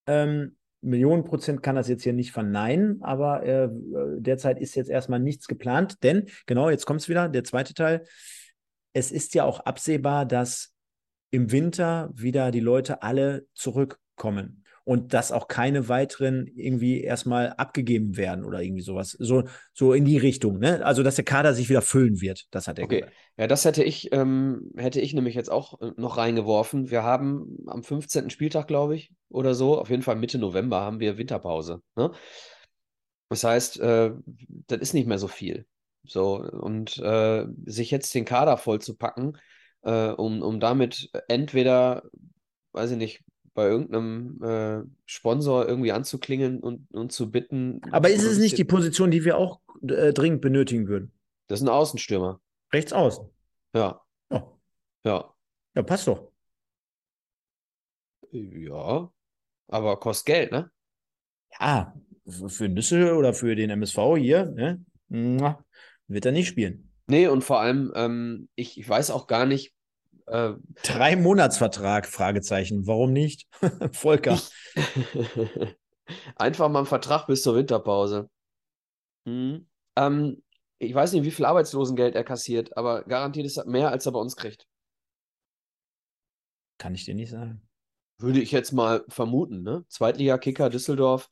ähm, 0.07 0.57
Millionen 0.82 1.24
Prozent 1.24 1.64
kann 1.64 1.78
das 1.78 1.88
jetzt 1.88 2.03
hier 2.03 2.12
nicht 2.12 2.34
verneinen, 2.34 3.01
aber 3.01 3.43
äh, 3.43 3.70
derzeit 4.18 4.60
ist 4.60 4.76
jetzt 4.76 4.89
erstmal 4.89 5.22
nichts 5.22 5.47
geplant, 5.47 6.03
denn 6.03 6.28
genau, 6.47 6.70
jetzt 6.70 6.86
kommt 6.86 6.99
es 6.99 7.07
wieder, 7.07 7.30
der 7.30 7.45
zweite 7.45 7.74
Teil. 7.74 8.05
Es 8.91 9.12
ist 9.12 9.36
ja 9.36 9.45
auch 9.45 9.62
absehbar, 9.62 10.26
dass 10.26 10.74
im 11.32 11.51
Winter 11.51 12.10
wieder 12.14 12.51
die 12.51 12.60
Leute 12.60 13.03
alle 13.03 13.45
zurückkommen 13.53 14.59
und 14.89 15.13
dass 15.13 15.31
auch 15.31 15.47
keine 15.47 15.87
weiteren 15.87 16.47
irgendwie 16.55 17.03
erstmal 17.03 17.53
abgegeben 17.53 18.17
werden 18.17 18.43
oder 18.43 18.63
irgendwie 18.63 18.81
sowas. 18.81 19.15
So, 19.19 19.43
so 19.71 19.93
in 19.93 20.03
die 20.03 20.17
Richtung, 20.17 20.57
ne? 20.57 20.83
Also, 20.83 21.03
dass 21.03 21.13
der 21.13 21.25
Kader 21.25 21.53
sich 21.53 21.69
wieder 21.69 21.83
füllen 21.83 22.21
wird, 22.21 22.47
das 22.49 22.67
hat 22.67 22.79
er 22.79 22.85
okay. 22.85 23.01
gesagt. 23.01 23.15
Ja, 23.37 23.45
das 23.45 23.65
hätte 23.65 23.83
ich, 23.83 24.11
ähm, 24.13 24.71
hätte 24.75 24.99
ich 24.99 25.13
nämlich 25.13 25.35
jetzt 25.35 25.51
auch 25.51 25.79
äh, 25.79 25.91
noch 25.97 26.17
reingeworfen. 26.17 26.89
Wir 26.89 27.03
haben 27.03 27.59
am 27.67 27.83
15. 27.83 28.31
Spieltag, 28.31 28.67
glaube 28.67 28.95
ich, 28.95 29.13
oder 29.29 29.53
so, 29.53 29.79
auf 29.79 29.91
jeden 29.91 30.01
Fall 30.01 30.15
Mitte 30.15 30.39
November 30.39 30.81
haben 30.81 30.99
wir 30.99 31.19
Winterpause. 31.19 31.83
Ne? 31.95 32.09
Das 33.29 33.43
heißt, 33.43 33.79
äh, 33.81 34.13
das 34.65 34.79
ist 34.79 34.95
nicht 34.95 35.07
mehr 35.07 35.19
so 35.19 35.27
viel. 35.27 35.67
So, 36.03 36.37
und 36.37 36.97
äh, 36.97 37.45
sich 37.67 37.91
jetzt 37.91 38.15
den 38.15 38.25
Kader 38.25 38.57
voll 38.57 38.81
zu 38.81 38.97
packen, 38.97 39.37
äh, 39.83 40.07
um, 40.07 40.41
um 40.41 40.59
damit 40.59 41.11
entweder, 41.27 42.09
weiß 42.71 42.89
ich 42.89 42.97
nicht, 42.97 43.23
bei 43.53 43.67
irgendeinem 43.67 44.41
äh, 44.43 44.89
Sponsor 45.05 45.67
irgendwie 45.67 45.91
anzuklingen 45.91 46.59
und, 46.59 46.87
und 46.91 47.11
zu 47.11 47.31
bitten. 47.31 47.81
Aber 47.91 48.09
ist 48.09 48.23
es 48.23 48.37
nicht 48.37 48.57
die 48.57 48.63
Position, 48.63 49.11
die 49.11 49.25
wir 49.25 49.37
auch 49.37 49.59
äh, 49.81 50.13
dringend 50.13 50.41
benötigen 50.41 50.87
würden? 50.87 51.11
Das 51.47 51.59
ist 51.59 51.65
ein 51.65 51.69
Außenstürmer. 51.69 52.39
Rechts 52.71 52.93
außen. 52.93 53.27
Ja. 53.73 54.01
Oh. 54.29 54.41
Ja. 55.03 55.33
Ja, 55.75 55.83
passt 55.83 56.07
doch. 56.07 56.31
Ja, 58.31 59.11
aber 59.67 59.99
kostet 59.99 60.25
Geld, 60.25 60.51
ne? 60.51 60.71
Ja, 61.59 61.95
für 62.47 62.69
Nüsse 62.69 63.15
oder 63.15 63.33
für 63.33 63.55
den 63.55 63.71
MSV 63.71 63.97
hier, 64.17 64.45
ne? 64.45 64.83
Wird 66.07 66.25
er 66.25 66.31
nicht 66.31 66.47
spielen. 66.47 66.91
Nee, 67.07 67.27
und 67.27 67.43
vor 67.43 67.59
allem, 67.59 67.91
ähm, 67.95 68.49
ich, 68.55 68.79
ich 68.79 68.87
weiß 68.87 69.09
auch 69.09 69.25
gar 69.25 69.47
nicht, 69.47 69.73
äh, 70.30 70.53
Drei 70.84 71.15
Monatsvertrag, 71.15 72.05
Fragezeichen. 72.05 72.88
Warum 72.88 73.11
nicht? 73.13 73.47
Volker. 73.91 74.39
Einfach 76.36 76.69
mal 76.69 76.80
einen 76.80 76.88
Vertrag 76.88 77.27
bis 77.27 77.43
zur 77.43 77.55
Winterpause. 77.55 78.30
Hm. 79.25 79.67
Ähm, 79.95 80.43
ich 80.77 80.93
weiß 80.93 81.13
nicht, 81.13 81.23
wie 81.23 81.32
viel 81.32 81.45
Arbeitslosengeld 81.45 82.15
er 82.15 82.23
kassiert, 82.23 82.75
aber 82.77 83.03
garantiert 83.03 83.45
ist 83.45 83.57
das 83.57 83.65
mehr, 83.65 83.89
als 83.89 84.05
er 84.05 84.13
bei 84.13 84.19
uns 84.19 84.36
kriegt. 84.36 84.65
Kann 86.77 86.95
ich 86.95 87.05
dir 87.05 87.15
nicht 87.15 87.32
sagen. 87.32 87.61
Würde 88.17 88.39
ich 88.39 88.51
jetzt 88.51 88.71
mal 88.71 89.03
vermuten, 89.09 89.63
ne? 89.63 89.86
Zweitliga-Kicker 89.89 90.69
Düsseldorf, 90.69 91.30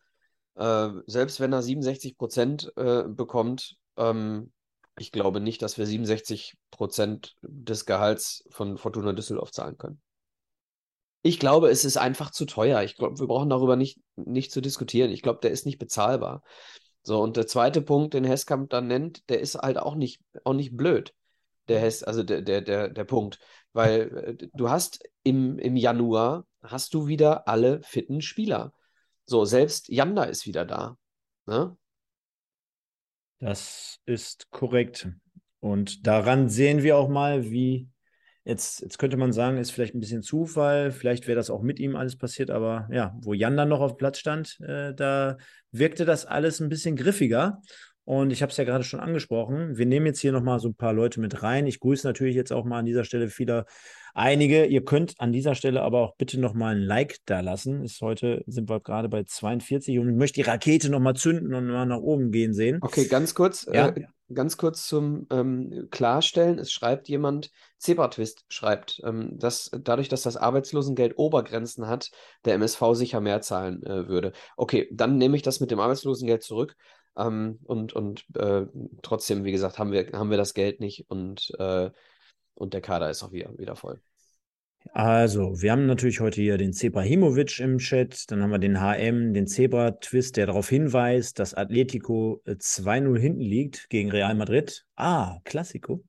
äh, 0.56 0.90
selbst 1.06 1.40
wenn 1.40 1.54
er 1.54 1.62
67 1.62 2.18
Prozent 2.18 2.72
äh, 2.76 3.04
bekommt, 3.04 3.78
ähm, 3.98 4.52
ich 4.98 5.12
glaube 5.12 5.40
nicht, 5.40 5.62
dass 5.62 5.78
wir 5.78 5.86
67 5.86 6.58
Prozent 6.72 7.36
des 7.42 7.86
Gehalts 7.86 8.44
von 8.50 8.78
Fortuna 8.78 9.14
Düsseldorf 9.14 9.52
zahlen 9.52 9.78
können. 9.78 10.02
Ich 11.22 11.40
glaube, 11.40 11.70
es 11.70 11.86
ist 11.86 11.98
einfach 11.98 12.32
zu 12.32 12.46
teuer. 12.46 12.82
Ich 12.84 12.96
glaube, 12.96 13.20
wir 13.20 13.28
brauchen 13.28 13.50
darüber 13.50 13.76
nicht, 13.76 14.00
nicht 14.16 14.52
zu 14.52 14.62
diskutieren. 14.62 15.12
Ich 15.12 15.22
glaube, 15.22 15.40
der 15.42 15.52
ist 15.52 15.66
nicht 15.66 15.78
bezahlbar. 15.78 16.42
So, 17.04 17.22
und 17.22 17.38
der 17.38 17.48
zweite 17.48 17.82
Punkt, 17.82 18.14
den 18.14 18.24
Hesskamp 18.24 18.70
dann 18.70 18.88
nennt, 18.88 19.30
der 19.30 19.40
ist 19.40 19.56
halt 19.56 19.78
auch 19.78 19.96
nicht, 19.96 20.22
auch 20.44 20.54
nicht 20.54 20.76
blöd. 20.76 21.14
Der 21.68 21.80
Hess, 21.80 22.04
also 22.04 22.24
der, 22.24 22.42
der, 22.42 22.62
der, 22.62 22.90
der 22.90 23.04
Punkt. 23.04 23.40
Weil 23.74 24.38
äh, 24.42 24.48
du 24.54 24.70
hast 24.70 25.04
im, 25.24 25.60
im 25.60 25.76
Januar 25.76 26.46
hast 26.62 26.94
du 26.94 27.08
wieder 27.08 27.48
alle 27.48 27.82
fitten 27.84 28.22
Spieler. 28.22 28.74
So, 29.26 29.46
selbst 29.46 29.90
Janda 29.90 30.24
ist 30.24 30.46
wieder 30.46 30.66
da. 30.66 30.98
Ne? 31.46 31.78
Das 33.40 34.00
ist 34.06 34.50
korrekt. 34.50 35.10
Und 35.60 36.06
daran 36.08 36.50
sehen 36.50 36.84
wir 36.84 36.98
auch 36.98 37.10
mal, 37.10 37.52
wie 37.52 37.88
Jetzt, 38.48 38.80
jetzt 38.80 38.98
könnte 38.98 39.18
man 39.18 39.34
sagen, 39.34 39.58
ist 39.58 39.72
vielleicht 39.72 39.94
ein 39.94 40.00
bisschen 40.00 40.22
Zufall, 40.22 40.94
vielleicht 40.94 41.28
wäre 41.28 41.36
das 41.36 41.50
auch 41.50 41.62
mit 41.62 41.82
ihm 41.82 41.98
alles 41.98 42.16
passiert, 42.16 42.50
aber 42.50 42.88
ja, 42.90 43.14
wo 43.20 43.34
Jan 43.34 43.58
dann 43.58 43.68
noch 43.68 43.82
auf 43.82 43.98
Platz 43.98 44.20
stand, 44.20 44.58
äh, 44.62 44.94
da 44.94 45.36
wirkte 45.74 46.06
das 46.06 46.26
alles 46.26 46.62
ein 46.62 46.70
bisschen 46.70 46.96
griffiger. 46.96 47.62
Und 48.08 48.32
ich 48.32 48.42
habe 48.42 48.52
es 48.52 48.58
ja 48.58 48.64
gerade 48.64 48.86
schon 48.86 49.02
angesprochen. 49.02 49.76
Wir 49.76 49.86
nehmen 49.86 50.06
jetzt 50.06 50.22
hier 50.22 50.32
nochmal 50.32 50.62
so 50.62 50.70
ein 50.70 50.76
paar 50.76 50.94
Leute 50.94 51.20
mit 51.20 51.44
rein. 51.44 51.68
Ich 51.68 51.82
grüße 51.82 52.08
natürlich 52.08 52.38
jetzt 52.38 52.54
auch 52.54 52.64
mal 52.64 52.80
an 52.80 52.86
dieser 52.86 53.04
Stelle 53.04 53.28
viele, 53.28 53.66
einige. 54.14 54.64
Ihr 54.64 54.86
könnt 54.86 55.16
an 55.20 55.34
dieser 55.34 55.56
Stelle 55.56 55.82
aber 55.82 56.00
auch 56.00 56.16
bitte 56.16 56.40
nochmal 56.40 56.78
ein 56.78 56.82
Like 56.82 57.18
da 57.26 57.42
lassen. 57.42 57.84
Ist 57.84 58.00
heute 58.00 58.46
sind 58.48 58.70
wir 58.70 58.80
gerade 58.80 59.10
bei 59.10 59.24
42 59.26 60.00
und 60.00 60.08
ich 60.08 60.16
möchte 60.16 60.36
die 60.36 60.50
Rakete 60.50 60.90
nochmal 60.90 61.16
zünden 61.16 61.54
und 61.54 61.68
mal 61.68 61.86
nach 61.86 62.00
oben 62.00 62.32
gehen 62.32 62.54
sehen. 62.54 62.80
Okay, 62.80 63.08
ganz 63.08 63.36
kurz. 63.36 63.68
Ja? 63.70 63.90
Äh, 63.90 64.06
ganz 64.34 64.56
kurz 64.56 64.88
zum 64.88 65.28
ähm, 65.30 65.90
Klarstellen. 65.92 66.60
Es 66.60 66.72
schreibt 66.72 67.10
jemand, 67.10 67.52
Zebratwist 67.78 68.46
schreibt, 68.48 69.02
ähm, 69.04 69.38
dass 69.38 69.70
dadurch, 69.84 70.08
dass 70.08 70.22
das 70.22 70.38
Arbeitslosengeld 70.38 71.18
Obergrenzen 71.18 71.88
hat, 71.88 72.12
der 72.46 72.56
MSV 72.56 72.94
sicher 72.94 73.20
mehr 73.20 73.42
zahlen 73.42 73.84
äh, 73.84 74.08
würde. 74.08 74.32
Okay, 74.56 74.88
dann 74.92 75.18
nehme 75.18 75.36
ich 75.36 75.44
das 75.44 75.60
mit 75.60 75.72
dem 75.72 75.82
Arbeitslosengeld 75.82 76.42
zurück. 76.44 76.78
Ähm, 77.18 77.60
und 77.64 77.94
und 77.94 78.26
äh, 78.36 78.66
trotzdem, 79.02 79.44
wie 79.44 79.52
gesagt, 79.52 79.80
haben 79.80 79.92
wir, 79.92 80.12
haben 80.14 80.30
wir 80.30 80.38
das 80.38 80.54
Geld 80.54 80.80
nicht 80.80 81.10
und, 81.10 81.52
äh, 81.60 81.90
und 82.54 82.74
der 82.74 82.82
Kader 82.82 83.10
ist 83.10 83.24
auch 83.24 83.32
wieder, 83.32 83.58
wieder 83.58 83.76
voll. 83.76 84.02
Also, 84.94 85.62
wir 85.62 85.72
haben 85.72 85.86
natürlich 85.86 86.22
heute 86.22 86.42
hier 86.42 86.58
den 86.58 86.72
Zebrahimovic 86.72 87.60
im 87.60 87.78
Chat, 87.78 88.32
dann 88.32 88.42
haben 88.42 88.52
wir 88.52 88.60
den 88.60 88.80
HM, 88.80 89.34
den 89.34 89.48
Zebra-Twist, 89.48 90.38
der 90.38 90.46
darauf 90.46 90.70
hinweist, 90.70 91.40
dass 91.40 91.54
Atletico 91.54 92.42
2-0 92.46 93.18
äh, 93.18 93.20
hinten 93.20 93.42
liegt 93.42 93.90
gegen 93.90 94.12
Real 94.12 94.36
Madrid. 94.36 94.86
Ah, 94.96 95.40
Klassiko. 95.44 96.04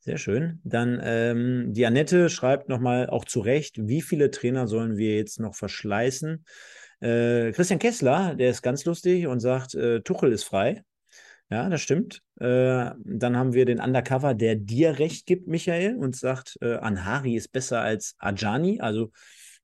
Sehr 0.00 0.18
schön. 0.18 0.60
Dann 0.64 1.00
ähm, 1.02 1.72
die 1.72 1.84
Annette 1.86 2.28
schreibt 2.30 2.68
nochmal 2.68 3.08
auch 3.08 3.24
zu 3.24 3.40
Recht, 3.40 3.76
wie 3.88 4.02
viele 4.02 4.30
Trainer 4.30 4.66
sollen 4.66 4.96
wir 4.96 5.16
jetzt 5.16 5.40
noch 5.40 5.54
verschleißen? 5.54 6.44
Äh, 7.00 7.52
Christian 7.52 7.78
Kessler, 7.78 8.34
der 8.34 8.50
ist 8.50 8.62
ganz 8.62 8.84
lustig 8.84 9.26
und 9.26 9.40
sagt, 9.40 9.74
äh, 9.74 10.00
Tuchel 10.00 10.32
ist 10.32 10.44
frei. 10.44 10.82
Ja, 11.48 11.68
das 11.68 11.80
stimmt. 11.80 12.22
Äh, 12.40 12.90
dann 13.04 13.36
haben 13.36 13.52
wir 13.52 13.66
den 13.66 13.80
Undercover, 13.80 14.34
der 14.34 14.56
dir 14.56 14.98
recht 14.98 15.26
gibt, 15.26 15.46
Michael, 15.46 15.96
und 15.96 16.16
sagt, 16.16 16.56
äh, 16.60 16.74
Anhari 16.76 17.36
ist 17.36 17.52
besser 17.52 17.80
als 17.80 18.16
Ajani. 18.18 18.80
Also 18.80 19.12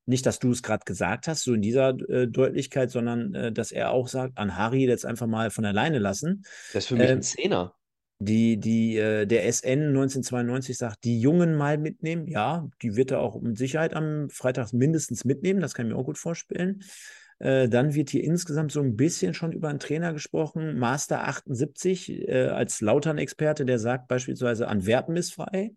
nicht, 0.06 0.26
dass 0.26 0.38
du 0.38 0.52
es 0.52 0.62
gerade 0.62 0.84
gesagt 0.84 1.26
hast, 1.26 1.42
so 1.42 1.54
in 1.54 1.62
dieser 1.62 1.90
äh, 2.08 2.28
Deutlichkeit, 2.28 2.90
sondern 2.90 3.34
äh, 3.34 3.52
dass 3.52 3.72
er 3.72 3.90
auch 3.90 4.08
sagt, 4.08 4.38
Anhari 4.38 4.86
jetzt 4.86 5.06
einfach 5.06 5.26
mal 5.26 5.50
von 5.50 5.64
alleine 5.64 5.98
lassen. 5.98 6.44
Das 6.72 6.84
ist 6.84 6.88
für 6.88 6.94
mich 6.94 7.08
ein 7.08 7.16
ähm, 7.16 7.22
Zehner. 7.22 7.74
Die, 8.20 8.58
die, 8.58 8.96
äh, 8.98 9.26
der 9.26 9.44
SN 9.52 9.88
1992 9.88 10.78
sagt, 10.78 11.02
die 11.02 11.20
Jungen 11.20 11.56
mal 11.56 11.78
mitnehmen. 11.78 12.28
Ja, 12.28 12.68
die 12.80 12.94
wird 12.94 13.10
er 13.10 13.20
auch 13.20 13.40
mit 13.40 13.58
Sicherheit 13.58 13.94
am 13.94 14.28
Freitag 14.30 14.72
mindestens 14.72 15.24
mitnehmen. 15.24 15.60
Das 15.60 15.74
kann 15.74 15.86
ich 15.86 15.92
mir 15.92 15.98
auch 15.98 16.04
gut 16.04 16.18
vorstellen. 16.18 16.84
Äh, 17.42 17.68
dann 17.68 17.94
wird 17.94 18.10
hier 18.10 18.22
insgesamt 18.22 18.70
so 18.70 18.80
ein 18.80 18.94
bisschen 18.94 19.34
schon 19.34 19.50
über 19.50 19.68
einen 19.68 19.80
Trainer 19.80 20.12
gesprochen. 20.12 20.78
Master 20.78 21.26
78 21.26 22.28
äh, 22.28 22.46
als 22.46 22.80
Lautern-Experte, 22.80 23.64
der 23.64 23.80
sagt 23.80 24.06
beispielsweise, 24.06 24.68
Antwerpen 24.68 25.16
ist 25.16 25.34
frei. 25.34 25.72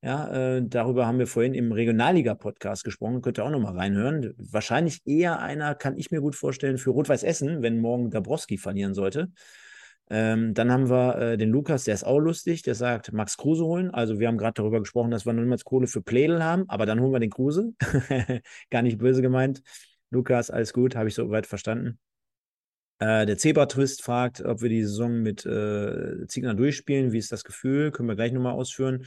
Ja, 0.00 0.58
äh, 0.58 0.62
darüber 0.64 1.08
haben 1.08 1.18
wir 1.18 1.26
vorhin 1.26 1.54
im 1.54 1.72
Regionalliga-Podcast 1.72 2.84
gesprochen. 2.84 3.20
Könnt 3.20 3.40
ihr 3.40 3.44
auch 3.44 3.50
nochmal 3.50 3.76
reinhören. 3.76 4.32
Wahrscheinlich 4.38 5.04
eher 5.06 5.40
einer, 5.40 5.74
kann 5.74 5.98
ich 5.98 6.12
mir 6.12 6.20
gut 6.20 6.36
vorstellen, 6.36 6.78
für 6.78 6.90
Rot-Weiß 6.90 7.24
Essen, 7.24 7.62
wenn 7.62 7.80
morgen 7.80 8.10
Dabrowski 8.10 8.56
verlieren 8.56 8.94
sollte. 8.94 9.32
Ähm, 10.10 10.54
dann 10.54 10.70
haben 10.70 10.88
wir 10.88 11.18
äh, 11.18 11.36
den 11.36 11.50
Lukas, 11.50 11.82
der 11.82 11.94
ist 11.94 12.04
auch 12.04 12.20
lustig, 12.20 12.62
der 12.62 12.76
sagt, 12.76 13.12
Max 13.12 13.36
Kruse 13.36 13.64
holen. 13.64 13.90
Also 13.90 14.20
wir 14.20 14.28
haben 14.28 14.38
gerade 14.38 14.54
darüber 14.54 14.78
gesprochen, 14.78 15.10
dass 15.10 15.26
wir 15.26 15.32
niemals 15.32 15.64
Kohle 15.64 15.88
für 15.88 16.00
Plädel 16.00 16.44
haben, 16.44 16.64
aber 16.68 16.86
dann 16.86 17.00
holen 17.00 17.12
wir 17.12 17.18
den 17.18 17.30
Kruse. 17.30 17.72
Gar 18.70 18.82
nicht 18.82 18.98
böse 18.98 19.20
gemeint. 19.20 19.62
Lukas, 20.10 20.50
alles 20.50 20.72
gut, 20.72 20.96
habe 20.96 21.08
ich 21.08 21.14
soweit 21.14 21.46
verstanden. 21.46 21.98
Äh, 23.00 23.26
der 23.26 23.38
Zebra-Twist 23.38 24.02
fragt, 24.02 24.40
ob 24.40 24.60
wir 24.60 24.68
die 24.68 24.82
Saison 24.82 25.22
mit 25.22 25.46
äh, 25.46 26.26
Ziegner 26.26 26.54
durchspielen. 26.54 27.12
Wie 27.12 27.18
ist 27.18 27.30
das 27.30 27.44
Gefühl? 27.44 27.92
Können 27.92 28.08
wir 28.08 28.16
gleich 28.16 28.32
nochmal 28.32 28.54
ausführen. 28.54 29.06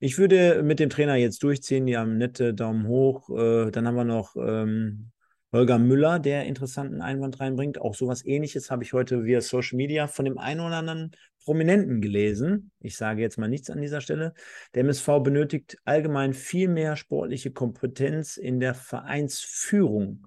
Ich 0.00 0.18
würde 0.18 0.62
mit 0.62 0.80
dem 0.80 0.90
Trainer 0.90 1.14
jetzt 1.14 1.42
durchziehen. 1.42 1.86
Die 1.86 1.96
haben 1.96 2.18
nette 2.18 2.52
Daumen 2.54 2.86
hoch. 2.88 3.30
Äh, 3.30 3.70
dann 3.70 3.86
haben 3.86 3.94
wir 3.94 4.04
noch 4.04 4.34
ähm, 4.36 5.12
Holger 5.52 5.78
Müller, 5.78 6.18
der 6.18 6.44
interessanten 6.44 7.00
Einwand 7.00 7.40
reinbringt. 7.40 7.80
Auch 7.80 7.94
sowas 7.94 8.24
ähnliches 8.24 8.70
habe 8.70 8.84
ich 8.84 8.92
heute 8.92 9.24
via 9.24 9.40
Social 9.40 9.76
Media 9.76 10.06
von 10.06 10.26
dem 10.26 10.36
einen 10.36 10.60
oder 10.60 10.76
anderen 10.76 11.12
Prominenten 11.44 12.02
gelesen. 12.02 12.70
Ich 12.80 12.96
sage 12.96 13.22
jetzt 13.22 13.38
mal 13.38 13.48
nichts 13.48 13.70
an 13.70 13.80
dieser 13.80 14.02
Stelle. 14.02 14.34
Der 14.74 14.82
MSV 14.82 15.06
benötigt 15.22 15.78
allgemein 15.86 16.34
viel 16.34 16.68
mehr 16.68 16.96
sportliche 16.96 17.50
Kompetenz 17.50 18.36
in 18.36 18.60
der 18.60 18.74
Vereinsführung. 18.74 20.26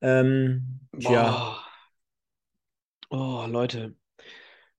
Ähm, 0.00 0.80
tja. 0.98 1.58
Oh, 3.10 3.44
Leute. 3.46 3.94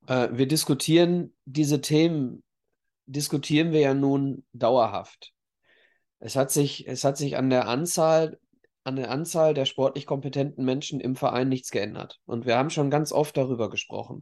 Äh, 0.08 0.30
wir 0.34 0.48
diskutieren 0.48 1.34
diese 1.46 1.80
Themen, 1.80 2.44
diskutieren 3.06 3.72
wir 3.72 3.80
ja 3.80 3.94
nun 3.94 4.44
dauerhaft. 4.52 5.34
Es 6.20 6.36
hat 6.36 6.52
sich, 6.52 6.88
es 6.88 7.06
hat 7.06 7.16
sich 7.16 7.38
an 7.38 7.50
der 7.50 7.68
Anzahl 7.68 8.38
an 8.84 8.96
der 8.96 9.12
Anzahl 9.12 9.54
der 9.54 9.66
sportlich 9.66 10.06
kompetenten 10.06 10.66
Menschen 10.66 11.00
im 11.00 11.16
Verein 11.16 11.50
nichts 11.50 11.72
geändert. 11.72 12.20
Und 12.26 12.46
wir 12.46 12.58
haben 12.58 12.70
schon 12.70 12.90
ganz 12.90 13.12
oft 13.12 13.38
darüber 13.38 13.70
gesprochen, 13.70 14.22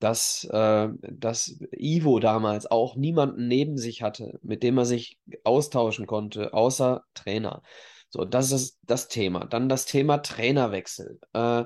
dass, 0.00 0.44
äh, 0.44 0.88
dass 1.00 1.58
Ivo 1.72 2.18
damals 2.18 2.66
auch 2.70 2.96
niemanden 2.96 3.48
neben 3.48 3.78
sich 3.78 4.02
hatte, 4.02 4.38
mit 4.42 4.62
dem 4.62 4.76
er 4.78 4.84
sich 4.84 5.18
austauschen 5.44 6.06
konnte, 6.06 6.52
außer 6.52 7.04
Trainer. 7.14 7.62
So, 8.08 8.24
das 8.24 8.52
ist 8.52 8.78
das 8.82 9.08
Thema. 9.08 9.46
Dann 9.46 9.68
das 9.68 9.86
Thema 9.86 10.18
Trainerwechsel. 10.18 11.18
Äh, 11.32 11.64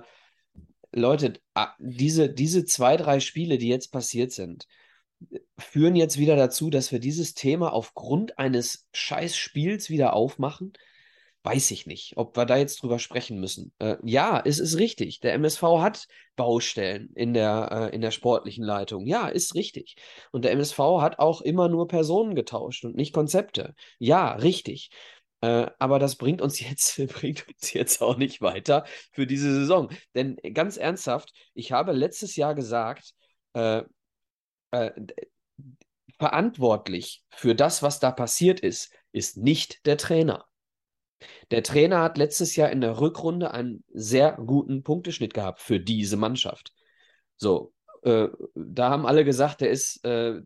Leute, 0.92 1.34
diese, 1.78 2.32
diese 2.32 2.64
zwei, 2.64 2.96
drei 2.96 3.20
Spiele, 3.20 3.58
die 3.58 3.68
jetzt 3.68 3.92
passiert 3.92 4.32
sind, 4.32 4.66
führen 5.58 5.96
jetzt 5.96 6.18
wieder 6.18 6.36
dazu, 6.36 6.70
dass 6.70 6.92
wir 6.92 7.00
dieses 7.00 7.34
Thema 7.34 7.72
aufgrund 7.72 8.38
eines 8.38 8.88
Scheißspiels 8.92 9.90
wieder 9.90 10.12
aufmachen 10.14 10.72
weiß 11.48 11.70
ich 11.70 11.86
nicht, 11.86 12.16
ob 12.16 12.36
wir 12.36 12.44
da 12.44 12.56
jetzt 12.58 12.82
drüber 12.82 12.98
sprechen 12.98 13.40
müssen. 13.40 13.72
Äh, 13.78 13.96
ja, 14.02 14.42
es 14.44 14.58
ist 14.58 14.76
richtig. 14.76 15.20
Der 15.20 15.32
MSV 15.32 15.62
hat 15.80 16.06
Baustellen 16.36 17.10
in 17.14 17.32
der, 17.32 17.90
äh, 17.90 17.94
in 17.94 18.02
der 18.02 18.10
sportlichen 18.10 18.64
Leitung. 18.64 19.06
Ja, 19.06 19.28
ist 19.28 19.54
richtig. 19.54 19.96
Und 20.30 20.44
der 20.44 20.52
MSV 20.52 20.78
hat 21.00 21.18
auch 21.18 21.40
immer 21.40 21.68
nur 21.68 21.88
Personen 21.88 22.34
getauscht 22.34 22.84
und 22.84 22.96
nicht 22.96 23.14
Konzepte. 23.14 23.74
Ja, 23.98 24.32
richtig. 24.34 24.90
Äh, 25.40 25.70
aber 25.78 25.98
das 25.98 26.16
bringt 26.16 26.42
uns 26.42 26.60
jetzt, 26.68 26.96
bringt 27.14 27.48
uns 27.48 27.72
jetzt 27.72 28.02
auch 28.02 28.18
nicht 28.18 28.42
weiter 28.42 28.84
für 29.12 29.26
diese 29.26 29.54
Saison. 29.54 29.90
Denn 30.14 30.36
ganz 30.52 30.76
ernsthaft, 30.76 31.32
ich 31.54 31.72
habe 31.72 31.92
letztes 31.92 32.36
Jahr 32.36 32.54
gesagt, 32.54 33.14
äh, 33.54 33.82
äh, 34.72 34.90
verantwortlich 36.18 37.22
für 37.30 37.54
das, 37.54 37.82
was 37.82 38.00
da 38.00 38.10
passiert 38.10 38.60
ist, 38.60 38.92
ist 39.12 39.38
nicht 39.38 39.86
der 39.86 39.96
Trainer. 39.96 40.47
Der 41.50 41.62
Trainer 41.62 42.02
hat 42.02 42.18
letztes 42.18 42.56
Jahr 42.56 42.70
in 42.70 42.80
der 42.80 43.00
Rückrunde 43.00 43.50
einen 43.50 43.84
sehr 43.92 44.32
guten 44.32 44.82
Punkteschnitt 44.82 45.34
gehabt 45.34 45.60
für 45.60 45.80
diese 45.80 46.16
Mannschaft. 46.16 46.72
So, 47.36 47.72
äh, 48.02 48.28
da 48.54 48.90
haben 48.90 49.06
alle 49.06 49.24
gesagt, 49.24 49.60
der 49.60 49.70
ist 49.70 50.04
äh, 50.04 50.40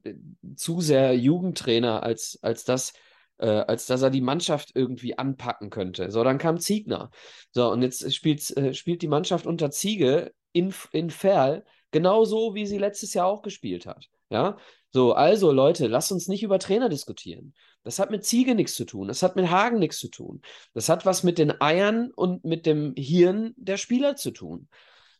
zu 0.57 0.81
sehr 0.81 1.17
Jugendtrainer, 1.17 2.03
als, 2.03 2.39
als, 2.43 2.65
das, 2.65 2.93
äh, 3.39 3.47
als 3.47 3.87
dass 3.87 4.03
er 4.03 4.11
die 4.11 4.21
Mannschaft 4.21 4.73
irgendwie 4.75 5.19
anpacken 5.19 5.71
könnte. 5.71 6.11
So, 6.11 6.25
dann 6.25 6.39
kam 6.39 6.59
Ziegner. 6.59 7.11
So, 7.51 7.71
und 7.71 7.83
jetzt 7.83 8.15
spielt, 8.15 8.57
äh, 8.57 8.75
spielt 8.75 9.03
die 9.03 9.09
Mannschaft 9.09 9.47
unter 9.47 9.71
Ziege 9.71 10.33
in, 10.53 10.75
in 10.93 11.11
Ferl 11.11 11.65
genauso, 11.91 12.55
wie 12.55 12.67
sie 12.67 12.79
letztes 12.79 13.15
Jahr 13.15 13.27
auch 13.27 13.43
gespielt 13.43 13.87
hat. 13.87 14.09
Ja, 14.33 14.57
so, 14.93 15.13
also 15.13 15.53
Leute, 15.53 15.89
lasst 15.89 16.11
uns 16.11 16.27
nicht 16.27 16.43
über 16.43 16.59
Trainer 16.59 16.89
diskutieren. 16.89 17.53
Das 17.83 17.99
hat 17.99 18.11
mit 18.11 18.25
Ziege 18.25 18.55
nichts 18.55 18.75
zu 18.75 18.87
tun. 18.87 19.09
Das 19.09 19.23
hat 19.23 19.37
mit 19.37 19.51
Hagen 19.51 19.79
nichts 19.79 19.99
zu 19.99 20.09
tun. 20.09 20.41
Das 20.73 20.89
hat 20.89 21.05
was 21.05 21.23
mit 21.23 21.37
den 21.37 21.61
Eiern 21.61 22.11
und 22.11 22.43
mit 22.43 22.65
dem 22.65 22.95
Hirn 22.97 23.53
der 23.57 23.77
Spieler 23.77 24.17
zu 24.17 24.31
tun. 24.31 24.69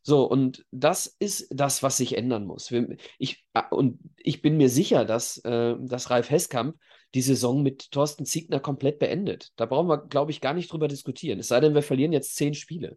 So, 0.03 0.25
und 0.25 0.65
das 0.71 1.07
ist 1.19 1.49
das, 1.51 1.83
was 1.83 1.99
sich 1.99 2.17
ändern 2.17 2.47
muss. 2.47 2.73
Ich, 3.19 3.45
ah, 3.53 3.69
und 3.69 3.99
ich 4.17 4.41
bin 4.41 4.57
mir 4.57 4.71
sicher, 4.71 5.05
dass, 5.05 5.39
äh, 5.45 5.77
dass 5.79 6.09
Ralf 6.09 6.31
Heskamp 6.31 6.77
die 7.15 7.23
Saison 7.23 7.63
mit 7.63 7.91
Thorsten 7.93 8.25
Ziegner 8.25 8.61
komplett 8.61 8.99
beendet. 8.99 9.53
Da 9.57 9.67
brauchen 9.67 9.89
wir, 9.89 9.99
glaube 9.99 10.31
ich, 10.31 10.41
gar 10.41 10.55
nicht 10.55 10.73
drüber 10.73 10.89
diskutieren. 10.89 11.39
Es 11.39 11.49
sei 11.49 11.61
denn, 11.61 11.75
wir 11.75 11.83
verlieren 11.83 12.15
jetzt 12.15 12.35
zehn 12.35 12.55
Spiele. 12.55 12.97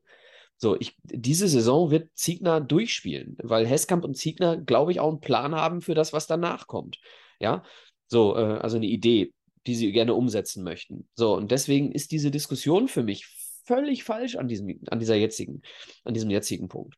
So, 0.57 0.77
ich, 0.79 0.97
diese 1.03 1.47
Saison 1.47 1.91
wird 1.91 2.09
Ziegner 2.15 2.61
durchspielen, 2.61 3.37
weil 3.43 3.67
Heskamp 3.67 4.03
und 4.05 4.15
Ziegner, 4.15 4.57
glaube 4.57 4.91
ich, 4.91 4.99
auch 4.99 5.09
einen 5.09 5.19
Plan 5.19 5.53
haben 5.53 5.81
für 5.81 5.95
das, 5.95 6.13
was 6.13 6.27
danach 6.27 6.67
kommt. 6.67 6.99
Ja, 7.39 7.63
so, 8.07 8.35
äh, 8.37 8.59
also 8.59 8.77
eine 8.77 8.87
Idee. 8.87 9.33
die 9.67 9.75
sie 9.75 9.91
gerne 9.91 10.13
umsetzen 10.13 10.63
möchten. 10.63 11.07
So, 11.15 11.35
und 11.35 11.49
deswegen 11.51 11.91
ist 11.91 12.11
diese 12.11 12.29
Diskussion 12.29 12.87
für 12.87 13.01
mich 13.03 13.25
völlig 13.65 14.03
falsch 14.03 14.35
an 14.35 14.47
diesem, 14.47 14.79
an 14.91 14.99
dieser 14.99 15.15
jetzigen, 15.15 15.61
an 16.03 16.13
diesem 16.13 16.29
jetzigen 16.29 16.67
Punkt. 16.67 16.95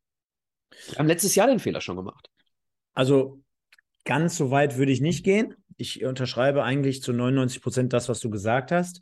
Wir 0.89 0.99
haben 0.99 1.07
letztes 1.07 1.33
Jahr 1.35 1.47
den 1.47 1.59
Fehler 1.59 1.81
schon 1.81 1.95
gemacht. 1.95 2.29
Also 2.93 3.41
ganz 4.03 4.37
so 4.37 4.51
weit 4.51 4.77
würde 4.77 4.91
ich 4.91 5.01
nicht 5.01 5.23
gehen. 5.23 5.55
Ich 5.77 6.03
unterschreibe 6.03 6.63
eigentlich 6.63 7.01
zu 7.01 7.13
99 7.13 7.61
Prozent 7.61 7.93
das, 7.93 8.09
was 8.09 8.19
du 8.19 8.29
gesagt 8.29 8.71
hast. 8.71 9.01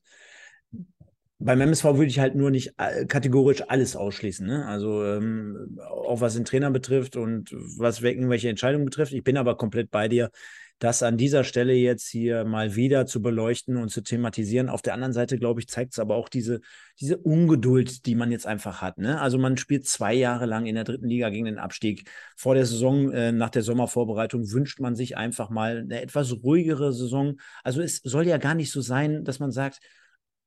Beim 1.37 1.59
MSV 1.59 1.83
würde 1.83 2.05
ich 2.05 2.19
halt 2.19 2.35
nur 2.35 2.49
nicht 2.49 2.73
äh, 2.77 3.05
kategorisch 3.05 3.61
alles 3.67 3.95
ausschließen. 3.95 4.47
Ne? 4.47 4.65
Also 4.65 5.03
ähm, 5.03 5.77
auch 5.81 6.21
was 6.21 6.35
den 6.35 6.45
Trainer 6.45 6.71
betrifft 6.71 7.17
und 7.17 7.51
was 7.77 8.01
irgendwelche 8.01 8.49
Entscheidungen 8.49 8.85
betrifft. 8.85 9.11
Ich 9.11 9.23
bin 9.23 9.37
aber 9.37 9.57
komplett 9.57 9.91
bei 9.91 10.07
dir 10.07 10.31
das 10.79 11.03
an 11.03 11.17
dieser 11.17 11.45
Stelle 11.45 11.73
jetzt 11.73 12.07
hier 12.07 12.43
mal 12.43 12.75
wieder 12.75 13.05
zu 13.05 13.21
beleuchten 13.21 13.77
und 13.77 13.89
zu 13.89 14.01
thematisieren. 14.01 14.67
Auf 14.67 14.81
der 14.81 14.93
anderen 14.93 15.13
Seite, 15.13 15.37
glaube 15.37 15.61
ich, 15.61 15.69
zeigt 15.69 15.93
es 15.93 15.99
aber 15.99 16.15
auch 16.15 16.27
diese, 16.27 16.59
diese 16.99 17.17
Ungeduld, 17.17 18.05
die 18.05 18.15
man 18.15 18.31
jetzt 18.31 18.45
einfach 18.45 18.81
hat. 18.81 18.97
Ne? 18.97 19.19
Also 19.21 19.37
man 19.37 19.55
spielt 19.55 19.87
zwei 19.87 20.13
Jahre 20.13 20.45
lang 20.45 20.65
in 20.65 20.75
der 20.75 20.83
dritten 20.83 21.07
Liga 21.07 21.29
gegen 21.29 21.45
den 21.45 21.59
Abstieg. 21.59 22.09
Vor 22.35 22.55
der 22.55 22.65
Saison, 22.65 23.11
äh, 23.11 23.31
nach 23.31 23.49
der 23.49 23.61
Sommervorbereitung, 23.61 24.51
wünscht 24.51 24.81
man 24.81 24.95
sich 24.95 25.15
einfach 25.15 25.49
mal 25.49 25.79
eine 25.79 26.01
etwas 26.01 26.33
ruhigere 26.43 26.91
Saison. 26.91 27.37
Also 27.63 27.81
es 27.81 28.01
soll 28.03 28.27
ja 28.27 28.37
gar 28.37 28.55
nicht 28.55 28.71
so 28.71 28.81
sein, 28.81 29.23
dass 29.23 29.39
man 29.39 29.51
sagt, 29.51 29.79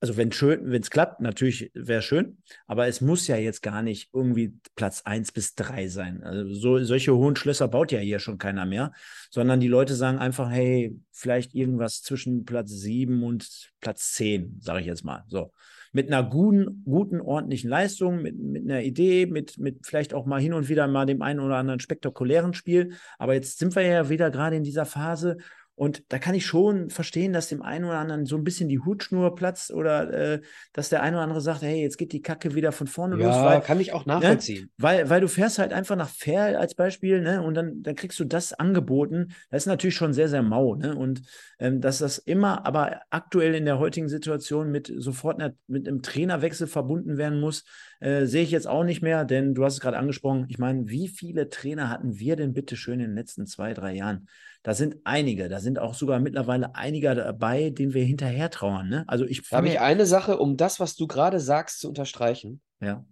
also 0.01 0.17
wenn 0.17 0.31
schön, 0.31 0.71
wenn 0.71 0.83
es 0.83 0.91
klappt, 0.91 1.21
natürlich 1.21 1.71
wäre 1.75 2.03
schön, 2.03 2.39
aber 2.67 2.87
es 2.87 3.01
muss 3.01 3.27
ja 3.27 3.37
jetzt 3.37 3.63
gar 3.63 3.83
nicht 3.83 4.11
irgendwie 4.13 4.55
Platz 4.77 5.03
1 5.05 5.33
bis 5.33 5.55
3 5.57 5.89
sein. 5.89 6.23
Also 6.23 6.55
so, 6.55 6.85
solche 6.85 7.15
hohen 7.17 7.35
Schlösser 7.35 7.67
baut 7.69 7.91
ja 7.91 7.99
hier 7.99 8.21
schon 8.21 8.39
keiner 8.39 8.65
mehr, 8.65 8.93
sondern 9.31 9.61
die 9.61 9.69
Leute 9.69 9.95
sagen 9.95 10.19
einfach, 10.19 10.51
hey, 10.51 10.97
vielleicht 11.11 11.55
irgendwas 11.55 12.03
zwischen 12.03 12.45
Platz 12.45 12.71
7 12.71 13.25
und 13.25 13.71
Platz 13.81 14.13
10, 14.15 14.59
sage 14.61 14.81
ich 14.81 14.87
jetzt 14.87 15.05
mal. 15.05 15.25
So. 15.27 15.53
Mit 15.93 16.13
einer 16.13 16.23
guten, 16.23 16.83
guten, 16.85 17.21
ordentlichen 17.21 17.71
Leistung, 17.71 18.23
mit, 18.23 18.39
mit 18.39 18.65
einer 18.65 18.83
Idee, 18.83 19.27
mit, 19.27 19.59
mit 19.59 19.87
vielleicht 19.87 20.15
auch 20.15 20.27
mal 20.27 20.41
hin 20.41 20.53
und 20.53 20.69
wieder 20.69 20.87
mal 20.87 21.07
dem 21.07 21.23
einen 21.23 21.41
oder 21.41 21.57
anderen 21.57 21.81
spektakulären 21.81 22.55
Spiel. 22.55 22.93
Aber 23.19 23.35
jetzt 23.35 23.59
sind 23.59 23.75
wir 23.75 23.83
ja 23.83 24.09
wieder 24.09 24.31
gerade 24.31 24.57
in 24.57 24.65
dieser 24.65 24.85
Phase, 24.85 25.39
und 25.79 26.03
da 26.09 26.19
kann 26.19 26.35
ich 26.35 26.45
schon 26.45 26.91
verstehen, 26.91 27.33
dass 27.33 27.49
dem 27.49 27.63
einen 27.63 27.85
oder 27.85 28.01
anderen 28.01 28.27
so 28.27 28.37
ein 28.37 28.43
bisschen 28.43 28.69
die 28.69 28.81
Hutschnur 28.81 29.37
platzt 29.37 29.73
oder 29.73 30.13
äh, 30.13 30.41
dass 30.73 30.89
der 30.89 31.05
eine 31.05 31.17
oder 31.17 31.23
andere 31.23 31.41
sagt, 31.41 31.63
hey, 31.63 31.81
jetzt 31.81 31.99
geht 31.99 32.13
die 32.13 32.21
Kacke 32.21 32.57
wieder 32.57 32.73
von 32.73 32.89
vorne 32.89 33.17
ja, 33.17 33.29
los. 33.29 33.37
Ja, 33.37 33.61
kann 33.61 33.79
ich 33.79 33.93
auch 33.93 34.05
ne, 34.05 34.15
nachvollziehen. 34.15 34.65
Ne? 34.65 34.71
Weil, 34.77 35.09
weil 35.09 35.21
du 35.21 35.29
fährst 35.29 35.61
halt 35.61 35.73
einfach 35.73 35.95
nach 35.95 36.09
Ferl 36.09 36.57
als 36.57 36.75
Beispiel, 36.75 37.21
ne? 37.21 37.43
Und 37.43 37.55
dann, 37.55 37.81
dann 37.85 37.95
kriegst 37.95 38.19
du 38.19 38.25
das 38.25 38.53
angeboten. 38.53 39.29
Das 39.51 39.63
ist 39.63 39.67
natürlich 39.67 39.95
schon 39.95 40.13
sehr, 40.13 40.29
sehr 40.29 40.43
mau, 40.43 40.75
ne? 40.75 40.97
Und 40.97 41.23
ähm, 41.61 41.81
dass 41.81 41.99
das 41.99 42.19
immer, 42.19 42.67
aber 42.67 43.03
aktuell 43.11 43.55
in 43.55 43.65
der 43.65 43.79
heutigen 43.79 44.09
Situation 44.09 44.73
mit 44.73 44.93
sofort 44.97 45.41
einer, 45.41 45.55
mit 45.69 45.87
einem 45.87 46.03
Trainerwechsel 46.03 46.67
verbunden 46.67 47.19
werden 47.19 47.39
muss, 47.39 47.65
äh, 48.01 48.27
sehe 48.27 48.43
ich 48.43 48.51
jetzt 48.51 48.67
auch 48.67 48.83
nicht 48.83 49.01
mehr, 49.01 49.25
denn 49.25 49.55
du 49.55 49.65
hast 49.65 49.75
es 49.75 49.81
gerade 49.81 49.97
angesprochen. 49.97 50.47
Ich 50.49 50.59
meine, 50.59 50.89
wie 50.89 51.07
viele 51.07 51.51
Trainer 51.51 51.89
hatten 51.89 52.19
wir 52.19 52.35
denn 52.35 52.53
bitte 52.53 52.75
schön 52.75 52.99
in 52.99 53.11
den 53.11 53.15
letzten 53.15 53.47
zwei, 53.47 53.75
drei 53.75 53.95
Jahren? 53.95 54.27
Da 54.63 54.75
sind 54.75 54.97
einige, 55.05 55.49
da 55.49 55.61
sind 55.61 55.79
auch 55.79 55.95
sogar 55.95 56.19
mittlerweile 56.19 56.75
einige 56.75 57.15
dabei, 57.15 57.71
denen 57.71 57.95
wir 57.95 58.05
hinterher 58.05 58.51
trauern. 58.51 58.89
Ne? 58.89 59.05
Also 59.07 59.25
ich 59.25 59.51
habe 59.53 59.69
ich 59.69 59.81
eine 59.81 60.05
Sache, 60.05 60.39
um 60.39 60.57
das, 60.57 60.81
was 60.81 60.97
du 60.97 61.07
gerade 61.07 61.41
sagst, 61.41 61.81
zu 61.81 61.89
unterstreichen. 61.89 62.61
Ja. 62.81 63.05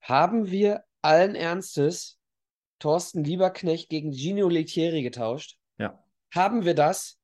Haben 0.00 0.50
wir 0.50 0.84
allen 1.02 1.34
Ernstes 1.34 2.18
Thorsten 2.78 3.24
Lieberknecht 3.24 3.88
gegen 3.88 4.12
Gino 4.12 4.48
Lettieri 4.48 5.02
getauscht? 5.02 5.58
Ja. 5.78 6.02
Haben 6.32 6.64
wir 6.64 6.74
das? 6.74 7.18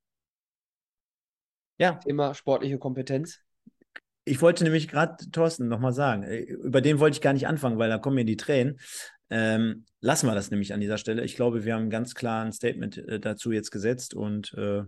Ja. 1.78 1.94
Thema 1.94 2.34
sportliche 2.34 2.78
Kompetenz. 2.78 3.40
Ich 4.24 4.40
wollte 4.40 4.62
nämlich 4.64 4.88
gerade 4.88 5.16
Thorsten 5.30 5.68
nochmal 5.68 5.92
sagen, 5.92 6.22
äh, 6.22 6.38
über 6.38 6.80
den 6.80 7.00
wollte 7.00 7.16
ich 7.16 7.20
gar 7.20 7.32
nicht 7.32 7.46
anfangen, 7.46 7.78
weil 7.78 7.88
da 7.88 7.98
kommen 7.98 8.16
mir 8.16 8.24
die 8.24 8.36
Tränen. 8.36 8.78
Ähm, 9.34 9.86
lassen 10.00 10.26
wir 10.26 10.34
das 10.34 10.50
nämlich 10.50 10.74
an 10.74 10.80
dieser 10.80 10.98
Stelle. 10.98 11.24
Ich 11.24 11.36
glaube, 11.36 11.64
wir 11.64 11.74
haben 11.74 11.88
ganz 11.88 12.14
klar 12.14 12.44
ein 12.44 12.52
Statement 12.52 12.98
äh, 12.98 13.18
dazu 13.18 13.50
jetzt 13.50 13.70
gesetzt 13.70 14.12
und 14.12 14.52
äh, 14.58 14.82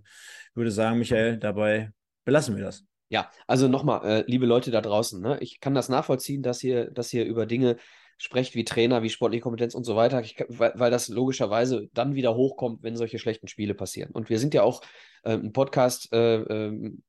würde 0.55 0.71
sagen, 0.71 0.99
Michael, 0.99 1.39
dabei 1.39 1.93
belassen 2.27 2.55
wir 2.55 2.63
das. 2.63 2.85
Ja, 3.09 3.31
also 3.47 3.69
nochmal, 3.69 4.05
äh, 4.05 4.25
liebe 4.27 4.45
Leute 4.45 4.71
da 4.71 4.83
draußen, 4.83 5.19
ne, 5.23 5.39
ich 5.41 5.61
kann 5.61 5.75
das 5.75 5.89
nachvollziehen, 5.89 6.43
dass 6.43 6.63
ihr, 6.63 6.91
dass 6.91 7.11
ihr 7.15 7.25
über 7.25 7.47
Dinge 7.47 7.77
sprecht 8.19 8.55
wie 8.55 8.65
Trainer, 8.65 9.03
wie 9.03 9.09
sportliche 9.09 9.43
Kompetenz 9.43 9.75
und 9.75 9.85
so 9.85 9.97
weiter, 9.97 10.21
ich, 10.21 10.37
weil, 10.49 10.73
weil, 10.75 10.91
das 10.91 11.09
logischerweise 11.09 11.89
dann 11.95 12.15
wieder 12.15 12.35
hochkommt, 12.35 12.83
wenn 12.83 12.97
solche 12.97 13.19
schlechten 13.19 13.49
Spiele 13.49 13.75
passieren. 13.75 14.11
Und 14.13 14.29
wir 14.29 14.39
sind 14.39 14.53
ja 14.53 14.63
auch 14.63 14.83
äh, 15.23 15.33
ein 15.33 15.53
Podcast, 15.53 16.13
äh, 16.13 16.37
ähm, 16.37 17.03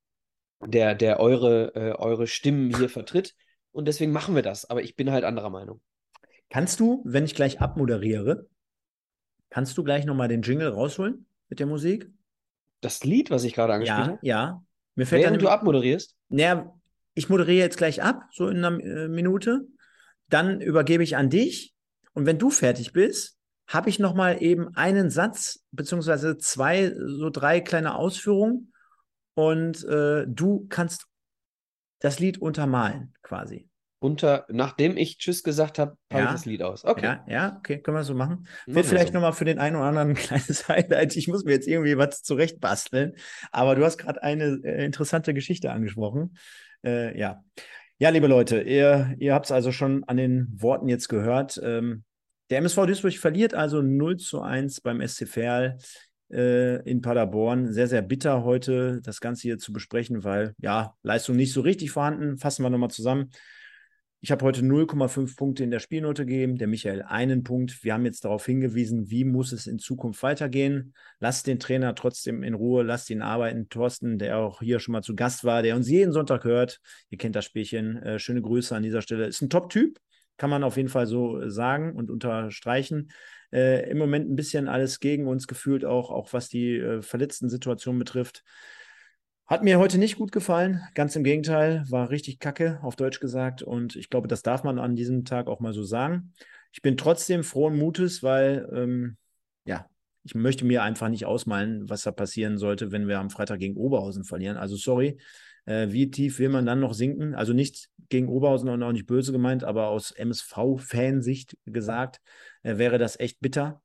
der, 0.61 0.95
der 0.95 1.19
eure, 1.19 1.75
äh, 1.75 1.91
eure 1.97 2.27
Stimmen 2.27 2.75
hier 2.75 2.87
vertritt. 2.89 3.35
Und 3.71 3.89
deswegen 3.89 4.13
machen 4.13 4.35
wir 4.35 4.41
das. 4.41 4.69
Aber 4.69 4.81
ich 4.81 4.95
bin 4.95 5.11
halt 5.11 5.25
anderer 5.25 5.49
Meinung. 5.49 5.81
Kannst 6.49 6.79
du, 6.79 7.01
wenn 7.05 7.25
ich 7.25 7.35
gleich 7.35 7.59
abmoderiere, 7.59 8.47
kannst 9.49 9.77
du 9.77 9.83
gleich 9.83 10.05
nochmal 10.05 10.27
den 10.27 10.41
Jingle 10.41 10.69
rausholen 10.69 11.25
mit 11.49 11.59
der 11.59 11.67
Musik? 11.67 12.09
Das 12.81 13.03
Lied, 13.03 13.31
was 13.31 13.43
ich 13.43 13.53
gerade 13.53 13.73
angespielt 13.73 13.97
ja, 13.97 14.07
habe? 14.07 14.19
Ja, 14.21 14.63
Mir 14.95 15.05
fällt 15.05 15.23
Während 15.23 15.37
dann, 15.37 15.43
du 15.43 15.49
abmoderierst? 15.49 16.15
Naja, 16.29 16.73
ich 17.13 17.29
moderiere 17.29 17.63
jetzt 17.63 17.77
gleich 17.77 18.03
ab, 18.03 18.23
so 18.31 18.47
in 18.47 18.63
einer 18.63 18.79
äh, 18.83 19.07
Minute. 19.07 19.67
Dann 20.29 20.61
übergebe 20.61 21.03
ich 21.03 21.15
an 21.17 21.29
dich. 21.29 21.73
Und 22.13 22.25
wenn 22.25 22.37
du 22.37 22.49
fertig 22.49 22.93
bist, 22.93 23.37
habe 23.67 23.89
ich 23.89 23.99
nochmal 23.99 24.41
eben 24.41 24.75
einen 24.75 25.09
Satz, 25.09 25.63
beziehungsweise 25.71 26.37
zwei, 26.37 26.93
so 26.95 27.29
drei 27.29 27.61
kleine 27.61 27.95
Ausführungen. 27.95 28.73
Und 29.33 29.83
äh, 29.85 30.25
du 30.27 30.67
kannst 30.69 31.07
das 31.99 32.19
Lied 32.19 32.37
untermalen, 32.37 33.13
quasi 33.21 33.69
unter, 34.05 34.45
nachdem 34.49 34.97
ich 34.97 35.17
Tschüss 35.17 35.41
gesagt 35.41 35.79
habe, 35.79 35.97
packe 36.09 36.23
ja. 36.23 36.29
ich 36.29 36.35
das 36.35 36.45
Lied 36.45 36.61
aus. 36.61 36.85
Okay. 36.85 37.03
Ja, 37.03 37.25
ja, 37.27 37.55
okay, 37.57 37.79
können 37.79 37.97
wir 37.97 38.03
so 38.03 38.13
machen. 38.13 38.47
Wird 38.67 38.85
vielleicht 38.85 39.07
so. 39.07 39.13
nochmal 39.15 39.33
für 39.33 39.45
den 39.45 39.57
einen 39.57 39.75
oder 39.75 39.85
anderen 39.85 40.09
ein 40.09 40.15
kleines 40.15 40.67
Highlight. 40.67 41.15
Ich 41.15 41.27
muss 41.27 41.43
mir 41.43 41.53
jetzt 41.53 41.67
irgendwie 41.67 41.97
was 41.97 42.21
zurechtbasteln. 42.21 43.13
Aber 43.51 43.75
du 43.75 43.83
hast 43.83 43.97
gerade 43.97 44.21
eine 44.21 44.59
äh, 44.63 44.85
interessante 44.85 45.33
Geschichte 45.33 45.71
angesprochen. 45.71 46.37
Äh, 46.85 47.17
ja. 47.19 47.43
Ja, 47.97 48.09
liebe 48.09 48.27
Leute, 48.27 48.61
ihr, 48.61 49.15
ihr 49.17 49.33
habt 49.33 49.45
es 49.45 49.51
also 49.51 49.71
schon 49.71 50.03
an 50.03 50.17
den 50.17 50.47
Worten 50.55 50.87
jetzt 50.87 51.07
gehört. 51.07 51.59
Ähm, 51.63 52.03
der 52.51 52.59
MSV 52.59 52.85
Duisburg 52.85 53.17
verliert 53.17 53.55
also 53.55 53.81
0 53.81 54.17
zu 54.17 54.41
1 54.41 54.81
beim 54.81 55.05
SC 55.05 55.27
Verl 55.27 55.77
äh, 56.31 56.81
in 56.87 57.01
Paderborn. 57.01 57.73
Sehr, 57.73 57.87
sehr 57.87 58.03
bitter 58.03 58.43
heute, 58.43 59.01
das 59.01 59.19
Ganze 59.19 59.43
hier 59.43 59.57
zu 59.57 59.73
besprechen, 59.73 60.23
weil 60.23 60.53
ja, 60.59 60.93
Leistung 61.01 61.35
nicht 61.35 61.53
so 61.53 61.61
richtig 61.61 61.89
vorhanden. 61.91 62.37
Fassen 62.37 62.63
wir 62.63 62.69
nochmal 62.69 62.91
zusammen. 62.91 63.31
Ich 64.25 64.31
habe 64.31 64.43
heute 64.43 64.61
0,5 64.61 65.37
Punkte 65.37 65.63
in 65.63 65.69
der 65.69 65.77
Spielnote 65.77 66.25
gegeben, 66.25 66.57
der 66.57 66.65
Michael 66.65 67.03
einen 67.03 67.43
Punkt. 67.43 67.83
Wir 67.83 67.93
haben 67.93 68.05
jetzt 68.05 68.25
darauf 68.25 68.43
hingewiesen, 68.43 69.11
wie 69.11 69.23
muss 69.23 69.51
es 69.51 69.67
in 69.67 69.77
Zukunft 69.77 70.23
weitergehen. 70.23 70.95
Lasst 71.19 71.45
den 71.45 71.59
Trainer 71.59 71.93
trotzdem 71.93 72.41
in 72.41 72.55
Ruhe, 72.55 72.81
lasst 72.81 73.11
ihn 73.11 73.21
arbeiten. 73.21 73.69
Thorsten, 73.69 74.17
der 74.17 74.39
auch 74.39 74.61
hier 74.61 74.79
schon 74.79 74.93
mal 74.93 75.03
zu 75.03 75.15
Gast 75.15 75.43
war, 75.43 75.61
der 75.61 75.75
uns 75.75 75.87
jeden 75.87 76.11
Sonntag 76.11 76.43
hört. 76.43 76.79
Ihr 77.11 77.19
kennt 77.19 77.35
das 77.35 77.45
Spielchen. 77.45 78.01
Äh, 78.01 78.17
schöne 78.17 78.41
Grüße 78.41 78.75
an 78.75 78.81
dieser 78.81 79.03
Stelle. 79.03 79.27
Ist 79.27 79.43
ein 79.43 79.51
Top-Typ, 79.51 79.99
kann 80.37 80.49
man 80.49 80.63
auf 80.63 80.75
jeden 80.75 80.89
Fall 80.89 81.05
so 81.05 81.47
sagen 81.47 81.95
und 81.95 82.09
unterstreichen. 82.09 83.11
Äh, 83.53 83.87
Im 83.91 83.99
Moment 83.99 84.27
ein 84.27 84.35
bisschen 84.35 84.67
alles 84.67 84.99
gegen 84.99 85.27
uns 85.27 85.45
gefühlt, 85.45 85.85
auch, 85.85 86.09
auch 86.09 86.33
was 86.33 86.49
die 86.49 86.77
äh, 86.77 87.03
verletzten 87.03 87.47
Situation 87.47 87.99
betrifft. 87.99 88.43
Hat 89.47 89.63
mir 89.63 89.77
heute 89.77 89.99
nicht 89.99 90.17
gut 90.17 90.31
gefallen, 90.31 90.81
ganz 90.95 91.15
im 91.15 91.23
Gegenteil, 91.23 91.85
war 91.89 92.09
richtig 92.09 92.39
kacke, 92.39 92.79
auf 92.81 92.95
Deutsch 92.95 93.19
gesagt. 93.19 93.61
Und 93.61 93.95
ich 93.95 94.09
glaube, 94.09 94.27
das 94.27 94.41
darf 94.41 94.63
man 94.63 94.79
an 94.79 94.95
diesem 94.95 95.23
Tag 95.23 95.47
auch 95.47 95.59
mal 95.59 95.71
so 95.71 95.83
sagen. 95.83 96.33
Ich 96.71 96.81
bin 96.81 96.97
trotzdem 96.97 97.43
frohen 97.43 97.77
Mutes, 97.77 98.23
weil, 98.23 98.67
ähm, 98.73 99.17
ja, 99.65 99.87
ich 100.23 100.33
möchte 100.33 100.65
mir 100.65 100.81
einfach 100.81 101.09
nicht 101.09 101.27
ausmalen, 101.27 101.87
was 101.87 102.01
da 102.01 102.11
passieren 102.11 102.57
sollte, 102.57 102.91
wenn 102.91 103.07
wir 103.07 103.19
am 103.19 103.29
Freitag 103.29 103.59
gegen 103.59 103.77
Oberhausen 103.77 104.23
verlieren. 104.23 104.57
Also 104.57 104.77
sorry, 104.77 105.19
äh, 105.65 105.91
wie 105.91 106.09
tief 106.09 106.39
will 106.39 106.49
man 106.49 106.65
dann 106.65 106.79
noch 106.79 106.95
sinken? 106.95 107.35
Also 107.35 107.53
nicht 107.53 107.89
gegen 108.09 108.29
Oberhausen 108.29 108.69
und 108.69 108.81
auch 108.81 108.93
nicht 108.93 109.05
böse 109.05 109.31
gemeint, 109.31 109.63
aber 109.63 109.89
aus 109.89 110.09
MSV-Fansicht 110.09 111.55
gesagt, 111.67 112.19
äh, 112.63 112.79
wäre 112.79 112.97
das 112.97 113.19
echt 113.19 113.39
bitter. 113.41 113.83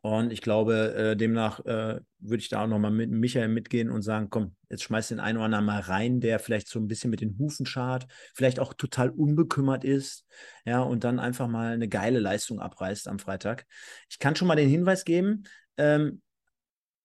Und 0.00 0.32
ich 0.32 0.42
glaube, 0.42 0.94
äh, 0.94 1.16
demnach 1.16 1.58
äh, 1.66 2.00
würde 2.18 2.40
ich 2.40 2.48
da 2.48 2.62
auch 2.62 2.68
nochmal 2.68 2.92
mit 2.92 3.10
Michael 3.10 3.48
mitgehen 3.48 3.90
und 3.90 4.02
sagen, 4.02 4.30
komm, 4.30 4.54
jetzt 4.70 4.84
schmeiß 4.84 5.08
den 5.08 5.18
einen 5.18 5.38
oder 5.38 5.46
anderen 5.46 5.64
mal 5.64 5.80
rein, 5.80 6.20
der 6.20 6.38
vielleicht 6.38 6.68
so 6.68 6.78
ein 6.78 6.86
bisschen 6.86 7.10
mit 7.10 7.20
den 7.20 7.36
Hufen 7.38 7.66
schart, 7.66 8.06
vielleicht 8.34 8.60
auch 8.60 8.74
total 8.74 9.10
unbekümmert 9.10 9.84
ist, 9.84 10.24
ja, 10.64 10.80
und 10.80 11.02
dann 11.02 11.18
einfach 11.18 11.48
mal 11.48 11.72
eine 11.72 11.88
geile 11.88 12.20
Leistung 12.20 12.60
abreißt 12.60 13.08
am 13.08 13.18
Freitag. 13.18 13.66
Ich 14.08 14.20
kann 14.20 14.36
schon 14.36 14.46
mal 14.46 14.54
den 14.54 14.68
Hinweis 14.68 15.04
geben, 15.04 15.42
ähm, 15.76 16.22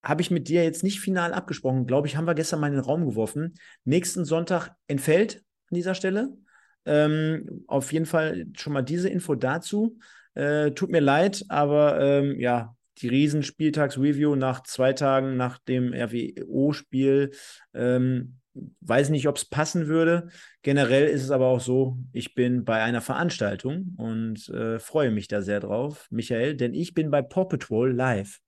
habe 0.03 0.21
ich 0.21 0.29
mit 0.29 0.47
dir 0.47 0.63
jetzt 0.63 0.83
nicht 0.83 0.99
final 0.99 1.33
abgesprochen, 1.33 1.87
glaube 1.87 2.07
ich, 2.07 2.15
haben 2.15 2.27
wir 2.27 2.35
gestern 2.35 2.59
mal 2.59 2.67
in 2.67 2.73
den 2.73 2.83
Raum 2.83 3.05
geworfen. 3.05 3.55
Nächsten 3.85 4.25
Sonntag 4.25 4.75
entfällt 4.87 5.37
an 5.69 5.75
dieser 5.75 5.95
Stelle. 5.95 6.37
Ähm, 6.85 7.63
auf 7.67 7.93
jeden 7.93 8.05
Fall 8.05 8.45
schon 8.57 8.73
mal 8.73 8.81
diese 8.81 9.07
Info 9.07 9.35
dazu. 9.35 9.97
Äh, 10.33 10.71
tut 10.71 10.89
mir 10.89 10.99
leid, 10.99 11.45
aber 11.47 12.01
ähm, 12.01 12.39
ja, 12.39 12.75
die 12.99 13.07
Riesenspieltagsreview 13.07 14.35
nach 14.35 14.63
zwei 14.63 14.93
Tagen 14.93 15.37
nach 15.37 15.59
dem 15.59 15.93
RWO-Spiel. 15.93 17.31
Ähm, 17.73 18.39
weiß 18.81 19.09
nicht, 19.09 19.27
ob 19.27 19.37
es 19.37 19.45
passen 19.45 19.87
würde. 19.87 20.29
Generell 20.61 21.07
ist 21.07 21.23
es 21.23 21.31
aber 21.31 21.47
auch 21.47 21.59
so, 21.59 21.97
ich 22.11 22.35
bin 22.35 22.65
bei 22.65 22.81
einer 22.83 23.01
Veranstaltung 23.01 23.95
und 23.97 24.47
äh, 24.49 24.79
freue 24.79 25.11
mich 25.11 25.27
da 25.27 25.41
sehr 25.41 25.59
drauf, 25.59 26.07
Michael, 26.11 26.55
denn 26.55 26.73
ich 26.73 26.93
bin 26.93 27.09
bei 27.09 27.21
Paw 27.21 27.45
Patrol 27.45 27.91
live. 27.91 28.39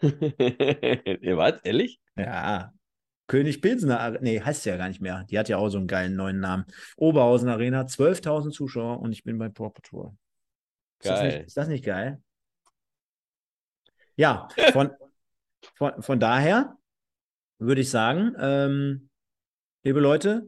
Ihr 0.00 1.36
wart, 1.36 1.60
ehrlich? 1.64 2.00
Ja. 2.16 2.72
König 3.28 3.62
Pilsener, 3.62 4.18
nee, 4.20 4.40
heißt 4.40 4.66
ja 4.66 4.76
gar 4.76 4.88
nicht 4.88 5.00
mehr. 5.00 5.24
Die 5.30 5.38
hat 5.38 5.48
ja 5.48 5.56
auch 5.56 5.68
so 5.68 5.78
einen 5.78 5.86
geilen 5.86 6.16
neuen 6.16 6.40
Namen. 6.40 6.64
Oberhausen 6.96 7.48
Arena, 7.48 7.82
12.000 7.82 8.50
Zuschauer 8.50 9.00
und 9.00 9.12
ich 9.12 9.24
bin 9.24 9.38
bei 9.38 9.48
Paw 9.48 9.70
Patrol. 9.70 10.12
Ist 11.00 11.10
das, 11.10 11.22
nicht, 11.22 11.46
ist 11.46 11.56
das 11.56 11.68
nicht 11.68 11.84
geil? 11.84 12.20
Ja, 14.16 14.48
von, 14.72 14.90
von, 15.74 16.02
von 16.02 16.20
daher 16.20 16.76
würde 17.58 17.80
ich 17.80 17.90
sagen, 17.90 18.34
ähm, 18.38 19.10
liebe 19.82 20.00
Leute, 20.00 20.46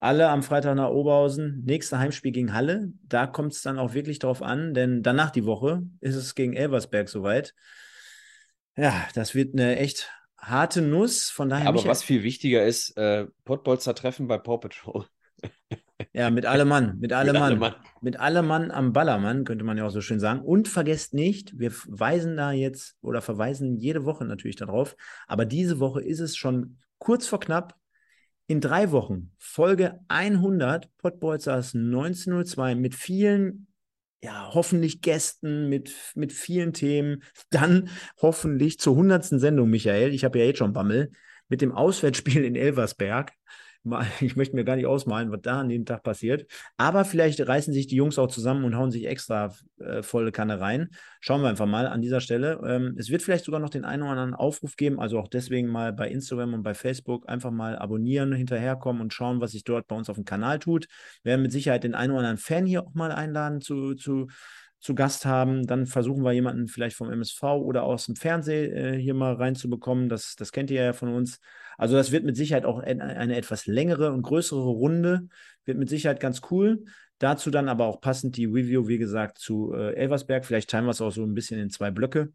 alle 0.00 0.28
am 0.28 0.42
Freitag 0.42 0.74
nach 0.74 0.90
Oberhausen, 0.90 1.62
nächster 1.64 2.00
Heimspiel 2.00 2.32
gegen 2.32 2.52
Halle. 2.52 2.92
Da 3.04 3.28
kommt 3.28 3.52
es 3.52 3.62
dann 3.62 3.78
auch 3.78 3.94
wirklich 3.94 4.18
drauf 4.18 4.42
an, 4.42 4.74
denn 4.74 5.02
danach 5.04 5.30
die 5.30 5.46
Woche 5.46 5.84
ist 6.00 6.16
es 6.16 6.34
gegen 6.34 6.54
Elversberg 6.54 7.08
soweit. 7.08 7.54
Ja, 8.76 9.06
das 9.14 9.34
wird 9.34 9.54
eine 9.54 9.76
echt 9.76 10.10
harte 10.36 10.82
Nuss. 10.82 11.30
Von 11.30 11.48
daher. 11.48 11.68
Aber 11.68 11.84
was 11.84 12.02
viel 12.02 12.24
wichtiger 12.24 12.66
ist, 12.66 12.96
äh, 12.96 13.26
Pottbolzer 13.44 13.94
Treffen 13.94 14.26
bei 14.26 14.38
Paw 14.38 14.58
Patrol. 14.58 15.06
Ja, 16.12 16.30
mit 16.30 16.46
allem 16.46 16.68
Mann, 16.68 16.98
mit 16.98 17.12
allem 17.12 17.34
Mann. 17.38 17.58
Mann. 17.58 17.74
Mit 18.00 18.18
allem 18.18 18.46
Mann 18.46 18.70
am 18.70 18.92
Ballermann, 18.92 19.44
könnte 19.44 19.64
man 19.64 19.78
ja 19.78 19.86
auch 19.86 19.90
so 19.90 20.00
schön 20.00 20.20
sagen. 20.20 20.40
Und 20.40 20.68
vergesst 20.68 21.14
nicht, 21.14 21.58
wir 21.58 21.72
weisen 21.86 22.36
da 22.36 22.52
jetzt 22.52 22.96
oder 23.00 23.22
verweisen 23.22 23.76
jede 23.76 24.04
Woche 24.04 24.24
natürlich 24.24 24.56
darauf, 24.56 24.96
aber 25.26 25.44
diese 25.44 25.78
Woche 25.78 26.02
ist 26.02 26.20
es 26.20 26.36
schon 26.36 26.78
kurz 26.98 27.26
vor 27.26 27.40
knapp. 27.40 27.74
In 28.48 28.60
drei 28.60 28.90
Wochen, 28.90 29.32
Folge 29.38 30.00
100, 30.08 30.88
Pottbolzers 30.98 31.74
1902 31.74 32.74
mit 32.74 32.94
vielen 32.94 33.68
ja, 34.22 34.50
hoffentlich 34.54 35.00
Gästen 35.00 35.68
mit, 35.68 35.94
mit 36.14 36.32
vielen 36.32 36.72
Themen. 36.72 37.22
Dann 37.50 37.88
hoffentlich 38.20 38.78
zur 38.78 38.94
100. 38.94 39.24
Sendung, 39.24 39.68
Michael. 39.68 40.14
Ich 40.14 40.24
habe 40.24 40.38
ja 40.38 40.44
jetzt 40.44 40.58
schon 40.58 40.72
Bammel. 40.72 41.10
Mit 41.48 41.60
dem 41.60 41.72
Auswärtsspiel 41.72 42.44
in 42.44 42.54
Elversberg. 42.54 43.32
Ich 44.20 44.36
möchte 44.36 44.54
mir 44.54 44.64
gar 44.64 44.76
nicht 44.76 44.86
ausmalen, 44.86 45.30
was 45.30 45.40
da 45.42 45.60
an 45.60 45.68
dem 45.68 45.84
Tag 45.84 46.02
passiert. 46.02 46.46
Aber 46.76 47.04
vielleicht 47.04 47.46
reißen 47.46 47.72
sich 47.72 47.86
die 47.86 47.96
Jungs 47.96 48.18
auch 48.18 48.28
zusammen 48.28 48.64
und 48.64 48.76
hauen 48.76 48.90
sich 48.90 49.06
extra 49.06 49.52
äh, 49.78 50.02
volle 50.02 50.32
Kanne 50.32 50.60
rein. 50.60 50.90
Schauen 51.20 51.42
wir 51.42 51.48
einfach 51.48 51.66
mal 51.66 51.86
an 51.86 52.00
dieser 52.00 52.20
Stelle. 52.20 52.60
Ähm, 52.64 52.94
es 52.98 53.10
wird 53.10 53.22
vielleicht 53.22 53.44
sogar 53.44 53.60
noch 53.60 53.70
den 53.70 53.84
einen 53.84 54.02
oder 54.02 54.12
anderen 54.12 54.34
Aufruf 54.34 54.76
geben. 54.76 55.00
Also 55.00 55.18
auch 55.18 55.28
deswegen 55.28 55.68
mal 55.68 55.92
bei 55.92 56.08
Instagram 56.08 56.54
und 56.54 56.62
bei 56.62 56.74
Facebook 56.74 57.28
einfach 57.28 57.50
mal 57.50 57.76
abonnieren, 57.76 58.32
hinterherkommen 58.32 59.02
und 59.02 59.12
schauen, 59.12 59.40
was 59.40 59.52
sich 59.52 59.64
dort 59.64 59.86
bei 59.88 59.96
uns 59.96 60.08
auf 60.08 60.16
dem 60.16 60.24
Kanal 60.24 60.58
tut. 60.58 60.86
Wir 61.22 61.30
werden 61.30 61.42
mit 61.42 61.52
Sicherheit 61.52 61.84
den 61.84 61.94
einen 61.94 62.12
oder 62.12 62.20
anderen 62.20 62.38
Fan 62.38 62.66
hier 62.66 62.84
auch 62.84 62.94
mal 62.94 63.12
einladen 63.12 63.60
zu, 63.60 63.94
zu 63.94 64.28
zu 64.82 64.96
Gast 64.96 65.24
haben. 65.24 65.64
Dann 65.66 65.86
versuchen 65.86 66.24
wir 66.24 66.32
jemanden 66.32 66.66
vielleicht 66.66 66.96
vom 66.96 67.08
MSV 67.10 67.42
oder 67.44 67.84
aus 67.84 68.06
dem 68.06 68.16
Fernsehen 68.16 68.72
äh, 68.72 68.98
hier 68.98 69.14
mal 69.14 69.34
reinzubekommen. 69.34 70.08
Das, 70.08 70.34
das 70.34 70.50
kennt 70.50 70.70
ihr 70.72 70.82
ja 70.82 70.92
von 70.92 71.14
uns. 71.14 71.38
Also 71.78 71.96
das 71.96 72.12
wird 72.12 72.24
mit 72.24 72.36
Sicherheit 72.36 72.64
auch 72.64 72.78
eine, 72.78 73.36
etwas 73.36 73.66
längere 73.66 74.12
und 74.12 74.22
größere 74.22 74.60
Runde. 74.60 75.28
Wird 75.64 75.78
mit 75.78 75.88
Sicherheit 75.88 76.20
ganz 76.20 76.42
cool. 76.50 76.84
Dazu 77.18 77.50
dann 77.50 77.68
aber 77.68 77.86
auch 77.86 78.00
passend 78.00 78.36
die 78.36 78.46
Review, 78.46 78.88
wie 78.88 78.98
gesagt, 78.98 79.38
zu 79.38 79.72
äh, 79.74 79.94
Elversberg. 79.94 80.44
Vielleicht 80.44 80.70
teilen 80.70 80.86
wir 80.86 80.90
es 80.90 81.00
auch 81.00 81.12
so 81.12 81.22
ein 81.22 81.34
bisschen 81.34 81.60
in 81.60 81.70
zwei 81.70 81.90
Blöcke. 81.90 82.32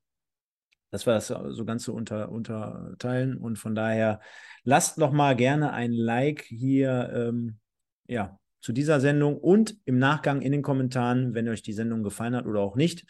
dass 0.92 1.06
wir 1.06 1.14
das 1.14 1.28
so 1.28 1.66
Ganze 1.66 1.92
unter, 1.92 2.30
unterteilen. 2.30 3.38
Und 3.38 3.60
von 3.60 3.76
daher 3.76 4.22
lasst 4.64 4.98
noch 4.98 5.12
mal 5.12 5.36
gerne 5.36 5.74
ein 5.74 5.92
Like 5.92 6.44
hier 6.44 7.12
ähm, 7.14 7.58
ja, 8.08 8.40
zu 8.62 8.72
dieser 8.72 9.00
Sendung 9.00 9.38
und 9.38 9.78
im 9.86 10.00
Nachgang 10.00 10.42
in 10.42 10.52
den 10.52 10.62
Kommentaren, 10.62 11.34
wenn 11.34 11.50
euch 11.50 11.62
die 11.62 11.74
Sendung 11.74 12.04
gefallen 12.04 12.36
hat 12.36 12.46
oder 12.46 12.62
auch 12.62 12.76
nicht. 12.76 13.06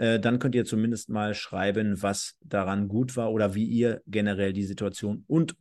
Äh, 0.00 0.18
dann 0.18 0.38
könnt 0.38 0.54
ihr 0.54 0.64
zumindest 0.64 1.10
mal 1.10 1.34
schreiben, 1.34 2.02
was 2.02 2.36
daran 2.40 2.88
gut 2.88 3.18
war 3.18 3.32
oder 3.32 3.54
wie 3.54 3.66
ihr 3.66 4.00
generell 4.06 4.54
die 4.54 4.64
Situation 4.64 5.24
und 5.26 5.56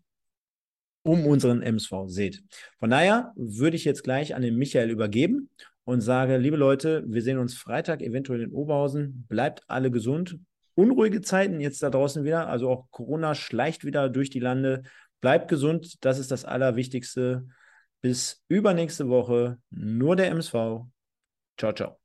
um 1.03 1.25
unseren 1.25 1.61
MSV 1.61 2.05
seht. 2.05 2.41
Von 2.79 2.89
daher 2.89 3.33
würde 3.35 3.75
ich 3.75 3.83
jetzt 3.83 4.03
gleich 4.03 4.35
an 4.35 4.41
den 4.41 4.55
Michael 4.55 4.91
übergeben 4.91 5.49
und 5.83 5.99
sage, 5.99 6.37
liebe 6.37 6.55
Leute, 6.55 7.03
wir 7.05 7.21
sehen 7.21 7.37
uns 7.37 7.55
Freitag 7.55 8.01
eventuell 8.01 8.41
in 8.41 8.53
Oberhausen. 8.53 9.25
Bleibt 9.27 9.63
alle 9.67 9.91
gesund. 9.91 10.39
Unruhige 10.73 11.19
Zeiten 11.19 11.59
jetzt 11.59 11.83
da 11.83 11.89
draußen 11.89 12.23
wieder. 12.23 12.47
Also 12.47 12.69
auch 12.69 12.89
Corona 12.91 13.35
schleicht 13.35 13.83
wieder 13.83 14.07
durch 14.07 14.29
die 14.29 14.39
Lande. 14.39 14.83
Bleibt 15.19 15.49
gesund. 15.49 15.97
Das 16.05 16.17
ist 16.17 16.31
das 16.31 16.45
Allerwichtigste. 16.45 17.45
Bis 18.01 18.41
übernächste 18.47 19.09
Woche. 19.09 19.57
Nur 19.69 20.15
der 20.15 20.27
MSV. 20.27 20.53
Ciao, 21.57 21.73
ciao. 21.73 21.99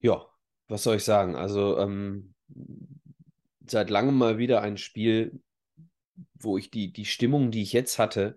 Ja, 0.00 0.27
was 0.68 0.82
soll 0.82 0.96
ich 0.96 1.04
sagen? 1.04 1.36
Also 1.36 1.78
ähm, 1.78 2.34
seit 3.66 3.90
langem 3.90 4.16
mal 4.16 4.38
wieder 4.38 4.62
ein 4.62 4.76
Spiel, 4.76 5.40
wo 6.34 6.58
ich 6.58 6.70
die, 6.70 6.92
die 6.92 7.04
Stimmung, 7.04 7.50
die 7.50 7.62
ich 7.62 7.72
jetzt 7.72 7.98
hatte, 7.98 8.36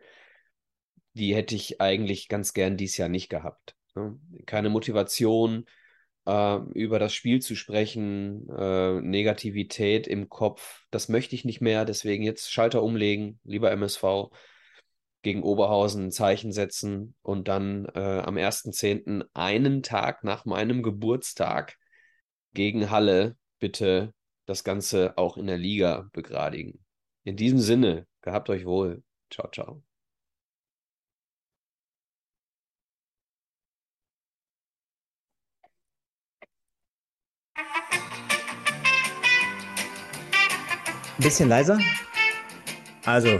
die 1.13 1.35
hätte 1.35 1.55
ich 1.55 1.81
eigentlich 1.81 2.29
ganz 2.29 2.53
gern 2.53 2.77
dieses 2.77 2.97
Jahr 2.97 3.09
nicht 3.09 3.29
gehabt. 3.29 3.75
Ne? 3.95 4.17
Keine 4.45 4.69
Motivation, 4.69 5.65
äh, 6.25 6.57
über 6.73 6.99
das 6.99 7.13
Spiel 7.13 7.41
zu 7.41 7.55
sprechen, 7.55 8.47
äh, 8.49 9.01
Negativität 9.01 10.07
im 10.07 10.29
Kopf, 10.29 10.85
das 10.91 11.09
möchte 11.09 11.35
ich 11.35 11.45
nicht 11.45 11.61
mehr. 11.61 11.85
Deswegen 11.85 12.23
jetzt 12.23 12.51
Schalter 12.51 12.83
umlegen, 12.83 13.39
lieber 13.43 13.71
MSV 13.71 14.31
gegen 15.23 15.43
Oberhausen 15.43 16.05
ein 16.05 16.11
Zeichen 16.11 16.51
setzen 16.51 17.15
und 17.21 17.47
dann 17.47 17.85
äh, 17.93 17.99
am 17.99 18.37
1.10., 18.37 19.25
einen 19.33 19.83
Tag 19.83 20.23
nach 20.23 20.45
meinem 20.45 20.81
Geburtstag, 20.81 21.77
gegen 22.53 22.89
Halle 22.89 23.35
bitte 23.59 24.13
das 24.45 24.63
Ganze 24.63 25.17
auch 25.17 25.37
in 25.37 25.47
der 25.47 25.57
Liga 25.57 26.09
begradigen. 26.13 26.83
In 27.23 27.35
diesem 27.37 27.59
Sinne, 27.59 28.07
gehabt 28.21 28.49
euch 28.49 28.65
wohl. 28.65 29.03
Ciao, 29.29 29.49
ciao. 29.49 29.83
Ein 41.17 41.23
bisschen 41.23 41.49
leiser. 41.49 41.79
Also, 43.05 43.39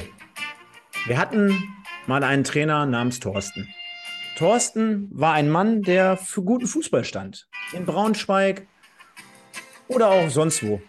wir 1.08 1.18
hatten 1.18 1.52
mal 2.06 2.24
einen 2.24 2.44
Trainer 2.44 2.86
namens 2.86 3.20
Thorsten. 3.20 3.68
Thorsten 4.38 5.10
war 5.12 5.34
ein 5.34 5.50
Mann, 5.50 5.82
der 5.82 6.16
für 6.16 6.44
guten 6.44 6.68
Fußball 6.68 7.04
stand. 7.04 7.48
In 7.74 7.86
Braunschweig 7.86 8.68
oder 9.94 10.10
auch 10.10 10.30
sonst 10.30 10.64
wo. 10.64 10.82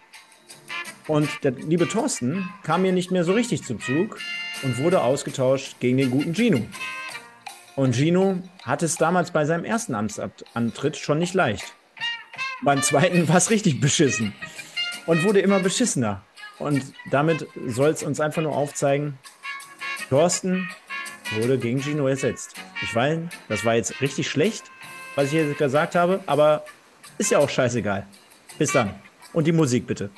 Und 1.07 1.29
der 1.43 1.51
liebe 1.51 1.87
Thorsten 1.87 2.49
kam 2.63 2.83
mir 2.83 2.93
nicht 2.93 3.11
mehr 3.11 3.23
so 3.23 3.33
richtig 3.33 3.63
zum 3.63 3.81
Zug 3.81 4.19
und 4.63 4.77
wurde 4.77 5.01
ausgetauscht 5.01 5.79
gegen 5.79 5.97
den 5.97 6.11
guten 6.11 6.33
Gino. 6.33 6.65
Und 7.75 7.95
Gino 7.95 8.39
hatte 8.63 8.85
es 8.85 8.95
damals 8.95 9.31
bei 9.31 9.45
seinem 9.45 9.65
ersten 9.65 9.95
Amtsantritt 9.95 10.95
schon 10.97 11.19
nicht 11.19 11.33
leicht. 11.33 11.73
Beim 12.61 12.81
zweiten 12.81 13.27
war 13.27 13.37
es 13.37 13.49
richtig 13.49 13.81
beschissen 13.81 14.33
und 15.05 15.23
wurde 15.23 15.41
immer 15.41 15.59
beschissener. 15.59 16.23
Und 16.59 16.93
damit 17.09 17.47
soll 17.67 17.89
es 17.89 18.03
uns 18.03 18.19
einfach 18.19 18.41
nur 18.41 18.55
aufzeigen, 18.55 19.17
Thorsten 20.09 20.69
wurde 21.31 21.57
gegen 21.57 21.81
Gino 21.81 22.07
ersetzt. 22.07 22.55
Ich 22.81 22.93
weiß, 22.93 23.19
das 23.49 23.65
war 23.65 23.75
jetzt 23.75 23.99
richtig 24.01 24.29
schlecht, 24.29 24.65
was 25.15 25.27
ich 25.27 25.33
jetzt 25.33 25.57
gesagt 25.57 25.95
habe, 25.95 26.21
aber 26.27 26.63
ist 27.17 27.31
ja 27.31 27.39
auch 27.39 27.49
scheißegal. 27.49 28.07
Bis 28.57 28.71
dann. 28.71 28.93
Und 29.33 29.47
die 29.47 29.51
Musik 29.51 29.87
bitte. 29.87 30.09